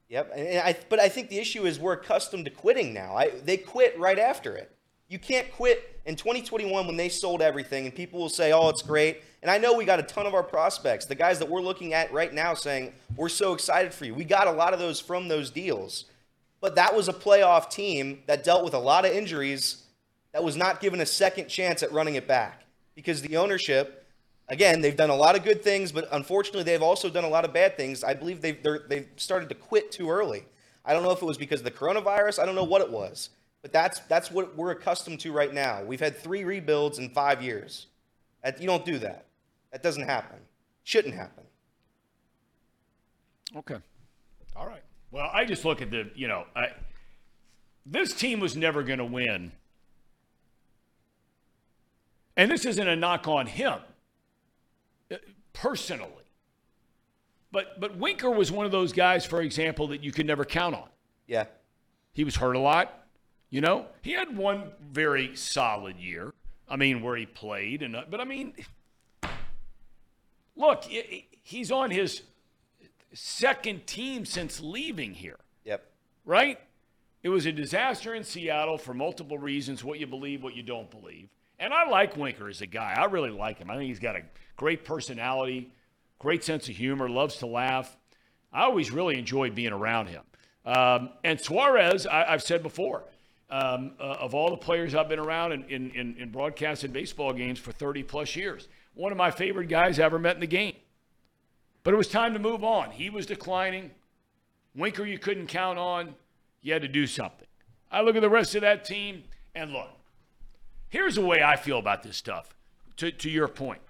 Yep, 0.08 0.32
and 0.34 0.58
I, 0.60 0.76
but 0.88 0.98
I 0.98 1.08
think 1.08 1.28
the 1.28 1.38
issue 1.38 1.66
is 1.66 1.78
we're 1.78 1.92
accustomed 1.92 2.46
to 2.46 2.50
quitting 2.50 2.94
now. 2.94 3.14
I, 3.14 3.30
they 3.44 3.58
quit 3.58 3.98
right 3.98 4.18
after 4.18 4.56
it. 4.56 4.70
You 5.08 5.18
can't 5.18 5.50
quit 5.52 6.00
in 6.06 6.16
2021 6.16 6.86
when 6.86 6.96
they 6.96 7.10
sold 7.10 7.42
everything, 7.42 7.84
and 7.84 7.94
people 7.94 8.18
will 8.20 8.30
say, 8.30 8.52
"Oh, 8.52 8.70
it's 8.70 8.82
great." 8.82 9.22
And 9.42 9.50
I 9.50 9.58
know 9.58 9.74
we 9.74 9.84
got 9.84 10.00
a 10.00 10.02
ton 10.02 10.26
of 10.26 10.34
our 10.34 10.42
prospects, 10.42 11.04
the 11.04 11.14
guys 11.14 11.38
that 11.38 11.48
we're 11.48 11.60
looking 11.60 11.92
at 11.92 12.10
right 12.12 12.32
now, 12.32 12.54
saying, 12.54 12.94
"We're 13.16 13.28
so 13.28 13.52
excited 13.52 13.92
for 13.92 14.06
you." 14.06 14.14
We 14.14 14.24
got 14.24 14.46
a 14.46 14.52
lot 14.52 14.72
of 14.72 14.78
those 14.78 14.98
from 14.98 15.28
those 15.28 15.50
deals, 15.50 16.06
but 16.60 16.74
that 16.76 16.94
was 16.94 17.08
a 17.08 17.12
playoff 17.12 17.70
team 17.70 18.22
that 18.26 18.44
dealt 18.44 18.64
with 18.64 18.74
a 18.74 18.78
lot 18.78 19.04
of 19.04 19.12
injuries, 19.12 19.84
that 20.32 20.42
was 20.42 20.56
not 20.56 20.80
given 20.80 21.00
a 21.00 21.06
second 21.06 21.48
chance 21.48 21.82
at 21.82 21.92
running 21.92 22.14
it 22.14 22.26
back 22.26 22.64
because 22.94 23.22
the 23.22 23.36
ownership 23.36 23.97
again, 24.48 24.80
they've 24.80 24.96
done 24.96 25.10
a 25.10 25.16
lot 25.16 25.36
of 25.36 25.44
good 25.44 25.62
things, 25.62 25.92
but 25.92 26.08
unfortunately, 26.12 26.62
they've 26.62 26.82
also 26.82 27.08
done 27.10 27.24
a 27.24 27.28
lot 27.28 27.44
of 27.44 27.52
bad 27.52 27.76
things. 27.76 28.02
I 28.02 28.14
believe 28.14 28.40
they've 28.40 28.58
they've 28.88 29.08
started 29.16 29.48
to 29.50 29.54
quit 29.54 29.92
too 29.92 30.10
early. 30.10 30.44
I 30.84 30.92
don't 30.92 31.02
know 31.02 31.10
if 31.10 31.20
it 31.22 31.26
was 31.26 31.38
because 31.38 31.60
of 31.60 31.64
the 31.64 31.70
coronavirus. 31.70 32.38
I 32.38 32.46
don't 32.46 32.54
know 32.54 32.64
what 32.64 32.80
it 32.80 32.90
was, 32.90 33.30
but 33.62 33.72
that's 33.72 34.00
that's 34.00 34.30
what 34.30 34.56
we're 34.56 34.70
accustomed 34.70 35.20
to 35.20 35.32
right 35.32 35.52
now. 35.52 35.82
We've 35.82 36.00
had 36.00 36.16
three 36.16 36.44
rebuilds 36.44 36.98
in 36.98 37.10
five 37.10 37.42
years. 37.42 37.86
You 38.58 38.66
don't 38.66 38.84
do 38.84 38.98
that. 39.00 39.26
That 39.72 39.82
doesn't 39.82 40.04
happen. 40.04 40.38
Shouldn't 40.84 41.14
happen. 41.14 41.44
Okay. 43.54 43.76
All 44.56 44.66
right. 44.66 44.82
Well, 45.10 45.28
I 45.32 45.44
just 45.44 45.64
look 45.64 45.82
at 45.82 45.90
the 45.90 46.10
you 46.14 46.28
know 46.28 46.44
I, 46.56 46.68
this 47.84 48.14
team 48.14 48.40
was 48.40 48.56
never 48.56 48.82
going 48.82 48.98
to 48.98 49.04
win. 49.04 49.52
And 52.36 52.50
this 52.50 52.64
isn't 52.64 52.86
a 52.86 52.94
knock 52.94 53.26
on 53.26 53.46
him 53.46 53.80
personally. 55.58 56.12
But 57.50 57.80
but 57.80 57.96
Winker 57.96 58.30
was 58.30 58.52
one 58.52 58.66
of 58.66 58.72
those 58.72 58.92
guys, 58.92 59.24
for 59.24 59.40
example, 59.40 59.88
that 59.88 60.04
you 60.04 60.12
could 60.12 60.26
never 60.26 60.44
count 60.44 60.74
on. 60.74 60.88
Yeah. 61.26 61.46
He 62.12 62.24
was 62.24 62.36
hurt 62.36 62.56
a 62.56 62.58
lot. 62.58 63.06
You 63.50 63.60
know, 63.60 63.86
he 64.02 64.12
had 64.12 64.36
one 64.36 64.72
very 64.90 65.34
solid 65.34 65.96
year. 65.96 66.34
I 66.68 66.76
mean, 66.76 67.00
where 67.00 67.16
he 67.16 67.24
played, 67.24 67.82
and 67.82 67.96
uh, 67.96 68.04
but 68.10 68.20
I 68.20 68.24
mean, 68.24 68.52
look, 70.54 70.84
he's 71.42 71.72
on 71.72 71.90
his 71.90 72.22
second 73.14 73.86
team 73.86 74.26
since 74.26 74.60
leaving 74.60 75.14
here. 75.14 75.38
Yep. 75.64 75.90
Right. 76.26 76.60
It 77.22 77.30
was 77.30 77.46
a 77.46 77.52
disaster 77.52 78.14
in 78.14 78.22
Seattle 78.22 78.76
for 78.76 78.92
multiple 78.92 79.38
reasons. 79.38 79.82
What 79.82 79.98
you 79.98 80.06
believe, 80.06 80.42
what 80.42 80.54
you 80.54 80.62
don't 80.62 80.90
believe. 80.90 81.30
And 81.58 81.74
I 81.74 81.88
like 81.88 82.16
Winker 82.16 82.48
as 82.48 82.60
a 82.60 82.66
guy. 82.66 82.94
I 82.96 83.06
really 83.06 83.30
like 83.30 83.58
him. 83.58 83.70
I 83.70 83.76
think 83.76 83.88
he's 83.88 83.98
got 83.98 84.16
a 84.16 84.22
great 84.56 84.84
personality, 84.84 85.72
great 86.18 86.44
sense 86.44 86.68
of 86.68 86.76
humor, 86.76 87.08
loves 87.08 87.36
to 87.38 87.46
laugh. 87.46 87.96
I 88.52 88.62
always 88.62 88.90
really 88.90 89.18
enjoyed 89.18 89.54
being 89.54 89.72
around 89.72 90.06
him. 90.06 90.22
Um, 90.64 91.10
and 91.24 91.40
Suarez, 91.40 92.06
I, 92.06 92.30
have 92.30 92.42
said 92.42 92.62
before, 92.62 93.04
um, 93.50 93.92
uh, 93.98 94.02
of 94.02 94.34
all 94.34 94.50
the 94.50 94.56
players 94.56 94.94
I've 94.94 95.08
been 95.08 95.18
around 95.18 95.52
in, 95.52 95.64
in, 95.64 95.90
in, 95.92 96.16
in 96.18 96.30
broadcasted 96.30 96.92
baseball 96.92 97.32
games 97.32 97.58
for 97.58 97.72
30 97.72 98.02
plus 98.02 98.36
years, 98.36 98.68
one 98.94 99.10
of 99.10 99.18
my 99.18 99.30
favorite 99.30 99.68
guys 99.68 99.98
I 99.98 100.04
ever 100.04 100.18
met 100.18 100.34
in 100.34 100.40
the 100.40 100.46
game. 100.46 100.74
But 101.82 101.94
it 101.94 101.96
was 101.96 102.08
time 102.08 102.34
to 102.34 102.38
move 102.38 102.62
on. 102.62 102.90
He 102.90 103.08
was 103.08 103.26
declining. 103.26 103.90
Winker, 104.74 105.06
you 105.06 105.18
couldn't 105.18 105.46
count 105.46 105.78
on. 105.78 106.14
You 106.60 106.72
had 106.72 106.82
to 106.82 106.88
do 106.88 107.06
something. 107.06 107.46
I 107.90 108.02
look 108.02 108.16
at 108.16 108.22
the 108.22 108.28
rest 108.28 108.54
of 108.54 108.60
that 108.60 108.84
team, 108.84 109.24
and 109.54 109.72
look, 109.72 109.88
Here's 110.90 111.16
the 111.16 111.24
way 111.24 111.42
I 111.42 111.56
feel 111.56 111.78
about 111.78 112.02
this 112.02 112.16
stuff, 112.16 112.56
to, 112.96 113.10
to 113.10 113.30
your 113.30 113.48
point. 113.48 113.80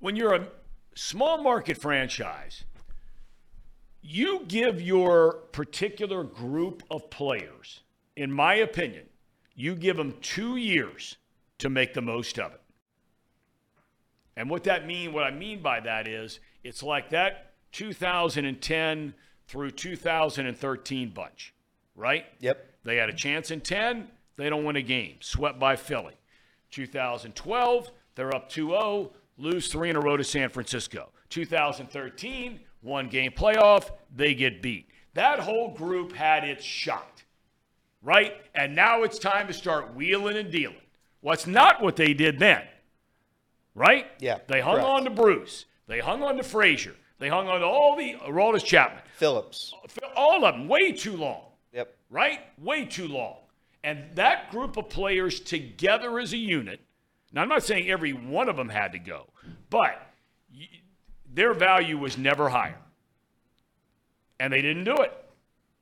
When 0.00 0.16
you're 0.16 0.34
a 0.34 0.48
small 0.94 1.42
market 1.42 1.78
franchise, 1.78 2.64
you 4.02 4.44
give 4.46 4.82
your 4.82 5.32
particular 5.52 6.22
group 6.22 6.82
of 6.90 7.08
players, 7.08 7.80
in 8.16 8.30
my 8.30 8.56
opinion, 8.56 9.06
you 9.54 9.74
give 9.74 9.96
them 9.96 10.14
two 10.20 10.56
years 10.56 11.16
to 11.58 11.70
make 11.70 11.94
the 11.94 12.02
most 12.02 12.38
of 12.38 12.52
it. 12.52 12.60
And 14.36 14.50
what 14.50 14.64
that 14.64 14.86
mean, 14.86 15.12
what 15.12 15.24
I 15.24 15.30
mean 15.30 15.62
by 15.62 15.80
that 15.80 16.06
is, 16.06 16.40
it's 16.62 16.82
like 16.82 17.10
that 17.10 17.52
2010 17.72 19.14
through 19.46 19.70
2013 19.70 21.10
bunch, 21.10 21.54
right? 21.94 22.26
Yep. 22.40 22.73
They 22.84 22.96
had 22.96 23.08
a 23.08 23.14
chance 23.14 23.50
in 23.50 23.60
10. 23.60 24.08
They 24.36 24.50
don't 24.50 24.64
win 24.64 24.76
a 24.76 24.82
game. 24.82 25.16
Swept 25.20 25.58
by 25.58 25.76
Philly. 25.76 26.14
2012, 26.70 27.90
they're 28.14 28.34
up 28.34 28.48
2 28.48 28.68
0, 28.68 29.12
lose 29.38 29.68
three 29.68 29.90
in 29.90 29.96
a 29.96 30.00
row 30.00 30.16
to 30.16 30.24
San 30.24 30.48
Francisco. 30.48 31.10
2013, 31.30 32.60
one 32.82 33.08
game 33.08 33.32
playoff, 33.32 33.90
they 34.14 34.34
get 34.34 34.60
beat. 34.60 34.88
That 35.14 35.40
whole 35.40 35.70
group 35.70 36.12
had 36.12 36.44
its 36.44 36.64
shot, 36.64 37.22
right? 38.02 38.34
And 38.54 38.74
now 38.74 39.04
it's 39.04 39.18
time 39.18 39.46
to 39.46 39.52
start 39.52 39.94
wheeling 39.94 40.36
and 40.36 40.50
dealing. 40.50 40.76
What's 41.20 41.46
well, 41.46 41.54
not 41.54 41.82
what 41.82 41.94
they 41.94 42.12
did 42.12 42.40
then, 42.40 42.62
right? 43.74 44.06
Yeah. 44.18 44.38
They 44.48 44.60
hung 44.60 44.74
correct. 44.74 44.88
on 44.88 45.04
to 45.04 45.10
Bruce. 45.10 45.66
They 45.86 46.00
hung 46.00 46.22
on 46.24 46.36
to 46.36 46.42
Frazier. 46.42 46.96
They 47.20 47.28
hung 47.28 47.48
on 47.48 47.60
to 47.60 47.66
all 47.66 47.96
the 47.96 48.14
Aroldis 48.26 48.64
Chapman. 48.64 49.02
Phillips. 49.16 49.72
All 50.16 50.44
of 50.44 50.54
them, 50.54 50.66
way 50.66 50.90
too 50.90 51.16
long 51.16 51.53
right? 52.14 52.38
Way 52.62 52.84
too 52.84 53.08
long. 53.08 53.38
And 53.82 54.04
that 54.14 54.52
group 54.52 54.76
of 54.76 54.88
players 54.88 55.40
together 55.40 56.20
as 56.20 56.32
a 56.32 56.36
unit, 56.36 56.80
now 57.32 57.42
I'm 57.42 57.48
not 57.48 57.64
saying 57.64 57.90
every 57.90 58.12
one 58.12 58.48
of 58.48 58.56
them 58.56 58.68
had 58.68 58.92
to 58.92 59.00
go, 59.00 59.26
but 59.68 60.00
their 61.34 61.52
value 61.52 61.98
was 61.98 62.16
never 62.16 62.48
higher. 62.48 62.78
And 64.38 64.52
they 64.52 64.62
didn't 64.62 64.84
do 64.84 64.94
it. 64.94 65.12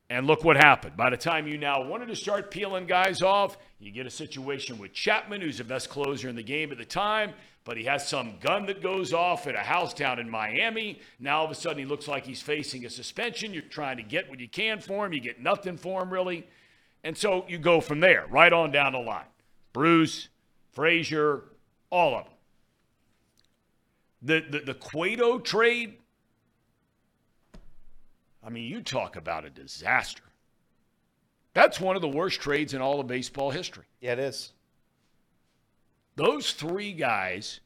And 0.09 0.27
look 0.27 0.43
what 0.43 0.57
happened. 0.57 0.97
By 0.97 1.11
the 1.11 1.17
time 1.19 1.47
you 1.47 1.59
now 1.59 1.85
wanted 1.85 2.09
to 2.09 2.17
start 2.17 2.51
peeling 2.51 2.87
guys 2.87 3.21
off, 3.21 3.59
you 3.79 3.91
get 3.91 4.07
a 4.07 4.11
situation 4.11 4.79
with 4.79 4.95
Chapman, 4.95 5.43
who's 5.43 5.59
the 5.59 5.65
best 5.65 5.91
closer 5.91 6.31
in 6.31 6.37
the 6.37 6.43
game 6.43 6.73
at 6.73 6.79
the 6.79 6.85
time, 6.85 7.33
but 7.65 7.77
he 7.77 7.85
has 7.85 8.07
some 8.07 8.35
gun 8.41 8.67
that 8.67 8.83
goes 8.83 9.13
off 9.13 9.47
at 9.47 9.55
a 9.55 9.61
house 9.61 9.95
down 9.95 10.19
in 10.19 10.29
Miami. 10.29 10.99
Now 11.21 11.39
all 11.39 11.45
of 11.45 11.51
a 11.51 11.55
sudden 11.55 11.79
he 11.79 11.85
looks 11.85 12.09
like 12.09 12.27
he's 12.27 12.43
facing 12.43 12.85
a 12.85 12.91
suspension. 12.91 13.55
You're 13.55 13.63
trying 13.63 13.99
to 13.99 14.03
get 14.03 14.29
what 14.29 14.41
you 14.41 14.49
can 14.49 14.81
for 14.81 15.07
him. 15.07 15.13
You 15.13 15.21
get 15.21 15.41
nothing 15.41 15.77
for 15.77 16.03
him, 16.03 16.13
really. 16.13 16.47
And 17.05 17.17
so 17.17 17.45
you 17.49 17.59
go 17.59 17.81
from 17.81 18.01
there, 18.01 18.27
right 18.31 18.53
on 18.53 18.73
down 18.73 18.93
the 18.93 18.99
line. 18.99 19.27
Bruce, 19.73 20.29
Frazier, 20.73 21.45
all 21.91 22.17
of 22.17 22.25
them. 22.25 22.33
The, 24.23 24.59
the, 24.59 24.65
the 24.67 24.75
Cueto 24.75 25.39
trade, 25.39 25.99
I 28.45 28.51
mean, 28.51 28.69
you 28.69 28.83
talk 28.83 29.17
about 29.17 29.45
a 29.45 29.51
disaster. 29.51 30.23
That's 31.55 31.81
one 31.81 31.97
of 31.97 32.03
the 32.03 32.09
worst 32.09 32.41
trades 32.41 32.73
in 32.73 32.81
all 32.81 33.01
of 33.01 33.07
baseball 33.07 33.51
history. 33.51 33.85
Yeah, 34.01 34.13
it 34.13 34.19
is. 34.21 34.53
Those 36.15 36.53
three 36.53 36.93
guys, 36.93 37.61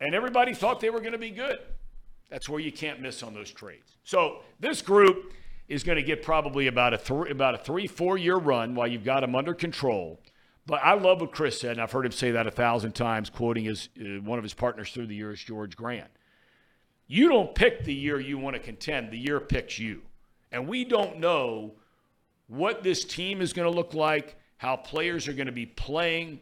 and 0.00 0.14
everybody 0.14 0.54
thought 0.54 0.80
they 0.80 0.90
were 0.90 1.00
going 1.00 1.12
to 1.12 1.18
be 1.18 1.30
good. 1.30 1.58
That's 2.28 2.48
where 2.48 2.60
you 2.60 2.72
can't 2.72 3.00
miss 3.00 3.22
on 3.22 3.32
those 3.32 3.50
trades. 3.50 3.96
So 4.04 4.40
this 4.60 4.82
group 4.82 5.32
is 5.68 5.82
going 5.82 5.96
to 5.96 6.02
get 6.02 6.22
probably 6.22 6.66
about 6.66 6.94
a 6.94 6.98
three, 6.98 7.30
about 7.30 7.54
a 7.54 7.58
three, 7.58 7.86
four 7.86 8.18
year 8.18 8.36
run 8.36 8.74
while 8.74 8.86
you've 8.86 9.04
got 9.04 9.20
them 9.20 9.34
under 9.34 9.54
control. 9.54 10.20
But 10.66 10.82
I 10.84 10.94
love 10.94 11.20
what 11.22 11.32
Chris 11.32 11.58
said, 11.58 11.72
and 11.72 11.80
I've 11.80 11.92
heard 11.92 12.04
him 12.04 12.12
say 12.12 12.32
that 12.32 12.46
a 12.46 12.50
thousand 12.50 12.92
times, 12.92 13.30
quoting 13.30 13.64
his 13.64 13.88
uh, 13.98 14.20
one 14.20 14.38
of 14.38 14.42
his 14.42 14.52
partners 14.52 14.90
through 14.90 15.06
the 15.06 15.14
years, 15.14 15.42
George 15.42 15.76
Grande. 15.76 16.08
You 17.06 17.28
don't 17.30 17.54
pick 17.54 17.84
the 17.84 17.94
year 17.94 18.20
you 18.20 18.36
want 18.36 18.54
to 18.54 18.60
contend; 18.60 19.10
the 19.10 19.18
year 19.18 19.40
picks 19.40 19.78
you, 19.78 20.02
and 20.52 20.68
we 20.68 20.84
don't 20.84 21.18
know 21.18 21.72
what 22.48 22.82
this 22.82 23.04
team 23.04 23.40
is 23.40 23.52
going 23.52 23.70
to 23.70 23.74
look 23.74 23.94
like, 23.94 24.36
how 24.56 24.76
players 24.76 25.28
are 25.28 25.32
going 25.32 25.46
to 25.46 25.52
be 25.52 25.66
playing 25.66 26.40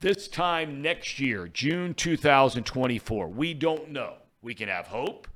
this 0.00 0.28
time 0.28 0.82
next 0.82 1.18
year, 1.18 1.48
June 1.48 1.94
2024. 1.94 3.28
We 3.28 3.54
don't 3.54 3.90
know. 3.90 4.14
We 4.42 4.54
can 4.54 4.68
have 4.68 4.86
hope. 4.86 5.26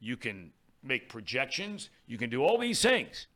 You 0.00 0.16
can 0.16 0.52
make 0.82 1.08
projections. 1.08 1.90
You 2.06 2.16
can 2.16 2.30
do 2.30 2.42
all 2.42 2.58
these 2.58 2.80
things. 2.80 3.26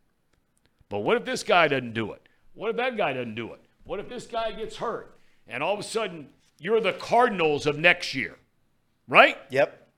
But 0.88 1.00
what 1.00 1.16
if 1.16 1.24
this 1.24 1.42
guy 1.42 1.68
doesn't 1.68 1.92
do 1.92 2.12
it? 2.12 2.26
What 2.54 2.70
if 2.70 2.76
that 2.76 2.96
guy 2.96 3.12
doesn't 3.12 3.34
do 3.34 3.52
it? 3.52 3.60
What 3.84 4.00
if 4.00 4.08
this 4.08 4.26
guy 4.26 4.52
gets 4.52 4.76
hurt? 4.76 5.18
And 5.46 5.62
all 5.62 5.74
of 5.74 5.80
a 5.80 5.84
sudden, 5.84 6.28
you're 6.58 6.80
the 6.80 6.92
Cardinals 6.94 7.66
of 7.66 7.78
next 7.78 8.14
year, 8.14 8.36
right? 9.06 9.36
Yep. 9.50 9.88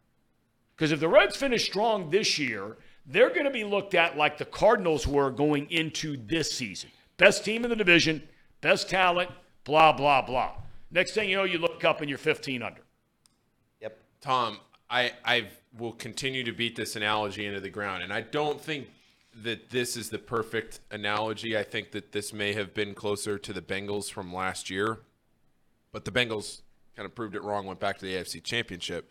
Because 0.74 0.92
if 0.92 1.00
the 1.00 1.08
Reds 1.08 1.36
finish 1.36 1.64
strong 1.64 2.10
this 2.10 2.38
year 2.38 2.76
they're 3.06 3.30
going 3.30 3.44
to 3.44 3.50
be 3.50 3.64
looked 3.64 3.94
at 3.94 4.16
like 4.16 4.38
the 4.38 4.44
Cardinals 4.44 5.06
were 5.06 5.30
going 5.30 5.70
into 5.70 6.16
this 6.26 6.52
season. 6.52 6.90
Best 7.16 7.44
team 7.44 7.64
in 7.64 7.70
the 7.70 7.76
division, 7.76 8.22
best 8.60 8.88
talent, 8.88 9.30
blah, 9.64 9.92
blah, 9.92 10.22
blah. 10.22 10.52
Next 10.90 11.12
thing 11.12 11.28
you 11.28 11.36
know, 11.36 11.44
you 11.44 11.58
look 11.58 11.84
up 11.84 12.00
and 12.00 12.08
you're 12.08 12.18
15 12.18 12.62
under. 12.62 12.82
Yep. 13.80 13.98
Tom, 14.20 14.58
I, 14.90 15.12
I 15.24 15.48
will 15.78 15.92
continue 15.92 16.44
to 16.44 16.52
beat 16.52 16.76
this 16.76 16.96
analogy 16.96 17.46
into 17.46 17.60
the 17.60 17.70
ground. 17.70 18.02
And 18.02 18.12
I 18.12 18.20
don't 18.20 18.60
think 18.60 18.88
that 19.42 19.70
this 19.70 19.96
is 19.96 20.10
the 20.10 20.18
perfect 20.18 20.80
analogy. 20.90 21.56
I 21.56 21.62
think 21.62 21.92
that 21.92 22.12
this 22.12 22.32
may 22.32 22.52
have 22.52 22.74
been 22.74 22.94
closer 22.94 23.38
to 23.38 23.52
the 23.52 23.62
Bengals 23.62 24.10
from 24.10 24.32
last 24.32 24.68
year. 24.68 25.00
But 25.92 26.04
the 26.04 26.10
Bengals 26.10 26.60
kind 26.94 27.06
of 27.06 27.14
proved 27.14 27.34
it 27.34 27.42
wrong, 27.42 27.66
went 27.66 27.80
back 27.80 27.98
to 27.98 28.04
the 28.04 28.14
AFC 28.14 28.42
Championship. 28.42 29.10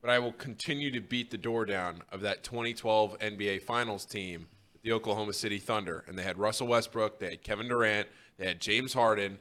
But 0.00 0.10
I 0.10 0.18
will 0.18 0.32
continue 0.32 0.90
to 0.92 1.00
beat 1.00 1.30
the 1.30 1.38
door 1.38 1.64
down 1.64 2.02
of 2.12 2.20
that 2.20 2.44
2012 2.44 3.18
NBA 3.18 3.62
Finals 3.62 4.04
team, 4.04 4.46
the 4.82 4.92
Oklahoma 4.92 5.32
City 5.32 5.58
Thunder. 5.58 6.04
And 6.06 6.16
they 6.16 6.22
had 6.22 6.38
Russell 6.38 6.68
Westbrook, 6.68 7.18
they 7.18 7.30
had 7.30 7.42
Kevin 7.42 7.68
Durant, 7.68 8.06
they 8.38 8.46
had 8.46 8.60
James 8.60 8.92
Harden, 8.92 9.38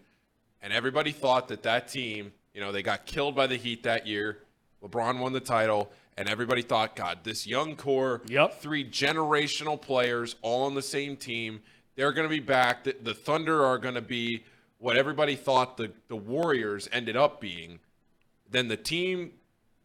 and 0.61 0.73
everybody 0.73 1.11
thought 1.11 1.47
that 1.49 1.61
that 1.63 1.87
team, 1.87 2.33
you 2.53 2.59
know, 2.61 2.71
they 2.71 2.81
got 2.81 3.05
killed 3.05 3.35
by 3.35 3.45
the 3.45 3.55
Heat 3.55 3.83
that 3.83 4.07
year. 4.07 4.39
LeBron 4.83 5.19
won 5.19 5.31
the 5.33 5.39
title, 5.39 5.91
and 6.17 6.27
everybody 6.27 6.63
thought, 6.63 6.95
God, 6.95 7.19
this 7.23 7.45
young 7.45 7.75
core, 7.75 8.21
Yep. 8.27 8.59
three 8.59 8.83
generational 8.83 9.79
players 9.79 10.35
all 10.41 10.65
on 10.65 10.73
the 10.73 10.81
same 10.81 11.15
team, 11.15 11.61
they're 11.95 12.11
going 12.11 12.27
to 12.27 12.33
be 12.33 12.39
back. 12.39 12.83
The, 12.83 12.95
the 13.01 13.13
Thunder 13.13 13.63
are 13.63 13.77
going 13.77 13.95
to 13.95 14.01
be 14.01 14.43
what 14.79 14.97
everybody 14.97 15.35
thought 15.35 15.77
the, 15.77 15.91
the 16.07 16.15
Warriors 16.15 16.89
ended 16.91 17.15
up 17.15 17.39
being. 17.41 17.79
Then 18.49 18.67
the 18.67 18.77
team, 18.77 19.31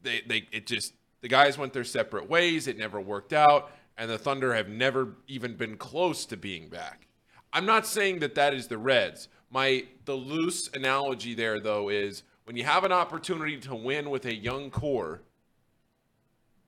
they, 0.02 0.22
they 0.26 0.48
it 0.52 0.66
just 0.66 0.94
the 1.20 1.28
guys 1.28 1.56
went 1.56 1.72
their 1.72 1.84
separate 1.84 2.28
ways. 2.28 2.66
It 2.66 2.78
never 2.78 3.00
worked 3.00 3.32
out, 3.32 3.72
and 3.96 4.10
the 4.10 4.18
Thunder 4.18 4.54
have 4.54 4.68
never 4.68 5.14
even 5.28 5.56
been 5.56 5.76
close 5.76 6.26
to 6.26 6.36
being 6.36 6.68
back. 6.68 7.06
I'm 7.52 7.66
not 7.66 7.86
saying 7.86 8.20
that 8.20 8.34
that 8.34 8.54
is 8.54 8.68
the 8.68 8.78
Reds. 8.78 9.28
My 9.50 9.84
the 10.04 10.14
loose 10.14 10.68
analogy 10.74 11.34
there 11.34 11.60
though 11.60 11.88
is 11.88 12.22
when 12.44 12.56
you 12.56 12.64
have 12.64 12.84
an 12.84 12.92
opportunity 12.92 13.58
to 13.58 13.74
win 13.74 14.10
with 14.10 14.24
a 14.24 14.34
young 14.34 14.70
core, 14.70 15.22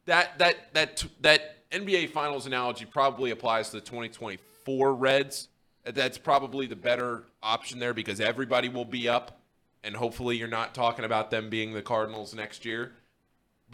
that 0.07 0.39
that 0.39 0.73
that 0.75 1.05
that 1.21 1.69
NBA 1.71 2.11
Finals 2.11 2.47
analogy 2.47 2.85
probably 2.85 3.31
applies 3.31 3.71
to 3.71 3.77
the 3.77 3.81
2024 3.81 4.95
Reds. 4.95 5.49
That's 5.85 6.17
probably 6.17 6.67
the 6.67 6.77
better 6.77 7.25
option 7.43 7.79
there 7.79 7.93
because 7.93 8.21
everybody 8.21 8.69
will 8.69 8.85
be 8.85 9.09
up, 9.09 9.41
and 9.83 9.97
hopefully 9.97 10.37
you're 10.37 10.49
not 10.49 10.75
talking 10.75 11.05
about 11.05 11.31
them 11.31 11.51
being 11.51 11.75
the 11.75 11.83
Cardinals 11.83 12.35
next 12.35 12.65
year. 12.65 12.93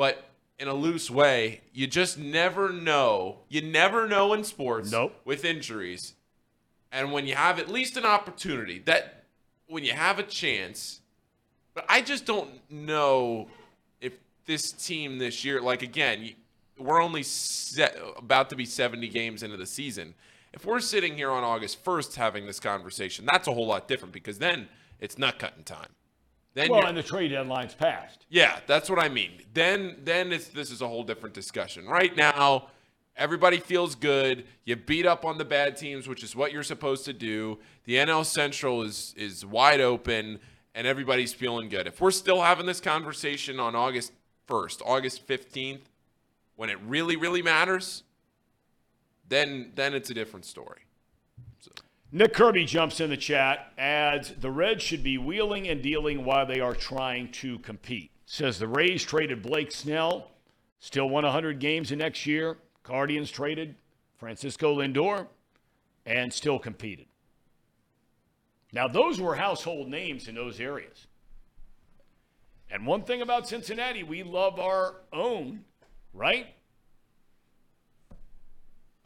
But 0.01 0.25
in 0.59 0.67
a 0.67 0.73
loose 0.73 1.11
way, 1.11 1.61
you 1.75 1.87
just 1.87 2.17
never 2.17 2.73
know. 2.73 3.41
You 3.51 3.61
never 3.61 4.09
know 4.09 4.33
in 4.33 4.45
sports 4.45 4.91
Nope. 4.91 5.15
with 5.27 5.45
injuries. 5.45 6.15
And 6.91 7.13
when 7.13 7.27
you 7.27 7.35
have 7.35 7.59
at 7.59 7.69
least 7.69 7.99
an 7.99 8.07
opportunity, 8.07 8.79
that 8.87 9.25
when 9.67 9.85
you 9.85 9.93
have 9.93 10.19
a 10.19 10.23
chance, 10.23 11.03
but 11.75 11.85
I 11.87 12.01
just 12.01 12.25
don't 12.25 12.49
know 12.71 13.49
if 14.01 14.15
this 14.47 14.73
team 14.73 15.19
this 15.19 15.45
year, 15.45 15.61
like 15.61 15.83
again, 15.83 16.31
we're 16.79 17.03
only 17.03 17.23
set, 17.23 17.95
about 18.17 18.49
to 18.49 18.57
be 18.57 18.65
70 18.65 19.07
games 19.09 19.43
into 19.43 19.59
the 19.59 19.67
season. 19.67 20.15
If 20.55 20.65
we're 20.65 20.81
sitting 20.81 21.15
here 21.15 21.31
on 21.31 21.45
August 21.45 21.85
1st 21.85 22.15
having 22.15 22.47
this 22.47 22.59
conversation, 22.59 23.27
that's 23.31 23.49
a 23.49 23.53
whole 23.53 23.67
lot 23.67 23.87
different 23.87 24.15
because 24.15 24.39
then 24.39 24.71
it's 24.99 25.19
nut 25.19 25.39
cutting 25.39 25.65
time. 25.65 25.91
Then 26.55 26.71
Well, 26.71 26.87
and 26.87 26.97
the 26.97 27.03
trade 27.03 27.29
deadline's 27.29 27.75
passed. 27.75 28.27
yeah, 28.29 28.59
that's 28.67 28.91
what 28.91 28.99
I 28.99 29.09
mean. 29.09 29.31
Then 29.55 29.97
then 30.03 30.33
it's 30.33 30.49
this 30.49 30.71
is 30.71 30.83
a 30.83 30.89
whole 30.89 31.05
different 31.05 31.35
discussion. 31.35 31.87
Right 31.87 32.17
now, 32.17 32.69
everybody 33.17 33.59
feels 33.59 33.95
good. 33.95 34.45
You 34.65 34.75
beat 34.77 35.07
up 35.07 35.25
on 35.25 35.39
the 35.39 35.45
bad 35.45 35.77
teams, 35.77 36.09
which 36.09 36.25
is 36.25 36.35
what 36.35 36.53
you're 36.53 36.63
supposed 36.65 37.05
to 37.05 37.13
do. 37.13 37.59
The 37.85 37.95
NL 37.97 38.25
Central 38.27 38.83
is 38.83 39.15
is 39.17 39.47
wide 39.47 39.81
open 39.81 40.41
and 40.75 40.87
everybody's 40.87 41.33
feeling 41.33 41.69
good. 41.69 41.87
If 41.87 42.01
we're 42.01 42.11
still 42.11 42.41
having 42.43 42.67
this 42.67 42.81
conversation 42.81 43.59
on 43.61 43.75
August 43.75 44.13
1st, 44.49 44.83
August 44.85 45.27
15th, 45.27 45.83
when 46.57 46.69
it 46.71 46.79
really 46.85 47.17
really 47.17 47.43
matters, 47.43 48.03
then 49.29 49.71
then 49.77 49.95
it's 49.95 50.11
a 50.11 50.15
different 50.15 50.45
story. 50.45 50.81
Nick 52.13 52.35
Kirby 52.35 52.65
jumps 52.65 53.01
in 53.01 53.11
the 53.11 53.17
chat, 53.17 53.73
adds 53.79 54.33
the 54.41 54.51
Reds 54.51 54.83
should 54.83 55.03
be 55.03 55.17
wheeling 55.17 55.69
and 55.69 55.81
dealing 55.81 56.25
while 56.25 56.45
they 56.45 56.61
are 56.61 56.75
trying 56.75 57.31
to 57.33 57.59
compete. 57.61 58.11
Says 58.27 58.59
the 58.59 58.67
Rays 58.67 59.05
traded 59.05 59.43
Blake 59.43 59.71
Snell, 59.71 60.31
still 60.81 61.09
won 61.09 61.25
100 61.25 61.61
games 61.61 61.91
the 61.91 61.97
next 61.97 62.27
year. 62.27 62.57
Guardians 62.83 63.31
traded 63.31 63.77
Francisco 64.21 64.77
Lindor, 64.77 65.29
and 66.05 66.31
still 66.31 66.59
competed. 66.59 67.07
Now, 68.71 68.87
those 68.87 69.19
were 69.19 69.35
household 69.35 69.89
names 69.89 70.29
in 70.29 70.35
those 70.35 70.61
areas. 70.61 71.07
And 72.71 72.87
one 72.87 73.03
thing 73.03 73.23
about 73.23 73.49
Cincinnati, 73.49 74.03
we 74.03 74.23
love 74.23 74.61
our 74.61 74.97
own, 75.11 75.65
right? 76.13 76.49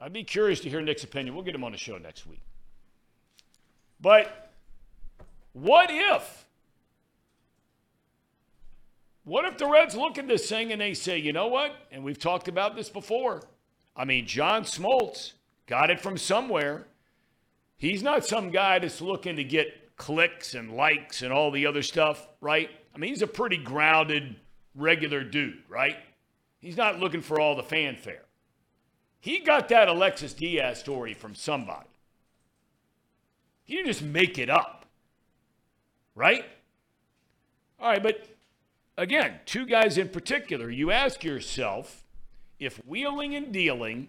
I'd 0.01 0.13
be 0.13 0.25
curious 0.25 0.59
to 0.61 0.69
hear 0.69 0.81
Nick's 0.81 1.05
opinion. 1.05 1.35
We'll 1.35 1.45
get 1.45 1.55
him 1.55 1.65
on 1.65 1.73
the 1.73 1.79
show 1.79 1.97
next 1.97 2.27
week. 2.27 2.43
But 4.05 4.51
what 5.55 5.89
if? 5.91 6.45
What 9.25 9.47
if 9.47 9.57
the 9.57 9.67
Reds 9.67 9.97
look 9.97 10.19
at 10.19 10.29
this 10.29 10.47
thing 10.47 10.73
and 10.73 10.81
they 10.83 10.93
say, 10.93 11.17
you 11.17 11.33
know 11.33 11.47
what? 11.47 11.75
And 11.91 12.05
we've 12.05 12.19
talked 12.19 12.47
about 12.47 12.77
this 12.77 12.91
before. 12.91 13.41
I 13.97 14.05
mean, 14.05 14.27
John 14.27 14.65
Smoltz 14.65 15.33
got 15.67 15.89
it 15.89 16.03
from 16.03 16.19
somewhere. 16.19 16.87
He's 17.79 18.03
not 18.03 18.27
some 18.27 18.51
guy 18.51 18.79
that's 18.79 19.01
looking 19.01 19.37
to 19.37 19.45
get 19.45 19.97
clicks 19.97 20.53
and 20.53 20.77
likes 20.77 21.23
and 21.23 21.33
all 21.33 21.51
the 21.51 21.65
other 21.65 21.81
stuff, 21.81 22.29
right? 22.43 22.69
I 22.95 22.99
mean, 22.99 23.09
he's 23.09 23.23
a 23.23 23.27
pretty 23.27 23.57
grounded, 23.57 24.37
regular 24.75 25.25
dude, 25.25 25.63
right? 25.67 25.97
He's 26.61 26.77
not 26.77 27.01
looking 27.01 27.23
for 27.23 27.41
all 27.41 27.57
the 27.57 27.63
fanfare. 27.63 28.27
He 29.21 29.39
got 29.39 29.71
that 29.71 29.89
Alexis 29.89 30.35
Diaz 30.35 30.81
story 30.81 31.15
from 31.15 31.35
somebody. 31.35 31.89
He 33.65 33.77
didn't 33.77 33.89
just 33.89 34.03
make 34.03 34.39
it 34.39 34.51
up, 34.51 34.87
right? 36.15 36.45
All 37.81 37.91
right, 37.91 38.03
but 38.03 38.27
again, 38.97 39.41
two 39.47 39.67
guys 39.67 39.99
in 39.99 40.11
particular, 40.11 40.71
you 40.71 40.91
ask 40.91 41.25
yourself 41.25 42.05
if 42.59 42.77
wheeling 42.87 43.35
and 43.35 43.53
dealing 43.53 44.09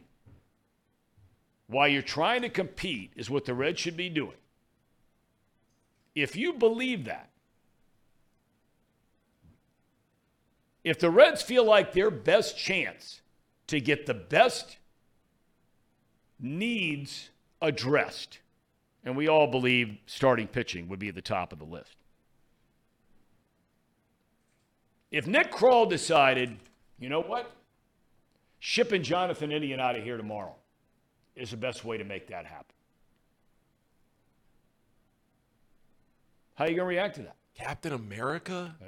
while 1.68 1.88
you're 1.88 2.02
trying 2.02 2.42
to 2.42 2.50
compete 2.50 3.12
is 3.16 3.30
what 3.30 3.46
the 3.46 3.54
Reds 3.54 3.80
should 3.80 3.98
be 3.98 4.10
doing. 4.10 4.38
If 6.14 6.36
you 6.36 6.54
believe 6.54 7.06
that, 7.06 7.30
if 10.84 11.00
the 11.00 11.10
Reds 11.10 11.42
feel 11.42 11.66
like 11.66 11.94
their 11.94 12.12
best 12.12 12.58
chance 12.58 13.22
to 13.68 13.82
get 13.82 14.06
the 14.06 14.14
best 14.14 14.78
needs 16.40 17.30
addressed, 17.62 18.40
and 19.06 19.16
we 19.16 19.28
all 19.28 19.48
believe 19.48 19.98
starting 20.08 20.48
pitching 20.48 20.90
would 20.90 21.00
be 21.00 21.10
at 21.10 21.16
the 21.16 21.22
top 21.22 21.54
of 21.54 21.60
the 21.60 21.66
list. 21.66 21.96
If 25.12 25.28
Nick 25.28 25.52
Krall 25.52 25.88
decided, 25.88 26.58
you 27.00 27.08
know 27.08 27.22
what, 27.22 27.52
shipping 28.60 29.04
Jonathan 29.04 29.52
India 29.52 29.80
out 29.80 29.96
of 29.96 30.04
here 30.04 30.18
tomorrow 30.18 30.56
is 31.36 31.52
the 31.52 31.58
best 31.58 31.86
way 31.86 31.98
to 31.98 32.04
make 32.04 32.28
that 32.28 32.46
happen. 32.46 32.74
How 36.56 36.66
are 36.66 36.70
you 36.70 36.76
going 36.76 36.86
to 36.86 36.90
react 36.90 37.16
to 37.16 37.22
that? 37.24 37.36
Captain 37.54 37.94
America 37.94 38.76
uh, 38.82 38.86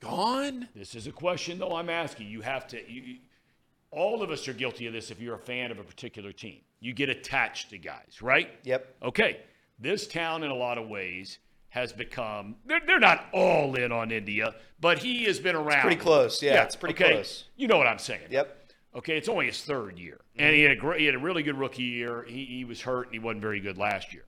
gone? 0.00 0.68
This 0.74 0.94
is 0.94 1.06
a 1.06 1.12
question, 1.12 1.58
though, 1.58 1.74
I'm 1.74 1.90
asking. 1.90 2.28
You 2.28 2.42
have 2.42 2.66
to, 2.68 2.90
you- 2.90 3.18
all 3.90 4.22
of 4.22 4.30
us 4.30 4.46
are 4.46 4.52
guilty 4.52 4.86
of 4.86 4.92
this 4.92 5.10
if 5.10 5.20
you're 5.20 5.34
a 5.34 5.38
fan 5.38 5.70
of 5.70 5.78
a 5.78 5.84
particular 5.84 6.32
team. 6.32 6.60
You 6.86 6.92
get 6.92 7.08
attached 7.08 7.70
to 7.70 7.78
guys, 7.78 8.22
right? 8.22 8.48
Yep. 8.62 8.94
Okay. 9.02 9.40
This 9.76 10.06
town, 10.06 10.44
in 10.44 10.52
a 10.52 10.54
lot 10.54 10.78
of 10.78 10.88
ways, 10.88 11.40
has 11.70 11.92
become, 11.92 12.54
they're, 12.64 12.80
they're 12.86 13.00
not 13.00 13.26
all 13.32 13.74
in 13.74 13.90
on 13.90 14.12
India, 14.12 14.54
but 14.80 14.98
he 14.98 15.24
has 15.24 15.40
been 15.40 15.56
around. 15.56 15.80
pretty 15.80 15.96
close. 15.96 16.40
Yeah, 16.40 16.62
it's 16.62 16.76
pretty 16.76 16.94
okay? 16.94 17.14
close. 17.14 17.46
You 17.56 17.66
know 17.66 17.76
what 17.76 17.88
I'm 17.88 17.98
saying. 17.98 18.28
Yep. 18.30 18.72
Okay, 18.94 19.18
it's 19.18 19.28
only 19.28 19.46
his 19.46 19.64
third 19.64 19.98
year, 19.98 20.20
and 20.36 20.46
mm-hmm. 20.46 20.54
he 20.54 20.62
had 20.62 20.70
a 20.70 20.76
great, 20.76 21.00
he 21.00 21.06
had 21.06 21.16
a 21.16 21.18
really 21.18 21.42
good 21.42 21.58
rookie 21.58 21.82
year. 21.82 22.24
He, 22.28 22.44
he 22.44 22.64
was 22.64 22.82
hurt 22.82 23.06
and 23.06 23.14
he 23.14 23.18
wasn't 23.18 23.42
very 23.42 23.58
good 23.58 23.78
last 23.78 24.14
year. 24.14 24.24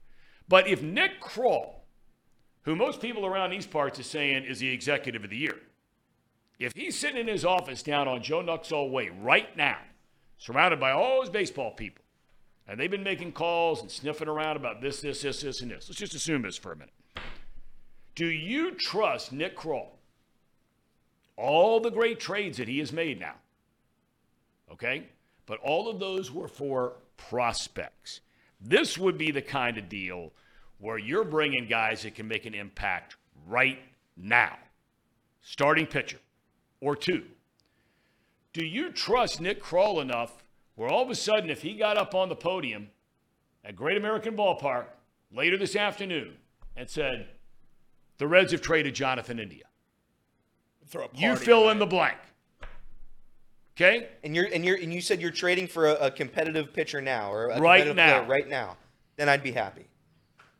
But 0.49 0.67
if 0.67 0.83
Nick 0.83 1.21
Krall, 1.21 1.75
who 2.63 2.75
most 2.75 2.99
people 2.99 3.25
around 3.25 3.51
these 3.51 3.67
parts 3.67 4.01
are 4.01 4.03
saying 4.03 4.43
is 4.43 4.59
the 4.59 4.67
executive 4.67 5.23
of 5.23 5.29
the 5.29 5.37
year, 5.37 5.55
if 6.59 6.73
he's 6.75 6.99
sitting 6.99 7.21
in 7.21 7.27
his 7.27 7.45
office 7.45 7.81
down 7.81 8.09
on 8.09 8.21
Joe 8.21 8.41
Nuxhall 8.41 8.91
Way 8.91 9.11
right 9.17 9.55
now, 9.55 9.77
surrounded 10.37 10.81
by 10.81 10.91
all 10.91 11.21
his 11.21 11.29
baseball 11.29 11.71
people, 11.71 12.03
and 12.69 12.79
they've 12.79 12.91
been 12.91 13.03
making 13.03 13.31
calls 13.31 13.81
and 13.81 13.89
sniffing 13.89 14.27
around 14.27 14.55
about 14.55 14.79
this, 14.79 15.01
this, 15.01 15.23
this, 15.23 15.41
this, 15.41 15.61
and 15.61 15.71
this. 15.71 15.89
Let's 15.89 15.99
just 15.99 16.13
assume 16.13 16.43
this 16.43 16.55
for 16.55 16.71
a 16.71 16.75
minute. 16.75 16.93
Do 18.13 18.27
you 18.27 18.71
trust 18.71 19.33
Nick 19.33 19.57
Krall? 19.57 19.87
All 21.35 21.79
the 21.79 21.89
great 21.89 22.19
trades 22.19 22.57
that 22.57 22.67
he 22.67 22.77
has 22.79 22.93
made 22.93 23.19
now, 23.19 23.35
okay? 24.71 25.07
But 25.47 25.59
all 25.61 25.89
of 25.89 25.99
those 25.99 26.31
were 26.31 26.47
for 26.47 26.93
prospects. 27.17 28.21
This 28.61 28.97
would 28.97 29.17
be 29.17 29.31
the 29.31 29.41
kind 29.41 29.77
of 29.77 29.89
deal 29.89 30.31
where 30.77 30.97
you're 30.97 31.23
bringing 31.23 31.65
guys 31.65 32.03
that 32.03 32.13
can 32.13 32.27
make 32.27 32.45
an 32.45 32.53
impact 32.53 33.15
right 33.47 33.79
now. 34.15 34.57
Starting 35.41 35.87
pitcher 35.87 36.19
or 36.81 36.95
two. 36.95 37.23
Do 38.53 38.63
you 38.63 38.91
trust 38.91 39.41
Nick 39.41 39.63
Krall 39.63 40.01
enough 40.01 40.43
where 40.79 40.87
all 40.87 41.03
of 41.03 41.09
a 41.09 41.15
sudden, 41.15 41.49
if 41.49 41.61
he 41.61 41.73
got 41.73 41.97
up 41.97 42.15
on 42.15 42.29
the 42.29 42.35
podium 42.37 42.87
at 43.65 43.75
Great 43.75 43.97
American 43.97 44.37
Ballpark 44.37 44.85
later 45.29 45.57
this 45.57 45.75
afternoon 45.75 46.37
and 46.77 46.89
said, 46.89 47.27
the 48.17 48.25
Reds 48.25 48.53
have 48.53 48.61
traded 48.61 48.95
Jonathan 48.95 49.39
India, 49.39 49.65
throw 50.87 51.03
a 51.03 51.07
party. 51.09 51.21
You 51.21 51.35
fill 51.35 51.69
in 51.69 51.79
the 51.79 51.85
blank. 51.85 52.17
Okay? 53.75 54.07
And 54.23 54.33
you're 54.33 54.45
and 54.53 54.63
you're 54.63 54.77
and 54.77 54.93
you 54.93 55.01
said 55.01 55.19
you're 55.19 55.31
trading 55.31 55.67
for 55.67 55.85
a, 55.87 55.95
a 55.95 56.11
competitive 56.11 56.71
pitcher 56.73 57.01
now 57.01 57.29
or 57.29 57.49
a 57.49 57.59
Right 57.59 57.85
now. 57.93 58.19
player 58.19 58.29
right 58.29 58.47
now. 58.47 58.77
Then 59.17 59.27
I'd 59.27 59.43
be 59.43 59.51
happy. 59.51 59.89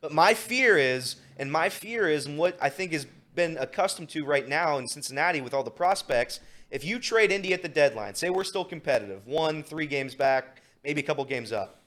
But 0.02 0.12
my 0.12 0.34
fear 0.34 0.78
is, 0.78 1.16
and 1.38 1.50
my 1.50 1.70
fear 1.70 2.10
is, 2.10 2.26
and 2.26 2.38
what 2.38 2.58
I 2.62 2.68
think 2.68 2.91
has 2.91 3.08
been 3.36 3.56
accustomed 3.58 4.10
to 4.10 4.26
right 4.26 4.50
now 4.50 4.80
in 4.80 4.88
Cincinnati 4.90 5.40
with 5.40 5.54
all 5.54 5.64
the 5.64 5.72
prospects, 5.72 6.41
if 6.72 6.84
you 6.84 7.00
trade 7.00 7.32
Indy 7.32 7.54
at 7.54 7.62
the 7.62 7.70
deadline, 7.70 8.16
say 8.16 8.30
we're 8.30 8.44
still 8.44 8.66
competitive, 8.66 9.26
one, 9.26 9.64
three 9.64 9.88
games 9.88 10.16
back, 10.16 10.62
maybe 10.84 11.02
a 11.02 11.04
couple 11.04 11.26
games 11.26 11.52
up. 11.52 11.82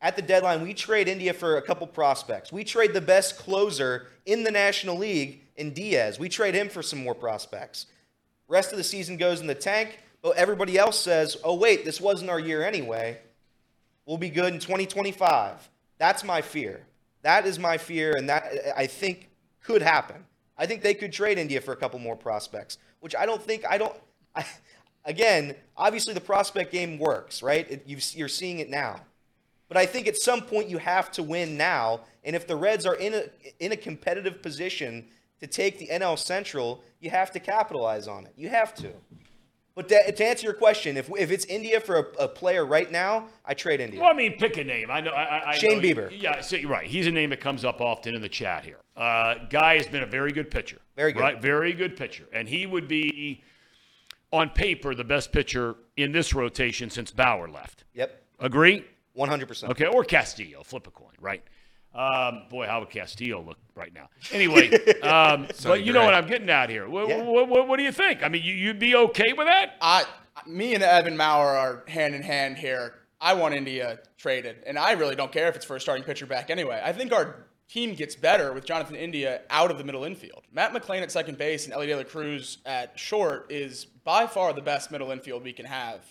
At 0.00 0.16
the 0.16 0.22
deadline, 0.22 0.62
we 0.62 0.74
trade 0.74 1.06
India 1.06 1.32
for 1.32 1.58
a 1.58 1.62
couple 1.62 1.86
prospects. 1.86 2.50
We 2.50 2.64
trade 2.64 2.92
the 2.92 3.00
best 3.00 3.38
closer 3.38 4.08
in 4.26 4.42
the 4.42 4.50
National 4.50 4.96
League 4.96 5.42
in 5.56 5.72
Diaz. 5.72 6.18
We 6.18 6.28
trade 6.28 6.54
him 6.54 6.68
for 6.68 6.82
some 6.82 7.02
more 7.02 7.14
prospects. 7.14 7.86
Rest 8.48 8.72
of 8.72 8.78
the 8.78 8.84
season 8.84 9.16
goes 9.16 9.40
in 9.40 9.46
the 9.46 9.54
tank, 9.54 10.00
but 10.20 10.36
everybody 10.36 10.76
else 10.76 10.98
says, 10.98 11.36
oh, 11.44 11.54
wait, 11.54 11.84
this 11.84 12.00
wasn't 12.00 12.30
our 12.30 12.40
year 12.40 12.64
anyway. 12.64 13.18
We'll 14.06 14.18
be 14.18 14.30
good 14.30 14.52
in 14.52 14.58
2025. 14.58 15.68
That's 15.98 16.24
my 16.24 16.42
fear. 16.42 16.84
That 17.22 17.46
is 17.46 17.58
my 17.60 17.78
fear, 17.78 18.16
and 18.16 18.28
that 18.28 18.44
I 18.76 18.86
think 18.86 19.30
could 19.62 19.82
happen. 19.82 20.24
I 20.58 20.66
think 20.66 20.82
they 20.82 20.94
could 20.94 21.12
trade 21.12 21.38
India 21.38 21.60
for 21.60 21.72
a 21.72 21.76
couple 21.76 22.00
more 22.00 22.16
prospects, 22.16 22.78
which 23.00 23.14
I 23.14 23.24
don't 23.24 23.40
think, 23.40 23.64
I 23.68 23.78
don't, 23.78 23.94
I, 24.34 24.44
again, 25.04 25.54
obviously 25.76 26.14
the 26.14 26.20
prospect 26.20 26.72
game 26.72 26.98
works, 26.98 27.42
right? 27.42 27.70
It, 27.70 27.84
you've, 27.86 28.04
you're 28.14 28.28
seeing 28.28 28.58
it 28.58 28.70
now. 28.70 29.00
But 29.68 29.76
I 29.76 29.86
think 29.86 30.06
at 30.06 30.16
some 30.18 30.42
point 30.42 30.68
you 30.68 30.78
have 30.78 31.10
to 31.12 31.22
win 31.22 31.56
now. 31.56 32.00
And 32.24 32.36
if 32.36 32.46
the 32.46 32.56
Reds 32.56 32.84
are 32.84 32.94
in 32.94 33.14
a 33.14 33.24
in 33.58 33.72
a 33.72 33.76
competitive 33.76 34.42
position 34.42 35.06
to 35.40 35.46
take 35.46 35.78
the 35.78 35.88
NL 35.88 36.18
Central, 36.18 36.82
you 37.00 37.08
have 37.10 37.30
to 37.32 37.40
capitalize 37.40 38.06
on 38.06 38.26
it. 38.26 38.34
You 38.36 38.50
have 38.50 38.74
to. 38.76 38.92
But 39.74 39.88
to, 39.88 40.12
to 40.12 40.24
answer 40.24 40.44
your 40.44 40.52
question, 40.54 40.98
if, 40.98 41.10
if 41.18 41.30
it's 41.30 41.46
India 41.46 41.80
for 41.80 41.96
a, 41.96 42.24
a 42.24 42.28
player 42.28 42.66
right 42.66 42.90
now, 42.92 43.28
I 43.46 43.54
trade 43.54 43.80
India. 43.80 44.00
Well, 44.02 44.10
I 44.10 44.12
mean, 44.12 44.36
pick 44.36 44.58
a 44.58 44.64
name. 44.64 44.90
I 44.90 45.00
know. 45.00 45.12
I, 45.12 45.22
I- 45.38 45.50
I 45.52 45.54
Shane 45.56 45.78
know- 45.78 45.82
Bieber. 45.88 46.12
Yeah, 46.20 46.42
so 46.42 46.56
you're 46.56 46.68
right. 46.70 46.86
He's 46.86 47.06
a 47.06 47.10
name 47.10 47.30
that 47.30 47.40
comes 47.40 47.64
up 47.64 47.80
often 47.80 48.14
in 48.14 48.20
the 48.20 48.28
chat 48.28 48.64
here. 48.66 48.80
Uh, 48.94 49.36
guy 49.48 49.76
has 49.78 49.86
been 49.86 50.02
a 50.02 50.06
very 50.06 50.32
good 50.32 50.50
pitcher. 50.50 50.78
Very 50.94 51.12
good. 51.12 51.20
Right, 51.20 51.40
very 51.40 51.72
good 51.72 51.96
pitcher, 51.96 52.24
and 52.34 52.46
he 52.46 52.66
would 52.66 52.86
be, 52.86 53.42
on 54.32 54.50
paper, 54.50 54.94
the 54.94 55.04
best 55.04 55.30
pitcher 55.32 55.76
in 55.96 56.12
this 56.12 56.34
rotation 56.34 56.90
since 56.90 57.10
Bauer 57.10 57.48
left. 57.48 57.84
Yep, 57.94 58.22
Agree? 58.40 58.84
100%. 59.16 59.70
Okay, 59.70 59.86
or 59.86 60.04
Castillo. 60.04 60.62
Flip 60.62 60.86
a 60.86 60.90
coin, 60.90 61.12
right? 61.20 61.42
Um, 61.94 62.44
boy, 62.48 62.66
how 62.66 62.80
would 62.80 62.88
Castillo 62.88 63.42
look 63.42 63.58
right 63.74 63.92
now? 63.92 64.08
Anyway, 64.32 64.70
um, 65.02 65.46
but 65.62 65.84
you 65.84 65.92
know 65.92 66.00
Gray. 66.00 66.06
what 66.06 66.14
I'm 66.14 66.26
getting 66.26 66.48
at 66.48 66.70
here. 66.70 66.88
What, 66.88 67.08
Yeah. 67.08 67.22
what, 67.22 67.48
what, 67.48 67.68
what 67.68 67.76
do 67.76 67.82
you 67.82 67.92
think? 67.92 68.22
I 68.22 68.28
mean, 68.28 68.42
you, 68.42 68.54
you'd 68.54 68.78
be 68.78 68.96
okay 68.96 69.34
with 69.34 69.46
that? 69.46 69.76
I, 69.82 70.04
me 70.46 70.74
and 70.74 70.82
Evan 70.82 71.16
Maurer 71.16 71.54
are 71.56 71.84
hand 71.86 72.14
in 72.14 72.22
hand 72.22 72.56
here. 72.56 72.94
I 73.20 73.34
want 73.34 73.54
India 73.54 74.00
traded, 74.16 74.64
and 74.66 74.78
I 74.78 74.92
really 74.92 75.14
don't 75.14 75.30
care 75.30 75.48
if 75.48 75.54
it's 75.56 75.66
for 75.66 75.76
a 75.76 75.80
starting 75.80 76.04
pitcher 76.04 76.24
back 76.26 76.48
anyway. 76.50 76.80
I 76.82 76.92
think 76.94 77.12
our 77.12 77.44
team 77.72 77.94
gets 77.94 78.14
better 78.14 78.52
with 78.52 78.66
Jonathan 78.66 78.96
India 78.96 79.40
out 79.48 79.70
of 79.70 79.78
the 79.78 79.84
middle 79.84 80.04
infield. 80.04 80.42
Matt 80.52 80.74
McLain 80.74 81.00
at 81.00 81.10
second 81.10 81.38
base 81.38 81.64
and 81.64 81.72
Elly 81.72 81.86
De 81.86 81.96
La 81.96 82.02
Cruz 82.02 82.58
at 82.66 82.98
short 82.98 83.46
is 83.50 83.86
by 83.86 84.26
far 84.26 84.52
the 84.52 84.60
best 84.60 84.90
middle 84.90 85.10
infield 85.10 85.42
we 85.42 85.54
can 85.54 85.64
have, 85.64 86.04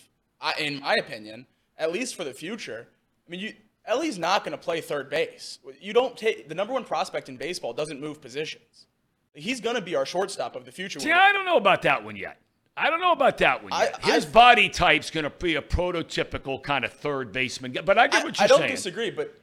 in 0.58 0.80
my 0.80 0.96
opinion, 0.96 1.46
at 1.78 1.92
least 1.92 2.16
for 2.16 2.24
the 2.24 2.32
future. 2.32 2.88
I 3.26 3.30
mean, 3.30 3.40
you, 3.40 3.54
Elly's 3.86 4.18
not 4.18 4.44
going 4.44 4.52
to 4.52 4.62
play 4.62 4.80
third 4.80 5.08
base. 5.08 5.60
You 5.80 5.92
don't 5.92 6.16
take 6.16 6.48
the 6.48 6.54
number 6.54 6.72
one 6.72 6.84
prospect 6.84 7.28
in 7.28 7.36
baseball 7.36 7.72
doesn't 7.72 8.00
move 8.00 8.20
positions. 8.20 8.86
He's 9.34 9.60
going 9.60 9.76
to 9.76 9.82
be 9.82 9.94
our 9.94 10.04
shortstop 10.04 10.56
of 10.56 10.64
the 10.64 10.72
future. 10.72 10.98
See, 10.98 11.12
I 11.12 11.32
don't 11.32 11.44
know 11.44 11.56
about 11.56 11.82
that 11.82 12.04
one 12.04 12.16
yet. 12.16 12.38
I 12.76 12.90
don't 12.90 13.00
know 13.00 13.12
about 13.12 13.38
that 13.38 13.62
one 13.62 13.72
I- 13.72 13.84
yet. 13.84 14.04
His 14.04 14.26
I- 14.26 14.30
body 14.30 14.68
type's 14.68 15.10
going 15.10 15.24
to 15.24 15.30
be 15.30 15.54
a 15.54 15.62
prototypical 15.62 16.60
kind 16.60 16.84
of 16.84 16.92
third 16.92 17.32
baseman. 17.32 17.76
But 17.84 17.98
I 17.98 18.08
get 18.08 18.22
I, 18.22 18.24
what 18.24 18.26
you're 18.26 18.34
saying. 18.34 18.44
I 18.44 18.48
don't 18.48 18.58
saying. 18.60 18.70
disagree, 18.72 19.10
but 19.10 19.34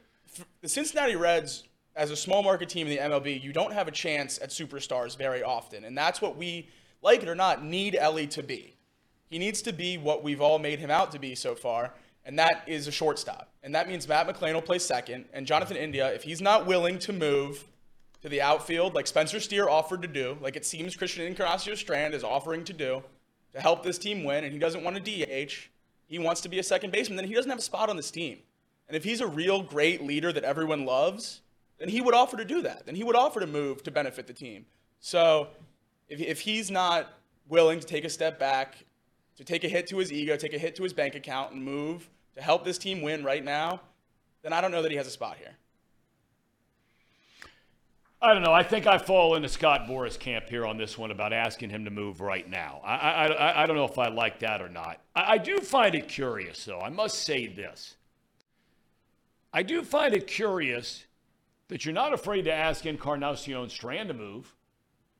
the 0.60 0.68
Cincinnati 0.68 1.16
Reds, 1.16 1.64
as 2.00 2.10
a 2.10 2.16
small 2.16 2.42
market 2.42 2.70
team 2.70 2.86
in 2.86 2.96
the 2.96 3.02
MLB, 3.14 3.42
you 3.42 3.52
don't 3.52 3.74
have 3.74 3.86
a 3.86 3.90
chance 3.90 4.38
at 4.40 4.48
superstars 4.48 5.18
very 5.18 5.42
often, 5.42 5.84
and 5.84 5.96
that's 5.96 6.22
what 6.22 6.34
we, 6.34 6.66
like 7.02 7.22
it 7.22 7.28
or 7.28 7.34
not, 7.34 7.62
need 7.62 7.94
Elly 7.94 8.26
to 8.28 8.42
be. 8.42 8.74
He 9.26 9.38
needs 9.38 9.60
to 9.60 9.72
be 9.72 9.98
what 9.98 10.24
we've 10.24 10.40
all 10.40 10.58
made 10.58 10.78
him 10.78 10.90
out 10.90 11.12
to 11.12 11.18
be 11.18 11.34
so 11.34 11.54
far, 11.54 11.92
and 12.24 12.38
that 12.38 12.64
is 12.66 12.88
a 12.88 12.90
shortstop. 12.90 13.50
And 13.62 13.74
that 13.74 13.86
means 13.86 14.08
Matt 14.08 14.26
McLain 14.26 14.54
will 14.54 14.62
play 14.62 14.78
second, 14.78 15.26
and 15.34 15.46
Jonathan 15.46 15.76
India, 15.76 16.10
if 16.14 16.22
he's 16.22 16.40
not 16.40 16.64
willing 16.64 16.98
to 17.00 17.12
move 17.12 17.66
to 18.22 18.30
the 18.30 18.40
outfield 18.40 18.94
like 18.94 19.06
Spencer 19.06 19.38
Steer 19.38 19.68
offered 19.68 20.00
to 20.00 20.08
do, 20.08 20.38
like 20.40 20.56
it 20.56 20.64
seems 20.64 20.96
Christian 20.96 21.26
Encarnacion 21.26 21.76
Strand 21.76 22.14
is 22.14 22.24
offering 22.24 22.64
to 22.64 22.72
do, 22.72 23.02
to 23.52 23.60
help 23.60 23.82
this 23.82 23.98
team 23.98 24.24
win, 24.24 24.44
and 24.44 24.54
he 24.54 24.58
doesn't 24.58 24.82
want 24.82 24.96
to 24.96 25.02
DH. 25.02 25.52
He 26.06 26.18
wants 26.18 26.40
to 26.40 26.48
be 26.48 26.58
a 26.58 26.62
second 26.62 26.92
baseman. 26.92 27.16
Then 27.16 27.26
he 27.26 27.34
doesn't 27.34 27.50
have 27.50 27.58
a 27.58 27.62
spot 27.62 27.90
on 27.90 27.96
this 27.96 28.10
team. 28.10 28.38
And 28.88 28.96
if 28.96 29.04
he's 29.04 29.20
a 29.20 29.26
real 29.26 29.62
great 29.62 30.02
leader 30.02 30.32
that 30.32 30.44
everyone 30.44 30.86
loves, 30.86 31.42
then 31.80 31.88
he 31.88 32.00
would 32.00 32.14
offer 32.14 32.36
to 32.36 32.44
do 32.44 32.62
that. 32.62 32.86
Then 32.86 32.94
he 32.94 33.02
would 33.02 33.16
offer 33.16 33.40
to 33.40 33.46
move 33.46 33.82
to 33.84 33.90
benefit 33.90 34.26
the 34.26 34.34
team. 34.34 34.66
So 35.00 35.48
if, 36.08 36.20
if 36.20 36.40
he's 36.40 36.70
not 36.70 37.08
willing 37.48 37.80
to 37.80 37.86
take 37.86 38.04
a 38.04 38.10
step 38.10 38.38
back, 38.38 38.84
to 39.36 39.44
take 39.44 39.64
a 39.64 39.68
hit 39.68 39.86
to 39.88 39.96
his 39.96 40.12
ego, 40.12 40.36
take 40.36 40.52
a 40.52 40.58
hit 40.58 40.76
to 40.76 40.82
his 40.82 40.92
bank 40.92 41.14
account, 41.14 41.52
and 41.52 41.64
move 41.64 42.08
to 42.34 42.42
help 42.42 42.64
this 42.64 42.76
team 42.76 43.00
win 43.00 43.24
right 43.24 43.42
now, 43.42 43.80
then 44.42 44.52
I 44.52 44.60
don't 44.60 44.70
know 44.70 44.82
that 44.82 44.90
he 44.90 44.98
has 44.98 45.06
a 45.06 45.10
spot 45.10 45.38
here. 45.38 45.56
I 48.22 48.34
don't 48.34 48.42
know. 48.42 48.52
I 48.52 48.62
think 48.62 48.86
I 48.86 48.98
fall 48.98 49.34
into 49.34 49.48
Scott 49.48 49.86
Boras 49.88 50.18
camp 50.18 50.50
here 50.50 50.66
on 50.66 50.76
this 50.76 50.98
one 50.98 51.10
about 51.10 51.32
asking 51.32 51.70
him 51.70 51.86
to 51.86 51.90
move 51.90 52.20
right 52.20 52.46
now. 52.46 52.82
I, 52.84 52.94
I, 52.94 53.26
I, 53.26 53.62
I 53.62 53.66
don't 53.66 53.76
know 53.76 53.86
if 53.86 53.98
I 53.98 54.08
like 54.08 54.40
that 54.40 54.60
or 54.60 54.68
not. 54.68 55.00
I, 55.16 55.32
I 55.32 55.38
do 55.38 55.58
find 55.60 55.94
it 55.94 56.06
curious, 56.06 56.62
though. 56.66 56.80
I 56.80 56.90
must 56.90 57.24
say 57.24 57.46
this. 57.46 57.96
I 59.54 59.62
do 59.62 59.82
find 59.82 60.12
it 60.12 60.26
curious 60.26 61.06
that 61.70 61.84
you're 61.84 61.94
not 61.94 62.12
afraid 62.12 62.42
to 62.42 62.52
ask 62.52 62.84
Encarnacion 62.84 63.68
Strand 63.70 64.08
to 64.08 64.14
move 64.14 64.54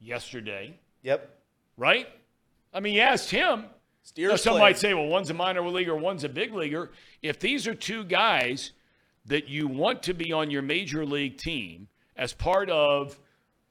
yesterday, 0.01 0.75
Yep. 1.03 1.29
right? 1.77 2.09
I 2.73 2.81
mean, 2.81 2.95
you 2.95 3.01
asked 3.01 3.31
him. 3.31 3.65
Steers 4.03 4.31
Now, 4.31 4.37
some 4.37 4.53
played. 4.55 4.61
might 4.61 4.79
say, 4.79 4.95
well, 4.95 5.07
one's 5.07 5.31
a 5.31 5.35
minor 5.35 5.67
leaguer, 5.69 5.95
one's 5.95 6.25
a 6.25 6.29
big 6.29 6.53
leaguer. 6.55 6.91
If 7.23 7.39
these 7.39 7.67
are 7.67 7.75
two 7.75 8.05
guys 8.05 8.73
that 9.27 9.49
you 9.49 9.69
want 9.69 10.03
to 10.05 10.15
be 10.15 10.33
on 10.33 10.51
your 10.51 10.63
major 10.63 11.05
league 11.05 11.37
team 11.37 11.89
as 12.17 12.33
part 12.33 12.71
of 12.71 13.19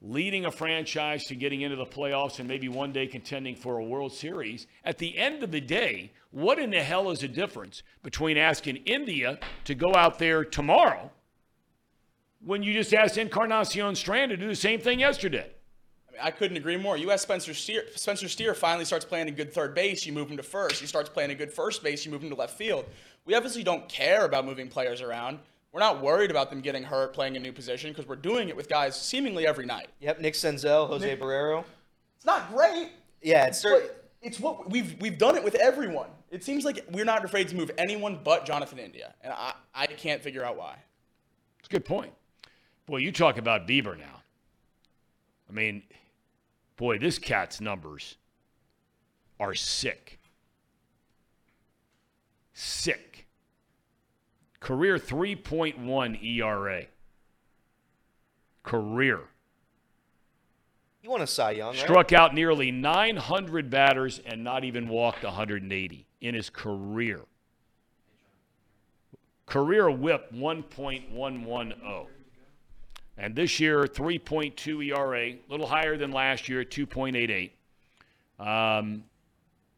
leading 0.02 0.46
a 0.46 0.52
franchise 0.52 1.26
to 1.26 1.36
getting 1.36 1.62
into 1.62 1.76
the 1.76 1.86
playoffs 1.86 2.40
and 2.40 2.48
maybe 2.48 2.70
one 2.70 2.94
day 2.94 3.06
contending 3.08 3.56
for 3.56 3.80
a 3.80 3.84
World 3.84 4.14
Series, 4.14 4.68
at 4.86 4.98
the 5.00 5.18
end 5.18 5.44
of 5.44 5.52
the 5.52 5.60
day, 5.60 6.12
what 6.32 6.58
in 6.60 6.70
the 6.70 6.82
hell 6.82 7.10
is 7.12 7.20
the 7.20 7.28
difference 7.28 7.84
between 8.04 8.38
asking 8.38 8.78
India 8.86 9.38
to 9.66 9.76
go 9.76 9.94
out 9.96 10.18
there 10.20 10.46
tomorrow 10.46 11.12
when 12.44 12.64
you 12.64 12.74
just 12.74 12.94
asked 12.94 13.18
Encarnacion 13.18 13.96
Strand 13.96 14.32
to 14.32 14.38
do 14.38 14.48
the 14.48 14.56
same 14.56 14.80
thing 14.80 15.00
yesterday? 15.00 15.50
I, 16.08 16.12
mean, 16.12 16.22
I 16.22 16.32
couldn't 16.32 16.58
agree 16.58 16.78
more. 16.78 16.98
You 16.98 17.12
ask 17.12 17.24
Spencer 17.24 17.54
Steer. 17.54 17.84
Spencer 17.96 18.28
Steer 18.28 18.54
finally 18.54 18.86
starts 18.86 19.06
playing 19.06 19.28
a 19.28 19.32
good 19.32 19.54
third 19.54 19.76
base. 19.76 20.06
You 20.06 20.14
move 20.14 20.30
him 20.30 20.38
to 20.38 20.44
first. 20.44 20.80
He 20.80 20.88
starts 20.88 21.10
playing 21.10 21.32
a 21.32 21.36
good 21.36 21.52
first 21.52 21.84
base. 21.84 22.06
You 22.06 22.12
move 22.12 22.24
him 22.24 22.30
to 22.30 22.36
left 22.36 22.58
field. 22.58 22.86
We 23.26 23.36
obviously 23.36 23.64
don't 23.64 23.88
care 23.90 24.26
about 24.26 24.46
moving 24.46 24.68
players 24.68 25.02
around. 25.02 25.40
We're 25.72 25.82
not 25.82 26.02
worried 26.02 26.32
about 26.32 26.50
them 26.50 26.62
getting 26.62 26.82
hurt 26.84 27.14
playing 27.14 27.36
a 27.38 27.40
new 27.40 27.52
position 27.52 27.92
because 27.92 28.08
we're 28.08 28.16
doing 28.16 28.50
it 28.50 28.56
with 28.56 28.68
guys 28.68 29.00
seemingly 29.00 29.46
every 29.46 29.66
night. 29.68 29.90
Yep. 30.00 30.20
Nick 30.20 30.34
Senzel, 30.34 30.88
Jose 30.88 31.16
Barrero. 31.18 31.64
It's 32.16 32.26
not 32.26 32.52
great, 32.52 32.90
Yeah, 33.22 33.46
it's 33.46 33.60
cer- 33.60 33.92
it's 34.22 34.40
what 34.40 34.70
we've 34.70 35.00
we've 35.00 35.18
done 35.18 35.36
it 35.38 35.44
with 35.44 35.56
everyone. 35.56 36.10
It 36.32 36.44
seems 36.44 36.66
like 36.66 36.84
we're 36.92 37.06
not 37.06 37.24
afraid 37.24 37.48
to 37.50 37.56
move 37.56 37.72
anyone 37.78 38.20
but 38.24 38.46
Jonathan 38.46 38.80
India, 38.80 39.14
and 39.22 39.32
I 39.32 39.54
I 39.74 39.86
can't 39.88 40.22
figure 40.22 40.44
out 40.44 40.58
why. 40.58 40.76
It's 41.60 41.70
a 41.70 41.72
good 41.72 41.86
point. 41.86 42.12
Boy, 42.90 42.98
you 42.98 43.12
talk 43.12 43.38
about 43.38 43.68
Bieber 43.68 43.96
now. 43.96 44.24
I 45.48 45.54
mean, 45.54 45.84
boy, 46.76 46.98
this 46.98 47.20
cat's 47.20 47.62
numbers 47.62 48.16
are 49.40 49.54
sick. 49.54 50.20
Sick. 52.52 53.28
Career 54.60 54.98
3.1 54.98 56.24
ERA. 56.24 56.86
Career. 58.64 59.20
you 61.04 61.12
want 61.12 61.22
a 61.22 61.28
Cy 61.28 61.52
Young, 61.52 61.76
right? 61.76 61.78
Struck 61.78 62.12
out 62.12 62.34
nearly 62.34 62.72
900 62.72 63.70
batters 63.70 64.20
and 64.26 64.44
not 64.44 64.64
even 64.64 64.88
walked 64.88 65.24
180 65.24 66.08
in 66.22 66.34
his 66.34 66.50
career. 66.50 67.22
Career 69.46 69.92
whip 69.92 70.34
1.110. 70.34 72.08
And 73.20 73.36
this 73.36 73.60
year, 73.60 73.84
3.2 73.84 74.88
ERA, 74.88 75.20
a 75.20 75.40
little 75.50 75.68
higher 75.68 75.98
than 75.98 76.12
last 76.12 76.48
year 76.48 76.62
at 76.62 76.70
2.88. 76.70 77.52
Um, 78.40 79.04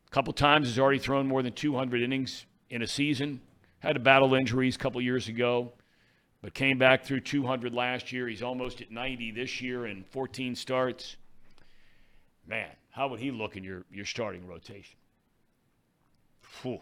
a 0.07 0.11
couple 0.11 0.31
times 0.31 0.67
has 0.67 0.77
already 0.77 0.99
thrown 0.99 1.27
more 1.27 1.41
than 1.41 1.51
200 1.51 2.03
innings 2.03 2.45
in 2.69 2.83
a 2.83 2.87
season. 2.87 3.41
Had 3.79 3.93
to 3.93 3.99
battle 3.99 4.35
injuries 4.35 4.75
a 4.75 4.77
couple 4.79 5.01
years 5.01 5.27
ago, 5.27 5.73
but 6.43 6.53
came 6.53 6.77
back 6.77 7.03
through 7.03 7.21
200 7.21 7.73
last 7.73 8.11
year. 8.11 8.27
He's 8.27 8.43
almost 8.43 8.79
at 8.79 8.91
90 8.91 9.31
this 9.31 9.59
year 9.59 9.87
in 9.87 10.03
14 10.03 10.53
starts. 10.53 11.15
Man, 12.45 12.69
how 12.91 13.07
would 13.07 13.19
he 13.19 13.31
look 13.31 13.57
in 13.57 13.63
your, 13.63 13.85
your 13.91 14.05
starting 14.05 14.45
rotation? 14.45 14.97
Whew. 16.61 16.79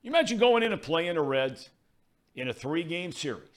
You 0.00 0.10
imagine 0.10 0.38
going 0.38 0.62
in 0.62 0.72
and 0.72 0.80
playing 0.80 1.16
the 1.16 1.20
Reds 1.20 1.68
in 2.34 2.48
a 2.48 2.54
three 2.54 2.82
game 2.82 3.12
series. 3.12 3.51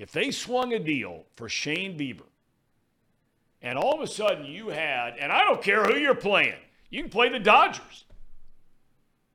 If 0.00 0.12
they 0.12 0.30
swung 0.30 0.72
a 0.72 0.78
deal 0.78 1.24
for 1.36 1.46
Shane 1.50 1.98
Bieber, 1.98 2.24
and 3.60 3.76
all 3.76 3.92
of 3.92 4.00
a 4.00 4.06
sudden 4.06 4.46
you 4.46 4.68
had, 4.68 5.18
and 5.18 5.30
I 5.30 5.44
don't 5.44 5.62
care 5.62 5.84
who 5.84 5.98
you're 5.98 6.14
playing, 6.14 6.56
you 6.88 7.02
can 7.02 7.10
play 7.10 7.28
the 7.28 7.38
Dodgers. 7.38 8.06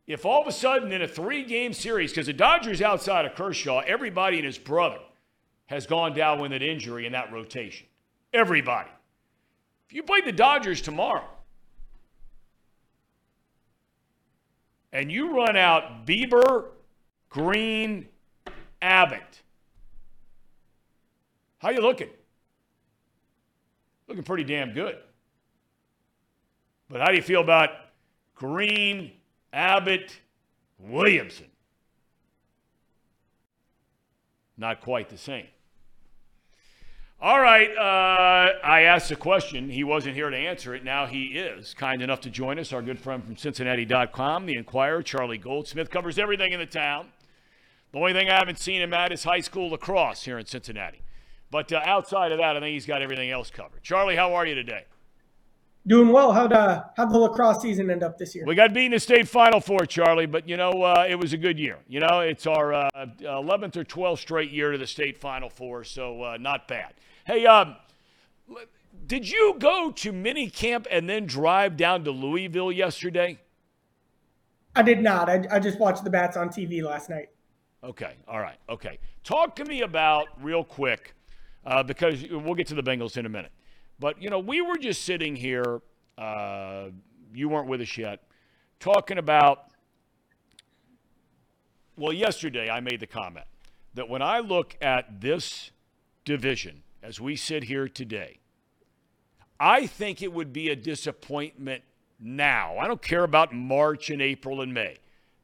If 0.07 0.25
all 0.25 0.41
of 0.41 0.47
a 0.47 0.51
sudden 0.51 0.91
in 0.91 1.03
a 1.03 1.07
three 1.07 1.43
game 1.43 1.71
series, 1.71 2.09
because 2.09 2.25
the 2.25 2.33
Dodgers 2.33 2.81
outside 2.81 3.25
of 3.25 3.35
Kershaw, 3.35 3.81
everybody 3.85 4.37
and 4.37 4.45
his 4.47 4.57
brother 4.57 4.97
has 5.67 5.85
gone 5.85 6.15
down 6.15 6.39
with 6.39 6.51
an 6.51 6.63
injury 6.63 7.05
in 7.05 7.11
that 7.11 7.31
rotation. 7.31 7.85
Everybody. 8.33 8.89
If 9.87 9.93
you 9.93 10.01
play 10.01 10.21
the 10.21 10.31
Dodgers 10.31 10.81
tomorrow 10.81 11.29
and 14.91 15.11
you 15.11 15.37
run 15.37 15.57
out 15.57 16.07
Bieber, 16.07 16.69
Greene, 17.29 18.07
Abbott, 18.81 19.34
how 21.65 21.71
you 21.71 21.81
looking? 21.81 22.09
Looking 24.07 24.23
pretty 24.23 24.43
damn 24.43 24.73
good. 24.73 24.97
But 26.91 27.01
how 27.01 27.07
do 27.07 27.15
you 27.15 27.23
feel 27.23 27.41
about 27.41 27.71
Greene, 28.35 29.13
Abbott, 29.51 30.15
Williamson? 30.77 31.47
Not 34.55 34.81
quite 34.81 35.09
the 35.09 35.17
same. 35.17 35.47
All 37.19 37.41
right. 37.41 37.75
Uh, 37.75 38.59
I 38.63 38.81
asked 38.81 39.09
a 39.09 39.15
question. 39.15 39.67
He 39.67 39.83
wasn't 39.83 40.13
here 40.13 40.29
to 40.29 40.37
answer 40.37 40.75
it. 40.75 40.83
Now 40.83 41.07
he 41.07 41.29
is. 41.29 41.73
Kind 41.73 42.03
enough 42.03 42.21
to 42.21 42.29
join 42.29 42.59
us. 42.59 42.73
Our 42.73 42.83
good 42.83 42.99
friend 42.99 43.23
from 43.23 43.37
Cincinnati.com, 43.37 44.45
the 44.45 44.55
Enquirer, 44.55 45.01
Charlie 45.01 45.39
Goldsmith, 45.39 45.89
covers 45.89 46.19
everything 46.19 46.51
in 46.51 46.59
the 46.59 46.67
town. 46.67 47.07
The 47.91 47.97
only 47.97 48.13
thing 48.13 48.29
I 48.29 48.35
haven't 48.35 48.59
seen 48.59 48.83
him 48.83 48.93
at 48.93 49.11
is 49.11 49.23
high 49.23 49.39
school 49.39 49.71
lacrosse 49.71 50.25
here 50.25 50.37
in 50.37 50.45
Cincinnati. 50.45 51.01
But 51.55 51.71
uh, 51.71 51.81
outside 51.85 52.33
of 52.33 52.39
that, 52.39 52.57
I 52.57 52.59
think 52.59 52.73
he's 52.73 52.85
got 52.85 53.01
everything 53.01 53.31
else 53.31 53.49
covered. 53.49 53.81
Charlie, 53.81 54.17
how 54.17 54.33
are 54.33 54.45
you 54.45 54.55
today? 54.55 54.83
Doing 55.87 56.09
well. 56.09 56.33
How'd 56.33 56.51
uh, 56.51 56.83
how'd 56.97 57.13
the 57.13 57.17
lacrosse 57.17 57.61
season 57.61 57.89
end 57.89 58.03
up 58.03 58.17
this 58.17 58.35
year? 58.35 58.43
We 58.45 58.55
got 58.55 58.73
beaten 58.73 58.87
in 58.87 58.91
the 58.91 58.99
state 58.99 59.25
final 59.25 59.61
four, 59.61 59.85
Charlie, 59.85 60.25
but 60.25 60.49
you 60.49 60.57
know 60.57 60.83
uh, 60.83 61.05
it 61.07 61.15
was 61.15 61.31
a 61.31 61.37
good 61.37 61.57
year. 61.57 61.77
You 61.87 62.01
know 62.01 62.19
it's 62.19 62.45
our 62.45 62.73
uh, 62.73 62.89
11th 63.21 63.77
or 63.77 63.85
12th 63.85 64.17
straight 64.17 64.51
year 64.51 64.73
to 64.73 64.77
the 64.77 64.85
state 64.85 65.17
final 65.17 65.49
four, 65.49 65.85
so 65.85 66.23
uh, 66.23 66.37
not 66.37 66.67
bad. 66.67 66.93
Hey, 67.25 67.45
um, 67.45 67.77
did 69.07 69.31
you 69.31 69.55
go 69.57 69.91
to 69.91 70.11
mini 70.11 70.49
camp 70.49 70.87
and 70.91 71.09
then 71.09 71.25
drive 71.25 71.77
down 71.77 72.03
to 72.03 72.11
Louisville 72.11 72.73
yesterday? 72.73 73.39
I 74.75 74.81
did 74.81 75.01
not. 75.01 75.29
I, 75.29 75.45
I 75.49 75.59
just 75.59 75.79
watched 75.79 76.03
the 76.03 76.09
bats 76.09 76.35
on 76.35 76.49
TV 76.49 76.83
last 76.83 77.09
night. 77.09 77.29
Okay. 77.81 78.15
All 78.27 78.41
right. 78.41 78.57
Okay. 78.67 78.99
Talk 79.23 79.55
to 79.55 79.63
me 79.63 79.83
about 79.83 80.27
real 80.41 80.65
quick 80.65 81.15
uh, 81.65 81.83
because 81.83 82.23
we'll 82.29 82.55
get 82.55 82.67
to 82.67 82.75
the 82.75 82.83
Bengals 82.83 83.17
in 83.17 83.25
a 83.25 83.29
minute. 83.29 83.51
But, 83.99 84.21
you 84.21 84.29
know, 84.29 84.39
we 84.39 84.61
were 84.61 84.77
just 84.77 85.03
sitting 85.03 85.35
here, 85.35 85.81
uh, 86.17 86.87
you 87.33 87.49
weren't 87.49 87.67
with 87.67 87.81
us 87.81 87.97
yet, 87.97 88.23
talking 88.79 89.17
about, 89.17 89.65
well, 91.97 92.13
yesterday 92.13 92.69
I 92.69 92.81
made 92.81 92.99
the 92.99 93.07
comment 93.07 93.45
that 93.93 94.09
when 94.09 94.21
I 94.21 94.39
look 94.39 94.75
at 94.81 95.21
this 95.21 95.71
division 96.25 96.83
as 97.01 97.21
we 97.21 97.35
sit 97.35 97.63
here 97.63 97.87
today, 97.87 98.39
I 99.59 99.87
think 99.87 100.21
it 100.21 100.33
would 100.33 100.51
be 100.51 100.69
a 100.69 100.75
disappointment 100.75 101.83
now. 102.19 102.77
I 102.77 102.87
don't 102.87 103.01
care 103.01 103.23
about 103.23 103.53
March 103.53 104.09
and 104.09 104.21
April 104.21 104.61
and 104.61 104.73
May. 104.73 104.97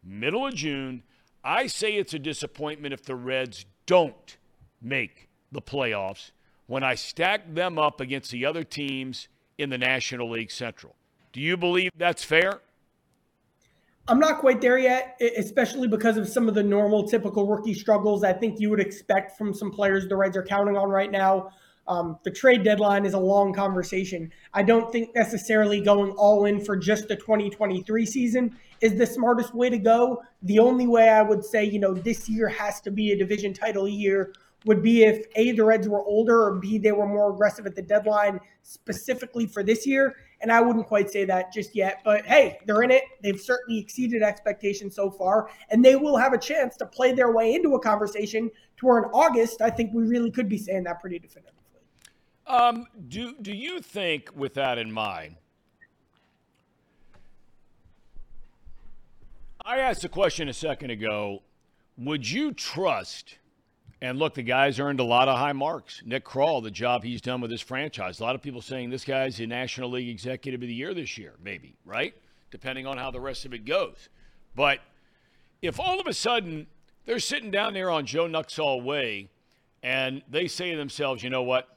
Middle 0.04 0.48
of 0.48 0.56
June, 0.56 1.04
I 1.44 1.68
say 1.68 1.94
it's 1.94 2.14
a 2.14 2.20
disappointment 2.20 2.94
if 2.94 3.04
the 3.04 3.16
Reds 3.16 3.66
don't 3.86 4.38
make 4.82 5.30
the 5.52 5.62
playoffs 5.62 6.32
when 6.68 6.84
I 6.84 6.96
stack 6.96 7.54
them 7.54 7.78
up 7.78 8.00
against 8.00 8.32
the 8.32 8.46
other 8.46 8.64
teams 8.64 9.28
in 9.58 9.70
the 9.70 9.78
National 9.78 10.30
League 10.30 10.52
Central. 10.52 10.96
Do 11.34 11.42
you 11.42 11.58
believe 11.58 11.92
that's 11.98 12.24
fair? 12.24 12.62
I'm 14.08 14.20
not 14.20 14.40
quite 14.40 14.62
there 14.62 14.78
yet, 14.78 15.20
especially 15.38 15.88
because 15.88 16.18
of 16.18 16.28
some 16.28 16.48
of 16.48 16.56
the 16.56 16.64
normal, 16.64 17.08
typical 17.08 17.46
rookie 17.48 17.74
struggles 17.74 18.24
I 18.24 18.34
think 18.34 18.60
you 18.60 18.70
would 18.70 18.80
expect 18.80 19.38
from 19.38 19.54
some 19.54 19.72
players 19.72 20.08
the 20.08 20.16
Reds 20.16 20.36
are 20.36 20.44
counting 20.44 20.76
on 20.76 20.90
right 20.90 21.12
now. 21.12 21.52
Um, 21.88 22.18
the 22.24 22.32
trade 22.32 22.64
deadline 22.64 23.06
is 23.06 23.14
a 23.14 23.20
long 23.20 23.54
conversation. 23.54 24.32
I 24.54 24.64
don't 24.64 24.92
think 24.92 25.16
necessarily 25.16 25.82
going 25.82 26.12
all 26.12 26.46
in 26.46 26.64
for 26.64 26.78
just 26.78 27.08
the 27.08 27.16
2023 27.16 28.06
season 28.06 28.56
is 28.82 28.98
the 28.98 29.06
smartest 29.06 29.54
way 29.54 29.70
to 29.70 29.78
go. 29.78 30.24
The 30.44 30.60
only 30.60 30.88
way 30.88 31.10
I 31.10 31.22
would 31.22 31.44
say, 31.44 31.66
you 31.66 31.80
know, 31.80 31.94
this 31.94 32.30
year 32.30 32.48
has 32.48 32.82
to 32.82 32.92
be 32.92 33.12
a 33.12 33.18
division 33.18 33.54
title 33.54 33.88
year 33.88 34.34
would 34.66 34.84
be 34.84 35.04
if 35.04 35.26
A, 35.36 35.52
the 35.54 35.64
Reds 35.64 35.88
were 35.88 36.04
older, 36.04 36.44
or 36.44 36.56
B, 36.60 36.78
they 36.78 36.92
were 36.92 37.08
more 37.08 37.34
aggressive 37.34 37.66
at 37.66 37.76
the 37.76 37.82
deadline 37.82 38.40
specifically 38.62 39.48
for 39.48 39.64
this 39.64 39.88
year. 39.88 40.16
And 40.42 40.52
I 40.52 40.62
wouldn't 40.62 40.88
quite 40.88 41.10
say 41.10 41.26
that 41.26 41.54
just 41.54 41.76
yet. 41.76 42.02
But 42.04 42.26
hey, 42.26 42.60
they're 42.66 42.84
in 42.84 42.92
it. 42.92 43.04
They've 43.22 43.40
certainly 43.40 43.80
exceeded 43.80 44.24
expectations 44.24 44.96
so 44.96 45.10
far. 45.10 45.50
And 45.70 45.84
they 45.84 45.96
will 45.96 46.18
have 46.18 46.34
a 46.34 46.38
chance 46.38 46.76
to 46.78 46.86
play 46.86 47.12
their 47.14 47.32
way 47.32 47.54
into 47.54 47.76
a 47.76 47.80
conversation 47.80 48.50
to 48.78 48.86
where 48.86 49.00
in 49.00 49.06
August, 49.06 49.62
I 49.62 49.70
think 49.70 49.94
we 49.94 50.04
really 50.04 50.32
could 50.32 50.50
be 50.50 50.58
saying 50.58 50.84
that 50.84 51.00
pretty 51.00 51.20
definitively. 51.20 51.60
Um, 52.48 52.88
do, 53.08 53.36
do 53.42 53.54
you 53.54 53.80
think, 53.80 54.30
with 54.36 54.56
that 54.56 54.78
in 54.78 54.92
mind, 54.92 55.36
I 59.64 59.78
asked 59.78 60.04
a 60.04 60.10
question 60.10 60.50
a 60.50 60.54
second 60.54 60.90
ago. 60.90 61.44
Would 61.98 62.30
you 62.30 62.52
trust 62.52 63.38
and 64.02 64.18
look, 64.18 64.34
the 64.34 64.42
guy's 64.42 64.80
earned 64.80 65.00
a 65.00 65.04
lot 65.04 65.28
of 65.28 65.38
high 65.38 65.54
marks. 65.54 66.02
Nick 66.04 66.26
Krall, 66.26 66.64
the 66.64 66.72
job 66.72 67.04
he's 67.04 67.22
done 67.22 67.40
with 67.40 67.52
his 67.52 67.62
franchise. 67.62 68.20
A 68.20 68.24
lot 68.24 68.34
of 68.34 68.42
people 68.42 68.62
saying 68.62 68.90
this 68.90 69.06
guy's 69.06 69.38
the 69.38 69.46
National 69.46 69.92
League 69.92 70.10
Executive 70.10 70.62
of 70.62 70.68
the 70.68 70.74
Year 70.74 70.96
this 70.96 71.20
year, 71.20 71.34
maybe, 71.44 71.76
right? 71.86 72.16
Depending 72.50 72.88
on 72.88 72.98
how 72.98 73.12
the 73.12 73.20
rest 73.20 73.46
of 73.46 73.54
it 73.54 73.64
goes. 73.64 74.10
But 74.56 74.80
if 75.62 75.80
all 75.80 76.00
of 76.00 76.08
a 76.08 76.14
sudden 76.14 76.66
they're 77.06 77.20
sitting 77.20 77.52
down 77.52 77.76
there 77.76 77.92
on 77.92 78.08
Joe 78.08 78.26
Nuxhall 78.26 78.84
Way 78.84 79.30
and 79.84 80.24
they 80.28 80.48
say 80.48 80.72
to 80.72 80.78
themselves, 80.78 81.22
you 81.22 81.30
know 81.30 81.44
what? 81.44 81.68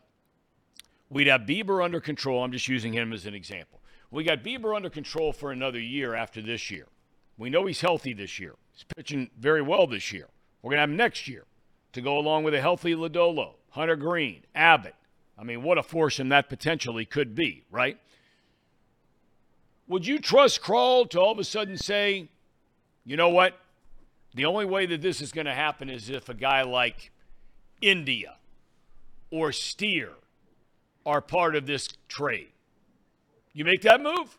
We'd 1.10 1.26
have 1.26 1.42
Bieber 1.42 1.84
under 1.84 2.00
control. 2.00 2.42
I'm 2.42 2.52
just 2.52 2.68
using 2.68 2.94
him 2.94 3.12
as 3.12 3.26
an 3.26 3.34
example. 3.34 3.80
We 4.10 4.24
got 4.24 4.42
Bieber 4.42 4.74
under 4.74 4.88
control 4.88 5.32
for 5.32 5.52
another 5.52 5.78
year 5.78 6.14
after 6.14 6.40
this 6.40 6.70
year. 6.70 6.86
We 7.36 7.50
know 7.50 7.66
he's 7.66 7.82
healthy 7.82 8.14
this 8.14 8.40
year. 8.40 8.54
He's 8.72 8.84
pitching 8.96 9.28
very 9.38 9.60
well 9.60 9.86
this 9.86 10.10
year. 10.10 10.28
We're 10.62 10.70
going 10.70 10.78
to 10.78 10.82
have 10.82 10.90
him 10.90 10.96
next 10.96 11.28
year 11.28 11.44
to 11.94 12.00
go 12.00 12.18
along 12.18 12.44
with 12.44 12.54
a 12.54 12.60
healthy 12.60 12.94
Lodolo, 12.94 13.54
Hunter 13.70 13.96
Greene, 13.96 14.42
Abbott. 14.54 14.94
I 15.38 15.44
mean, 15.44 15.62
what 15.62 15.78
a 15.78 15.82
foursome 15.82 16.28
that 16.28 16.48
potentially 16.48 17.04
could 17.04 17.34
be, 17.34 17.64
right? 17.70 17.98
Would 19.88 20.06
you 20.06 20.18
trust 20.18 20.62
Krall 20.62 21.08
to 21.10 21.20
all 21.20 21.32
of 21.32 21.38
a 21.38 21.44
sudden 21.44 21.76
say, 21.76 22.28
you 23.04 23.16
know 23.16 23.28
what? 23.28 23.58
The 24.34 24.46
only 24.46 24.64
way 24.64 24.86
that 24.86 25.02
this 25.02 25.20
is 25.20 25.32
going 25.32 25.46
to 25.46 25.54
happen 25.54 25.88
is 25.88 26.10
if 26.10 26.28
a 26.28 26.34
guy 26.34 26.62
like 26.62 27.12
India 27.80 28.36
or 29.30 29.52
Steer 29.52 30.10
are 31.04 31.20
part 31.20 31.54
of 31.54 31.66
this 31.66 31.88
trade. 32.08 32.48
You 33.52 33.64
make 33.64 33.82
that 33.82 34.00
move? 34.00 34.38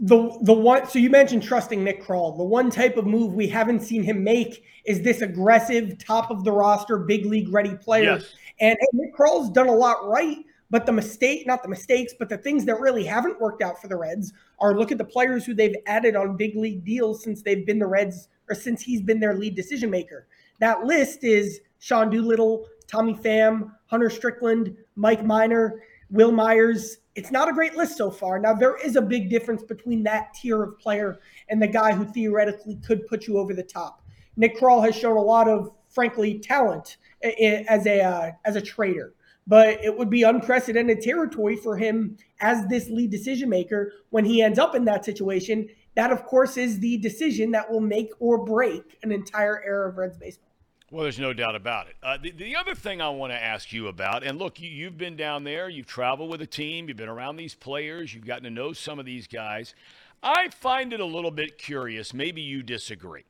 The 0.00 0.36
the 0.42 0.52
one 0.52 0.88
so 0.88 0.98
you 0.98 1.08
mentioned 1.08 1.42
trusting 1.42 1.84
Nick 1.84 2.02
Krall. 2.02 2.36
The 2.36 2.44
one 2.44 2.70
type 2.70 2.96
of 2.96 3.06
move 3.06 3.34
we 3.34 3.46
haven't 3.46 3.80
seen 3.80 4.02
him 4.02 4.24
make 4.24 4.64
is 4.84 5.02
this 5.02 5.22
aggressive, 5.22 5.98
top 5.98 6.30
of 6.30 6.44
the 6.44 6.52
roster, 6.52 6.98
big 6.98 7.26
league 7.26 7.52
ready 7.52 7.76
player. 7.76 8.14
Yes. 8.14 8.34
And 8.60 8.76
hey, 8.78 8.86
Nick 8.92 9.16
Krall's 9.16 9.50
done 9.50 9.68
a 9.68 9.74
lot 9.74 10.08
right, 10.08 10.38
but 10.70 10.86
the 10.86 10.92
mistake, 10.92 11.46
not 11.46 11.62
the 11.62 11.68
mistakes, 11.68 12.12
but 12.18 12.28
the 12.28 12.38
things 12.38 12.64
that 12.64 12.80
really 12.80 13.04
haven't 13.04 13.40
worked 13.40 13.62
out 13.62 13.80
for 13.80 13.88
the 13.88 13.96
Reds 13.96 14.32
are 14.58 14.76
look 14.76 14.90
at 14.90 14.98
the 14.98 15.04
players 15.04 15.44
who 15.44 15.54
they've 15.54 15.76
added 15.86 16.16
on 16.16 16.36
big 16.36 16.56
league 16.56 16.84
deals 16.84 17.22
since 17.22 17.42
they've 17.42 17.66
been 17.66 17.78
the 17.78 17.86
Reds 17.86 18.28
or 18.48 18.54
since 18.54 18.82
he's 18.82 19.00
been 19.00 19.20
their 19.20 19.34
lead 19.34 19.54
decision 19.54 19.90
maker. 19.90 20.26
That 20.60 20.84
list 20.84 21.24
is 21.24 21.60
Sean 21.78 22.10
Doolittle, 22.10 22.66
Tommy 22.86 23.14
Pham, 23.14 23.70
Hunter 23.86 24.10
Strickland, 24.10 24.76
Mike 24.96 25.24
Minor, 25.24 25.82
Wil 26.10 26.32
Myers, 26.32 26.98
it's 27.14 27.30
not 27.30 27.48
a 27.48 27.52
great 27.52 27.76
list 27.76 27.96
so 27.96 28.10
far. 28.10 28.38
Now, 28.38 28.54
there 28.54 28.76
is 28.76 28.96
a 28.96 29.02
big 29.02 29.30
difference 29.30 29.62
between 29.62 30.02
that 30.04 30.34
tier 30.34 30.62
of 30.62 30.78
player 30.78 31.18
and 31.48 31.60
the 31.60 31.66
guy 31.66 31.92
who 31.92 32.04
theoretically 32.04 32.76
could 32.86 33.06
put 33.06 33.26
you 33.26 33.38
over 33.38 33.54
the 33.54 33.62
top. 33.62 34.02
Nick 34.36 34.58
Krall 34.58 34.84
has 34.84 34.96
shown 34.96 35.16
a 35.16 35.22
lot 35.22 35.48
of, 35.48 35.70
frankly, 35.88 36.38
talent 36.38 36.96
as 37.22 37.86
a 37.86 38.00
uh, 38.00 38.32
as 38.44 38.56
a 38.56 38.60
trader, 38.60 39.14
but 39.46 39.82
it 39.82 39.96
would 39.96 40.10
be 40.10 40.24
unprecedented 40.24 41.00
territory 41.00 41.56
for 41.56 41.76
him 41.76 42.16
as 42.40 42.66
this 42.66 42.88
lead 42.88 43.10
decision 43.10 43.48
maker 43.48 43.92
when 44.10 44.24
he 44.24 44.42
ends 44.42 44.58
up 44.58 44.74
in 44.74 44.84
that 44.86 45.04
situation. 45.04 45.68
That, 45.94 46.10
of 46.10 46.24
course, 46.24 46.56
is 46.56 46.80
the 46.80 46.98
decision 46.98 47.52
that 47.52 47.70
will 47.70 47.80
make 47.80 48.10
or 48.18 48.44
break 48.44 48.98
an 49.04 49.12
entire 49.12 49.62
era 49.64 49.88
of 49.88 49.96
Reds 49.96 50.16
baseball. 50.16 50.53
Well, 50.94 51.02
there's 51.02 51.18
no 51.18 51.32
doubt 51.32 51.56
about 51.56 51.88
it. 51.88 51.96
Uh, 52.04 52.18
the, 52.22 52.30
the 52.30 52.54
other 52.54 52.76
thing 52.76 53.00
I 53.00 53.08
want 53.08 53.32
to 53.32 53.42
ask 53.42 53.72
you 53.72 53.88
about, 53.88 54.22
and 54.22 54.38
look, 54.38 54.60
you, 54.60 54.70
you've 54.70 54.96
been 54.96 55.16
down 55.16 55.42
there, 55.42 55.68
you've 55.68 55.88
traveled 55.88 56.30
with 56.30 56.40
a 56.40 56.46
team, 56.46 56.86
you've 56.86 56.96
been 56.96 57.08
around 57.08 57.34
these 57.34 57.52
players, 57.52 58.14
you've 58.14 58.24
gotten 58.24 58.44
to 58.44 58.50
know 58.50 58.72
some 58.72 59.00
of 59.00 59.04
these 59.04 59.26
guys. 59.26 59.74
I 60.22 60.50
find 60.50 60.92
it 60.92 61.00
a 61.00 61.04
little 61.04 61.32
bit 61.32 61.58
curious. 61.58 62.14
Maybe 62.14 62.42
you 62.42 62.62
disagree. 62.62 63.24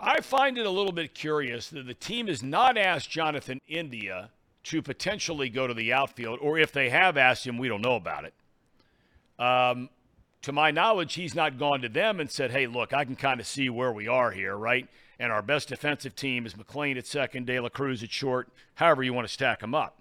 I 0.00 0.20
find 0.20 0.58
it 0.58 0.66
a 0.66 0.70
little 0.70 0.90
bit 0.90 1.14
curious 1.14 1.68
that 1.68 1.86
the 1.86 1.94
team 1.94 2.26
has 2.26 2.42
not 2.42 2.76
asked 2.76 3.08
Jonathan 3.08 3.60
India 3.68 4.30
to 4.64 4.82
potentially 4.82 5.50
go 5.50 5.68
to 5.68 5.74
the 5.74 5.92
outfield, 5.92 6.40
or 6.42 6.58
if 6.58 6.72
they 6.72 6.90
have 6.90 7.16
asked 7.16 7.46
him, 7.46 7.56
we 7.56 7.68
don't 7.68 7.82
know 7.82 7.94
about 7.94 8.24
it. 8.24 8.34
Um, 9.38 9.90
to 10.44 10.52
my 10.52 10.70
knowledge, 10.70 11.14
he's 11.14 11.34
not 11.34 11.58
gone 11.58 11.80
to 11.82 11.88
them 11.88 12.20
and 12.20 12.30
said, 12.30 12.50
hey, 12.50 12.66
look, 12.66 12.92
I 12.92 13.04
can 13.04 13.16
kind 13.16 13.40
of 13.40 13.46
see 13.46 13.68
where 13.68 13.92
we 13.92 14.08
are 14.08 14.30
here, 14.30 14.56
right? 14.56 14.88
And 15.18 15.32
our 15.32 15.42
best 15.42 15.68
defensive 15.68 16.16
team 16.16 16.46
is 16.46 16.54
McLain 16.54 16.96
at 16.96 17.06
second, 17.06 17.46
De 17.46 17.58
La 17.60 17.68
Cruz 17.68 18.02
at 18.02 18.10
short, 18.10 18.48
however 18.74 19.02
you 19.02 19.12
want 19.12 19.26
to 19.26 19.32
stack 19.32 19.60
them 19.60 19.74
up. 19.74 20.00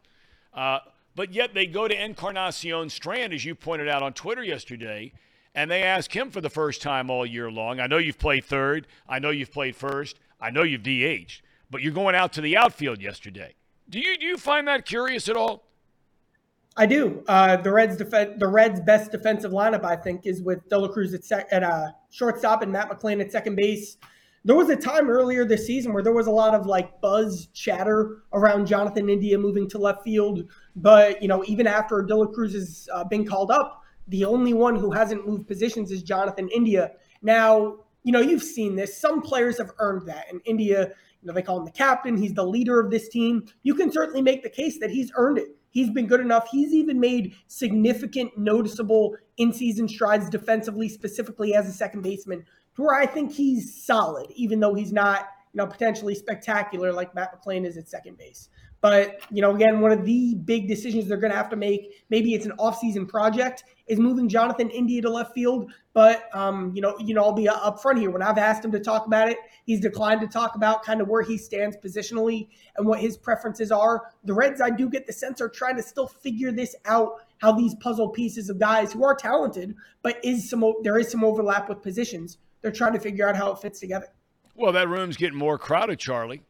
Uh, 0.54 0.80
but 1.16 1.34
yet 1.34 1.54
they 1.54 1.66
go 1.66 1.88
to 1.88 2.04
Encarnacion 2.04 2.90
Strand, 2.90 3.34
as 3.34 3.46
you 3.46 3.56
pointed 3.56 3.88
out 3.88 4.02
on 4.02 4.14
Twitter 4.14 4.44
yesterday, 4.44 5.12
and 5.56 5.70
they 5.70 5.84
ask 5.84 6.16
him 6.16 6.32
for 6.32 6.42
the 6.42 6.50
first 6.50 6.82
time 6.82 7.10
all 7.10 7.26
year 7.26 7.52
long. 7.52 7.80
I 7.80 7.88
know 7.88 7.98
you've 7.98 8.18
played 8.18 8.46
third. 8.46 8.88
I 9.08 9.20
know 9.20 9.30
you've 9.30 9.52
played 9.52 9.76
first. 9.76 10.18
I 10.42 10.50
know 10.50 10.64
you've 10.64 10.84
DH'd, 10.84 11.42
but 11.70 11.82
you're 11.82 11.94
going 11.94 12.16
out 12.16 12.34
to 12.34 12.42
the 12.42 12.58
outfield 12.58 13.02
yesterday. 13.02 13.54
Do 13.90 14.00
you 14.00 14.18
do 14.18 14.26
you 14.26 14.38
find 14.38 14.68
that 14.68 14.86
curious 14.86 15.30
at 15.30 15.38
all? 15.38 15.64
I 16.76 16.86
do. 16.88 17.24
Uh, 17.28 17.58
the 17.58 17.72
Reds 17.72 17.98
def- 17.98 18.40
the 18.40 18.48
Reds' 18.48 18.80
best 18.82 19.12
defensive 19.12 19.52
lineup, 19.52 19.84
I 19.84 19.96
think, 19.96 20.26
is 20.26 20.42
with 20.42 20.68
De 20.70 20.78
La 20.78 20.88
Cruz 20.88 21.14
at, 21.14 21.24
sec- 21.24 21.48
at 21.52 21.64
uh, 21.64 21.90
shortstop 22.10 22.64
and 22.64 22.72
Matt 22.72 22.90
McLain 22.90 23.22
at 23.22 23.32
second 23.32 23.56
base. 23.56 23.98
There 24.46 24.56
was 24.56 24.70
a 24.70 24.76
time 24.76 25.10
earlier 25.10 25.46
this 25.46 25.66
season 25.66 25.94
where 25.94 26.04
there 26.04 26.14
was 26.14 26.28
a 26.28 26.32
lot 26.32 26.56
of 26.56 26.66
like 26.66 27.00
buzz 27.00 27.48
chatter 27.54 28.24
around 28.34 28.66
Jonathan 28.66 29.08
India 29.08 29.38
moving 29.38 29.70
to 29.70 29.78
left 29.78 30.04
field, 30.04 30.50
but 30.76 31.22
you 31.22 31.28
know 31.28 31.44
even 31.46 31.68
after 31.68 32.02
De 32.02 32.16
La 32.16 32.26
Cruz 32.26 32.54
has 32.54 32.90
uh, 32.92 33.04
been 33.04 33.26
called 33.26 33.52
up, 33.52 33.84
the 34.08 34.26
only 34.26 34.54
one 34.54 34.76
who 34.76 34.92
hasn't 34.92 35.28
moved 35.28 35.48
positions 35.48 35.92
is 35.92 36.02
Jonathan 36.02 36.50
India. 36.50 36.92
Now 37.22 37.78
you 38.04 38.12
know 38.12 38.20
you've 38.20 38.44
seen 38.44 38.76
this. 38.76 38.98
Some 39.00 39.22
players 39.22 39.60
have 39.60 39.72
earned 39.78 40.08
that, 40.08 40.26
and 40.30 40.42
India, 40.44 40.90
you 41.22 41.28
know 41.28 41.34
they 41.34 41.44
call 41.44 41.60
him 41.60 41.66
the 41.66 41.72
captain. 41.72 42.18
He's 42.18 42.34
the 42.34 42.46
leader 42.46 42.80
of 42.80 42.90
this 42.90 43.10
team. 43.10 43.46
You 43.62 43.76
can 43.76 43.92
certainly 43.92 44.24
make 44.24 44.42
the 44.42 44.50
case 44.50 44.80
that 44.80 44.90
he's 44.90 45.12
earned 45.16 45.38
it. 45.38 45.56
He's 45.74 45.90
been 45.90 46.06
good 46.06 46.20
enough. 46.20 46.48
He's 46.52 46.72
even 46.72 47.00
made 47.00 47.34
significant, 47.48 48.38
noticeable 48.38 49.16
in 49.38 49.52
season 49.52 49.88
strides 49.88 50.30
defensively, 50.30 50.88
specifically 50.88 51.56
as 51.56 51.68
a 51.68 51.72
second 51.72 52.04
baseman 52.04 52.46
to 52.76 52.84
where 52.84 52.94
I 52.94 53.08
think 53.08 53.32
he's 53.32 53.84
solid, 53.84 54.30
even 54.36 54.60
though 54.60 54.76
he's 54.76 54.94
not, 54.94 55.30
you 55.52 55.58
know, 55.58 55.66
potentially 55.66 56.14
spectacular 56.14 56.94
like 56.94 57.16
Matt 57.16 57.34
McLain 57.34 57.66
is 57.66 57.76
at 57.78 57.90
second 57.90 58.20
base. 58.20 58.50
But, 58.84 59.22
you 59.32 59.42
know, 59.42 59.56
again, 59.56 59.80
one 59.80 59.94
of 59.94 60.04
the 60.04 60.36
big 60.36 60.68
decisions 60.68 61.08
they're 61.08 61.16
going 61.16 61.32
to 61.32 61.38
have 61.38 61.50
to 61.52 61.56
make, 61.56 62.04
maybe 62.10 62.34
it's 62.34 62.46
an 62.46 62.52
offseason 62.60 63.08
project, 63.08 63.64
is 63.88 63.98
moving 63.98 64.28
Jonathan 64.28 64.70
India 64.70 65.02
to 65.04 65.10
left 65.10 65.34
field. 65.34 65.72
But, 65.94 66.24
um, 66.36 66.74
you 66.76 66.82
know, 66.82 66.94
you 67.00 67.14
know, 67.14 67.24
I'll 67.24 67.32
be 67.32 67.46
upfront 67.46 67.98
here. 67.98 68.10
When 68.12 68.22
I've 68.22 68.38
asked 68.38 68.66
him 68.66 68.74
to 68.74 68.82
talk 68.82 69.06
about 69.06 69.30
it, 69.30 69.38
he's 69.66 69.80
declined 69.80 70.20
to 70.20 70.28
talk 70.28 70.56
about 70.56 70.84
kind 70.84 71.00
of 71.00 71.08
where 71.08 71.22
he 71.22 71.38
stands 71.38 71.78
positionally 71.78 72.50
and 72.76 72.86
what 72.86 73.00
his 73.00 73.16
preferences 73.16 73.72
are. 73.72 74.12
The 74.26 74.34
Reds, 74.34 74.60
I 74.60 74.70
do 74.70 74.90
get 74.90 75.08
the 75.08 75.14
sense, 75.14 75.40
are 75.40 75.48
trying 75.48 75.78
to 75.78 75.82
still 75.82 76.08
figure 76.08 76.52
this 76.52 76.76
out, 76.84 77.22
how 77.38 77.54
these 77.54 77.76
puzzle 77.76 78.10
pieces 78.10 78.50
of 78.50 78.60
guys 78.60 78.92
who 78.92 79.06
are 79.06 79.16
talented, 79.16 79.76
but 80.02 80.20
is 80.26 80.50
some 80.50 80.74
there 80.84 81.00
is 81.00 81.10
some 81.10 81.24
overlap 81.24 81.70
with 81.70 81.82
positions 81.82 82.38
they're 82.62 82.72
trying 82.72 82.94
to 82.94 83.00
figure 83.00 83.30
out 83.30 83.38
how 83.38 83.54
it 83.54 83.60
fits 83.60 83.80
together. 83.80 84.08
Well, 84.56 84.74
that 84.74 84.90
room's 84.90 85.16
getting 85.16 85.38
more 85.38 85.58
crowded, 85.58 86.00
Charlie, 86.00 86.42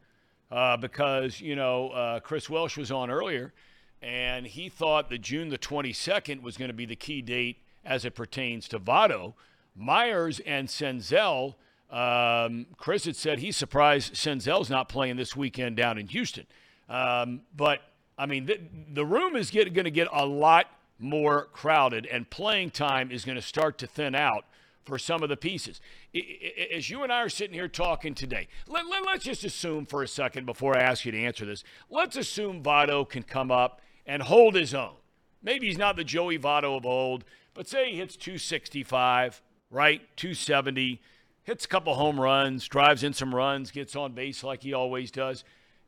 uh, 0.54 0.78
because 0.78 1.42
you 1.42 1.56
know 1.56 1.90
uh, 1.90 2.20
Chris 2.20 2.50
Welsh 2.50 2.78
was 2.78 2.92
on 2.92 3.10
earlier, 3.10 3.54
and 4.02 4.46
he 4.46 4.70
thought 4.70 5.10
that 5.10 5.22
June 5.22 5.50
the 5.50 5.58
22nd 5.58 6.44
was 6.44 6.58
going 6.58 6.70
to 6.70 6.76
be 6.76 6.86
the 6.86 6.96
key 6.96 7.22
date 7.24 7.58
as 7.84 8.06
it 8.06 8.14
pertains 8.14 8.68
to 8.68 8.80
Votto. 8.80 9.34
Myers 9.76 10.40
and 10.46 10.68
Senzel. 10.68 11.56
Um, 11.90 12.68
Chris 12.78 13.06
had 13.06 13.16
said 13.16 13.40
he's 13.40 13.58
surprised 13.58 14.14
Senzel's 14.14 14.70
not 14.70 14.90
playing 14.90 15.16
this 15.16 15.36
weekend 15.36 15.76
down 15.76 15.98
in 15.98 16.08
Houston. 16.08 16.46
Um, 16.90 17.42
but 17.56 17.82
I 18.18 18.28
mean, 18.28 18.46
the, 18.46 18.60
the 18.92 19.06
room 19.06 19.36
is 19.36 19.50
going 19.50 19.72
to 19.72 19.92
get 19.92 20.08
a 20.12 20.26
lot 20.26 20.68
more 21.00 21.46
crowded, 21.52 22.06
and 22.06 22.30
playing 22.30 22.70
time 22.72 23.12
is 23.12 23.26
going 23.26 23.36
to 23.36 23.42
start 23.42 23.80
to 23.80 23.88
thin 23.88 24.14
out 24.14 24.46
for 24.86 24.98
some 24.98 25.24
of 25.24 25.30
the 25.30 25.38
pieces. 25.38 25.82
As 26.74 26.90
you 26.90 27.04
and 27.04 27.12
I 27.12 27.22
are 27.22 27.30
sitting 27.30 27.54
here 27.54 27.68
talking 27.68 28.14
today, 28.14 28.48
let, 28.68 28.88
let, 28.88 29.08
us 29.08 29.24
just 29.24 29.44
assume 29.44 29.86
for 29.86 30.04
a 30.04 30.08
second 30.08 30.46
before 30.46 30.78
I 30.78 30.82
ask 30.82 31.06
you 31.06 31.12
to 31.12 31.20
answer 31.20 31.46
this, 31.46 31.64
let's 31.90 32.16
assume 32.16 32.64
Votto 32.64 33.08
can 33.08 33.24
come 33.24 33.52
up 33.52 33.82
and 34.06 34.22
hold 34.22 34.56
his 34.56 34.74
own. 34.74 34.96
Maybe 35.42 35.68
he's 35.68 35.78
not 35.78 35.96
the 35.96 36.04
Joey 36.04 36.40
Votto 36.40 36.78
of 36.78 36.86
old, 36.86 37.26
but 37.54 37.68
say 37.68 37.92
he 37.92 37.98
hits 37.98 38.16
265, 38.16 39.42
right? 39.70 40.02
270, 40.16 41.02
hits 41.44 41.66
a 41.66 41.68
couple 41.68 41.96
home 41.96 42.20
runs, 42.20 42.68
drives 42.68 43.04
in 43.04 43.14
some 43.14 43.36
runs, 43.36 43.72
gets 43.72 43.96
on 43.96 44.14
base 44.14 44.44
like 44.44 44.64
he 44.64 44.74
always 44.74 45.12
does 45.12 45.44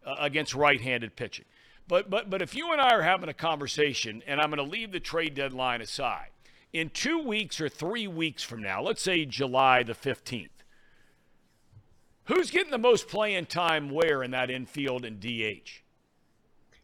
uh, 0.06 0.16
against 0.20 0.54
right 0.54 0.82
handed 0.82 1.16
pitching. 1.16 1.46
But, 1.88 2.10
but, 2.10 2.30
but 2.30 2.42
if 2.42 2.56
you 2.56 2.72
and 2.72 2.82
I 2.82 2.92
are 2.92 3.04
having 3.04 3.30
a 3.30 3.34
conversation, 3.34 4.24
and 4.28 4.42
I'm 4.42 4.50
going 4.50 4.64
to 4.64 4.72
leave 4.72 4.92
the 4.92 5.00
trade 5.00 5.36
deadline 5.36 5.82
aside, 5.82 6.30
in 6.76 6.90
two 6.90 7.20
weeks 7.20 7.62
or 7.62 7.70
three 7.70 8.06
weeks 8.06 8.44
from 8.44 8.62
now, 8.62 8.82
let's 8.82 9.02
say 9.02 9.24
July 9.24 9.82
the 9.82 9.94
15th, 9.94 10.50
who's 12.26 12.52
getting 12.52 12.72
the 12.72 12.78
most 12.78 13.08
playing 13.08 13.46
time 13.46 13.90
where 13.90 14.22
in 14.22 14.32
that 14.32 14.52
infield 14.52 15.06
and 15.06 15.22
DH? 15.22 15.84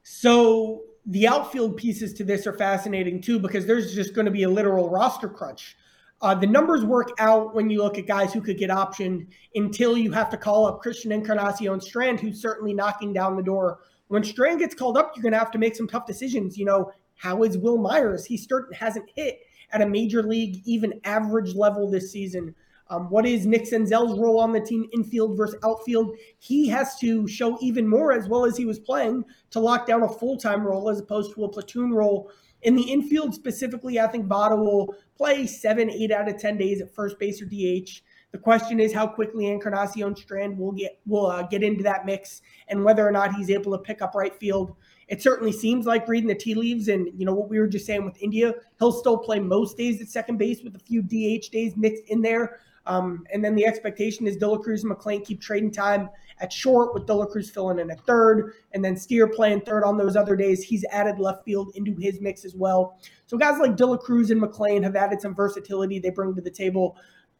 So 0.01 0.83
the 1.05 1.27
outfield 1.27 1.75
pieces 1.75 2.13
to 2.13 2.23
this 2.23 2.47
are 2.47 2.53
fascinating 2.53 3.19
too 3.19 3.37
because 3.37 3.65
there's 3.65 3.93
just 3.93 4.13
going 4.13 4.23
to 4.23 4.31
be 4.31 4.43
a 4.43 4.49
literal 4.49 4.89
roster 4.89 5.27
crunch. 5.27 5.75
Uh, 6.21 6.35
the 6.35 6.47
numbers 6.47 6.85
work 6.85 7.09
out 7.19 7.53
when 7.53 7.69
you 7.69 7.83
look 7.83 7.97
at 7.97 8.07
guys 8.07 8.31
who 8.31 8.39
could 8.39 8.57
get 8.57 8.69
optioned 8.69 9.27
until 9.55 9.97
you 9.97 10.13
have 10.13 10.29
to 10.29 10.37
call 10.37 10.67
up 10.67 10.79
Christian 10.79 11.11
Encarnacion 11.11 11.81
Strand, 11.81 12.21
who's 12.21 12.41
certainly 12.41 12.73
knocking 12.73 13.11
down 13.11 13.35
the 13.35 13.43
door. 13.43 13.79
When 14.07 14.23
Strand 14.23 14.59
gets 14.59 14.73
called 14.73 14.97
up, 14.97 15.11
you're 15.15 15.23
going 15.23 15.33
to 15.33 15.39
have 15.39 15.51
to 15.51 15.57
make 15.57 15.75
some 15.75 15.87
tough 15.87 16.05
decisions. 16.05 16.57
You 16.57 16.65
know, 16.65 16.93
how 17.15 17.43
is 17.43 17.57
Wil 17.57 17.77
Myers? 17.77 18.23
He 18.23 18.37
start, 18.37 18.73
hasn't 18.73 19.09
hit 19.15 19.41
at 19.71 19.81
a 19.81 19.87
major 19.87 20.23
league, 20.23 20.61
even 20.65 20.99
average 21.03 21.55
level 21.55 21.89
this 21.89 22.11
season. 22.11 22.55
Um, 22.89 23.09
what 23.09 23.25
is 23.25 23.45
Nick 23.45 23.63
Senzel's 23.63 24.19
role 24.19 24.41
on 24.41 24.51
the 24.51 24.59
team, 24.59 24.85
infield 24.93 25.37
versus 25.37 25.57
outfield? 25.63 26.17
He 26.39 26.67
has 26.67 26.99
to 26.99 27.25
show 27.25 27.57
even 27.61 27.87
more, 27.87 28.11
as 28.11 28.27
well 28.27 28.45
as 28.45 28.57
he 28.57 28.65
was 28.65 28.79
playing, 28.79 29.23
to 29.51 29.61
lock 29.61 29.87
down 29.87 30.03
a 30.03 30.09
full 30.09 30.37
time 30.37 30.61
role 30.61 30.89
as 30.89 30.99
opposed 30.99 31.33
to 31.35 31.45
a 31.45 31.49
platoon 31.49 31.93
role. 31.93 32.29
In 32.63 32.75
the 32.75 32.83
infield 32.83 33.33
specifically, 33.33 33.99
I 33.99 34.07
think 34.07 34.27
Votto 34.27 34.57
will 34.57 34.93
play 35.15 35.47
seven, 35.47 35.89
eight 35.89 36.11
out 36.11 36.29
of 36.29 36.37
10 36.37 36.57
days 36.57 36.81
at 36.81 36.93
first 36.93 37.17
base 37.17 37.41
or 37.41 37.45
DH. 37.45 38.01
The 38.31 38.37
question 38.37 38.79
is 38.79 38.93
how 38.93 39.07
quickly 39.07 39.47
Encarnacion 39.47 40.15
Strand 40.15 40.57
will 40.57 40.71
get 40.71 40.99
will 41.05 41.27
uh, 41.27 41.43
get 41.43 41.63
into 41.63 41.83
that 41.83 42.05
mix 42.05 42.41
and 42.67 42.83
whether 42.83 43.07
or 43.07 43.11
not 43.11 43.35
he's 43.35 43.49
able 43.49 43.71
to 43.73 43.77
pick 43.77 44.01
up 44.01 44.15
right 44.15 44.33
field 44.33 44.75
it 45.11 45.21
certainly 45.21 45.51
seems 45.51 45.85
like 45.85 46.07
reading 46.07 46.29
the 46.29 46.33
tea 46.33 46.55
leaves 46.55 46.87
and 46.87 47.09
you 47.17 47.25
know 47.25 47.33
what 47.33 47.49
we 47.49 47.59
were 47.59 47.67
just 47.67 47.85
saying 47.85 48.05
with 48.05 48.15
India, 48.21 48.53
he'll 48.79 48.93
still 48.93 49.17
play 49.17 49.39
most 49.39 49.77
days 49.77 50.01
at 50.01 50.07
second 50.07 50.37
base 50.37 50.63
with 50.63 50.73
a 50.73 50.79
few 50.79 51.01
DH 51.01 51.51
days 51.51 51.75
mixed 51.75 52.03
in 52.07 52.21
there. 52.21 52.61
Um, 52.85 53.25
and 53.33 53.43
then 53.43 53.53
the 53.53 53.65
expectation 53.65 54.25
is 54.25 54.37
De 54.37 54.47
La 54.47 54.57
Cruz 54.57 54.85
and 54.85 54.91
McLain 54.91 55.23
keep 55.23 55.41
trading 55.41 55.69
time 55.69 56.09
at 56.39 56.51
short 56.51 56.93
with 56.93 57.07
De 57.07 57.13
La 57.13 57.25
Cruz 57.25 57.49
filling 57.49 57.77
in 57.77 57.91
at 57.91 57.99
third, 58.07 58.53
and 58.71 58.83
then 58.83 58.95
Steer 58.95 59.27
playing 59.27 59.61
third 59.61 59.83
on 59.83 59.97
those 59.97 60.15
other 60.15 60.37
days. 60.37 60.63
He's 60.63 60.85
added 60.85 61.19
left 61.19 61.43
field 61.43 61.73
into 61.75 61.93
his 61.93 62.21
mix 62.21 62.45
as 62.45 62.55
well. 62.55 62.97
So 63.27 63.37
guys 63.37 63.59
like 63.59 63.75
De 63.75 63.85
La 63.85 63.97
Cruz 63.97 64.31
and 64.31 64.41
McLain 64.41 64.81
have 64.81 64.95
added 64.95 65.19
some 65.19 65.35
versatility 65.35 65.99
they 65.99 66.09
bring 66.09 66.33
to 66.35 66.41
the 66.41 66.49
table. 66.49 66.95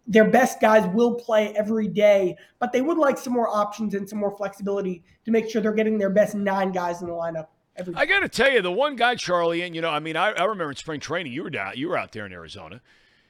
Their 0.07 0.29
best 0.29 0.59
guys 0.59 0.85
will 0.93 1.15
play 1.15 1.55
every 1.55 1.87
day, 1.87 2.35
but 2.59 2.73
they 2.73 2.81
would 2.81 2.97
like 2.97 3.17
some 3.17 3.31
more 3.31 3.47
options 3.47 3.93
and 3.93 4.07
some 4.07 4.19
more 4.19 4.35
flexibility 4.35 5.03
to 5.23 5.31
make 5.31 5.49
sure 5.49 5.61
they're 5.61 5.71
getting 5.71 5.97
their 5.97 6.09
best 6.09 6.35
nine 6.35 6.73
guys 6.73 7.01
in 7.01 7.07
the 7.07 7.13
lineup. 7.13 7.47
Every- 7.75 7.95
I 7.95 8.05
got 8.05 8.19
to 8.19 8.29
tell 8.29 8.51
you, 8.51 8.61
the 8.61 8.71
one 8.71 8.95
guy, 8.95 9.15
Charlie, 9.15 9.61
and 9.61 9.73
you 9.73 9.81
know, 9.81 9.89
I 9.89 9.99
mean, 9.99 10.15
I, 10.15 10.31
I, 10.31 10.43
remember 10.43 10.71
in 10.71 10.75
spring 10.75 10.99
training, 10.99 11.31
you 11.31 11.43
were 11.43 11.49
down, 11.49 11.73
you 11.75 11.89
were 11.89 11.97
out 11.97 12.11
there 12.11 12.25
in 12.25 12.33
Arizona. 12.33 12.81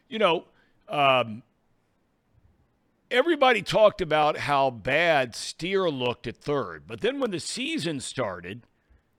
You 0.10 0.20
know, 0.20 0.46
um, 0.90 1.44
everybody 3.10 3.62
talked 3.62 4.02
about 4.02 4.38
how 4.38 4.72
bad 4.72 5.36
Steer 5.36 5.90
looked 5.90 6.28
at 6.28 6.38
third, 6.38 6.84
but 6.88 7.02
then 7.02 7.20
when 7.20 7.32
the 7.32 7.40
season 7.40 8.00
started, 8.00 8.64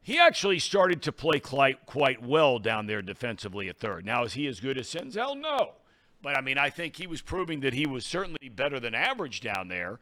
he 0.02 0.18
actually 0.18 0.58
started 0.58 1.02
to 1.02 1.12
play 1.12 1.38
quite 1.38 1.86
quite 1.86 2.22
well 2.22 2.58
down 2.58 2.86
there 2.86 3.02
defensively 3.02 3.68
at 3.68 3.78
third. 3.78 4.04
Now, 4.04 4.24
is 4.24 4.32
he 4.32 4.48
as 4.48 4.58
good 4.58 4.76
as 4.76 4.88
Senzel? 4.88 5.40
No, 5.40 5.74
but 6.20 6.36
I 6.36 6.40
mean, 6.40 6.58
I 6.58 6.70
think 6.70 6.96
he 6.96 7.06
was 7.06 7.22
proving 7.22 7.60
that 7.60 7.74
he 7.74 7.86
was 7.86 8.04
certainly 8.04 8.48
better 8.48 8.80
than 8.80 8.94
average 8.94 9.40
down 9.40 9.68
there. 9.68 10.00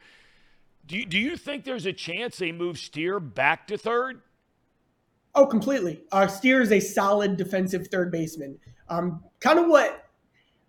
Do 0.87 0.97
you, 0.97 1.05
do 1.05 1.19
you 1.19 1.37
think 1.37 1.65
there's 1.65 1.87
a 1.87 1.93
chance 1.93 2.39
they 2.39 2.53
move 2.53 2.79
Steer 2.79 3.21
back 3.21 3.67
to 3.69 3.77
third? 3.77 4.23
Oh, 5.35 5.47
completely. 5.47 6.03
Uh, 6.11 6.27
Steer 6.27 6.61
is 6.61 6.73
a 6.73 6.81
solid 6.81 7.37
defensive 7.37 7.89
third 7.89 8.11
baseman. 8.11 8.59
Um, 8.89 9.23
kind 9.41 9.59
of 9.59 9.69
what 9.69 10.11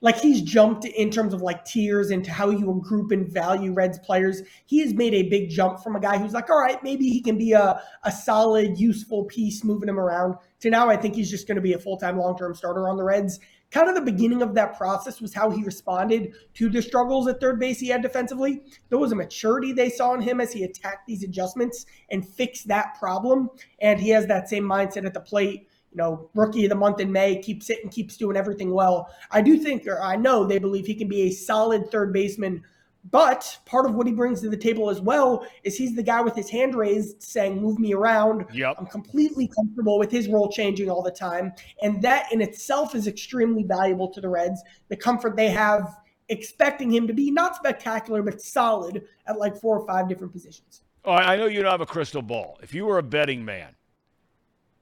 like 0.01 0.19
he's 0.19 0.41
jumped 0.41 0.85
in 0.85 1.11
terms 1.11 1.33
of 1.33 1.41
like 1.41 1.63
tiers 1.63 2.09
into 2.09 2.31
how 2.31 2.49
you 2.49 2.81
group 2.83 3.11
and 3.11 3.27
value 3.31 3.71
Reds 3.71 3.99
players. 3.99 4.41
He 4.65 4.79
has 4.79 4.93
made 4.93 5.13
a 5.13 5.29
big 5.29 5.49
jump 5.49 5.81
from 5.81 5.95
a 5.95 5.99
guy 5.99 6.17
who's 6.17 6.33
like, 6.33 6.49
all 6.49 6.59
right, 6.59 6.81
maybe 6.83 7.07
he 7.07 7.21
can 7.21 7.37
be 7.37 7.53
a, 7.53 7.81
a 8.03 8.11
solid, 8.11 8.79
useful 8.79 9.25
piece 9.25 9.63
moving 9.63 9.87
him 9.87 9.99
around 9.99 10.35
to 10.61 10.69
now 10.69 10.89
I 10.89 10.97
think 10.97 11.15
he's 11.15 11.29
just 11.29 11.47
going 11.47 11.55
to 11.55 11.61
be 11.61 11.73
a 11.73 11.79
full 11.79 11.97
time, 11.97 12.17
long 12.17 12.35
term 12.35 12.55
starter 12.55 12.89
on 12.89 12.97
the 12.97 13.03
Reds. 13.03 13.39
Kind 13.71 13.87
of 13.87 13.95
the 13.95 14.01
beginning 14.01 14.41
of 14.41 14.53
that 14.55 14.77
process 14.77 15.21
was 15.21 15.33
how 15.33 15.49
he 15.49 15.63
responded 15.63 16.33
to 16.55 16.69
the 16.69 16.81
struggles 16.81 17.27
at 17.27 17.39
third 17.39 17.59
base 17.59 17.79
he 17.79 17.87
had 17.87 18.01
defensively. 18.01 18.61
There 18.89 18.99
was 18.99 19.11
a 19.11 19.15
maturity 19.15 19.71
they 19.71 19.89
saw 19.89 20.13
in 20.13 20.21
him 20.21 20.41
as 20.41 20.51
he 20.51 20.63
attacked 20.63 21.07
these 21.07 21.23
adjustments 21.23 21.85
and 22.09 22.27
fixed 22.27 22.67
that 22.67 22.97
problem. 22.99 23.49
And 23.79 23.99
he 23.99 24.09
has 24.09 24.27
that 24.27 24.49
same 24.49 24.63
mindset 24.63 25.05
at 25.05 25.13
the 25.13 25.21
plate 25.21 25.67
you 25.91 25.97
know, 25.97 26.29
rookie 26.33 26.63
of 26.63 26.69
the 26.69 26.75
month 26.75 26.99
in 26.99 27.11
May, 27.11 27.41
keeps 27.41 27.69
it 27.69 27.79
and 27.83 27.91
keeps 27.91 28.15
doing 28.15 28.37
everything 28.37 28.73
well. 28.73 29.13
I 29.29 29.41
do 29.41 29.57
think, 29.57 29.85
or 29.87 30.01
I 30.01 30.15
know 30.15 30.45
they 30.45 30.59
believe 30.59 30.85
he 30.85 30.95
can 30.95 31.09
be 31.09 31.23
a 31.23 31.31
solid 31.31 31.91
third 31.91 32.13
baseman. 32.13 32.63
But 33.09 33.57
part 33.65 33.85
of 33.85 33.95
what 33.95 34.05
he 34.05 34.13
brings 34.13 34.41
to 34.41 34.49
the 34.49 34.57
table 34.57 34.89
as 34.89 35.01
well 35.01 35.45
is 35.63 35.75
he's 35.75 35.95
the 35.95 36.03
guy 36.03 36.21
with 36.21 36.35
his 36.35 36.49
hand 36.49 36.75
raised 36.75 37.21
saying, 37.23 37.59
Move 37.59 37.79
me 37.79 37.93
around. 37.93 38.45
Yep. 38.53 38.75
I'm 38.77 38.85
completely 38.85 39.47
comfortable 39.47 39.97
with 39.97 40.11
his 40.11 40.27
role 40.27 40.51
changing 40.51 40.89
all 40.89 41.01
the 41.01 41.11
time. 41.11 41.53
And 41.81 42.01
that 42.03 42.31
in 42.31 42.41
itself 42.41 42.93
is 42.93 43.07
extremely 43.07 43.63
valuable 43.63 44.09
to 44.09 44.21
the 44.21 44.29
Reds. 44.29 44.61
The 44.89 44.95
comfort 44.95 45.35
they 45.35 45.49
have 45.49 45.97
expecting 46.29 46.93
him 46.93 47.07
to 47.07 47.13
be 47.13 47.31
not 47.31 47.55
spectacular, 47.55 48.21
but 48.21 48.41
solid 48.41 49.03
at 49.27 49.37
like 49.37 49.57
four 49.57 49.79
or 49.79 49.87
five 49.87 50.07
different 50.07 50.31
positions. 50.31 50.81
Oh, 51.03 51.11
I 51.11 51.35
know 51.35 51.47
you 51.47 51.61
don't 51.61 51.71
have 51.71 51.81
a 51.81 51.85
crystal 51.85 52.21
ball. 52.21 52.59
If 52.61 52.73
you 52.73 52.85
were 52.85 52.99
a 52.99 53.03
betting 53.03 53.43
man, 53.43 53.75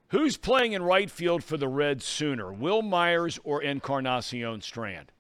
Who's 0.10 0.38
playing 0.38 0.74
in 0.74 0.82
right 0.82 1.10
field 1.10 1.44
for 1.44 1.56
the 1.56 1.68
Reds 1.68 2.04
sooner, 2.04 2.52
Wil 2.52 2.82
Myers 2.82 3.40
or 3.44 3.62
Encarnacion 3.62 4.62
Strand? 4.62 5.12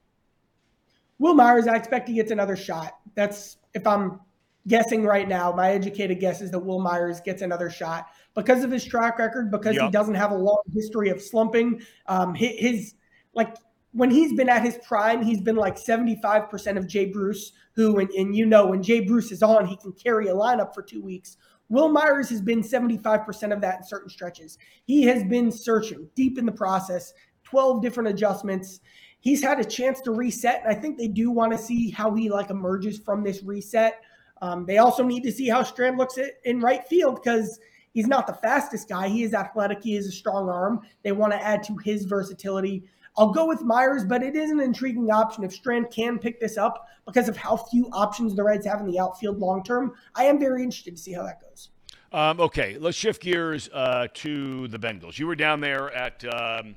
Wil 1.19 1.33
Myers, 1.33 1.67
I 1.67 1.75
expect 1.75 2.07
he 2.07 2.15
gets 2.15 2.31
another 2.31 2.55
shot. 2.55 2.97
That's 3.15 3.57
if 3.73 3.85
I'm 3.85 4.19
guessing 4.67 5.03
right 5.03 5.27
now. 5.27 5.51
My 5.51 5.71
educated 5.71 6.19
guess 6.19 6.41
is 6.41 6.51
that 6.51 6.59
Wil 6.59 6.79
Myers 6.79 7.19
gets 7.21 7.41
another 7.41 7.69
shot 7.69 8.07
because 8.35 8.63
of 8.63 8.71
his 8.71 8.85
track 8.85 9.19
record, 9.19 9.51
because 9.51 9.75
yep. 9.75 9.85
he 9.85 9.91
doesn't 9.91 10.15
have 10.15 10.31
a 10.31 10.37
long 10.37 10.61
history 10.73 11.09
of 11.09 11.21
slumping. 11.21 11.81
Um, 12.07 12.33
his, 12.35 12.55
his 12.57 12.93
like 13.33 13.55
when 13.91 14.11
he's 14.11 14.33
been 14.33 14.49
at 14.49 14.63
his 14.63 14.77
prime, 14.87 15.23
he's 15.23 15.41
been 15.41 15.55
like 15.55 15.75
75% 15.75 16.77
of 16.77 16.87
Jay 16.87 17.05
Bruce, 17.05 17.53
who, 17.73 17.97
and, 17.97 18.09
and, 18.11 18.35
you 18.35 18.45
know, 18.45 18.67
when 18.67 18.83
Jay 18.83 18.99
Bruce 18.99 19.31
is 19.31 19.41
on, 19.41 19.65
he 19.65 19.75
can 19.77 19.91
carry 19.93 20.27
a 20.27 20.33
lineup 20.33 20.73
for 20.73 20.83
two 20.83 21.01
weeks. 21.01 21.37
Wil 21.69 21.89
Myers 21.89 22.29
has 22.29 22.41
been 22.41 22.61
75% 22.61 23.53
of 23.53 23.61
that 23.61 23.77
in 23.77 23.83
certain 23.83 24.09
stretches. 24.09 24.57
He 24.85 25.03
has 25.03 25.23
been 25.23 25.51
searching 25.51 26.07
deep 26.15 26.37
in 26.37 26.45
the 26.45 26.51
process, 26.51 27.13
12 27.43 27.81
different 27.81 28.09
adjustments. 28.09 28.79
He's 29.21 29.41
had 29.43 29.59
a 29.59 29.65
chance 29.65 29.99
to 30.01 30.11
reset, 30.11 30.61
and 30.63 30.75
I 30.75 30.79
think 30.79 30.97
they 30.97 31.07
do 31.07 31.29
want 31.29 31.51
to 31.51 31.57
see 31.57 31.91
how 31.91 32.13
he 32.13 32.29
like 32.29 32.49
emerges 32.49 32.97
from 32.97 33.23
this 33.23 33.43
reset. 33.43 34.01
Um, 34.41 34.65
they 34.65 34.77
also 34.77 35.03
need 35.03 35.23
to 35.23 35.31
see 35.31 35.49
how 35.49 35.63
Strand 35.63 35.97
looks 35.97 36.17
at, 36.17 36.35
in 36.45 36.61
right 36.61 36.85
field 36.87 37.21
because 37.21 37.59
he's 37.93 38.07
not 38.07 38.27
the 38.27 38.33
fastest 38.33 38.87
guy. 38.87 39.09
He 39.09 39.23
is 39.23 39.33
athletic. 39.33 39.83
He 39.83 39.97
is 39.97 40.07
a 40.07 40.11
strong 40.11 40.47
arm. 40.47 40.81
They 41.03 41.11
want 41.11 41.33
to 41.33 41.43
add 41.43 41.63
to 41.63 41.75
his 41.83 42.05
versatility. 42.05 42.83
I'll 43.17 43.31
go 43.31 43.45
with 43.45 43.61
Myers, 43.61 44.05
but 44.05 44.23
it 44.23 44.37
is 44.37 44.49
an 44.49 44.61
intriguing 44.61 45.11
option 45.11 45.43
if 45.43 45.51
Strand 45.51 45.91
can 45.91 46.19
pick 46.19 46.39
this 46.39 46.57
up 46.57 46.87
because 47.05 47.27
of 47.27 47.35
how 47.35 47.57
few 47.57 47.89
options 47.91 48.35
the 48.35 48.43
Reds 48.43 48.65
have 48.65 48.79
in 48.79 48.87
the 48.87 48.99
outfield 48.99 49.39
long 49.39 49.63
term. 49.63 49.93
I 50.15 50.25
am 50.25 50.39
very 50.39 50.63
interested 50.63 50.95
to 50.95 51.01
see 51.01 51.11
how 51.11 51.23
that 51.23 51.41
goes. 51.41 51.69
Um, 52.13 52.39
okay, 52.39 52.77
let's 52.79 52.95
shift 52.95 53.21
gears 53.21 53.69
uh, 53.73 54.07
to 54.13 54.67
the 54.69 54.79
Bengals. 54.79 55.19
You 55.19 55.27
were 55.27 55.35
down 55.35 55.59
there 55.59 55.91
at 55.91 56.23
um, 56.25 56.75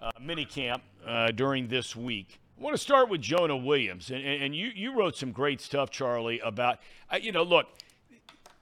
uh, 0.00 0.10
minicamp 0.20 0.80
uh, 1.06 1.30
during 1.30 1.68
this 1.68 1.94
week. 1.96 2.40
I 2.58 2.62
want 2.62 2.76
to 2.76 2.82
start 2.82 3.08
with 3.08 3.20
Jonah 3.20 3.56
Williams, 3.56 4.10
and, 4.10 4.24
and 4.24 4.54
you 4.54 4.70
you 4.74 4.96
wrote 4.96 5.16
some 5.16 5.32
great 5.32 5.60
stuff, 5.60 5.90
Charlie, 5.90 6.40
about 6.40 6.78
uh, 7.10 7.16
you 7.20 7.32
know 7.32 7.42
look 7.42 7.66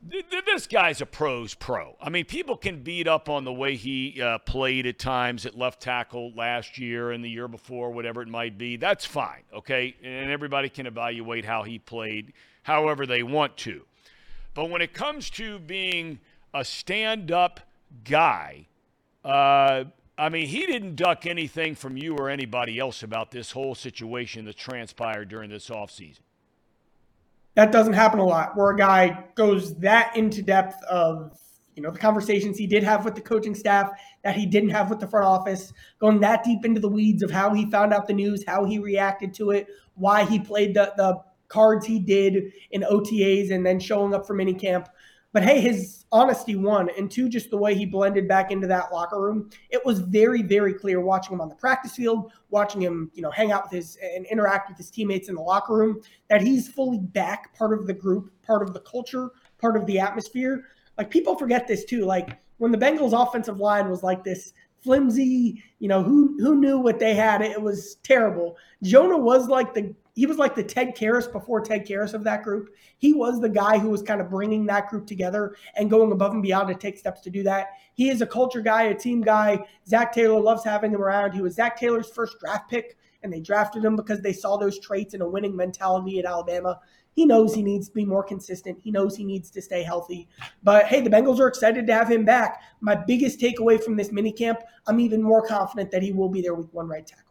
this 0.03 0.67
guy's 0.67 1.03
a 1.03 1.07
pro's 1.07 1.55
pro. 1.55 1.95
I 2.01 2.09
mean, 2.09 2.25
people 2.25 2.57
can 2.57 2.83
beat 2.83 3.07
up 3.07 3.29
on 3.29 3.45
the 3.45 3.53
way 3.53 3.77
he 3.77 4.21
uh, 4.21 4.39
played 4.39 4.87
at 4.87 4.99
times 4.99 5.45
at 5.45 5.59
left 5.59 5.83
tackle 5.83 6.33
last 6.35 6.79
year 6.79 7.13
and 7.13 7.23
the 7.23 7.29
year 7.29 7.49
before, 7.49 7.91
whatever 7.91 8.23
it 8.23 8.29
might 8.29 8.57
be. 8.57 8.77
That's 8.77 9.05
fine, 9.05 9.43
okay? 9.53 9.95
And 10.03 10.31
everybody 10.31 10.71
can 10.71 10.87
evaluate 10.87 11.45
how 11.45 11.65
he 11.65 11.79
played 11.79 12.33
however 12.63 13.05
they 13.05 13.23
want 13.23 13.59
to. 13.59 13.83
But 14.55 14.71
when 14.71 14.81
it 14.81 14.95
comes 14.95 15.29
to 15.31 15.59
being 15.59 16.19
a 16.55 16.65
stand 16.65 17.31
up 17.31 17.61
guy, 18.05 18.67
uh, 19.23 19.85
I 20.21 20.29
mean, 20.29 20.49
he 20.49 20.67
didn't 20.67 20.97
duck 20.97 21.25
anything 21.25 21.75
from 21.75 21.97
you 21.97 22.15
or 22.15 22.29
anybody 22.29 22.79
else 22.79 23.03
about 23.03 23.31
this 23.31 23.53
whole 23.53 23.75
situation 23.75 24.45
that 24.45 24.57
transpired 24.59 25.31
during 25.31 25.49
this 25.49 25.71
offseason. 25.71 26.21
That 27.55 27.73
doesn't 27.73 27.95
happen 27.95 28.19
a 28.21 28.25
lot 28.25 28.55
where 28.55 28.71
a 28.71 28.77
guy 28.77 29.25
goes 29.35 29.75
that 29.79 30.15
into 30.15 30.43
depth 30.43 30.83
of 30.85 31.39
you 31.75 31.83
know 31.83 31.91
the 31.91 31.99
conversations 31.99 32.59
he 32.59 32.67
did 32.67 32.83
have 32.83 33.07
with 33.07 33.15
the 33.15 33.23
coaching 33.23 33.55
staff 33.55 33.91
that 34.23 34.37
he 34.37 34.45
didn't 34.45 34.69
have 34.69 34.91
with 34.91 35.01
the 35.01 35.09
front 35.09 35.27
office 35.27 35.73
going 35.99 36.21
that 36.21 36.45
deep 36.45 36.65
into 36.67 36.81
the 36.81 36.89
weeds 36.89 37.23
of 37.23 37.31
how 37.31 37.55
he 37.55 37.71
found 37.71 37.95
out 37.95 38.07
the 38.07 38.13
news 38.13 38.45
how 38.47 38.65
he 38.65 38.79
reacted 38.79 39.33
to 39.35 39.51
it 39.51 39.67
why 39.95 40.25
he 40.25 40.39
played 40.39 40.75
the, 40.75 40.93
the 40.97 41.17
cards 41.49 41.87
he 41.87 41.99
did 41.99 42.53
in 42.71 42.83
otas 42.83 43.51
and 43.51 43.65
then 43.65 43.81
showing 43.81 44.13
up 44.13 44.27
for 44.27 44.37
minicamp 44.37 44.89
but 45.33 45.43
hey, 45.43 45.61
his 45.61 46.05
honesty 46.13 46.57
won, 46.57 46.89
and 46.99 47.11
two, 47.11 47.29
just 47.29 47.51
the 47.51 47.57
way 47.57 47.75
he 47.75 47.87
blended 47.87 48.27
back 48.27 48.51
into 48.51 48.67
that 48.67 48.93
locker 48.93 49.21
room. 49.21 49.49
It 49.71 49.85
was 49.85 50.01
very, 50.01 50.43
very 50.43 50.75
clear 50.75 51.01
watching 51.01 51.35
him 51.35 51.41
on 51.41 51.49
the 51.49 51.55
practice 51.55 51.95
field, 51.95 52.33
watching 52.51 52.81
him, 52.81 53.11
you 53.15 53.23
know, 53.23 53.31
hang 53.31 53.53
out 53.53 53.65
with 53.65 53.73
his 53.73 53.97
and 54.03 54.27
interact 54.27 54.69
with 54.69 54.77
his 54.77 54.91
teammates 54.91 55.29
in 55.29 55.37
the 55.37 55.41
locker 55.41 55.75
room, 55.75 56.01
that 56.29 56.43
he's 56.43 56.69
fully 56.69 56.99
back, 56.99 57.57
part 57.57 57.73
of 57.73 57.87
the 57.87 57.95
group, 57.95 58.33
part 58.43 58.63
of 58.63 58.75
the 58.75 58.81
culture, 58.81 59.31
part 59.59 59.77
of 59.77 59.87
the 59.87 59.99
atmosphere. 59.99 60.65
Like 60.99 61.11
people 61.11 61.37
forget 61.37 61.69
this 61.69 61.85
too. 61.85 62.05
Like 62.05 62.39
when 62.59 62.73
the 62.73 62.79
Bengals 62.79 63.13
offensive 63.13 63.59
line 63.59 63.89
was 63.89 64.03
like 64.03 64.25
this 64.25 64.53
flimsy, 64.83 65.63
you 65.79 65.89
know, 65.89 66.03
who 66.03 66.37
who 66.41 66.57
knew 66.57 66.79
what 66.79 66.99
they 66.99 67.15
had? 67.15 67.41
It 67.43 67.61
was 67.61 67.97
terrible. 68.03 68.57
Jonah 68.83 69.17
was 69.17 69.49
like 69.49 69.75
the 69.75 69.95
he 70.15 70.27
was 70.27 70.39
like 70.39 70.55
the 70.55 70.63
Ted 70.63 70.97
Karras 70.97 71.31
before 71.31 71.61
Ted 71.61 71.87
Karras 71.87 72.15
of 72.15 72.25
that 72.25 72.43
group. 72.43 72.75
He 72.99 73.13
was 73.13 73.41
the 73.41 73.49
guy 73.49 73.79
who 73.79 73.91
was 73.91 74.03
kind 74.03 74.21
of 74.21 74.31
bringing 74.31 74.67
that 74.67 74.89
group 74.89 75.07
together 75.07 75.57
and 75.77 75.91
going 75.91 76.13
above 76.13 76.33
and 76.33 76.43
beyond 76.43 76.69
to 76.69 76.75
take 76.75 76.99
steps 76.99 77.21
to 77.23 77.31
do 77.31 77.43
that. 77.45 77.69
He 77.95 78.11
is 78.11 78.21
a 78.21 78.27
culture 78.27 78.61
guy, 78.61 78.85
a 78.85 78.95
team 78.95 79.21
guy. 79.21 79.65
Zac 79.87 80.13
Taylor 80.13 80.41
loves 80.41 80.65
having 80.65 80.93
him 80.93 81.03
around. 81.03 81.33
He 81.33 81.43
was 81.43 81.55
Zac 81.55 81.79
Taylor's 81.79 82.11
first 82.11 82.39
draft 82.41 82.71
pick, 82.71 82.97
and 83.23 83.33
they 83.33 83.41
drafted 83.41 83.85
him 83.85 83.97
because 83.97 84.21
they 84.21 84.33
saw 84.33 84.57
those 84.57 84.79
traits 84.79 85.15
and 85.15 85.23
a 85.23 85.29
winning 85.29 85.55
mentality 85.55 86.19
at 86.19 86.25
Alabama. 86.25 86.81
He 87.13 87.27
knows 87.27 87.55
he 87.55 87.63
needs 87.63 87.89
to 87.89 87.95
be 87.95 88.05
more 88.05 88.23
consistent. 88.23 88.79
He 88.81 88.91
knows 88.91 89.17
he 89.17 89.25
needs 89.25 89.51
to 89.51 89.61
stay 89.61 89.83
healthy. 89.83 90.29
But 90.63 90.87
hey, 90.87 91.01
the 91.01 91.11
Bengals 91.11 91.41
are 91.41 91.49
excited 91.49 91.87
to 91.87 91.93
have 91.93 92.11
him 92.11 92.25
back. 92.25 92.63
My 92.81 92.95
biggest 92.95 93.41
takeaway 93.41 93.83
from 93.83 93.97
this 93.97 94.11
minicamp, 94.11 94.61
I'm 94.87 95.01
even 95.01 95.23
more 95.23 95.47
confident 95.47 95.91
that 95.91 96.03
he 96.03 96.13
will 96.13 96.29
be 96.29 96.41
there 96.41 96.55
with 96.55 96.73
one 96.73 96.89
right 96.89 97.07
tackle. 97.07 97.30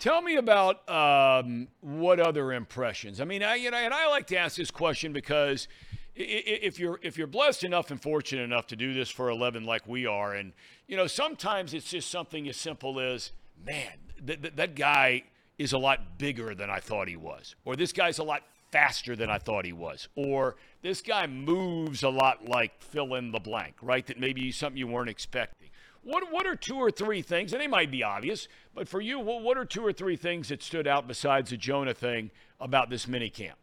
Tell 0.00 0.22
me 0.22 0.36
about 0.36 0.88
um, 0.88 1.68
what 1.82 2.20
other 2.20 2.54
impressions. 2.54 3.20
I 3.20 3.26
mean, 3.26 3.42
I, 3.42 3.56
you 3.56 3.70
know, 3.70 3.76
and 3.76 3.92
I 3.92 4.08
like 4.08 4.26
to 4.28 4.36
ask 4.38 4.56
this 4.56 4.70
question 4.70 5.12
because 5.12 5.68
if 6.16 6.78
you're 6.78 6.98
if 7.02 7.18
you're 7.18 7.26
blessed 7.26 7.64
enough 7.64 7.90
and 7.90 8.00
fortunate 8.00 8.42
enough 8.42 8.66
to 8.68 8.76
do 8.76 8.94
this 8.94 9.10
for 9.10 9.28
11 9.28 9.64
like 9.64 9.86
we 9.86 10.06
are, 10.06 10.32
and 10.32 10.54
you 10.86 10.96
know, 10.96 11.06
sometimes 11.06 11.74
it's 11.74 11.90
just 11.90 12.10
something 12.10 12.48
as 12.48 12.56
simple 12.56 12.98
as, 12.98 13.32
man, 13.62 13.92
th- 14.26 14.40
th- 14.40 14.54
that 14.56 14.74
guy 14.74 15.22
is 15.58 15.74
a 15.74 15.78
lot 15.78 16.16
bigger 16.16 16.54
than 16.54 16.70
I 16.70 16.80
thought 16.80 17.06
he 17.06 17.16
was, 17.16 17.54
or 17.66 17.76
this 17.76 17.92
guy's 17.92 18.18
a 18.18 18.24
lot 18.24 18.42
faster 18.72 19.14
than 19.14 19.28
I 19.28 19.36
thought 19.36 19.66
he 19.66 19.74
was, 19.74 20.08
or 20.14 20.56
this 20.80 21.02
guy 21.02 21.26
moves 21.26 22.02
a 22.02 22.08
lot 22.08 22.48
like 22.48 22.80
fill 22.80 23.16
in 23.16 23.32
the 23.32 23.38
blank, 23.38 23.74
right? 23.82 24.06
That 24.06 24.18
maybe 24.18 24.50
something 24.50 24.78
you 24.78 24.86
weren't 24.86 25.10
expecting. 25.10 25.59
What 26.02 26.32
what 26.32 26.46
are 26.46 26.56
two 26.56 26.76
or 26.76 26.90
three 26.90 27.22
things, 27.22 27.52
and 27.52 27.60
they 27.60 27.66
might 27.66 27.90
be 27.90 28.02
obvious, 28.02 28.48
but 28.74 28.88
for 28.88 29.00
you, 29.00 29.18
what, 29.18 29.58
are 29.58 29.64
two 29.64 29.84
or 29.84 29.92
three 29.92 30.16
things 30.16 30.48
that 30.48 30.62
stood 30.62 30.86
out 30.86 31.06
besides 31.06 31.50
the 31.50 31.56
Jonah 31.56 31.92
thing 31.92 32.30
about 32.58 32.88
this 32.88 33.06
mini 33.06 33.28
camp? 33.28 33.58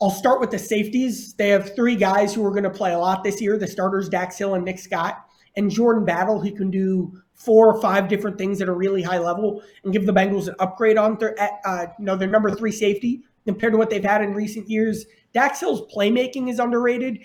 I'll 0.00 0.10
start 0.10 0.40
with 0.40 0.50
the 0.50 0.58
safeties. 0.58 1.34
They 1.34 1.50
have 1.50 1.74
three 1.76 1.94
guys 1.94 2.32
who 2.32 2.44
are 2.46 2.50
going 2.50 2.64
to 2.64 2.70
play 2.70 2.94
a 2.94 2.98
lot 2.98 3.22
this 3.22 3.40
year: 3.40 3.58
the 3.58 3.66
starters, 3.66 4.08
Dax 4.08 4.38
Hill 4.38 4.54
and 4.54 4.64
Nick 4.64 4.78
Scott, 4.78 5.26
and 5.56 5.70
Jordan 5.70 6.06
Battle, 6.06 6.40
who 6.40 6.52
can 6.52 6.70
do 6.70 7.20
four 7.34 7.74
or 7.74 7.80
five 7.80 8.08
different 8.08 8.38
things 8.38 8.60
at 8.62 8.68
a 8.68 8.72
really 8.72 9.02
high 9.02 9.18
level 9.18 9.62
and 9.84 9.92
give 9.92 10.06
the 10.06 10.12
Bengals 10.12 10.48
an 10.48 10.54
upgrade 10.58 10.98
on 10.98 11.16
their, 11.18 11.34
uh, 11.64 11.86
you 11.98 12.04
know, 12.04 12.14
their 12.14 12.28
number 12.28 12.54
three 12.54 12.72
safety 12.72 13.22
compared 13.46 13.72
to 13.72 13.78
what 13.78 13.88
they've 13.88 14.04
had 14.04 14.22
in 14.22 14.34
recent 14.34 14.68
years. 14.68 15.06
Dax 15.32 15.60
Hill's 15.60 15.90
playmaking 15.92 16.50
is 16.50 16.58
underrated, 16.58 17.20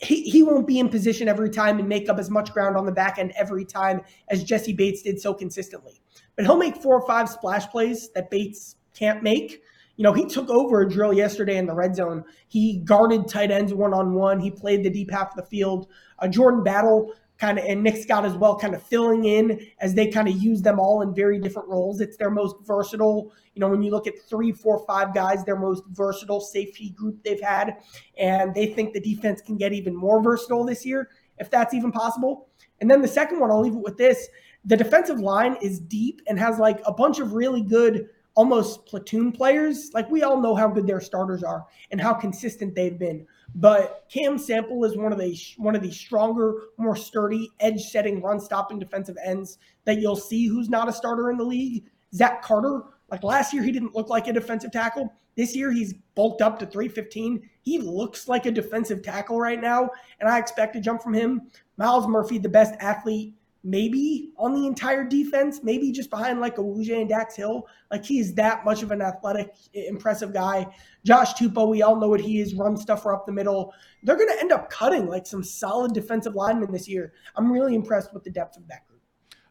he, 0.00 0.22
he 0.22 0.42
won't 0.42 0.66
be 0.66 0.78
in 0.78 0.88
position 0.88 1.28
every 1.28 1.50
time 1.50 1.78
and 1.78 1.88
make 1.88 2.08
up 2.08 2.18
as 2.18 2.30
much 2.30 2.52
ground 2.52 2.76
on 2.76 2.86
the 2.86 2.92
back 2.92 3.18
end 3.18 3.32
every 3.36 3.64
time 3.64 4.00
as 4.28 4.44
Jessie 4.44 4.72
Bates 4.72 5.02
did 5.02 5.20
so 5.20 5.34
consistently. 5.34 6.00
But 6.36 6.44
he'll 6.44 6.56
make 6.56 6.76
four 6.76 7.00
or 7.00 7.06
five 7.06 7.28
splash 7.28 7.66
plays 7.68 8.10
that 8.12 8.30
Bates 8.30 8.76
can't 8.94 9.22
make. 9.22 9.62
You 9.96 10.04
know, 10.04 10.12
he 10.12 10.26
took 10.26 10.48
over 10.48 10.82
a 10.82 10.88
drill 10.88 11.12
yesterday 11.12 11.56
in 11.56 11.66
the 11.66 11.74
red 11.74 11.96
zone. 11.96 12.22
He 12.46 12.78
guarded 12.84 13.26
tight 13.26 13.50
ends 13.50 13.74
one 13.74 13.92
on 13.92 14.14
one. 14.14 14.38
He 14.38 14.50
played 14.50 14.84
the 14.84 14.90
deep 14.90 15.10
half 15.10 15.30
of 15.30 15.36
the 15.36 15.50
field. 15.50 15.88
Uh, 16.20 16.28
Jordan 16.28 16.62
Battle, 16.62 17.12
kind 17.38 17.58
of, 17.58 17.64
and 17.64 17.82
Nick 17.82 17.96
Scott 17.96 18.24
as 18.24 18.34
well, 18.34 18.58
kind 18.58 18.74
of 18.74 18.82
filling 18.82 19.24
in 19.24 19.60
as 19.80 19.94
they 19.94 20.08
kind 20.08 20.28
of 20.28 20.36
use 20.36 20.60
them 20.60 20.80
all 20.80 21.02
in 21.02 21.14
very 21.14 21.38
different 21.38 21.68
roles. 21.68 22.00
It's 22.00 22.16
their 22.16 22.30
most 22.30 22.56
versatile. 22.66 23.32
You 23.54 23.60
know, 23.60 23.68
when 23.68 23.82
you 23.82 23.90
look 23.90 24.06
at 24.06 24.18
three, 24.28 24.52
four, 24.52 24.84
five 24.86 25.14
guys, 25.14 25.44
their 25.44 25.56
most 25.56 25.84
versatile 25.90 26.40
safety 26.40 26.90
group 26.90 27.22
they've 27.22 27.40
had, 27.40 27.76
and 28.18 28.54
they 28.54 28.66
think 28.66 28.92
the 28.92 29.00
defense 29.00 29.40
can 29.40 29.56
get 29.56 29.72
even 29.72 29.94
more 29.94 30.22
versatile 30.22 30.64
this 30.64 30.84
year, 30.84 31.10
if 31.38 31.50
that's 31.50 31.74
even 31.74 31.92
possible. 31.92 32.48
And 32.80 32.90
then 32.90 33.02
the 33.02 33.08
second 33.08 33.40
one, 33.40 33.50
I'll 33.50 33.60
leave 33.60 33.74
it 33.74 33.82
with 33.82 33.96
this: 33.96 34.28
the 34.64 34.76
defensive 34.76 35.20
line 35.20 35.56
is 35.62 35.78
deep 35.78 36.20
and 36.26 36.38
has 36.38 36.58
like 36.58 36.80
a 36.86 36.92
bunch 36.92 37.20
of 37.20 37.32
really 37.32 37.62
good 37.62 38.08
almost 38.34 38.86
platoon 38.86 39.32
players. 39.32 39.90
Like 39.94 40.08
we 40.10 40.22
all 40.22 40.40
know 40.40 40.54
how 40.54 40.68
good 40.68 40.86
their 40.86 41.00
starters 41.00 41.42
are 41.42 41.66
and 41.90 42.00
how 42.00 42.14
consistent 42.14 42.74
they've 42.74 42.98
been. 42.98 43.26
But 43.54 44.04
Cam 44.12 44.38
Sample 44.38 44.84
is 44.84 44.96
one 44.96 45.12
of 45.12 45.18
the 45.18 45.36
one 45.56 45.74
of 45.74 45.82
the 45.82 45.90
stronger, 45.90 46.54
more 46.76 46.94
sturdy, 46.94 47.50
edge-setting, 47.60 48.22
run-stopping 48.22 48.78
defensive 48.78 49.16
ends 49.24 49.58
that 49.84 49.98
you'll 49.98 50.16
see 50.16 50.46
who's 50.46 50.68
not 50.68 50.88
a 50.88 50.92
starter 50.92 51.30
in 51.30 51.38
the 51.38 51.44
league. 51.44 51.84
Zach 52.14 52.42
Carter, 52.42 52.82
like 53.10 53.24
last 53.24 53.52
year, 53.52 53.62
he 53.62 53.72
didn't 53.72 53.94
look 53.94 54.08
like 54.08 54.28
a 54.28 54.32
defensive 54.32 54.70
tackle. 54.70 55.12
This 55.36 55.54
year, 55.54 55.72
he's 55.72 55.94
bulked 56.14 56.42
up 56.42 56.58
to 56.58 56.66
315. 56.66 57.48
He 57.62 57.78
looks 57.78 58.28
like 58.28 58.46
a 58.46 58.50
defensive 58.50 59.02
tackle 59.02 59.40
right 59.40 59.60
now, 59.60 59.90
and 60.20 60.28
I 60.28 60.38
expect 60.38 60.76
a 60.76 60.80
jump 60.80 61.02
from 61.02 61.14
him. 61.14 61.42
Myles 61.76 62.08
Murphy, 62.08 62.38
the 62.38 62.48
best 62.48 62.74
athlete 62.80 63.34
maybe 63.64 64.30
on 64.36 64.54
the 64.54 64.66
entire 64.66 65.04
defense, 65.04 65.60
maybe 65.62 65.90
just 65.92 66.10
behind 66.10 66.40
like 66.40 66.56
Awuzie 66.56 67.00
and 67.00 67.08
Dax 67.08 67.36
Hill. 67.36 67.66
Like 67.90 68.04
he's 68.04 68.34
that 68.34 68.64
much 68.64 68.82
of 68.82 68.90
an 68.90 69.02
athletic, 69.02 69.54
impressive 69.72 70.32
guy. 70.32 70.66
Josh 71.04 71.34
Tupou, 71.34 71.68
we 71.68 71.82
all 71.82 71.96
know 71.96 72.08
what 72.08 72.20
he 72.20 72.40
is, 72.40 72.54
run 72.54 72.76
stuffer 72.76 73.12
up 73.12 73.26
the 73.26 73.32
middle. 73.32 73.74
They're 74.02 74.16
going 74.16 74.28
to 74.28 74.40
end 74.40 74.52
up 74.52 74.70
cutting 74.70 75.06
like 75.06 75.26
some 75.26 75.42
solid 75.42 75.92
defensive 75.92 76.34
linemen 76.34 76.72
this 76.72 76.88
year. 76.88 77.12
I'm 77.36 77.50
really 77.50 77.74
impressed 77.74 78.14
with 78.14 78.24
the 78.24 78.30
depth 78.30 78.56
of 78.56 78.66
that. 78.68 78.82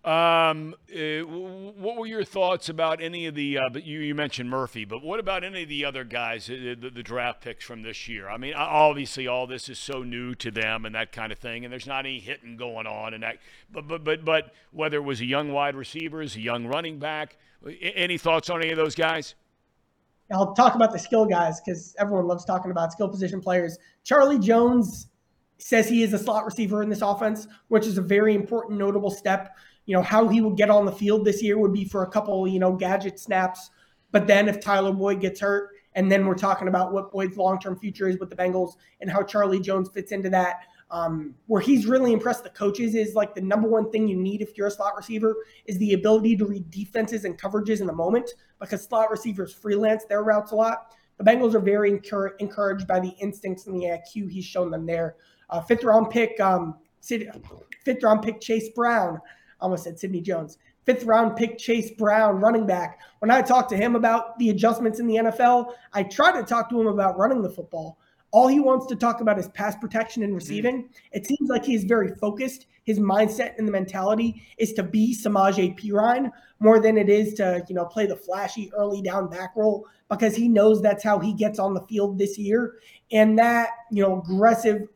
Um, 0.06 0.76
uh, 0.96 1.20
what 1.26 1.98
were 1.98 2.06
your 2.06 2.24
thoughts 2.24 2.70
about 2.70 3.02
any 3.02 3.26
of 3.26 3.36
the? 3.36 3.58
Uh, 3.58 3.70
you, 3.74 4.00
you 4.00 4.16
mentioned 4.16 4.50
Murphy, 4.50 4.86
but 4.86 5.04
what 5.04 5.20
about 5.20 5.44
any 5.44 5.64
of 5.64 5.70
the 5.70 5.84
other 5.84 6.06
guys, 6.06 6.50
uh, 6.50 6.76
the, 6.80 6.90
the, 6.90 7.04
draft 7.04 7.42
picks 7.42 7.66
from 7.66 7.82
this 7.82 8.08
year? 8.08 8.30
I 8.30 8.38
mean, 8.38 8.54
obviously, 8.54 9.28
all 9.28 9.48
this 9.48 9.68
is 9.68 9.78
so 9.80 10.04
new 10.04 10.34
to 10.36 10.50
them 10.50 10.86
and 10.86 10.96
that 10.96 11.12
kind 11.12 11.34
of 11.34 11.40
thing, 11.40 11.66
and 11.66 11.72
there's 11.72 11.88
not 11.88 12.06
any 12.06 12.20
hitting 12.20 12.56
going 12.56 12.88
on 12.88 13.16
and 13.16 13.24
that. 13.24 13.40
But 13.70 13.88
but 13.88 14.04
but 14.06 14.24
but 14.24 14.54
whether 14.72 14.98
it 14.98 15.04
was 15.04 15.20
a 15.20 15.26
young 15.26 15.52
wide 15.52 15.76
receivers, 15.76 16.36
a 16.38 16.42
young 16.42 16.68
running 16.68 17.00
back, 17.00 17.38
any 17.82 18.18
thoughts 18.18 18.50
on 18.50 18.62
any 18.62 18.72
of 18.72 18.78
those 18.78 18.96
guys? 18.96 19.36
I'll 20.32 20.54
talk 20.54 20.76
about 20.76 20.92
the 20.92 21.00
skill 21.00 21.26
guys 21.26 21.60
because 21.60 21.96
everyone 22.00 22.28
loves 22.28 22.46
talking 22.46 22.72
about 22.72 22.92
skill 22.92 23.10
position 23.10 23.42
players. 23.42 23.78
Charlie 24.04 24.40
Jones 24.40 25.08
says 25.58 25.90
he 25.90 26.04
is 26.04 26.14
a 26.14 26.20
slot 26.20 26.46
receiver 26.46 26.84
in 26.84 26.90
this 26.90 27.02
offense, 27.02 27.48
which 27.68 27.86
is 27.86 27.98
a 27.98 28.02
very 28.02 28.36
important, 28.36 28.78
notable 28.78 29.12
step 29.12 29.56
you 29.88 29.96
know, 29.96 30.04
how 30.04 30.28
he 30.28 30.42
would 30.42 30.58
get 30.58 30.70
on 30.70 30.86
the 30.86 30.92
field 30.92 31.26
this 31.26 31.42
year 31.42 31.58
would 31.58 31.74
be 31.74 31.86
for 31.86 32.04
a 32.04 32.08
couple, 32.08 32.48
you 32.48 32.60
know, 32.60 32.74
gadget 32.74 33.20
snaps. 33.20 33.72
But 34.12 34.28
then 34.28 34.48
if 34.48 34.60
Tyler 34.60 34.92
Boyd 34.92 35.22
gets 35.22 35.40
hurt, 35.40 35.72
and 35.96 36.12
then 36.12 36.28
we're 36.28 36.36
talking 36.36 36.68
about 36.68 36.94
what 36.94 37.12
Boyd's 37.12 37.38
long 37.38 37.58
term 37.60 37.80
future 37.80 38.08
is 38.08 38.20
with 38.20 38.30
the 38.30 38.36
Bengals 38.36 38.74
and 39.02 39.10
how 39.10 39.24
Charlie 39.24 39.60
Jones 39.60 39.90
fits 39.90 40.12
into 40.12 40.30
that. 40.30 40.58
Um, 40.90 41.36
where 41.48 41.60
he's 41.60 41.86
really 41.86 42.14
impressed 42.14 42.46
the 42.46 42.50
coaches 42.50 42.96
is 42.96 43.14
like 43.14 43.36
the 43.36 43.42
number 43.42 43.68
one 43.68 43.92
thing 43.92 44.08
you 44.08 44.16
need 44.16 44.42
if 44.42 44.58
you're 44.58 44.68
a 44.68 44.72
slot 44.72 44.96
receiver 44.96 45.36
is 45.66 45.78
the 45.80 45.94
ability 45.94 46.38
to 46.38 46.46
read 46.46 46.72
defenses 46.72 47.26
and 47.26 47.38
coverages 47.38 47.82
in 47.82 47.88
the 47.88 47.94
moment 47.94 48.30
because 48.62 48.86
slot 48.86 49.12
receivers 49.12 49.52
freelance 49.54 50.06
their 50.06 50.24
routes 50.24 50.52
a 50.52 50.56
lot. 50.56 50.94
The 51.18 51.26
Bengals 51.26 51.56
are 51.56 51.60
very 51.60 51.90
encouraged 51.92 52.88
by 52.88 53.00
the 53.02 53.14
instincts 53.20 53.68
and 53.68 53.76
the 53.76 53.86
IQ 53.86 54.30
he's 54.30 54.46
shown 54.46 54.72
them 54.72 54.86
there. 54.86 55.16
Uh, 55.50 55.62
fifth 55.62 55.84
round 55.84 56.10
pick, 56.10 56.40
um, 56.40 56.76
fifth 57.02 58.04
round 58.04 58.22
pick 58.22 58.42
Chase 58.42 58.70
Brown 58.70 59.20
I 59.60 59.64
almost 59.64 59.84
said 59.84 60.00
Sidney 60.00 60.22
Jones. 60.22 60.58
Fifth 60.86 61.04
round 61.04 61.36
pick 61.36 61.58
Chase 61.58 61.92
Brown, 61.92 62.40
running 62.40 62.66
back. 62.66 63.00
When 63.20 63.32
I 63.32 63.42
talked 63.42 63.70
to 63.72 63.78
him 63.78 63.96
about 63.96 64.38
the 64.40 64.52
adjustments 64.52 65.00
in 65.00 65.08
the 65.08 65.16
NFL, 65.16 65.74
I 65.94 66.04
tried 66.04 66.40
to 66.40 66.44
talk 66.44 66.70
to 66.70 66.80
him 66.80 66.88
about 66.88 67.18
running 67.18 67.42
the 67.42 67.50
football. 67.50 67.98
All 68.32 68.48
he 68.48 68.60
wants 68.60 68.86
to 68.88 68.96
talk 68.96 69.22
about 69.22 69.40
is 69.40 69.48
pass 69.50 69.76
protection 69.76 70.22
and 70.22 70.36
receiving. 70.36 70.84
Mm. 70.84 70.90
It 71.14 71.26
seems 71.26 71.50
like 71.50 71.66
he's 71.66 71.86
very 71.86 72.14
focused. 72.16 72.68
His 72.84 73.00
mindset 73.00 73.58
and 73.58 73.68
the 73.68 73.72
mentality 73.72 74.44
is 74.58 74.74
to 74.74 74.84
be 74.84 75.16
Samaje 75.16 75.78
Perine 75.78 76.32
more 76.60 76.80
than 76.80 76.98
it 76.98 77.10
is 77.10 77.34
to, 77.36 77.64
you 77.68 77.76
know, 77.76 77.86
play 77.86 78.06
the 78.06 78.16
flashy 78.16 78.72
early 78.74 79.02
down 79.02 79.30
back 79.30 79.56
roll 79.56 79.86
because 80.10 80.36
he 80.36 80.48
knows 80.48 80.82
that's 80.82 81.04
how 81.04 81.20
he 81.20 81.34
gets 81.34 81.58
on 81.60 81.74
the 81.74 81.82
field 81.82 82.18
this 82.18 82.38
year. 82.38 82.76
And 83.12 83.38
that, 83.40 83.70
you 83.92 84.04
know, 84.04 84.22
aggressive 84.22 84.88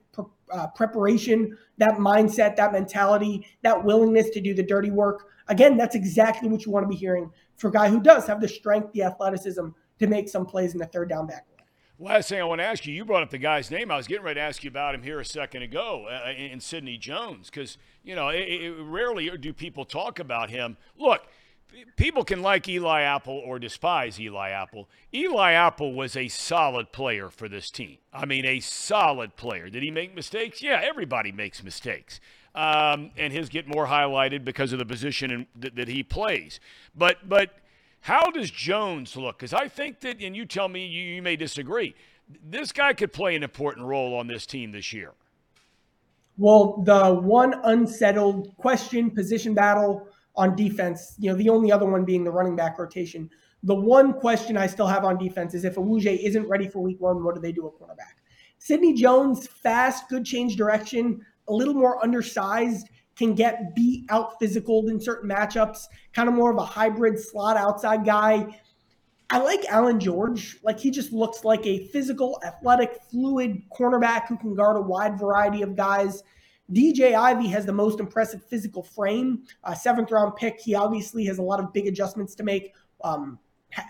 uh, 0.52 0.68
preparation, 0.68 1.58
that 1.78 1.96
mindset, 1.96 2.56
that 2.56 2.72
mentality, 2.72 3.46
that 3.62 3.84
willingness 3.84 4.30
to 4.32 4.42
do 4.42 4.54
the 4.54 4.64
dirty 4.64 4.92
work. 4.92 5.28
Again, 5.48 5.78
that's 5.78 5.96
exactly 5.96 6.50
what 6.50 6.66
you 6.66 6.72
want 6.72 6.84
to 6.84 6.88
be 6.88 6.96
hearing 6.96 7.32
for 7.58 7.68
a 7.68 7.72
guy 7.72 7.90
who 7.90 8.02
does 8.02 8.26
have 8.28 8.42
the 8.42 8.48
strength, 8.48 8.92
the 8.94 9.04
athleticism 9.04 9.68
to 10.00 10.08
make 10.08 10.30
some 10.30 10.46
plays 10.46 10.74
in 10.74 10.80
the 10.80 10.86
third 10.88 11.10
down 11.10 11.28
back. 11.28 11.46
Last 12.00 12.30
thing 12.30 12.42
I 12.42 12.46
want 12.46 12.60
to 12.62 12.66
ask 12.66 12.88
you, 12.88 12.96
you 12.96 13.06
brought 13.06 13.22
up 13.22 13.30
the 13.30 13.38
guy's 13.38 13.70
name. 13.70 13.92
I 13.92 13.98
was 13.98 14.08
getting 14.08 14.24
ready 14.24 14.40
to 14.40 14.44
ask 14.44 14.64
you 14.64 14.72
about 14.72 14.96
him 14.96 15.04
here 15.04 15.20
a 15.20 15.26
second 15.26 15.62
ago 15.62 16.08
uh, 16.10 16.32
in 16.32 16.60
Sidney 16.60 16.98
Jones 16.98 17.52
because, 17.52 17.78
you 18.04 18.16
know, 18.16 18.30
it, 18.30 18.40
it, 18.40 18.74
rarely 18.80 19.30
do 19.38 19.54
people 19.54 19.86
talk 19.86 20.18
about 20.18 20.50
him. 20.50 20.78
Look, 20.98 21.28
people 21.96 22.24
can 22.24 22.42
like 22.42 22.68
Eli 22.68 23.02
Apple 23.02 23.42
or 23.46 23.60
despise 23.60 24.20
Eli 24.20 24.50
Apple. 24.50 24.90
Eli 25.14 25.54
Apple 25.54 25.94
was 25.94 26.16
a 26.16 26.28
solid 26.28 26.92
player 26.92 27.30
for 27.30 27.48
this 27.48 27.70
team. 27.72 27.98
I 28.14 28.26
mean, 28.26 28.46
a 28.46 28.60
solid 28.60 29.36
player. 29.36 29.70
Did 29.70 29.84
he 29.84 29.92
make 29.92 30.16
mistakes? 30.16 30.62
Yeah, 30.62 30.82
everybody 30.84 31.32
makes 31.32 31.64
mistakes. 31.64 32.20
Um, 32.54 33.12
and 33.18 33.32
his 33.32 33.50
get 33.50 33.68
more 33.68 33.88
highlighted 33.88 34.44
because 34.44 34.74
of 34.74 34.80
the 34.80 34.86
position 34.86 35.32
in, 35.32 35.48
that, 35.56 35.76
that 35.76 35.88
he 35.88 36.04
plays. 36.04 36.60
But 36.94 37.30
but 37.30 37.52
how 38.02 38.32
does 38.32 38.52
Jones 38.52 39.16
look? 39.16 39.38
Because 39.38 39.54
I 39.54 39.68
think 39.68 40.02
that, 40.02 40.20
and 40.22 40.36
you 40.36 40.46
tell 40.46 40.68
me 40.68 40.86
you, 40.86 41.04
you 41.16 41.22
may 41.22 41.36
disagree. 41.36 41.96
This 42.44 42.72
guy 42.72 42.94
could 42.94 43.14
play 43.14 43.36
an 43.36 43.44
important 43.44 43.86
role 43.86 44.16
on 44.16 44.28
this 44.28 44.46
team 44.46 44.72
this 44.72 44.92
year. 44.92 45.12
Well, 46.38 46.82
the 46.84 47.14
one 47.14 47.54
unsettled 47.64 48.56
question, 48.58 49.12
position 49.12 49.54
battle 49.54 50.08
on 50.36 50.56
defense. 50.56 51.16
You 51.20 51.32
know, 51.32 51.38
the 51.38 51.50
only 51.50 51.72
other 51.72 51.86
one 51.86 52.06
being 52.06 52.24
the 52.24 52.32
running 52.32 52.56
back 52.56 52.80
rotation. 52.80 53.30
The 53.64 53.76
one 53.76 54.14
question 54.14 54.58
I 54.58 54.68
still 54.68 54.88
have 54.88 55.06
on 55.06 55.18
defense 55.18 55.54
is 55.54 55.66
if 55.66 55.76
Awuzie 55.76 56.24
isn't 56.24 56.48
ready 56.48 56.68
for 56.68 56.80
week 56.80 57.00
one, 57.00 57.24
what 57.24 57.36
do 57.36 57.42
they 57.42 57.52
do 57.52 57.68
at 57.68 57.74
cornerback? 57.74 58.22
Sidney 58.58 58.94
Jones, 58.94 59.48
fast, 59.48 60.10
good 60.10 60.26
change 60.26 60.56
direction, 60.56 61.26
a 61.48 61.54
little 61.54 61.74
more 61.74 62.04
undersized, 62.04 62.90
can 63.16 63.36
get 63.36 63.76
beat 63.76 64.06
out 64.10 64.40
physical 64.40 64.88
in 64.88 65.00
certain 65.00 65.30
matchups, 65.30 65.86
kind 66.14 66.30
of 66.30 66.36
more 66.36 66.52
of 66.52 66.58
a 66.58 66.66
hybrid 66.66 67.20
slot 67.20 67.58
outside 67.58 68.06
guy. 68.06 68.48
I 69.30 69.38
like 69.38 69.64
Allan 69.70 70.00
George. 70.00 70.58
Like 70.64 70.80
he 70.80 70.92
just 70.92 71.12
looks 71.12 71.46
like 71.46 71.66
a 71.66 71.88
physical, 71.88 72.42
athletic, 72.46 73.00
fluid 73.10 73.62
cornerback 73.78 74.28
who 74.28 74.38
can 74.38 74.56
guard 74.56 74.78
a 74.78 74.82
wide 74.82 75.18
variety 75.20 75.62
of 75.62 75.76
guys. 75.76 76.24
DJ 76.72 77.16
Ivey 77.16 77.48
has 77.48 77.66
the 77.66 77.74
most 77.74 78.00
impressive 78.00 78.44
physical 78.46 78.84
frame. 78.84 79.44
Uh, 79.64 79.74
seventh 79.74 80.12
round 80.12 80.36
pick. 80.36 80.60
He 80.60 80.76
obviously 80.76 81.26
has 81.26 81.38
a 81.38 81.44
lot 81.44 81.60
of 81.60 81.74
big 81.74 81.88
adjustments 81.88 82.36
to 82.36 82.44
make. 82.44 82.74
Um, 83.04 83.40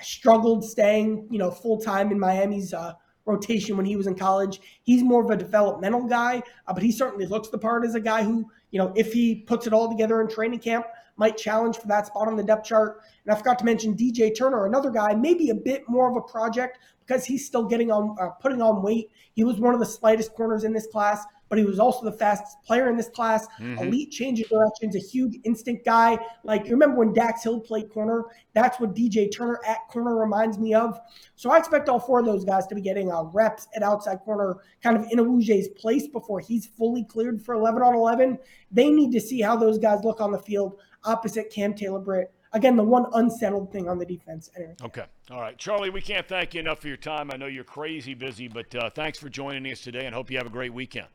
struggled 0.02 0.64
staying, 0.64 1.28
you 1.32 1.40
know, 1.40 1.52
full 1.52 1.80
time 1.80 2.12
in 2.12 2.20
Miami's 2.20 2.74
uh, 2.74 2.94
rotation 3.26 3.78
when 3.78 3.86
he 3.86 3.95
was 3.95 4.08
in 4.08 4.16
college. 4.16 4.62
He's 4.84 5.03
more 5.03 5.24
of 5.24 5.30
a 5.30 5.38
developmental 5.38 6.08
guy, 6.08 6.44
uh, 6.68 6.74
but 6.74 6.84
he 6.84 6.91
certainly 6.91 7.26
looks 7.26 7.49
the 7.49 7.58
part 7.58 7.86
as 7.86 7.95
a 7.95 7.99
guy 7.99 8.24
who, 8.24 8.49
you 8.72 8.80
know, 8.80 8.94
if 8.95 9.14
he 9.14 9.36
puts 9.36 9.68
it 9.68 9.74
all 9.74 9.90
together 9.90 10.22
in 10.22 10.28
training 10.28 10.60
camp, 10.60 10.86
might 11.18 11.38
challenge 11.38 11.78
for 11.78 11.88
that 11.88 12.08
spot 12.08 12.28
on 12.28 12.36
the 12.36 12.44
depth 12.44 12.66
chart. 12.66 13.02
And 13.26 13.34
I 13.34 13.38
forgot 13.38 13.60
to 13.60 13.66
mention 13.66 13.95
DJ 13.95 14.36
Turner, 14.36 14.66
another 14.66 14.90
guy, 14.90 15.14
maybe 15.14 15.49
a 15.49 15.56
bit 15.56 15.84
more 15.88 16.10
of 16.10 16.18
a 16.18 16.22
project 16.22 16.80
because 17.06 17.26
he's 17.26 17.45
still 17.45 17.66
getting 17.66 17.91
on, 17.91 18.16
uh, 18.20 18.30
putting 18.30 18.62
on 18.62 18.82
weight. 18.82 19.10
He 19.34 19.44
was 19.44 19.60
one 19.60 19.74
of 19.74 19.80
the 19.80 19.86
slightest 19.86 20.34
corners 20.34 20.64
in 20.64 20.74
this 20.74 20.88
class 20.88 21.24
but 21.52 21.60
he 21.60 21.65
was 21.65 21.80
also 21.80 22.06
the 22.06 22.14
fastest 22.14 22.64
player 22.64 22.90
in 22.90 22.95
this 22.95 23.10
class. 23.10 23.45
Mm-hmm. 23.60 23.80
Elite 23.80 24.10
change 24.10 24.40
of 24.40 24.48
directions, 24.48 24.95
a 24.95 24.99
huge 24.99 25.38
instinct 25.44 25.84
guy. 25.84 26.18
Like 26.45 26.64
you 26.64 26.72
remember 26.72 26.95
when 26.95 27.11
Dax 27.11 27.44
Hill 27.44 27.60
played 27.60 27.90
corner? 27.91 28.23
That's 28.53 28.80
what 28.80 28.95
DJ 28.95 29.30
Turner 29.30 29.60
at 29.68 29.86
corner 29.90 30.15
reminds 30.15 30.57
me 30.57 30.73
of. 30.73 30.98
So 31.36 31.52
I 31.52 31.57
expect 31.57 31.90
all 31.90 31.99
four 31.99 32.22
of 32.22 32.26
those 32.26 32.45
guys 32.45 32.68
to 32.68 32.76
be 32.76 32.80
getting 32.80 33.11
uh, 33.11 33.23
reps 33.23 33.68
at 33.76 33.84
outside 33.84 34.22
corner, 34.22 34.60
kind 34.82 34.95
of 34.95 35.06
in 35.11 35.19
Awuzie's 35.19 35.68
place 35.68 36.07
before 36.07 36.40
he's 36.40 36.68
fully 36.68 37.03
cleared 37.03 37.41
for 37.41 37.53
11 37.53 37.82
on 37.84 37.95
11. 37.95 38.40
They 38.72 38.90
need 38.90 39.11
to 39.11 39.19
see 39.19 39.41
how 39.41 39.57
those 39.57 39.78
guys 39.78 40.06
look 40.06 40.22
on 40.22 40.32
the 40.32 40.40
field 40.40 40.80
opposite 41.03 41.52
Cam 41.52 41.73
Taylor 41.73 41.99
Britt 41.99 42.34
again, 42.53 42.78
the 42.78 42.84
one 42.84 43.06
unsettled 43.14 43.72
thing 43.72 43.90
on 43.90 43.98
the 43.98 44.06
defense. 44.06 44.49
Anyway. 44.56 44.76
Okay. 44.84 45.06
All 45.30 45.41
right. 45.41 45.57
Charlie, 45.57 45.90
we 45.90 46.02
can't 46.02 46.28
thank 46.28 46.53
you 46.53 46.60
enough 46.61 46.80
for 46.80 46.88
your 46.88 46.98
time. 46.98 47.30
I 47.34 47.38
know 47.38 47.48
you're 47.48 47.64
crazy 47.64 48.14
busy, 48.14 48.48
but 48.48 48.73
uh, 48.76 48.90
thanks 48.90 49.19
for 49.19 49.30
joining 49.30 49.69
us 49.72 49.82
today 49.82 50.06
and 50.06 50.15
hope 50.15 50.32
you 50.32 50.38
have 50.38 50.48
a 50.48 50.52
great 50.52 50.73
weekend. 50.73 51.07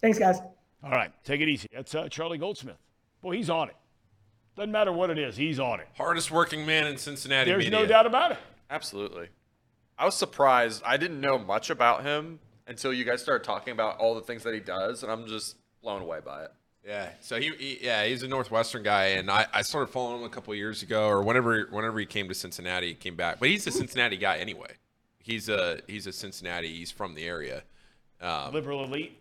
Thanks, 0.00 0.18
guys. 0.18 0.40
All 0.82 0.90
right, 0.90 1.10
take 1.24 1.40
it 1.40 1.48
easy. 1.48 1.68
That's 1.72 1.94
uh, 1.94 2.08
Charlie 2.08 2.38
Goldsmith. 2.38 2.76
Boy, 3.22 3.36
he's 3.36 3.50
on 3.50 3.68
it. 3.68 3.76
Doesn't 4.56 4.72
matter 4.72 4.92
what 4.92 5.10
it 5.10 5.18
is, 5.18 5.36
he's 5.36 5.58
on 5.58 5.80
it. 5.80 5.88
Hardest 5.96 6.30
working 6.30 6.64
man 6.64 6.86
in 6.86 6.96
Cincinnati. 6.96 7.50
There's 7.50 7.64
media. 7.64 7.80
no 7.80 7.86
doubt 7.86 8.06
about 8.06 8.32
it. 8.32 8.38
Absolutely. 8.70 9.28
I 9.98 10.04
was 10.04 10.14
surprised. 10.14 10.82
I 10.84 10.96
didn't 10.96 11.20
know 11.20 11.38
much 11.38 11.70
about 11.70 12.04
him 12.04 12.38
until 12.66 12.92
you 12.92 13.04
guys 13.04 13.22
started 13.22 13.44
talking 13.44 13.72
about 13.72 13.98
all 13.98 14.14
the 14.14 14.20
things 14.20 14.42
that 14.44 14.54
he 14.54 14.60
does, 14.60 15.02
and 15.02 15.10
I'm 15.10 15.26
just 15.26 15.56
blown 15.82 16.02
away 16.02 16.20
by 16.24 16.44
it. 16.44 16.52
Yeah. 16.86 17.08
So 17.20 17.40
he, 17.40 17.50
he, 17.58 17.78
yeah, 17.82 18.04
he's 18.04 18.22
a 18.22 18.28
Northwestern 18.28 18.82
guy, 18.82 19.06
and 19.06 19.30
I, 19.30 19.46
I 19.52 19.62
started 19.62 19.88
following 19.88 20.20
him 20.20 20.26
a 20.26 20.28
couple 20.28 20.54
years 20.54 20.82
ago, 20.82 21.08
or 21.08 21.22
whenever 21.22 21.66
whenever 21.70 21.98
he 21.98 22.06
came 22.06 22.28
to 22.28 22.34
Cincinnati, 22.34 22.88
he 22.88 22.94
came 22.94 23.16
back. 23.16 23.40
But 23.40 23.48
he's 23.48 23.66
a 23.66 23.72
Cincinnati 23.72 24.16
guy 24.16 24.36
anyway. 24.38 24.74
He's 25.18 25.48
a 25.48 25.80
he's 25.88 26.06
a 26.06 26.12
Cincinnati. 26.12 26.68
He's 26.68 26.92
from 26.92 27.14
the 27.14 27.24
area. 27.24 27.64
Um, 28.20 28.54
Liberal 28.54 28.84
elite. 28.84 29.20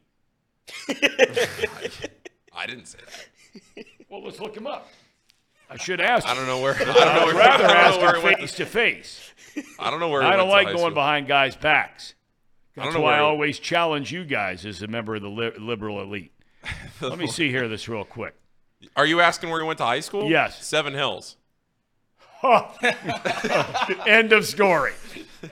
I, 0.89 1.89
I 2.55 2.65
didn't 2.65 2.85
say 2.85 2.99
that. 3.05 3.85
Well, 4.09 4.23
let's 4.23 4.39
look 4.39 4.55
him 4.55 4.67
up. 4.67 4.87
I 5.69 5.77
should 5.77 5.99
ask. 5.99 6.27
I 6.27 6.35
don't 6.35 6.45
know 6.47 6.61
where. 6.61 6.75
I 6.79 6.83
don't 6.83 6.95
know 6.95 7.01
I'd 7.01 7.25
where. 7.25 7.35
rather 7.35 7.63
I 7.65 7.67
don't 7.91 8.03
ask 8.03 8.15
him 8.23 8.35
face 8.37 8.51
to- 8.51 8.57
to 8.57 8.65
face. 8.65 9.31
I 9.79 9.89
don't 9.89 9.99
know 9.99 10.09
where. 10.09 10.21
I 10.21 10.35
don't 10.35 10.49
like 10.49 10.67
going 10.67 10.77
school. 10.79 10.91
behind 10.91 11.27
guys' 11.27 11.55
backs. 11.55 12.13
I 12.77 12.81
That's 12.81 12.93
don't 12.93 13.01
know 13.01 13.05
why 13.05 13.15
I 13.15 13.19
always 13.19 13.57
challenge 13.57 14.11
you 14.11 14.25
guys 14.25 14.65
as 14.65 14.81
a 14.81 14.87
member 14.87 15.15
of 15.15 15.21
the 15.21 15.29
li- 15.29 15.53
liberal 15.57 16.01
elite. 16.01 16.33
Let 17.01 17.17
me 17.17 17.25
see 17.27 17.49
here 17.49 17.67
this 17.69 17.87
real 17.87 18.03
quick. 18.03 18.35
Are 18.97 19.05
you 19.05 19.21
asking 19.21 19.49
where 19.49 19.61
he 19.61 19.65
went 19.65 19.77
to 19.77 19.85
high 19.85 20.01
school? 20.01 20.29
Yes. 20.29 20.65
Seven 20.65 20.93
Hills. 20.93 21.37
End 24.05 24.33
of 24.33 24.45
story. 24.45 24.91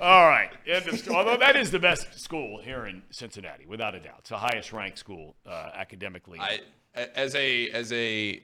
All 0.02 0.28
right. 0.28 0.50
End 0.68 0.88
of 0.88 0.98
story. 1.00 1.16
Although 1.18 1.38
that 1.38 1.56
is 1.56 1.72
the 1.72 1.80
best 1.80 2.20
school 2.20 2.60
here 2.62 2.86
in 2.86 3.04
Cincinnati, 3.12 3.66
without 3.66 3.96
a 3.96 4.00
doubt. 4.00 4.18
It's 4.20 4.30
the 4.30 4.38
highest 4.38 4.74
ranked 4.74 4.98
school 4.98 5.36
uh, 5.46 5.70
academically. 5.74 6.40
I 6.40 6.60
as 6.94 7.34
a 7.36 7.70
as 7.72 7.92
a 7.92 8.44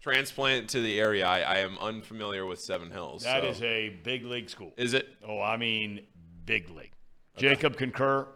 transplant 0.00 0.68
to 0.70 0.80
the 0.80 0.98
area, 1.00 1.26
I, 1.26 1.40
I 1.40 1.58
am 1.58 1.78
unfamiliar 1.78 2.46
with 2.46 2.60
Seven 2.60 2.90
Hills. 2.90 3.24
That 3.24 3.42
so- 3.42 3.48
is 3.48 3.62
a 3.62 3.90
big 4.04 4.24
league 4.24 4.50
school. 4.50 4.72
Is 4.76 4.94
it? 4.94 5.08
Oh, 5.26 5.40
I 5.40 5.56
mean, 5.56 6.00
big 6.44 6.70
league. 6.70 6.92
Jacob 7.36 7.76
concur. 7.76 8.26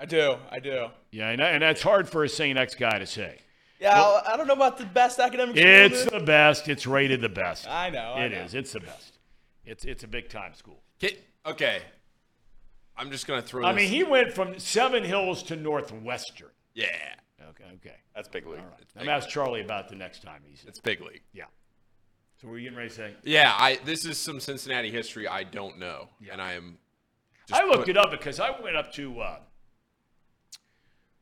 I 0.00 0.06
do. 0.06 0.36
I 0.50 0.58
do. 0.60 0.86
Yeah, 1.10 1.30
and, 1.30 1.40
and 1.40 1.62
that's 1.62 1.82
hard 1.82 2.08
for 2.08 2.24
a 2.24 2.28
St. 2.28 2.56
X 2.56 2.74
guy 2.74 2.98
to 2.98 3.06
say. 3.06 3.38
Yeah, 3.80 4.00
I 4.00 4.34
I 4.34 4.36
don't 4.36 4.46
know 4.46 4.54
about 4.54 4.78
the 4.78 4.86
best 4.86 5.18
academic 5.18 5.56
school. 5.56 5.68
It's 5.68 6.04
the- 6.04 6.18
the 6.18 6.24
best. 6.24 6.68
It's 6.68 6.86
rated 6.86 7.20
the 7.20 7.28
best. 7.28 7.68
I 7.68 7.90
know. 7.90 8.12
I 8.16 8.24
It 8.24 8.32
know. 8.32 8.38
is. 8.38 8.54
It's 8.54 8.72
the 8.72 8.80
best. 8.80 9.18
It's 9.64 9.84
it's 9.84 10.02
a 10.04 10.08
big 10.08 10.28
time 10.28 10.54
school. 10.54 10.82
Okay. 11.02 11.16
Okay. 11.50 11.82
I'm 12.96 13.10
just 13.10 13.26
gonna 13.26 13.42
throw. 13.42 13.64
I 13.64 13.72
this- 13.72 13.82
mean, 13.82 13.90
he 13.90 14.02
went 14.04 14.32
from 14.32 14.58
Seven 14.58 15.04
Hills 15.04 15.42
to 15.44 15.56
Northwestern. 15.56 16.50
Yeah, 16.74 16.86
Okay, 17.50 17.64
okay. 17.76 17.96
That's 18.14 18.28
big 18.28 18.46
league. 18.46 18.58
All 18.60 18.66
right. 18.66 18.84
I'm 18.96 19.08
ask 19.08 19.28
Charlie 19.28 19.60
about 19.60 19.88
the 19.88 19.94
next 19.96 20.22
time 20.22 20.42
he's. 20.44 20.64
it's 20.66 20.80
big 20.80 21.00
league. 21.00 21.22
Yeah. 21.32 21.44
So 22.40 22.46
what 22.46 22.52
were 22.52 22.58
you 22.58 22.64
getting 22.64 22.76
ready 22.78 22.90
to 22.90 22.94
say? 22.94 23.14
Yeah, 23.24 23.52
I 23.56 23.76
this 23.84 24.04
is 24.04 24.18
some 24.18 24.38
Cincinnati 24.40 24.90
history 24.90 25.26
I 25.28 25.44
don't 25.44 25.78
know, 25.78 26.08
and 26.30 26.40
I 26.42 26.52
am. 26.54 26.78
I 27.52 27.64
looked 27.64 27.80
put- 27.86 27.88
it 27.90 27.96
up 27.96 28.10
because 28.10 28.38
I 28.40 28.50
went 28.60 28.76
up 28.76 28.92
to. 28.94 29.20
Uh, 29.20 29.38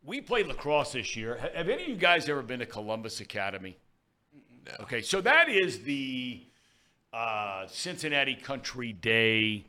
we 0.03 0.21
played 0.21 0.47
lacrosse 0.47 0.93
this 0.93 1.17
year. 1.17 1.37
Have 1.55 1.69
any 1.69 1.83
of 1.85 1.89
you 1.89 1.97
guys 1.97 2.29
ever 2.29 2.43
been 2.43 2.61
to 2.61 2.67
Columbus 2.67 3.21
Academy? 3.21 3.77
No. 4.67 4.73
Okay, 4.81 5.03
so 5.03 5.21
that 5.21 5.49
is 5.49 5.83
the 5.83 6.43
uh, 7.13 7.67
Cincinnati 7.69 8.35
Country 8.35 8.93
Day. 8.93 9.65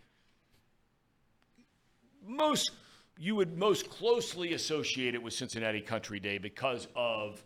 Most 2.28 2.72
you 3.20 3.36
would 3.36 3.58
most 3.58 3.90
closely 3.90 4.54
associate 4.54 5.16
it 5.16 5.24
with 5.24 5.34
Cincinnati 5.34 5.82
Country 5.82 6.20
Day 6.20 6.38
because 6.38 6.88
of 6.95 7.44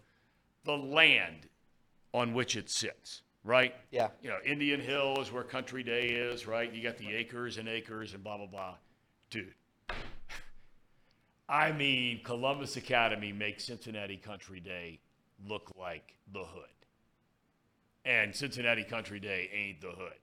the 0.66 0.76
land 0.76 1.48
on 2.14 2.34
which 2.34 2.58
it 2.58 2.70
sits, 2.70 3.22
right? 3.44 3.74
Yeah. 3.90 4.10
You 4.22 4.30
know, 4.30 4.38
Indian 4.46 4.82
Hill 4.82 5.22
is 5.22 5.32
where 5.32 5.44
Country 5.44 5.84
Day 5.84 6.08
is, 6.08 6.46
right? 6.46 6.72
You 6.74 6.84
got 6.84 6.98
the 6.98 7.14
acres 7.14 7.58
and 7.58 7.70
acres 7.70 8.14
and 8.14 8.24
blah 8.24 8.38
blah 8.38 8.48
blah. 8.48 8.76
Dude. 9.30 9.54
I 11.48 11.72
mean, 11.74 12.22
Columbus 12.24 12.78
Academy 12.78 13.34
makes 13.34 13.66
Cincinnati 13.66 14.18
Country 14.18 14.60
Day 14.60 15.00
look 15.48 15.72
like 15.78 16.16
the 16.32 16.44
hood. 16.44 16.66
And 18.06 18.34
Cincinnati 18.34 18.84
Country 18.84 19.20
Day 19.20 19.50
ain't 19.54 19.82
the 19.82 19.92
hood. 19.92 20.14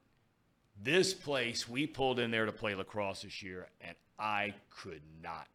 This 0.83 1.13
place, 1.13 1.69
we 1.69 1.87
pulled 1.87 2.19
in 2.19 2.31
there 2.31 2.47
to 2.47 2.53
play 2.53 2.75
lacrosse 2.75 3.23
this 3.23 3.43
year, 3.43 3.69
and 3.81 3.97
I 4.19 4.55
could 4.71 5.03
not 5.23 5.49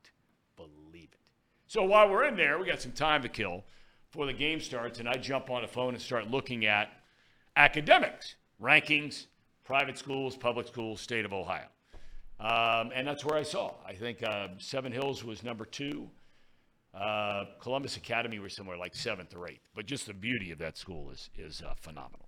believe 0.55 1.09
it. 1.11 1.19
So 1.67 1.83
while 1.83 2.09
we're 2.09 2.25
in 2.25 2.35
there, 2.35 2.59
we 2.59 2.67
got 2.67 2.81
some 2.81 2.91
time 2.91 3.21
to 3.21 3.29
kill 3.29 3.63
before 4.11 4.25
the 4.25 4.33
game 4.33 4.59
starts, 4.59 4.99
and 4.99 5.07
I 5.07 5.15
jump 5.15 5.49
on 5.49 5.61
the 5.61 5.67
phone 5.67 5.93
and 5.93 6.01
start 6.01 6.29
looking 6.29 6.65
at 6.65 6.89
academics, 7.55 8.35
rankings, 8.61 9.27
private 9.63 9.97
schools, 9.97 10.35
public 10.35 10.67
schools, 10.67 11.01
state 11.01 11.25
of 11.25 11.33
Ohio. 11.33 11.67
Um, 12.39 12.91
and 12.93 13.07
that's 13.07 13.23
where 13.23 13.37
I 13.37 13.43
saw. 13.43 13.73
I 13.87 13.93
think 13.93 14.21
uh, 14.21 14.49
Seven 14.57 14.91
Hills 14.91 15.23
was 15.23 15.43
number 15.43 15.65
two. 15.65 16.09
Uh, 16.93 17.45
Columbus 17.59 17.97
Academy 17.97 18.39
was 18.39 18.53
somewhere 18.53 18.77
like 18.77 18.93
seventh 18.93 19.35
or 19.35 19.47
eighth. 19.47 19.67
But 19.73 19.85
just 19.85 20.05
the 20.05 20.13
beauty 20.13 20.51
of 20.51 20.59
that 20.59 20.77
school 20.77 21.09
is 21.09 21.29
is 21.37 21.63
uh, 21.65 21.73
phenomenal. 21.79 22.27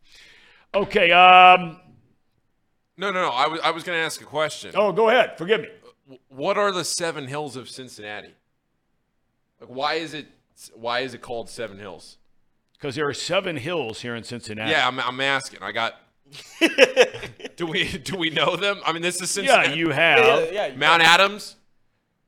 Okay. 0.73 1.11
Um, 1.11 1.79
No, 2.97 3.11
no, 3.11 3.21
no. 3.21 3.29
I 3.29 3.47
was 3.47 3.59
I 3.61 3.71
was 3.71 3.83
gonna 3.83 3.97
ask 3.97 4.21
a 4.21 4.25
question. 4.25 4.71
oh, 4.75 4.91
go 4.91 5.09
ahead. 5.09 5.37
Forgive 5.37 5.61
me. 5.61 5.69
What 6.29 6.57
are 6.57 6.71
the 6.71 6.85
Seven 6.85 7.27
Hills 7.27 7.55
of 7.55 7.69
Cincinnati? 7.69 8.33
Like, 9.59 9.69
why 9.69 9.93
is 9.95 10.13
it 10.13 10.27
why 10.73 10.99
is 11.01 11.13
it 11.13 11.21
called 11.21 11.49
Seven 11.49 11.79
Hills? 11.79 12.17
Because 12.73 12.95
there 12.95 13.07
are 13.07 13.13
seven 13.13 13.55
hills 13.57 14.01
here 14.01 14.15
in 14.15 14.23
Cincinnati. 14.23 14.71
Yeah, 14.71 14.87
I'm, 14.87 14.99
I'm 14.99 15.19
asking. 15.21 15.63
I 15.63 15.71
got. 15.71 15.95
do 17.55 17.65
we 17.65 17.97
do 17.97 18.17
we 18.17 18.29
know 18.29 18.55
them? 18.55 18.81
I 18.85 18.91
mean, 18.91 19.01
this 19.01 19.21
is 19.21 19.31
Cincinnati. 19.31 19.69
Yeah, 19.69 19.75
you 19.75 19.89
have. 19.89 20.19
Yeah, 20.19 20.51
yeah, 20.51 20.67
you- 20.67 20.77
Mount 20.77 21.01
Adams. 21.01 21.55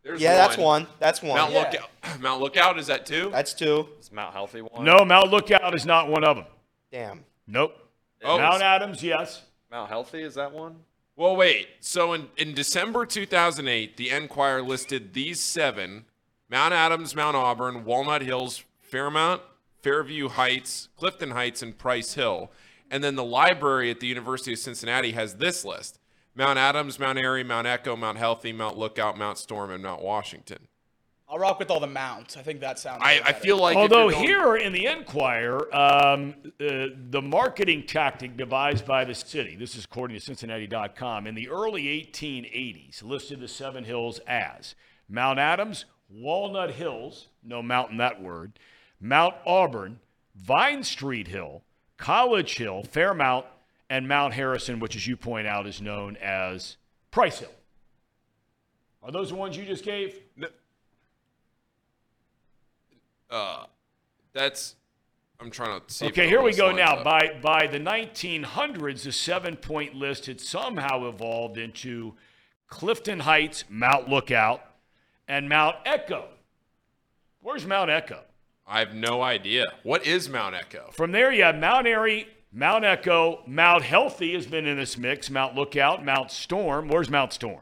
There's 0.03 0.21
Yeah, 0.21 0.35
that's 0.35 0.57
one. 0.57 0.87
That's 0.99 1.21
one. 1.21 1.37
Mount 1.37 1.51
Yeah. 1.51 1.59
Lookout. 1.59 2.21
Mount 2.21 2.41
Lookout 2.41 2.79
is 2.79 2.87
that 2.87 3.05
two? 3.05 3.29
That's 3.31 3.53
two. 3.53 3.89
Is 3.99 4.11
Mount 4.11 4.33
Healthy 4.33 4.61
one? 4.61 4.85
No, 4.85 5.03
Mount 5.03 5.29
Lookout 5.29 5.75
is 5.75 5.85
not 5.85 6.07
one 6.07 6.23
of 6.23 6.37
them. 6.37 6.45
Damn. 6.91 7.25
Nope. 7.45 7.77
Oh. 8.23 8.37
Mount 8.37 8.61
Adams, 8.61 9.03
yes. 9.03 9.43
Mount 9.69 9.89
Healthy 9.89 10.21
is 10.21 10.35
that 10.35 10.51
one? 10.51 10.77
Well, 11.15 11.35
wait. 11.35 11.67
So 11.79 12.13
in, 12.13 12.27
in 12.37 12.53
December 12.53 13.05
2008, 13.05 13.97
the 13.97 14.09
Enquirer 14.09 14.61
listed 14.61 15.13
these 15.13 15.39
seven 15.39 16.05
Mount 16.49 16.73
Adams, 16.73 17.15
Mount 17.15 17.35
Auburn, 17.35 17.83
Walnut 17.83 18.21
Hills, 18.21 18.63
Fairmount, 18.79 19.41
Fairview 19.81 20.29
Heights, 20.29 20.87
Clifton 20.95 21.31
Heights, 21.31 21.61
and 21.61 21.77
Price 21.77 22.13
Hill. 22.13 22.51
And 22.89 23.03
then 23.03 23.15
the 23.15 23.23
library 23.23 23.91
at 23.91 23.99
the 23.99 24.07
University 24.07 24.53
of 24.53 24.59
Cincinnati 24.59 25.11
has 25.11 25.35
this 25.35 25.65
list 25.65 25.99
Mount 26.35 26.57
Adams, 26.59 26.99
Mount 26.99 27.17
Airy, 27.17 27.43
Mount 27.43 27.67
Echo, 27.67 27.95
Mount 27.95 28.17
Healthy, 28.17 28.53
Mount 28.53 28.77
Lookout, 28.77 29.17
Mount 29.17 29.37
Storm, 29.37 29.71
and 29.71 29.83
Mount 29.83 30.01
Washington. 30.01 30.67
I'll 31.29 31.39
rock 31.39 31.59
with 31.59 31.69
all 31.69 31.81
the 31.81 31.87
mounts. 31.87 32.37
I 32.37 32.41
think 32.41 32.61
that 32.61 32.79
sounds. 32.79 33.01
I, 33.03 33.15
way 33.15 33.21
I 33.25 33.33
feel 33.33 33.57
like. 33.57 33.75
Although 33.75 34.09
going- 34.11 34.23
here 34.23 34.55
in 34.55 34.71
the 34.71 34.85
Enquirer, 34.85 35.73
um, 35.75 36.35
uh, 36.59 36.87
the 37.09 37.21
marketing 37.21 37.85
tactic 37.85 38.37
devised 38.37 38.85
by 38.85 39.03
the 39.03 39.13
city, 39.13 39.55
this 39.57 39.75
is 39.75 39.83
according 39.83 40.17
to 40.17 40.23
Cincinnati.com, 40.23 41.27
in 41.27 41.35
the 41.35 41.49
early 41.49 41.83
1880s 41.83 43.03
listed 43.03 43.41
the 43.41 43.47
Seven 43.49 43.83
Hills 43.83 44.19
as 44.25 44.75
Mount 45.09 45.37
Adams, 45.37 45.83
Walnut 46.09 46.71
Hills, 46.71 47.27
no 47.43 47.61
mountain 47.61 47.97
that 47.97 48.21
word, 48.21 48.57
Mount 49.01 49.35
Auburn, 49.45 49.99
Vine 50.33 50.83
Street 50.83 51.27
Hill, 51.27 51.63
College 51.97 52.57
Hill, 52.57 52.83
Fairmount, 52.83 53.45
and 53.89 54.07
Mount 54.07 54.33
Harrison, 54.33 54.79
which, 54.79 54.95
as 54.95 55.07
you 55.07 55.17
point 55.17 55.45
out, 55.45 55.67
is 55.67 55.81
known 55.81 56.15
as 56.17 56.77
Price 57.11 57.39
Hill. 57.39 57.51
Are 59.03 59.11
those 59.11 59.29
the 59.29 59.35
ones 59.35 59.57
you 59.57 59.65
just 59.65 59.83
gave? 59.83 60.19
Uh, 63.29 63.65
that's. 64.33 64.75
I'm 65.39 65.51
trying 65.51 65.79
to 65.79 65.93
see. 65.93 66.07
Okay, 66.07 66.27
here 66.27 66.41
we 66.41 66.53
go 66.53 66.71
now. 66.71 66.95
up. 66.95 67.03
By 67.03 67.37
by 67.41 67.67
the 67.67 67.79
1900s, 67.79 69.03
the 69.03 69.11
seven-point 69.11 69.93
list 69.93 70.25
had 70.25 70.41
somehow 70.41 71.07
evolved 71.07 71.57
into 71.57 72.15
Clifton 72.67 73.19
Heights, 73.19 73.63
Mount 73.69 74.09
Lookout, 74.09 74.61
and 75.27 75.47
Mount 75.47 75.75
Echo. 75.85 76.25
Where's 77.41 77.65
Mount 77.65 77.89
Echo? 77.89 78.21
I 78.65 78.79
have 78.79 78.93
no 78.93 79.21
idea. 79.21 79.65
What 79.83 80.05
is 80.05 80.27
Mount 80.27 80.55
Echo? 80.55 80.89
From 80.91 81.11
there, 81.11 81.31
you 81.31 81.43
have 81.43 81.55
Mount 81.55 81.87
Airy, 81.87 82.27
Mount 82.51 82.83
Echo, 82.83 83.41
Mount 83.47 83.83
Healthy 83.83 84.33
has 84.33 84.45
been 84.45 84.65
in 84.65 84.77
this 84.77 84.97
mix, 84.97 85.29
Mount 85.29 85.55
Lookout, 85.55 86.03
Mount 86.03 86.31
Storm. 86.31 86.89
Where's 86.89 87.09
Mount 87.09 87.31
Storm? 87.31 87.61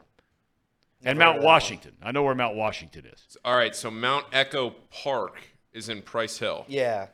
And 1.04 1.18
Mount 1.18 1.42
Washington. 1.42 1.92
I 2.02 2.10
know 2.10 2.24
where 2.24 2.34
Mount 2.34 2.56
Washington 2.56 3.06
is. 3.06 3.36
All 3.44 3.54
right, 3.56 3.76
so 3.76 3.90
Mount 3.90 4.26
Echo 4.32 4.70
Park 4.90 5.40
is 5.76 5.88
in 5.88 6.02
Price 6.02 6.38
Hill. 6.38 6.64
Yeah. 6.68 7.08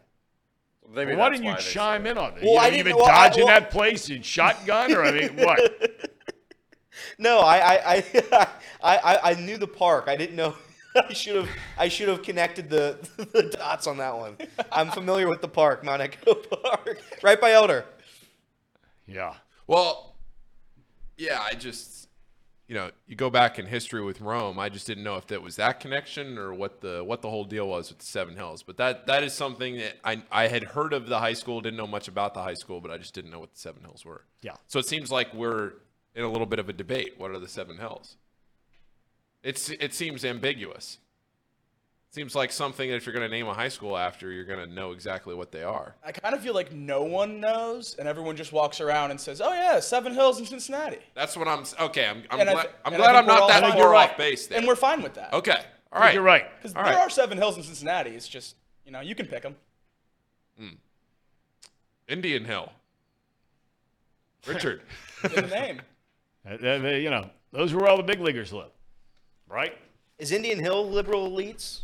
Well, 0.89 1.17
why 1.17 1.31
didn't 1.31 1.45
you 1.45 1.57
chime 1.57 2.07
in 2.07 2.17
on 2.19 2.37
it? 2.37 2.43
Well, 2.43 2.53
you 2.55 2.59
I 2.59 2.65
know, 2.65 2.71
didn't- 2.71 2.79
you 2.79 2.85
been 2.85 2.97
well, 2.97 3.07
I- 3.07 3.29
dodging 3.29 3.45
well- 3.45 3.61
that 3.61 3.71
place 3.71 4.09
in 4.11 4.23
shotgun, 4.23 4.93
or 4.95 5.03
I 5.05 5.13
mean, 5.13 5.37
what? 5.37 6.11
No, 7.19 7.39
I 7.41 7.57
I, 7.59 7.95
I 7.95 8.05
I 8.83 8.97
I 8.97 9.31
I 9.31 9.35
knew 9.35 9.59
the 9.59 9.67
park. 9.69 10.05
I 10.09 10.17
didn't 10.17 10.37
know. 10.37 10.55
I 10.97 11.13
should 11.13 11.37
have 11.37 11.49
I 11.79 11.89
should 11.89 12.09
have 12.09 12.23
connected 12.23 12.69
the 12.69 12.99
the 13.33 13.45
dots 13.45 13.87
on 13.87 13.97
that 13.99 14.17
one. 14.17 14.37
I'm 14.71 14.91
familiar 14.91 15.29
with 15.29 15.41
the 15.41 15.49
park, 15.49 15.83
Mount 15.85 16.03
Echo 16.03 16.35
Park, 16.35 17.01
right 17.23 17.41
by 17.41 17.53
Elder. 17.53 17.85
Yeah. 19.07 19.35
Well, 19.67 20.15
yeah, 21.17 21.41
I 21.41 21.55
just 21.55 22.02
you 22.73 22.79
know, 22.79 22.91
you 23.07 23.17
go 23.17 23.29
back 23.29 23.59
in 23.59 23.67
history 23.67 24.03
with 24.03 24.23
Rome. 24.23 24.59
I 24.59 24.71
just 24.71 24.87
didn't 24.87 25.05
know 25.05 25.17
if 25.17 25.27
that 25.27 25.43
was 25.43 25.57
that 25.57 25.79
connection 25.79 26.39
or 26.39 26.55
what 26.55 26.81
the 26.81 27.05
what 27.05 27.21
the 27.21 27.29
whole 27.29 27.45
deal 27.45 27.69
was 27.69 27.91
with 27.91 27.99
the 27.99 28.07
Seven 28.07 28.35
Hills. 28.35 28.63
But 28.63 28.79
that 28.79 29.07
that 29.09 29.23
is 29.23 29.35
something 29.35 29.77
that 29.77 29.99
I 30.03 30.23
I 30.33 30.49
had 30.49 30.65
heard 30.65 30.95
of 30.95 31.07
the 31.07 31.19
high 31.19 31.35
school, 31.35 31.61
didn't 31.61 31.77
know 31.77 31.87
much 31.87 32.09
about 32.09 32.33
the 32.33 32.41
high 32.41 32.55
school, 32.55 32.81
but 32.81 32.91
I 32.91 32.97
just 32.97 33.13
didn't 33.13 33.31
know 33.31 33.41
what 33.41 33.53
the 33.53 33.59
Seven 33.59 33.83
Hills 33.83 34.07
were. 34.07 34.25
Yeah. 34.41 34.57
So 34.69 34.79
it 34.79 34.87
seems 34.87 35.13
like 35.13 35.35
we're 35.35 35.75
in 36.15 36.25
a 36.25 36.31
little 36.31 36.47
bit 36.47 36.61
of 36.61 36.71
a 36.71 36.73
debate. 36.73 37.17
What 37.19 37.31
are 37.31 37.39
the 37.39 37.47
Seven 37.47 37.77
Hills? 37.77 38.17
It's 39.43 39.69
it 39.69 39.93
seems 39.93 40.25
ambiguous. 40.25 40.97
Seems 42.13 42.35
like 42.35 42.53
something 42.53 42.91
that 42.91 42.97
if 42.97 43.07
you're 43.07 43.15
going 43.15 43.29
to 43.29 43.35
name 43.35 43.47
a 43.49 43.55
high 43.55 43.71
school 43.71 43.97
after, 43.97 44.31
you're 44.31 44.45
going 44.45 44.59
to 44.69 44.71
know 44.71 44.93
exactly 44.93 45.35
what 45.35 45.51
they 45.51 45.63
are. 45.63 45.95
I 46.05 46.13
kind 46.13 46.35
of 46.35 46.43
feel 46.43 46.53
like 46.53 46.71
no 46.71 47.05
one 47.05 47.41
knows, 47.41 47.97
and 47.99 48.07
everyone 48.07 48.37
just 48.37 48.53
walks 48.53 48.83
around 48.83 49.13
and 49.13 49.19
says, 49.19 49.41
"Oh 49.41 49.55
yeah, 49.55 49.81
Seven 49.81 50.13
Hills 50.13 50.39
in 50.39 50.45
Cincinnati." 50.45 50.99
That's 51.15 51.39
what 51.39 51.49
I'm. 51.49 51.65
Okay, 51.81 52.07
I'm. 52.07 52.23
I'm 52.31 52.41
And 52.41 52.51
glad. 52.51 52.63
th- 52.65 52.75
I'm 52.85 52.95
glad 52.97 53.17
I'm 53.17 53.25
not 53.25 53.49
that 53.49 53.63
far 53.63 53.79
You're 53.79 53.95
off 53.95 54.19
base 54.19 54.47
there. 54.47 54.59
And 54.59 54.67
we're 54.67 54.77
fine 54.77 55.01
with 55.01 55.15
that. 55.15 55.33
Okay. 55.33 55.65
All 55.91 56.01
right. 56.03 56.13
You're 56.13 56.23
right. 56.23 56.45
Because 56.59 56.75
there 56.75 56.83
right. 56.83 56.97
are 56.97 57.09
Seven 57.09 57.39
Hills 57.39 57.57
in 57.57 57.63
Cincinnati. 57.63 58.11
It's 58.11 58.29
just 58.29 58.57
you 58.85 58.93
know 58.93 59.01
you 59.01 59.15
can 59.15 59.25
pick 59.25 59.43
them. 59.43 59.57
Hmm. 60.59 60.75
Indian 62.09 62.45
Hill. 62.45 62.71
Richard. 64.47 64.83
In 65.25 65.31
the 65.33 65.43
name. 65.43 65.81
You 66.45 67.09
know, 67.09 67.31
those 67.53 67.73
were 67.73 67.89
all 67.89 67.97
the 67.97 68.03
big 68.03 68.19
leaguers 68.19 68.53
live, 68.53 68.73
right? 69.49 69.79
Is 70.19 70.33
Indian 70.33 70.59
Hill 70.59 70.91
liberal 70.91 71.31
elites? 71.31 71.83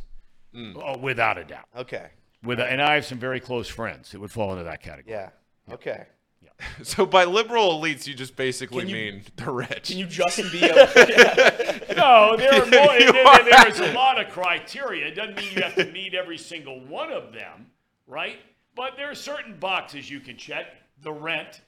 Mm. 0.55 0.81
Oh, 0.85 0.99
without 0.99 1.39
a 1.39 1.45
doubt. 1.45 1.67
Okay. 1.77 2.09
With 2.43 2.61
and 2.61 2.81
I 2.81 2.95
have 2.95 3.05
some 3.05 3.19
very 3.19 3.41
close 3.41 3.69
friends 3.69 4.13
that 4.13 4.21
would 4.21 4.31
fall 4.31 4.53
into 4.53 4.65
that 4.65 4.83
category. 4.83 5.13
Yeah. 5.17 5.31
Okay. 5.75 6.07
Yeah. 6.41 6.51
so 6.83 7.05
by 7.05 7.25
liberal 7.25 7.81
elites, 7.81 8.07
you 8.07 8.15
just 8.15 8.37
basically 8.37 8.87
you- 8.87 8.95
mean 8.95 9.23
the 9.37 9.51
rich. 9.51 9.89
Can 9.89 9.99
you 9.99 10.07
just 10.07 10.37
be 10.53 10.63
a 10.63 10.75
yeah. 10.75 11.79
No, 11.97 12.37
there 12.37 12.53
are 12.53 12.67
more. 12.67 12.95
You 12.95 13.13
there- 13.13 13.27
are 13.27 13.45
there's 13.45 13.81
a 13.81 13.93
lot 13.93 14.21
of 14.25 14.31
criteria. 14.33 15.07
It 15.09 15.15
doesn't 15.17 15.37
mean 15.37 15.53
you 15.55 15.63
have 15.63 15.75
to 15.75 15.91
meet 15.93 16.15
every 16.15 16.39
single 16.39 16.81
one 16.87 17.11
of 17.13 17.33
them, 17.33 17.67
right? 18.07 18.39
But 18.77 18.93
there 18.97 19.11
are 19.11 19.15
certain 19.17 19.59
boxes 19.59 20.09
you 20.11 20.21
can 20.21 20.37
check. 20.37 20.67
The 21.03 21.13
rent, 21.13 21.61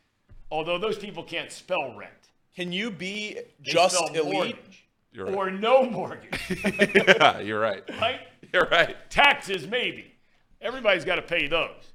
although 0.51 0.79
those 0.79 0.99
people 0.99 1.23
can't 1.25 1.51
spell 1.53 1.95
rent. 1.97 2.13
Can 2.57 2.73
you 2.73 2.91
be 2.91 3.35
They 3.35 3.45
just 3.63 3.97
spell 3.97 4.09
elite? 4.15 4.33
mortgage 4.33 4.89
You're 5.13 5.27
right. 5.27 5.35
or 5.35 5.51
no 5.51 5.85
mortgage, 5.89 6.41
yeah, 6.65 7.39
you're 7.41 7.61
right. 7.61 7.83
right? 8.01 8.21
You're 8.55 8.69
right. 8.71 8.97
Taxes, 9.11 9.67
maybe. 9.67 10.13
Everybody's 10.61 11.05
got 11.05 11.17
to 11.17 11.23
pay 11.23 11.47
those. 11.47 11.93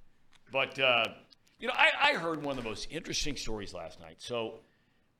But, 0.52 0.80
uh, 0.80 1.06
you 1.60 1.68
know, 1.68 1.74
I, 1.76 2.12
I 2.12 2.14
heard 2.14 2.44
one 2.44 2.58
of 2.58 2.64
the 2.64 2.70
most 2.70 2.88
interesting 2.90 3.36
stories 3.36 3.74
last 3.74 4.00
night. 4.00 4.16
So 4.20 4.56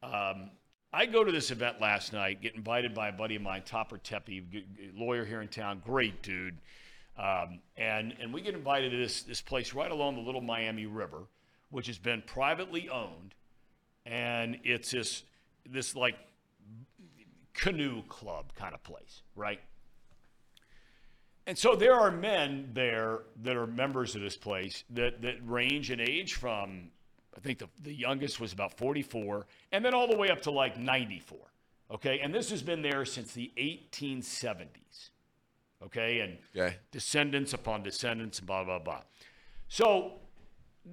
um, 0.02 0.52
I 0.94 1.06
go 1.06 1.24
to 1.24 1.32
this 1.32 1.52
event 1.52 1.82
last 1.82 2.14
night, 2.14 2.42
get 2.42 2.56
invited 2.56 2.94
by 2.94 3.10
a 3.10 3.12
buddy 3.12 3.36
of 3.36 3.42
mine, 3.42 3.64
Topper 3.66 3.98
Tepe, 3.98 4.44
lawyer 4.96 5.26
here 5.26 5.42
in 5.42 5.50
town, 5.50 5.82
great 5.86 6.22
dude. 6.22 6.58
Um, 7.18 7.60
and, 7.76 8.14
and 8.22 8.34
we 8.34 8.42
get 8.42 8.56
invited 8.56 8.92
to 8.92 8.98
this, 8.98 9.24
this 9.24 9.42
place 9.42 9.74
right 9.74 9.92
along 9.92 10.16
the 10.16 10.22
Little 10.22 10.42
Miami 10.42 10.86
River, 10.86 11.24
which 11.70 11.88
has 11.88 11.98
been 11.98 12.24
privately 12.26 12.90
owned. 12.90 13.34
And 14.06 14.60
it's 14.64 14.92
this, 14.92 15.24
this 15.70 15.96
like 15.96 16.16
canoe 17.54 18.04
club 18.04 18.54
kind 18.56 18.74
of 18.74 18.84
place, 18.84 19.24
right? 19.36 19.60
And 21.48 21.58
so 21.58 21.76
there 21.76 21.94
are 21.94 22.10
men 22.12 22.70
there 22.74 23.20
that 23.44 23.56
are 23.56 23.68
members 23.68 24.16
of 24.16 24.22
this 24.22 24.36
place 24.36 24.84
that, 24.90 25.22
that 25.22 25.36
range 25.46 25.92
in 25.92 26.00
age 26.00 26.34
from, 26.34 26.90
I 27.38 27.40
think 27.40 27.60
the, 27.60 27.70
the 27.84 27.94
youngest 27.94 28.40
was 28.40 28.52
about 28.52 28.78
44, 28.78 29.46
and 29.72 29.86
then 29.86 29.94
all 29.94 30.08
the 30.08 30.18
way 30.18 30.30
up 30.30 30.42
to 30.44 30.52
like 30.52 30.78
94. 30.78 31.38
Okay. 31.92 32.20
And 32.20 32.34
this 32.34 32.50
has 32.50 32.64
been 32.64 32.82
there 32.82 33.06
since 33.06 33.34
the 33.34 33.52
1870s. 33.58 35.10
Okay. 35.84 36.20
And 36.22 36.38
Okay. 36.56 36.78
descendants 36.92 37.54
upon 37.54 37.84
descendants, 37.84 38.40
blah, 38.40 38.64
blah, 38.64 38.80
blah. 38.80 39.02
So 39.68 40.14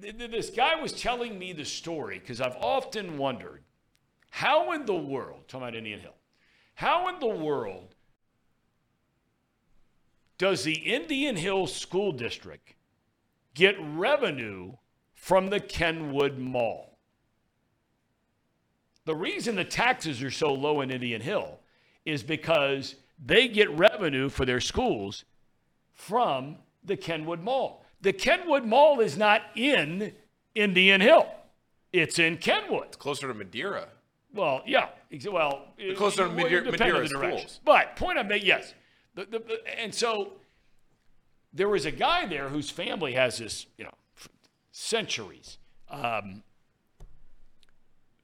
th- 0.01 0.17
th- 0.17 0.29
this 0.29 0.51
guy 0.51 0.79
was 0.79 0.93
telling 0.93 1.39
me 1.39 1.53
the 1.53 1.65
story 1.65 2.19
because 2.19 2.41
I've 2.41 2.57
often 2.57 3.17
wondered 3.17 3.63
how 4.29 4.71
in 4.73 4.85
the 4.85 4.95
world, 4.95 5.47
talking 5.47 5.63
about 5.67 5.75
Indian 5.75 5.99
Hill, 5.99 6.15
how 6.75 7.07
in 7.09 7.19
the 7.19 7.27
world 7.27 7.92
does 10.43 10.65
the 10.65 10.73
Indian 10.73 11.37
Hill 11.37 11.67
School 11.67 12.11
District 12.11 12.73
get 13.53 13.77
revenue 13.79 14.73
from 15.13 15.49
the 15.49 15.61
Kenwood 15.61 16.37
Mall? 16.37 16.97
The 19.05 19.15
reason 19.15 19.55
the 19.55 19.63
taxes 19.63 20.21
are 20.21 20.29
so 20.29 20.53
low 20.53 20.81
in 20.81 20.91
Indian 20.91 21.21
Hill 21.21 21.59
is 22.03 22.23
because 22.23 22.95
they 23.25 23.47
get 23.47 23.69
revenue 23.71 24.27
for 24.27 24.43
their 24.43 24.59
schools 24.59 25.23
from 25.93 26.57
the 26.83 26.97
Kenwood 26.97 27.41
Mall. 27.41 27.85
The 28.01 28.11
Kenwood 28.11 28.65
Mall 28.65 28.99
is 28.99 29.17
not 29.17 29.43
in 29.55 30.13
Indian 30.55 30.99
Hill. 30.99 31.25
It's 31.93 32.19
in 32.19 32.35
Kenwood. 32.35 32.87
It's 32.87 32.97
Closer 32.97 33.29
to 33.29 33.33
Madeira. 33.33 33.87
Well, 34.33 34.61
yeah. 34.65 34.89
Well, 35.31 35.69
it- 35.77 35.95
closer 35.95 36.27
to 36.27 36.33
Madeira- 36.33 36.67
it 36.67 36.71
depends 36.71 37.13
on 37.13 37.21
Madeira 37.21 37.37
schools. 37.39 37.61
But 37.63 37.95
point 37.95 38.17
I'm 38.17 38.27
making, 38.27 38.47
yes. 38.47 38.73
The, 39.15 39.25
the, 39.25 39.59
and 39.79 39.93
so 39.93 40.33
there 41.53 41.69
was 41.69 41.85
a 41.85 41.91
guy 41.91 42.25
there 42.25 42.49
whose 42.49 42.69
family 42.69 43.13
has 43.13 43.37
this, 43.37 43.67
you 43.77 43.83
know, 43.83 43.93
centuries 44.71 45.57
um, 45.89 46.43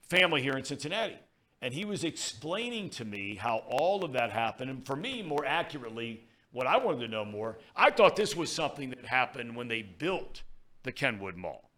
family 0.09 0.41
here 0.41 0.57
in 0.57 0.63
Cincinnati. 0.63 1.17
And 1.61 1.73
he 1.73 1.85
was 1.85 2.03
explaining 2.03 2.89
to 2.91 3.05
me 3.05 3.35
how 3.35 3.57
all 3.67 4.03
of 4.03 4.13
that 4.13 4.31
happened. 4.31 4.69
And 4.69 4.85
for 4.85 4.95
me, 4.95 5.21
more 5.21 5.45
accurately, 5.45 6.25
what 6.51 6.67
I 6.67 6.77
wanted 6.77 7.01
to 7.01 7.07
know 7.09 7.25
more, 7.25 7.59
I 7.75 7.91
thought 7.91 8.15
this 8.15 8.35
was 8.35 8.51
something 8.51 8.89
that 8.91 9.05
happened 9.05 9.55
when 9.55 9.67
they 9.67 9.81
built 9.81 10.41
the 10.83 10.91
Kenwood 10.91 11.35
Mall. 11.35 11.69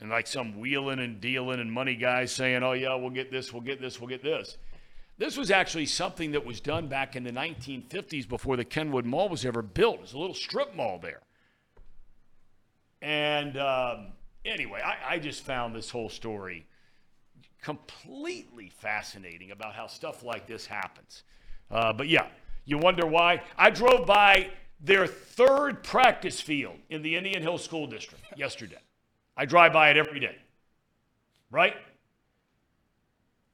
And 0.00 0.10
like 0.10 0.26
some 0.26 0.58
wheeling 0.58 0.98
and 0.98 1.20
dealing 1.20 1.60
and 1.60 1.72
money 1.72 1.94
guys 1.94 2.32
saying, 2.32 2.62
oh, 2.62 2.72
yeah, 2.72 2.94
we'll 2.94 3.10
get 3.10 3.30
this, 3.30 3.52
we'll 3.52 3.62
get 3.62 3.80
this, 3.80 4.00
we'll 4.00 4.08
get 4.08 4.22
this. 4.22 4.58
This 5.18 5.36
was 5.36 5.50
actually 5.50 5.86
something 5.86 6.30
that 6.30 6.46
was 6.46 6.60
done 6.60 6.86
back 6.86 7.16
in 7.16 7.24
the 7.24 7.32
1950s 7.32 8.28
before 8.28 8.56
the 8.56 8.64
Kenwood 8.64 9.04
Mall 9.04 9.28
was 9.28 9.44
ever 9.44 9.62
built. 9.62 9.96
It 9.96 10.00
was 10.02 10.12
a 10.12 10.18
little 10.18 10.34
strip 10.34 10.76
mall 10.76 11.00
there. 11.02 11.20
And 13.02 13.56
um, 13.58 14.12
anyway, 14.44 14.80
I, 14.80 15.14
I 15.14 15.18
just 15.18 15.42
found 15.42 15.74
this 15.74 15.90
whole 15.90 16.08
story 16.08 16.66
completely 17.62 18.68
fascinating 18.68 19.50
about 19.50 19.74
how 19.74 19.88
stuff 19.88 20.22
like 20.22 20.46
this 20.46 20.66
happens. 20.66 21.24
Uh, 21.68 21.92
but 21.92 22.08
yeah, 22.08 22.28
you 22.64 22.78
wonder 22.78 23.06
why. 23.06 23.42
I 23.56 23.70
drove 23.70 24.06
by 24.06 24.50
their 24.80 25.06
third 25.06 25.82
practice 25.82 26.40
field 26.40 26.76
in 26.90 27.02
the 27.02 27.16
Indian 27.16 27.42
Hill 27.42 27.58
School 27.58 27.88
District 27.88 28.22
yesterday. 28.36 28.78
I 29.36 29.46
drive 29.46 29.72
by 29.72 29.90
it 29.90 29.96
every 29.96 30.20
day, 30.20 30.36
right? 31.50 31.74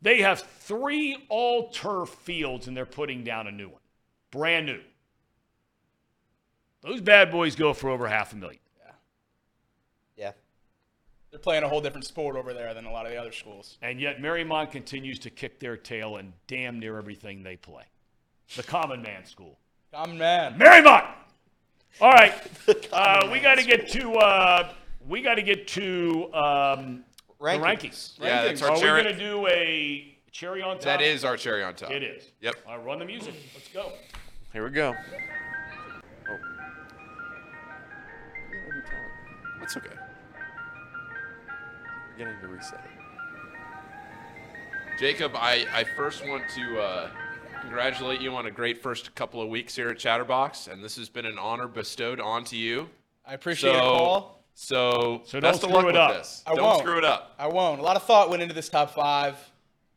They 0.05 0.21
have 0.21 0.41
three 0.41 1.17
all 1.31 1.71
turf 1.71 2.11
fields 2.11 2.69
and 2.69 2.77
they're 2.77 2.85
putting 2.85 3.25
down 3.25 3.47
a 3.47 3.51
new 3.51 3.71
one, 3.71 3.81
brand 4.31 4.67
new. 4.67 4.83
Those 6.83 7.01
bad 7.01 7.31
boys 7.31 7.57
go 7.57 7.73
for 7.73 7.89
over 7.89 8.07
half 8.07 8.35
a 8.35 8.37
million. 8.37 8.61
Yeah. 8.79 8.93
Yeah. 10.19 10.33
They're 11.31 11.41
playing 11.41 11.65
a 11.65 11.69
whole 11.71 11.81
different 11.81 12.05
sport 12.05 12.37
over 12.37 12.53
there 12.53 12.75
than 12.75 12.85
a 12.85 12.93
lot 12.93 13.07
of 13.07 13.13
the 13.13 13.19
other 13.19 13.33
schools. 13.33 13.79
And 13.81 13.99
yet 13.99 14.21
Marymount 14.21 14.71
continues 14.73 15.19
to 15.21 15.31
kick 15.31 15.59
their 15.59 15.79
tail 15.79 16.19
in 16.19 16.35
damn 16.49 16.79
near 16.79 16.99
everything 16.99 17.43
they 17.43 17.57
play. 17.57 17.85
The 18.57 18.63
Common 18.63 19.01
Man 19.01 19.25
School. 19.25 19.59
Common 19.91 20.19
man. 20.19 20.59
Marymount. 20.59 21.07
All 22.03 22.13
right, 22.13 22.35
uh, 22.93 23.31
we 23.33 23.41
got 23.41 23.55
to 23.55 23.65
get 23.65 23.89
to 23.93 24.17
uh, 24.17 24.69
we 25.09 25.23
got 25.23 25.37
to 25.37 25.43
get 25.43 25.67
to 25.69 26.31
um, 26.35 27.05
the 27.45 27.59
Rankings. 27.59 28.19
rankings. 28.19 28.19
Yeah, 28.21 28.43
that's 28.45 28.63
Are 28.63 28.71
our 28.71 28.75
we 28.75 28.81
cherry. 28.81 29.03
going 29.03 29.15
to 29.15 29.21
do 29.21 29.47
a 29.47 30.17
cherry 30.33 30.63
on 30.63 30.77
top? 30.77 30.85
That 30.85 31.03
is 31.03 31.25
our 31.25 31.37
cherry 31.37 31.63
on 31.63 31.75
top. 31.75 31.91
It 31.91 32.03
is. 32.03 32.31
Yep. 32.41 32.55
All 32.67 32.77
right, 32.79 32.87
run 32.87 32.99
the 32.99 33.05
music. 33.05 33.35
Let's 33.55 33.69
go. 33.69 33.93
Here 34.53 34.65
we 34.65 34.71
go. 34.71 34.95
Oh. 36.29 36.37
That's 39.61 39.77
okay. 39.77 39.89
Getting 42.17 42.35
to 42.41 42.49
reset 42.49 42.81
it. 42.85 42.91
Jacob, 44.99 45.33
I, 45.35 45.67
I 45.75 45.85
first 45.97 46.27
want 46.27 46.45
to 46.55 46.81
uh, 46.81 47.11
congratulate 47.61 48.21
you 48.21 48.33
on 48.37 48.47
a 48.47 48.51
great 48.51 48.81
first 48.81 49.13
couple 49.17 49.43
of 49.43 49.49
weeks 49.49 49.75
here 49.75 49.89
at 49.89 49.99
Chatterbox, 49.99 50.69
and 50.69 50.85
this 50.85 50.97
has 50.97 51.09
been 51.09 51.27
an 51.27 51.37
honor 51.39 51.67
bestowed 51.67 52.21
onto 52.21 52.55
you. 52.57 52.89
I 53.27 53.35
appreciate 53.35 53.71
it, 53.71 53.79
So, 53.79 53.81
Paul. 53.81 54.44
So, 54.55 55.23
So 55.27 55.41
best 55.41 55.63
don't 55.63 55.71
of 55.71 55.75
luck 55.75 55.85
it 55.85 55.87
with 55.87 55.97
up. 55.97 56.13
this. 56.15 56.43
I 56.47 56.55
don't 56.55 56.65
won't. 56.65 56.79
screw 56.81 56.99
it 56.99 57.05
up. 57.05 57.35
I 57.39 57.47
won't. 57.49 57.81
A 57.81 57.83
lot 57.83 57.97
of 57.97 58.03
thought 58.05 58.31
went 58.31 58.43
into 58.43 58.55
this 58.55 58.69
top 58.69 58.95
five. 58.95 59.37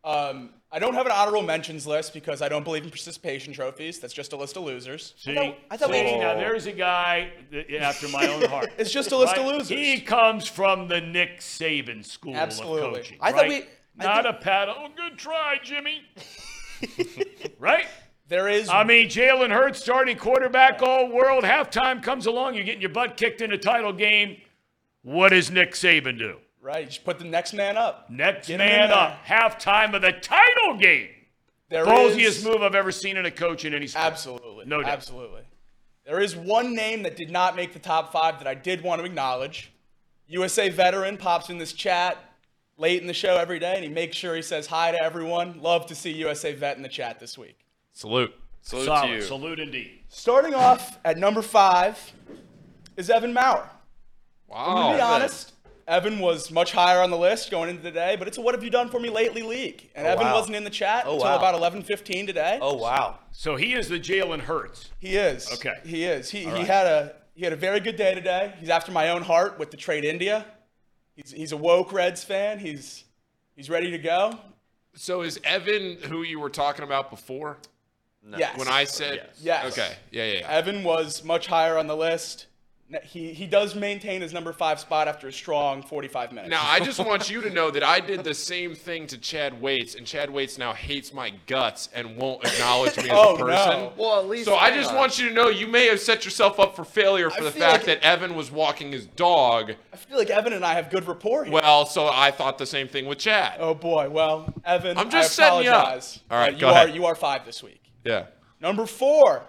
Um, 0.03 0.49
I 0.71 0.79
don't 0.79 0.95
have 0.95 1.05
an 1.05 1.11
honorable 1.13 1.43
mentions 1.43 1.87
list 1.87 2.13
because 2.13 2.41
I 2.41 2.49
don't 2.49 2.63
believe 2.63 2.83
in 2.83 2.89
participation 2.89 3.53
trophies. 3.53 3.99
That's 3.99 4.13
just 4.13 4.33
a 4.33 4.35
list 4.35 4.57
of 4.57 4.63
losers. 4.63 5.13
See, 5.17 5.33
thought- 5.35 5.55
I 5.71 5.77
thought 5.77 5.89
we- 5.91 6.01
now 6.17 6.35
there's 6.35 6.65
a 6.65 6.71
guy 6.73 7.31
that- 7.51 7.73
after 7.75 8.07
my 8.09 8.27
own 8.27 8.43
heart. 8.49 8.71
It's 8.77 8.91
just 8.91 9.11
a 9.11 9.17
list 9.17 9.37
of 9.37 9.45
losers. 9.45 9.69
He 9.69 10.01
comes 10.01 10.47
from 10.47 10.87
the 10.87 10.99
Nick 10.99 11.39
Saban 11.39 12.03
school 12.05 12.35
Absolutely. 12.35 12.81
of 12.87 12.93
coaching. 12.95 13.17
I 13.21 13.31
thought 13.31 13.47
we- 13.47 13.63
I 13.99 14.03
Not 14.03 14.23
think- 14.23 14.35
a 14.35 14.39
pat. 14.39 14.69
Oh, 14.69 14.87
good 14.95 15.17
try, 15.17 15.57
Jimmy. 15.63 16.01
right? 17.59 17.85
There 18.27 18.49
is. 18.49 18.67
I 18.69 18.83
mean, 18.83 19.07
Jalen 19.07 19.51
Hurts, 19.51 19.79
starting 19.79 20.17
quarterback, 20.17 20.81
all 20.81 21.09
world. 21.09 21.43
Halftime 21.45 22.03
comes 22.03 22.25
along, 22.25 22.55
you're 22.55 22.65
getting 22.65 22.81
your 22.81 22.89
butt 22.89 23.15
kicked 23.17 23.41
in 23.41 23.53
a 23.53 23.57
title 23.57 23.93
game. 23.93 24.37
What 25.07 25.29
does 25.29 25.49
Nick 25.49 25.71
Saban 25.71 26.19
do? 26.19 26.35
right. 26.59 26.85
Just 26.85 27.05
put 27.05 27.17
the 27.17 27.23
next 27.23 27.53
man 27.53 27.77
up. 27.77 28.09
Next 28.09 28.49
Get 28.49 28.57
man 28.57 28.89
there. 28.89 28.97
up, 28.97 29.23
halftime 29.25 29.95
of 29.95 30.01
the 30.01 30.11
title 30.11 30.75
game. 30.77 31.07
There 31.69 31.85
Ballsiest 31.85 32.17
is- 32.25 32.43
move 32.43 32.61
I've 32.61 32.75
ever 32.75 32.91
seen 32.91 33.15
in 33.15 33.25
a 33.25 33.31
coach 33.31 33.63
in 33.63 33.73
any 33.73 33.87
sport. 33.87 34.03
Absolutely. 34.03 34.65
No 34.65 34.81
doubt. 34.81 34.91
Absolutely. 34.91 35.43
There 36.05 36.19
is 36.19 36.35
one 36.35 36.75
name 36.75 37.03
that 37.03 37.15
did 37.15 37.31
not 37.31 37.55
make 37.55 37.71
the 37.71 37.79
top 37.79 38.11
five 38.11 38.39
that 38.39 38.47
I 38.49 38.53
did 38.53 38.81
want 38.81 38.99
to 38.99 39.05
acknowledge. 39.05 39.71
USA 40.27 40.67
veteran 40.67 41.15
pops 41.15 41.49
in 41.49 41.57
this 41.57 41.71
chat 41.71 42.17
late 42.75 42.99
in 42.99 43.07
the 43.07 43.13
show 43.13 43.37
every 43.37 43.59
day, 43.59 43.75
and 43.75 43.83
he 43.85 43.89
makes 43.89 44.17
sure 44.17 44.35
he 44.35 44.41
says 44.41 44.67
hi 44.67 44.91
to 44.91 45.01
everyone. 45.01 45.61
Love 45.61 45.85
to 45.85 45.95
see 45.95 46.11
USA 46.11 46.51
vet 46.53 46.75
in 46.75 46.83
the 46.83 46.89
chat 46.89 47.17
this 47.21 47.37
week. 47.37 47.57
Salute. 47.93 48.33
Salute 48.61 49.03
to 49.03 49.07
you. 49.07 49.21
Salute 49.21 49.61
indeed. 49.61 50.01
Starting 50.09 50.53
off 50.53 50.99
at 51.05 51.17
number 51.17 51.41
five 51.41 52.11
is 52.97 53.09
Evan 53.09 53.33
Maurer. 53.33 53.69
Wow. 54.47 54.91
To 54.91 54.97
be 54.97 55.01
honest, 55.01 55.53
Evan 55.87 56.19
was 56.19 56.51
much 56.51 56.71
higher 56.71 57.01
on 57.01 57.09
the 57.09 57.17
list 57.17 57.49
going 57.51 57.69
into 57.69 57.81
the 57.81 57.91
day, 57.91 58.15
but 58.17 58.27
it's 58.27 58.37
a 58.37 58.41
what 58.41 58.55
have 58.55 58.63
you 58.63 58.69
done 58.69 58.89
for 58.89 58.99
me 58.99 59.09
lately 59.09 59.41
league. 59.41 59.89
And 59.95 60.05
Oh, 60.07 60.11
Evan 60.11 60.27
wow. 60.27 60.33
wasn't 60.35 60.55
in 60.55 60.63
the 60.63 60.69
chat 60.69 61.03
Oh, 61.05 61.13
until 61.15 61.27
wow. 61.27 61.37
about 61.37 61.55
11:15 61.55 62.25
today. 62.27 62.59
Oh 62.61 62.75
wow. 62.75 63.19
So 63.31 63.55
he 63.55 63.73
is 63.73 63.89
the 63.89 63.99
Jalen 63.99 64.41
Hurts. 64.41 64.89
He 64.99 65.15
is. 65.15 65.51
Okay. 65.53 65.75
He 65.85 66.03
is. 66.05 66.29
He, 66.29 66.39
he 66.43 66.51
right. 66.51 66.67
had 66.67 66.87
a 66.87 67.15
he 67.35 67.43
had 67.43 67.53
a 67.53 67.57
very 67.57 67.79
good 67.79 67.95
day 67.95 68.15
today. 68.15 68.53
He's 68.59 68.69
after 68.69 68.91
my 68.91 69.09
own 69.09 69.21
heart 69.21 69.59
with 69.59 69.71
the 69.71 69.77
trade 69.77 70.03
India. 70.03 70.45
He's 71.15 71.31
he's 71.31 71.51
a 71.51 71.57
woke 71.57 71.91
Reds 71.93 72.23
fan. 72.23 72.59
He's 72.59 73.03
he's 73.55 73.69
ready 73.69 73.91
to 73.91 73.97
go. 73.97 74.37
So 74.95 75.21
is 75.21 75.39
Evan 75.43 75.97
who 76.03 76.23
you 76.23 76.39
were 76.39 76.49
talking 76.49 76.83
about 76.83 77.09
before? 77.11 77.57
Yes. 78.35 78.57
When 78.57 78.67
I 78.67 78.83
said 78.83 79.29
Yes. 79.39 79.77
Okay. 79.77 79.95
Yeah, 80.11 80.25
yeah, 80.25 80.39
yeah. 80.39 80.49
Evan 80.49 80.83
was 80.83 81.23
much 81.23 81.47
higher 81.47 81.77
on 81.77 81.87
the 81.87 81.95
list. 81.95 82.46
He 83.03 83.33
he 83.33 83.47
does 83.47 83.75
maintain 83.75 84.21
his 84.21 84.31
number 84.31 84.53
five 84.53 84.79
spot 84.79 85.09
after 85.09 85.27
a 85.27 85.31
strong 85.33 85.81
45 85.83 86.31
minutes. 86.31 86.49
Now, 86.49 86.61
I 86.63 86.79
just 86.79 86.99
want 87.05 87.29
you 87.29 87.41
to 87.41 87.49
know 87.49 87.69
that 87.69 87.83
I 87.83 87.99
did 87.99 88.23
the 88.23 88.33
same 88.33 88.75
thing 88.75 89.07
to 89.07 89.17
Chad 89.17 89.61
Waits, 89.61 89.95
and 89.95 90.07
Chad 90.07 90.29
Waits 90.29 90.57
now 90.57 90.71
hates 90.71 91.11
my 91.13 91.33
guts 91.47 91.89
and 91.93 92.15
won't 92.15 92.45
acknowledge 92.45 92.95
me 92.95 93.03
as 93.03 93.09
Oh, 93.11 93.35
a 93.35 93.39
person. 93.39 93.49
no. 93.79 93.93
Well, 93.97 94.19
at 94.21 94.29
least 94.29 94.45
So 94.45 94.55
I 94.55 94.69
hang 94.69 94.79
just 94.79 94.91
on. 94.91 94.95
want 94.95 95.19
you 95.19 95.27
to 95.27 95.33
know 95.35 95.49
you 95.49 95.67
may 95.67 95.87
have 95.87 95.99
set 95.99 96.23
yourself 96.23 96.61
up 96.61 96.77
for 96.77 96.85
failure 96.85 97.29
for 97.29 97.41
I 97.41 97.43
the 97.43 97.51
fact 97.51 97.85
like- 97.87 98.01
that 98.01 98.03
Evan 98.07 98.35
was 98.35 98.51
walking 98.51 98.93
his 98.93 99.05
dog. 99.05 99.73
I 99.91 99.97
feel 99.97 100.17
like 100.17 100.29
Evan 100.29 100.53
and 100.53 100.63
I 100.63 100.75
have 100.75 100.89
good 100.89 101.05
rapport 101.09 101.43
here. 101.43 101.51
Well, 101.53 101.85
so 101.87 102.07
I 102.07 102.31
thought 102.31 102.57
the 102.57 102.65
same 102.65 102.87
thing 102.87 103.05
with 103.05 103.17
Chad. 103.17 103.57
oh 103.59 103.73
boy. 103.73 104.09
Well, 104.09 104.53
Evan, 104.63 104.97
I'm 104.97 105.09
just 105.09 105.37
I 105.37 105.43
setting 105.43 105.65
you 105.65 105.71
up. 105.71 105.81
apologize. 105.87 106.19
All 106.31 106.37
right, 106.39 106.51
Uh, 106.53 106.55
you 106.55 106.61
go 106.61 106.67
are 106.67 106.71
ahead. 106.71 106.95
you 106.95 107.05
are 107.05 107.15
five 107.15 107.45
this 107.45 107.61
week. 107.61 107.81
Yeah. 108.05 108.27
Number 108.61 108.85
four. 108.85 109.43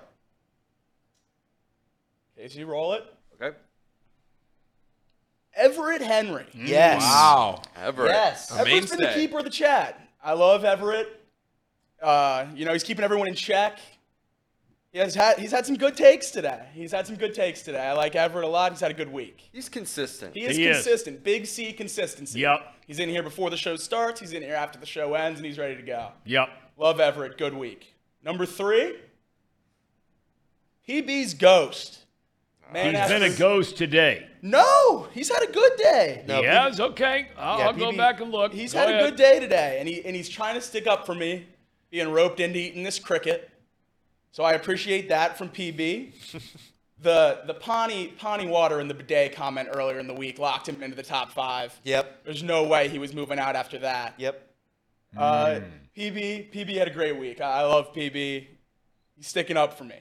Casey, 2.37 2.65
roll 2.65 2.95
it. 2.95 3.05
Okay. 5.59 5.65
Everett 5.67 6.03
Henry. 6.03 6.47
Yes. 6.55 7.03
Wow. 7.03 7.63
Everett. 7.77 8.11
Yes. 8.11 8.51
A 8.55 8.61
Everett's 8.61 8.91
been 8.91 9.01
the 9.01 9.13
keeper 9.15 9.39
of 9.39 9.45
the 9.45 9.51
chat. 9.51 10.01
I 10.23 10.33
love 10.33 10.65
Everett. 10.65 11.09
Uh, 12.03 12.47
you 12.55 12.65
know, 12.65 12.73
he's 12.73 12.83
keeping 12.85 13.05
everyone 13.05 13.29
in 13.29 13.35
check. 13.35 13.79
He 14.93 14.99
has 14.99 15.15
had 15.15 15.39
he's 15.39 15.51
had 15.53 15.67
some 15.67 15.77
good 15.77 15.97
takes 15.97 16.31
today. 16.31 16.65
He's 16.73 16.93
had 16.93 17.07
some 17.07 17.17
good 17.17 17.35
takes 17.35 17.63
today. 17.63 17.81
I 17.87 17.93
like 17.93 18.17
Everett 18.17 18.45
a 18.45 18.49
lot. 18.49 18.73
He's 18.73 18.81
had 18.81 18.91
a 18.91 18.95
good 18.95 19.13
week. 19.13 19.49
He's 19.53 19.69
consistent. 19.69 20.35
He 20.35 20.45
is 20.45 20.57
He 20.57 20.67
is. 20.67 20.77
consistent. 20.77 21.23
Big 21.23 21.45
C 21.47 21.73
consistency. 21.73 22.41
Yep. 22.41 22.61
He's 22.87 22.99
in 22.99 23.09
here 23.11 23.23
before 23.23 23.51
the 23.51 23.57
show 23.57 23.77
starts. 23.77 24.19
He's 24.21 24.33
in 24.33 24.43
here 24.43 24.55
after 24.55 24.79
the 24.79 24.87
show 24.87 25.13
ends, 25.15 25.39
and 25.41 25.47
he's 25.47 25.59
ready 25.59 25.77
to 25.77 25.83
go. 25.83 26.13
Yep. 26.25 26.49
Love 26.79 27.01
Everett. 27.01 27.37
Good 27.37 27.55
week. 27.55 27.95
Number 28.25 28.47
three. 28.47 28.97
PB's 30.89 31.35
Ghost. 31.35 31.98
Man 32.73 32.95
He's 32.95 33.09
been 33.09 33.23
a 33.23 33.35
ghost 33.35 33.77
today. 33.77 34.29
No, 34.43 35.09
he's 35.13 35.29
had 35.29 35.49
a 35.49 35.53
good 35.53 35.73
day. 35.77 36.25
No, 36.29 36.41
he 36.41 36.47
has? 36.47 36.81
Okay. 36.81 37.29
I'll, 37.37 37.59
Yeah, 37.59 37.67
I'll 37.67 37.73
go 37.73 37.93
back 37.93 38.21
and 38.21 38.31
look. 38.31 38.53
He's 38.53 38.73
Go 38.73 38.81
had 38.81 38.95
a 38.95 39.09
good 39.09 39.17
day 39.17 39.41
today, 39.41 39.79
and 39.81 39.89
he 39.89 40.05
and 40.05 40.15
he's 40.15 40.29
trying 40.29 40.55
to 40.55 40.61
stick 40.61 40.87
up 40.87 41.07
for 41.07 41.15
me, 41.15 41.47
being 41.91 42.11
roped 42.13 42.41
into 42.41 42.59
eating 42.59 42.83
this 42.83 42.99
cricket. 42.99 43.51
So 44.33 44.45
I 44.45 44.53
appreciate 44.53 45.09
that 45.09 45.39
from 45.39 45.49
PB. 45.49 46.13
the 47.01 47.41
the 47.47 47.55
Pahhni 47.55 48.17
Pahhni 48.17 48.49
water 48.49 48.81
in 48.81 48.89
the 48.89 48.95
bidet 48.95 49.35
comment 49.35 49.69
earlier 49.73 49.99
in 49.99 50.07
the 50.07 50.15
week 50.15 50.39
locked 50.39 50.69
him 50.69 50.83
into 50.83 50.97
the 50.97 51.03
top 51.03 51.31
five. 51.33 51.79
Yep. 51.85 52.25
There's 52.25 52.43
no 52.43 52.65
way 52.65 52.89
he 52.89 52.99
was 52.99 53.15
moving 53.15 53.39
out 53.39 53.57
after 53.57 53.79
that. 53.79 54.15
Yep. 54.19 54.45
Uh, 55.17 55.61
PB 55.97 56.53
PB 56.53 56.77
had 56.77 56.89
a 56.89 56.93
great 56.93 57.19
week. 57.19 57.41
I 57.41 57.61
I 57.61 57.63
love 57.63 57.95
PB. 57.95 58.47
He's 59.17 59.27
sticking 59.27 59.57
up 59.57 59.77
for 59.77 59.85
me. 59.85 59.97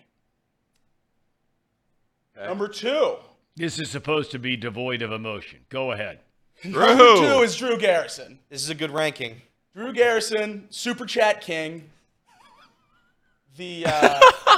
Number 2.46 2.68
two. 2.68 3.16
This 3.56 3.80
is 3.80 3.90
supposed 3.90 4.32
to 4.32 4.40
be 4.40 4.56
devoid 4.56 5.02
of 5.02 5.12
emotion. 5.12 5.60
Go 5.70 5.92
ahead. 5.92 6.20
Number 6.64 6.96
Drew. 6.96 7.16
two 7.18 7.42
is 7.42 7.56
Drew 7.56 7.78
Garrison. 7.78 8.40
This 8.50 8.62
is 8.64 8.70
a 8.70 8.76
good 8.76 8.92
ranking. 8.92 9.42
Drew 9.76 9.94
Garrison, 9.94 10.68
Super 10.70 11.06
Chat 11.06 11.42
King. 11.42 11.90
The 13.58 13.86
uh, 13.88 14.20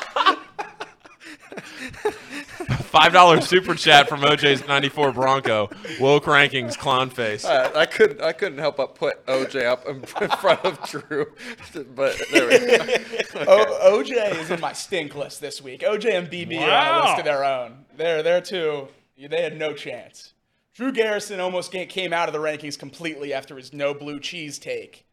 Five 2.89 3.13
dollar 3.13 3.39
super 3.39 3.75
chat 3.75 4.09
from 4.09 4.21
OJ's 4.21 4.67
'94 4.67 5.11
Bronco. 5.11 5.69
Woke 5.99 6.23
rankings, 6.25 6.75
clown 6.75 7.11
face. 7.11 7.45
Uh, 7.45 7.71
I 7.75 7.85
couldn't. 7.85 8.19
I 8.19 8.31
couldn't 8.33 8.57
help 8.57 8.77
but 8.77 8.95
put 8.95 9.23
OJ 9.27 9.63
up 9.63 9.87
in 9.87 9.97
in 10.21 10.29
front 10.37 10.65
of 10.65 10.81
Drew, 10.89 11.27
but 11.95 12.19
there 12.31 12.47
we 12.47 12.57
go. 12.59 13.45
o- 13.47 14.01
OJ 14.01 14.39
is 14.39 14.49
in 14.49 14.59
my 14.59 14.73
stink 14.73 15.13
list 15.13 15.39
this 15.39 15.61
week. 15.61 15.81
OJ 15.81 16.17
and 16.17 16.27
BB 16.31 16.59
are 16.61 16.71
on 16.71 17.01
a 17.03 17.05
list 17.05 17.19
of 17.19 17.25
their 17.25 17.43
own. 17.43 17.85
They're 17.95 18.23
there 18.23 18.41
too. 18.41 18.87
They 19.17 19.43
had 19.43 19.59
no 19.59 19.73
chance. 19.73 20.33
Drew 20.73 20.91
Garrison 20.91 21.39
almost 21.39 21.71
came 21.71 22.11
out 22.11 22.27
of 22.27 22.33
the 22.33 22.39
rankings 22.39 22.79
completely 22.79 23.33
after 23.33 23.57
his 23.57 23.71
no 23.71 23.93
blue 23.93 24.19
cheese 24.19 24.57
take. 24.57 25.05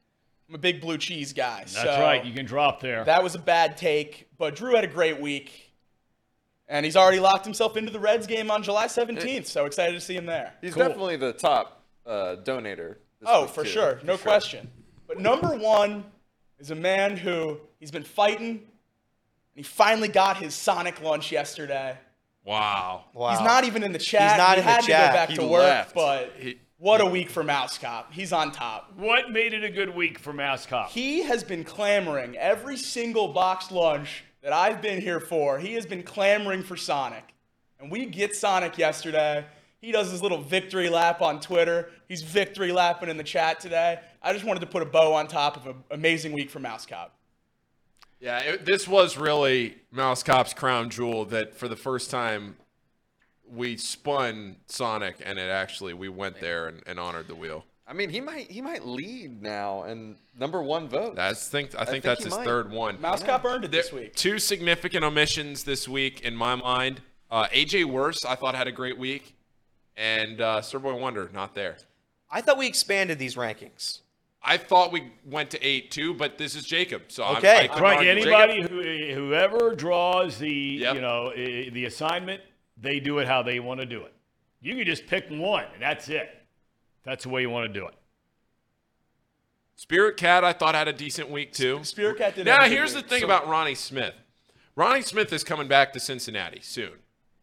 I'm 0.49 0.55
a 0.55 0.59
big 0.59 0.81
blue 0.81 0.97
cheese 0.97 1.35
guy. 1.35 1.59
That's 1.59 1.75
so 1.75 2.01
right. 2.01 2.25
You 2.25 2.33
can 2.33 2.47
drop 2.47 2.81
there. 2.81 3.05
That 3.05 3.23
was 3.23 3.35
a 3.35 3.39
bad 3.39 3.77
take, 3.77 4.29
but 4.39 4.57
Drew 4.57 4.75
had 4.77 4.85
a 4.85 4.89
great 4.89 5.21
week. 5.21 5.66
And 6.69 6.85
he's 6.85 6.97
already 6.97 7.21
locked 7.21 7.45
himself 7.45 7.77
into 7.77 7.93
the 7.93 8.01
Reds 8.01 8.27
game 8.27 8.51
on 8.51 8.63
July 8.63 8.87
17th, 8.87 9.47
so 9.47 9.67
excited 9.67 9.93
to 9.93 10.01
see 10.01 10.15
him 10.17 10.27
there. 10.27 10.53
He's 10.61 10.75
Cool. 10.75 10.83
definitely 10.89 11.17
the 11.17 11.33
top 11.33 11.83
uh, 12.05 12.37
donator. 12.43 12.97
Oh, 13.25 13.47
for 13.47 13.63
too, 13.63 13.71
sure. 13.71 14.01
No 14.03 14.17
for 14.17 14.25
question. 14.25 14.69
But 15.07 15.21
number 15.21 15.57
one 15.57 16.05
is 16.59 16.71
a 16.73 16.75
man 16.75 17.17
who 17.17 17.59
he's 17.79 17.91
been 17.93 18.03
fighting, 18.05 18.49
and 18.51 18.61
he 19.55 19.63
finally 19.63 20.09
got 20.09 20.39
his 20.39 20.55
Sonic 20.55 21.01
lunch 21.03 21.31
yesterday. 21.31 21.97
Wow. 22.45 23.05
Wow. 23.15 23.31
He's 23.31 23.41
not 23.41 23.65
even 23.65 23.83
in 23.83 23.93
the 23.93 23.99
chat. 23.99 24.33
He's 24.33 24.39
not 24.39 24.55
he 24.55 24.61
in 24.61 24.67
the 24.67 24.73
had 24.73 24.81
to 24.83 24.87
chat. 24.87 25.11
go 25.13 25.17
back 25.17 25.29
He 25.31 25.37
to 25.37 25.47
work, 25.47 25.63
left. 25.63 25.95
but 25.95 26.33
He- 26.39 26.59
what 26.79 27.01
a 27.01 27.07
week 27.07 27.31
for 27.31 27.43
Mouse 27.43 27.79
Cop. 27.79 28.13
He's 28.13 28.33
on 28.33 28.53
top. 28.53 28.93
what 28.97 29.31
made 29.31 29.55
it 29.55 29.65
a 29.65 29.71
good 29.71 29.95
week 29.95 30.19
for 30.19 30.33
Mouse 30.33 30.67
Cop? 30.67 30.91
He 30.91 31.23
has 31.23 31.43
been 31.43 31.65
clamoring 31.65 32.37
every 32.37 32.77
single 32.77 33.29
boxed 33.29 33.73
lunch 33.73 34.25
that 34.47 34.53
I've 34.53 34.81
been 34.81 35.01
here 35.01 35.19
for. 35.19 35.59
He 35.59 35.75
has 35.75 35.87
been 35.87 36.05
clamoring 36.05 36.63
for 36.63 36.77
Sonic. 36.77 37.35
And 37.81 37.91
we 37.91 38.07
get 38.07 38.37
Sonic 38.37 38.79
yesterday. 38.79 39.45
He 39.81 39.91
does 39.91 40.13
his 40.13 40.23
little 40.23 40.41
victory 40.41 40.89
lap 40.89 41.21
on 41.21 41.41
Twitter. 41.41 41.91
He's 42.07 42.23
victory 42.23 42.71
lapping 42.71 43.09
in 43.09 43.17
the 43.17 43.25
chat 43.25 43.59
today. 43.59 43.99
I 44.23 44.33
just 44.33 44.45
wanted 44.45 44.61
to 44.61 44.67
put 44.67 44.83
a 44.83 44.87
bow 44.87 45.15
on 45.15 45.27
top 45.27 45.57
of 45.57 45.67
an 45.67 45.75
amazing 45.91 46.31
week 46.31 46.49
for 46.49 46.61
Mouse 46.61 46.87
Cop. 46.87 47.13
Yeah, 48.21 48.39
it, 48.39 48.65
this 48.65 48.87
was 48.87 49.17
really 49.17 49.79
Mouse 49.91 50.23
Cop's 50.23 50.55
crown 50.55 50.91
jewel 50.91 51.25
that 51.25 51.57
for 51.57 51.67
the 51.67 51.75
first 51.75 52.09
time 52.09 52.55
we 53.51 53.77
spun 53.77 54.59
Sonic 54.67 55.17
and 55.25 55.41
it 55.41 55.51
actually 55.51 55.93
we 55.93 56.09
went 56.09 56.39
there 56.41 56.69
and, 56.69 56.85
and 56.87 57.01
honored 57.01 57.27
the 57.27 57.35
wheel. 57.35 57.65
I 57.89 57.93
mean, 57.93 58.11
he 58.11 58.21
might 58.21 58.51
he 58.51 58.61
might 58.61 58.85
lead 58.85 59.41
now 59.43 59.85
and 59.85 60.17
number 60.39 60.61
one 60.63 60.89
vote. 60.89 61.15
That's 61.15 61.49
think 61.49 61.75
I 61.75 61.79
think, 61.85 61.89
think 61.89 62.05
that's 62.05 62.25
his 62.25 62.35
might. 62.37 62.45
third 62.45 62.71
one. 62.71 63.01
Mouse 63.01 63.23
Cop 63.23 63.45
earned 63.45 63.65
it 63.65 63.71
this 63.71 63.93
week. 63.93 64.15
Two 64.17 64.39
significant 64.39 65.05
omissions 65.05 65.63
this 65.65 65.87
week 65.89 66.21
in 66.23 66.35
my 66.35 66.55
mind. 66.57 67.01
Uh, 67.31 67.47
AJ 67.49 67.85
Worse, 67.85 68.25
I 68.25 68.35
thought 68.35 68.55
had 68.55 68.67
a 68.67 68.73
great 68.73 68.99
week, 68.99 69.35
and 69.97 70.41
uh, 70.41 70.61
Sirboy 70.61 70.99
Wonder 70.99 71.31
not 71.33 71.55
there. 71.55 71.77
I 72.31 72.41
thought 72.41 72.59
we 72.59 72.67
expanded 72.67 73.19
these 73.19 73.37
rankings. 73.37 74.01
I 74.43 74.57
thought 74.59 74.93
we 74.93 75.11
went 75.25 75.51
to 75.51 75.65
eight 75.65 75.91
too, 75.91 76.15
but 76.15 76.39
this 76.39 76.55
is 76.55 76.65
Jacob, 76.65 77.03
so 77.09 77.25
Okay. 77.37 77.65
I 77.65 77.67
couldn't 77.69 77.83
Right. 77.83 77.97
argue. 77.97 78.11
Anybody 78.11 78.63
who 78.63 79.15
whoever 79.15 79.75
draws 79.75 80.39
the 80.39 80.51
Yep. 80.53 80.95
you 80.97 81.01
know 81.01 81.33
the 81.35 81.85
assignment, 81.85 82.41
they 82.77 83.01
do 83.01 83.19
it 83.19 83.27
how 83.29 83.43
they 83.43 83.59
want 83.61 83.81
to 83.81 83.87
do 83.87 84.03
it. 84.03 84.13
You 84.61 84.75
can 84.77 84.85
just 84.87 85.07
pick 85.07 85.27
one, 85.31 85.65
and 85.73 85.83
that's 85.83 86.09
it. 86.09 86.29
That's 87.07 87.23
the 87.23 87.31
way 87.31 87.41
you 87.41 87.49
want 87.49 87.73
to 87.73 87.81
do 87.81 87.87
it. 87.87 87.95
Spirit 89.77 90.17
Cat, 90.17 90.43
I 90.45 90.53
thought 90.53 90.75
had 90.75 90.89
a 90.89 90.93
decent 90.93 91.31
week 91.31 91.53
too. 91.53 91.83
Spirit 91.85 92.19
Cat 92.19 92.35
did 92.35 92.47
Now, 92.47 92.57
have 92.57 92.67
a 92.67 92.69
good 92.69 92.75
here's 92.75 92.93
the 92.93 92.99
week. 92.99 93.09
thing 93.09 93.21
So- 93.21 93.27
about 93.27 93.47
Ronnie 93.49 93.75
Smith. 93.75 94.15
Ronnie 94.75 95.03
Smith 95.03 95.33
is 95.33 95.45
coming 95.45 95.69
back 95.69 95.93
to 95.95 96.01
Cincinnati 96.01 96.61
soon. 96.61 96.93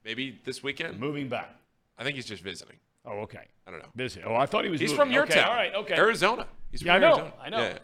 Maybe 0.03 0.39
this 0.43 0.61
weekend. 0.61 0.99
Moving 0.99 1.29
back. 1.29 1.55
I 1.97 2.03
think 2.03 2.15
he's 2.15 2.25
just 2.25 2.43
visiting. 2.43 2.75
Oh, 3.05 3.19
okay. 3.21 3.47
I 3.65 3.71
don't 3.71 3.79
know. 3.79 3.89
Busy. 3.95 4.21
Oh, 4.23 4.35
I 4.35 4.45
thought 4.45 4.65
he 4.65 4.69
was. 4.69 4.81
He's 4.81 4.91
moving. 4.91 5.05
from 5.05 5.11
your 5.13 5.23
okay, 5.23 5.35
town. 5.35 5.49
All 5.49 5.55
right. 5.55 5.73
Okay. 5.73 5.95
Arizona. 5.95 6.45
He's 6.71 6.81
from 6.81 6.87
Yeah, 6.87 6.95
I 6.95 6.99
know, 6.99 7.07
Arizona. 7.07 7.33
I 7.41 7.49
know. 7.49 7.59
Yeah. 7.59 7.77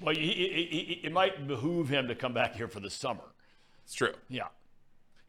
Well, 0.00 0.14
he, 0.14 0.20
he, 0.20 0.66
he, 0.70 1.00
it 1.04 1.12
might 1.12 1.46
behoove 1.46 1.88
him 1.88 2.08
to 2.08 2.14
come 2.14 2.34
back 2.34 2.54
here 2.54 2.68
for 2.68 2.80
the 2.80 2.90
summer. 2.90 3.22
It's 3.84 3.94
true. 3.94 4.12
Yeah. 4.28 4.48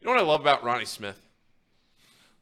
You 0.00 0.06
know 0.06 0.12
what 0.12 0.20
I 0.20 0.24
love 0.26 0.40
about 0.40 0.62
Ronnie 0.64 0.84
Smith? 0.84 1.20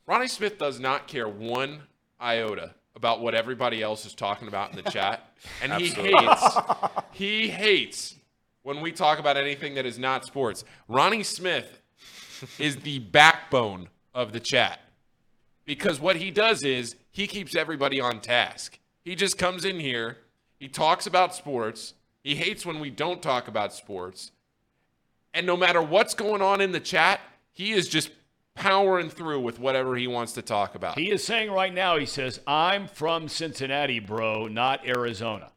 Ronnie 0.07 0.29
Smith 0.29 0.59
does 0.59 0.81
not 0.81 1.07
care 1.07 1.29
one 1.29 1.83
iota 2.21 2.75
about 2.95 3.21
what 3.21 3.35
everybody 3.35 3.83
else 3.83 4.05
is 4.05 4.15
talking 4.15 4.49
about 4.49 4.71
in 4.71 4.77
the 4.77 4.91
chat. 4.91 5.29
And 5.61 5.73
he 5.73 5.89
hates 5.89 6.57
he 7.13 7.49
hates 7.49 8.15
when 8.63 8.81
we 8.81 8.93
talk 8.93 9.19
about 9.19 9.37
anything 9.37 9.75
that 9.75 9.85
is 9.85 9.99
not 9.99 10.25
sports. 10.25 10.65
Ronnie 10.87 11.25
Smith 11.25 11.81
is 12.59 12.77
the 12.77 13.01
backbone 13.01 13.89
of 14.15 14.33
the 14.33 14.39
chat. 14.39 14.81
Because 15.65 16.01
what 16.01 16.17
he 16.17 16.31
does 16.31 16.63
is 16.63 16.97
he 17.11 17.27
keeps 17.27 17.55
everybody 17.55 18.01
on 18.01 18.21
task. 18.21 18.79
He 19.05 19.15
just 19.15 19.37
comes 19.37 19.65
in 19.65 19.81
here, 19.81 20.19
he 20.59 20.69
talks 20.69 21.07
about 21.07 21.35
sports, 21.35 21.95
he 22.23 22.37
hates 22.37 22.65
when 22.65 22.79
we 22.79 22.91
don't 22.91 23.21
talk 23.21 23.49
about 23.49 23.73
sports. 23.73 24.31
And 25.35 25.47
no 25.47 25.57
matter 25.57 25.83
what's 25.83 26.15
going 26.15 26.43
on 26.43 26.61
in 26.61 26.73
the 26.73 26.81
chat, 26.81 27.21
he 27.53 27.73
is 27.73 27.89
just 27.89 28.11
powering 28.55 29.09
through 29.09 29.41
with 29.41 29.59
whatever 29.59 29.97
he 29.97 30.07
wants 30.07 30.33
to 30.33 30.43
talk 30.43 30.75
about. 30.75 30.99
He 30.99 31.11
is 31.11 31.25
saying 31.25 31.51
right 31.51 31.73
now, 31.73 31.97
he 31.99 32.07
says, 32.07 32.41
I'm 32.47 32.87
from 32.87 33.29
Cincinnati, 33.29 33.99
bro, 33.99 34.49
not 34.49 34.87
Arizona. 34.87 35.51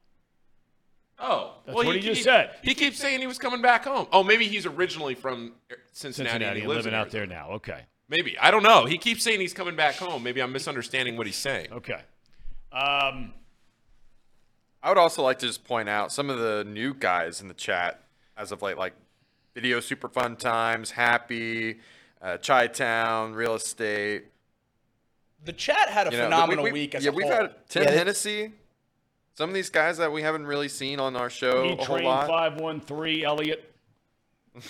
Oh, 1.20 1.56
That's 1.66 1.76
what 1.76 1.96
he 1.96 2.02
just 2.02 2.24
said. 2.24 2.52
He 2.62 2.74
keeps 2.74 2.98
saying 2.98 3.22
he 3.22 3.28
was 3.28 3.38
coming 3.38 3.62
back 3.62 3.86
home. 3.86 4.08
Oh, 4.12 4.24
maybe 4.24 4.48
he's 4.48 4.66
originally 4.66 5.16
from 5.16 5.54
Cincinnati, 5.94 6.32
Cincinnati, 6.32 6.62
he 6.62 6.68
lives 6.68 6.86
living 6.86 6.94
in 6.94 7.00
out 7.00 7.10
there 7.12 7.26
now. 7.26 7.52
Okay. 7.52 7.82
Maybe 8.10 8.38
I 8.38 8.52
don't 8.52 8.64
know. 8.64 8.86
He 8.86 8.98
keeps 8.98 9.24
saying 9.24 9.40
he's 9.40 9.54
coming 9.54 9.76
back 9.76 9.96
home. 9.96 10.24
Maybe 10.24 10.42
I'm 10.42 10.52
misunderstanding 10.52 11.18
what 11.18 11.26
he's 11.26 11.38
saying. 11.38 11.70
Okay. 11.72 12.02
Um, 12.72 13.34
I 14.84 14.90
would 14.90 14.98
also 14.98 15.24
like 15.24 15.40
to 15.40 15.48
just 15.48 15.64
point 15.64 15.90
out 15.90 16.12
some 16.12 16.30
of 16.30 16.38
the 16.38 16.64
new 16.66 16.94
guys 16.94 17.42
in 17.42 17.48
the 17.48 17.54
chat 17.54 18.04
as 18.38 18.52
of 18.52 18.62
late, 18.62 18.78
like 18.78 18.94
Video 19.56 19.80
Super 19.80 20.10
Fun 20.10 20.36
Times, 20.36 20.92
Happy, 20.92 21.80
uh, 22.22 22.38
Chi 22.38 22.68
Town, 22.68 23.34
Real 23.34 23.56
Estate. 23.56 24.26
The 25.44 25.54
chat 25.54 25.90
had 25.90 26.08
a 26.08 26.12
You 26.12 26.18
know, 26.18 26.24
phenomenal 26.26 26.64
we- 26.64 26.72
we- 26.72 26.80
week 26.82 26.96
as 26.96 27.04
yeah, 27.06 27.12
a 27.12 27.14
we've 27.14 27.26
whole. 27.28 27.36
had 27.36 27.70
Tim 27.70 27.84
Yeah, 27.84 27.92
Hennessy. 27.92 28.52
Some 29.36 29.50
of 29.50 29.54
these 29.54 29.70
guys 29.70 29.98
that 29.98 30.12
we 30.12 30.22
haven't 30.22 30.48
really 30.48 30.70
seen 30.70 31.00
on 31.00 31.16
our 31.16 31.30
show 31.30 31.66
E 31.66 31.74
a 31.74 31.76
whole 31.76 31.86
Train 31.98 32.06
lot. 32.06 32.28
513, 32.28 33.26
Elliot. 33.26 33.72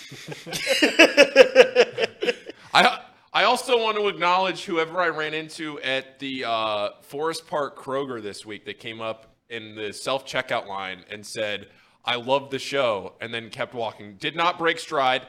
I 2.74 3.00
I 3.32 3.44
also 3.44 3.80
want 3.82 3.96
to 3.98 4.08
acknowledge 4.08 4.64
whoever 4.64 5.00
I 5.00 5.08
ran 5.08 5.34
into 5.34 5.80
at 5.80 6.18
the 6.18 6.44
uh, 6.44 6.88
Forest 7.02 7.46
Park 7.46 7.78
Kroger 7.78 8.22
this 8.22 8.44
week 8.46 8.64
that 8.64 8.78
came 8.78 9.00
up 9.00 9.34
in 9.50 9.74
the 9.74 9.92
self 9.92 10.26
checkout 10.26 10.66
line 10.66 11.04
and 11.10 11.24
said, 11.24 11.68
"I 12.04 12.16
love 12.16 12.50
the 12.50 12.58
show," 12.58 13.14
and 13.20 13.32
then 13.32 13.50
kept 13.50 13.74
walking. 13.74 14.16
Did 14.16 14.36
not 14.36 14.58
break 14.58 14.78
stride. 14.78 15.26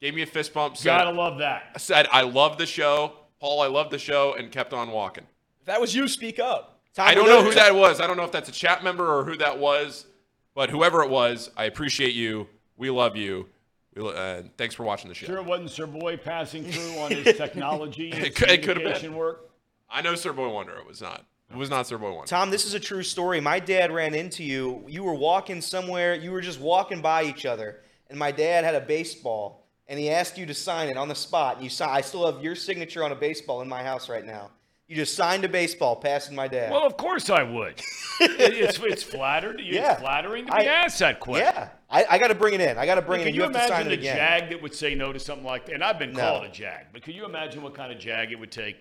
Gave 0.00 0.14
me 0.14 0.22
a 0.22 0.26
fist 0.26 0.54
bump. 0.54 0.76
Said, 0.76 0.86
Gotta 0.86 1.10
love 1.10 1.38
that. 1.38 1.80
said 1.80 2.08
I 2.10 2.22
love 2.22 2.56
the 2.58 2.66
show, 2.66 3.12
Paul. 3.38 3.60
I 3.60 3.66
love 3.66 3.90
the 3.90 3.98
show, 3.98 4.34
and 4.34 4.50
kept 4.50 4.72
on 4.72 4.90
walking. 4.90 5.24
If 5.60 5.66
that 5.66 5.80
was 5.80 5.94
you, 5.94 6.08
speak 6.08 6.38
up. 6.38 6.80
Tom, 6.94 7.06
I 7.08 7.14
don't 7.14 7.26
know 7.26 7.42
who 7.42 7.52
that 7.54 7.74
was. 7.74 8.00
I 8.00 8.06
don't 8.06 8.16
know 8.16 8.24
if 8.24 8.32
that's 8.32 8.48
a 8.48 8.52
chat 8.52 8.82
member 8.82 9.06
or 9.18 9.24
who 9.24 9.36
that 9.36 9.58
was, 9.58 10.06
but 10.54 10.70
whoever 10.70 11.02
it 11.02 11.10
was, 11.10 11.50
I 11.56 11.64
appreciate 11.64 12.14
you. 12.14 12.48
We 12.76 12.88
love 12.90 13.14
you. 13.16 13.46
We, 13.94 14.08
uh, 14.08 14.42
thanks 14.56 14.74
for 14.74 14.84
watching 14.84 15.08
the 15.08 15.14
show. 15.14 15.26
Sure 15.26 15.36
it 15.38 15.44
wasn't 15.44 15.70
Sir 15.70 15.86
Boy 15.86 16.16
passing 16.16 16.64
through 16.64 16.98
on 16.98 17.10
his 17.10 17.36
technology 17.36 18.10
It 18.10 18.34
could- 18.34 18.50
it 18.50 18.62
could 18.62 18.80
have 18.80 19.02
been. 19.02 19.14
work. 19.14 19.50
I 19.90 20.00
know 20.02 20.14
Sir 20.14 20.32
Boy 20.32 20.48
Wonder. 20.48 20.76
It 20.78 20.86
was 20.86 21.02
not. 21.02 21.24
It 21.50 21.56
was 21.56 21.68
not 21.68 21.86
Sir 21.86 21.98
Boy 21.98 22.12
Wonder. 22.12 22.26
Tom, 22.26 22.50
this 22.50 22.64
is 22.64 22.74
a 22.74 22.80
true 22.80 23.02
story. 23.02 23.40
My 23.40 23.58
dad 23.60 23.92
ran 23.92 24.14
into 24.14 24.42
you. 24.44 24.84
You 24.88 25.02
were 25.04 25.14
walking 25.14 25.60
somewhere. 25.60 26.14
You 26.14 26.30
were 26.30 26.40
just 26.40 26.60
walking 26.60 27.02
by 27.02 27.24
each 27.24 27.44
other, 27.44 27.80
and 28.08 28.18
my 28.18 28.30
dad 28.32 28.64
had 28.64 28.76
a 28.76 28.80
baseball, 28.80 29.66
and 29.90 29.98
he 29.98 30.08
asked 30.08 30.38
you 30.38 30.46
to 30.46 30.54
sign 30.54 30.88
it 30.88 30.96
on 30.96 31.08
the 31.08 31.14
spot. 31.14 31.56
And 31.56 31.64
you 31.64 31.68
si- 31.70 31.84
I 31.84 32.00
still 32.00 32.24
have 32.32 32.42
your 32.42 32.54
signature 32.54 33.04
on 33.04 33.12
a 33.12 33.16
baseball 33.16 33.60
in 33.60 33.68
my 33.68 33.82
house 33.82 34.08
right 34.08 34.24
now. 34.24 34.50
You 34.88 34.96
just 34.96 35.14
signed 35.14 35.44
a 35.44 35.48
baseball, 35.48 35.94
passing 35.96 36.34
my 36.34 36.48
dad. 36.48 36.72
Well, 36.72 36.84
of 36.86 36.96
course 36.96 37.28
I 37.28 37.42
would. 37.42 37.74
It- 38.22 38.52
it's 38.54 38.78
it's 38.80 39.02
flattered. 39.02 39.60
It's 39.60 39.74
Yeah. 39.74 39.96
flattering 39.96 40.44
to 40.46 40.52
be 40.52 40.58
I- 40.58 40.64
asked 40.84 40.98
that 40.98 41.20
question. 41.20 41.46
yeah, 41.54 41.68
I, 41.88 42.04
I 42.10 42.18
got 42.18 42.28
to 42.28 42.34
bring 42.34 42.52
it 42.54 42.60
in. 42.60 42.76
I 42.78 42.84
got 42.86 42.96
to 42.96 43.02
bring 43.02 43.20
it 43.20 43.24
Can 43.24 43.28
in. 43.30 43.34
you, 43.34 43.40
You 43.42 43.48
have 43.48 43.52
to 43.54 43.58
sign 43.68 43.86
imagine 43.86 43.92
it 43.92 43.96
a 43.96 43.98
again. 44.00 44.16
jag 44.40 44.50
that 44.50 44.62
would 44.62 44.74
say 44.74 44.94
no 44.94 45.12
to 45.12 45.18
something 45.18 45.44
like 45.46 45.64
that? 45.66 45.74
And 45.74 45.82
I've 45.84 45.98
been 45.98 46.12
No. 46.12 46.20
called 46.20 46.44
a 46.44 46.50
jag, 46.50 46.86
but 46.92 47.00
can 47.02 47.14
you 47.14 47.24
imagine 47.24 47.62
what 47.62 47.74
kind 47.74 47.90
of 47.92 47.98
jag 47.98 48.30
it 48.32 48.36
would 48.38 48.52
take? 48.52 48.76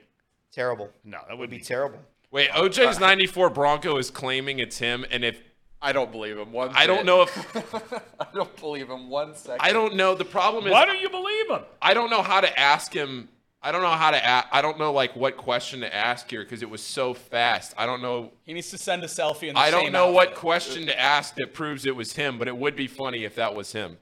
Terrible. 0.52 0.90
No, 1.06 1.20
that 1.28 1.30
Would 1.32 1.40
would 1.40 1.50
be 1.50 1.58
be 1.60 1.64
terrible. 1.64 2.00
Wait, 2.32 2.50
OJ's 2.50 3.00
94 3.00 3.50
Bronco 3.52 3.98
is 3.98 4.12
claiming 4.12 4.60
it's 4.60 4.78
him, 4.80 5.06
and 5.10 5.24
if 5.24 5.42
I 5.82 5.94
don't 5.94 6.12
believe 6.12 6.38
him 6.38 6.52
one. 6.52 6.72
I 6.74 6.86
don't 6.88 6.98
bit. 6.98 7.06
know 7.06 7.22
if 7.22 7.94
I 8.20 8.26
don't 8.34 8.56
believe 8.58 8.90
him 8.90 9.10
one 9.10 9.34
second. 9.36 9.62
I 9.62 9.72
don't 9.72 9.96
know. 9.96 10.14
The 10.16 10.26
problem 10.26 10.66
is 10.68 10.72
Why 10.72 10.86
don't 10.86 11.00
you 11.00 11.10
believe 11.10 11.50
him? 11.50 11.62
I 11.82 11.94
don't 11.94 12.10
know 12.10 12.22
how 12.22 12.42
to 12.42 12.60
ask 12.60 12.92
him. 12.94 13.30
I 13.62 13.72
don't 13.72 13.82
know 13.82 13.90
how 13.90 14.12
to. 14.12 14.18
A- 14.18 14.46
I 14.56 14.62
don't 14.62 14.78
know 14.80 14.92
like 14.92 15.16
what 15.16 15.38
question 15.38 15.80
to 15.82 15.94
ask 15.96 16.30
here 16.30 16.44
because 16.44 16.62
it 16.62 16.70
was 16.70 16.82
so 16.82 17.14
fast. 17.14 17.74
I 17.78 17.86
don't 17.86 18.02
know. 18.02 18.32
He 18.44 18.54
needs 18.54 18.70
to 18.72 18.78
send 18.78 19.04
a 19.04 19.08
selfie. 19.08 19.48
In 19.50 19.54
the 19.56 19.60
I 19.60 19.72
don't 19.72 19.84
same 19.86 19.94
know 19.94 20.12
what 20.12 20.36
question 20.36 20.86
to 20.88 21.00
ask 21.00 21.36
that 21.36 21.54
proves 21.54 21.86
it 21.86 21.96
was 21.96 22.14
him, 22.14 22.38
but 22.38 22.48
it 22.48 22.58
would 22.58 22.76
be 22.76 22.88
funny 22.88 23.24
if 23.24 23.36
that 23.36 23.56
was 23.56 23.72
him. 23.72 23.98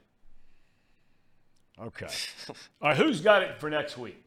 Okay. 1.80 2.08
All 2.82 2.88
right, 2.88 2.96
who's 2.96 3.20
got 3.20 3.42
it 3.42 3.60
for 3.60 3.70
next 3.70 3.96
week? 3.98 4.20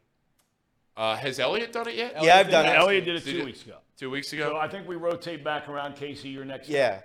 Uh, 0.96 1.16
has 1.16 1.38
Elliot 1.38 1.72
done 1.72 1.88
it 1.88 1.94
yet? 1.96 2.16
Yeah, 2.22 2.36
I've 2.36 2.50
done 2.50 2.66
it. 2.66 2.70
Elliot 2.70 3.04
did 3.04 3.16
it 3.16 3.24
two 3.24 3.32
you- 3.38 3.44
weeks 3.44 3.62
ago. 3.64 3.76
Two 3.98 4.10
weeks 4.10 4.30
So 4.30 4.36
ago. 4.36 4.56
I 4.56 4.68
think 4.68 4.88
we 4.88 4.96
rotate 4.96 5.44
back 5.44 5.68
around. 5.68 5.94
Casey, 5.96 6.28
you're 6.30 6.44
next. 6.44 6.68
Yeah. 6.68 7.00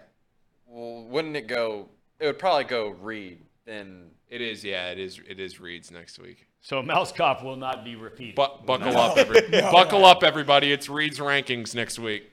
Well, 0.68 1.04
wouldn't 1.06 1.36
it 1.36 1.48
go? 1.48 1.90
It 2.20 2.26
would 2.26 2.40
probably 2.40 2.66
go 2.66 2.90
Reed. 2.90 3.40
Then 3.66 4.12
It 4.30 4.42
is. 4.42 4.64
Yeah, 4.64 4.90
it 4.92 5.00
is. 5.00 5.20
It 5.28 5.40
is 5.40 5.60
Reed's 5.60 5.92
next 5.92 6.20
week. 6.20 6.48
So 6.62 6.82
Mouse 6.82 7.12
Cop 7.12 7.44
will 7.44 7.56
not 7.56 7.86
be 7.86 7.96
repeated. 7.96 8.36
Bu- 8.36 8.66
buckle 8.66 8.98
up, 8.98 9.18
every- 9.18 9.50
buckle 9.50 10.06
up, 10.06 10.24
everybody. 10.24 10.72
It's 10.72 10.90
Reed's 10.90 11.20
rankings 11.20 11.74
next 11.76 12.00
week. 12.00 12.30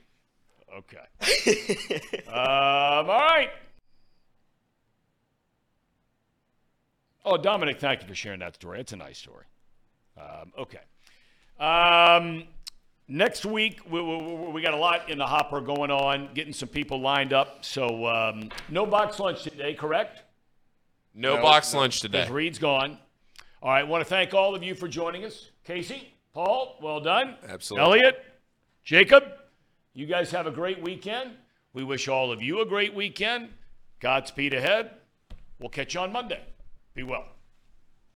Okay. 0.76 0.96
um, 2.28 2.34
all 2.34 3.04
right. 3.06 3.50
Oh, 7.24 7.36
Dominic, 7.36 7.78
thank 7.80 8.02
you 8.02 8.08
for 8.08 8.14
sharing 8.14 8.40
that 8.40 8.56
story. 8.56 8.80
It's 8.80 8.92
a 8.92 8.96
nice 8.96 9.18
story. 9.18 9.44
Um, 10.18 10.52
okay. 10.58 10.80
Um, 11.58 12.44
next 13.08 13.44
week, 13.44 13.80
we, 13.90 14.00
we, 14.00 14.16
we- 14.16 14.52
we 14.52 14.62
got 14.62 14.74
a 14.74 14.78
lot 14.78 15.10
in 15.10 15.18
the 15.18 15.26
hopper 15.26 15.60
going 15.60 15.90
on, 15.90 16.30
getting 16.34 16.52
some 16.52 16.68
people 16.68 17.00
lined 17.00 17.32
up. 17.32 17.64
So, 17.64 18.06
um, 18.06 18.50
no 18.68 18.86
box 18.86 19.18
lunch 19.18 19.42
today, 19.42 19.74
correct? 19.74 20.22
No, 21.14 21.36
No, 21.36 21.42
box 21.42 21.72
no. 21.72 21.80
lunch 21.80 22.00
today. 22.00 22.20
Because 22.22 22.32
Reed's 22.32 22.58
gone. 22.58 22.98
All 23.62 23.70
right, 23.70 23.86
want 23.86 24.02
to 24.02 24.08
thank 24.08 24.34
all 24.34 24.54
of 24.54 24.62
you 24.62 24.74
for 24.74 24.88
joining 24.88 25.24
us. 25.24 25.50
Casey, 25.64 26.12
Paul, 26.32 26.76
well 26.82 27.00
done. 27.00 27.36
Absolutely. 27.48 28.00
Elliot, 28.00 28.24
Jacob, 28.84 29.24
you 29.94 30.06
guys 30.06 30.30
have 30.32 30.46
a 30.46 30.50
great 30.50 30.82
weekend. 30.82 31.30
We 31.72 31.82
wish 31.84 32.06
all 32.08 32.30
of 32.30 32.42
you 32.42 32.60
a 32.60 32.66
great 32.66 32.94
weekend. 32.94 33.48
Godspeed 34.00 34.52
ahead. 34.52 34.90
We'll 35.58 35.70
catch 35.70 35.94
you 35.94 36.00
on 36.00 36.12
Monday. 36.12 36.42
Be 36.94 37.02
well. 37.04 37.24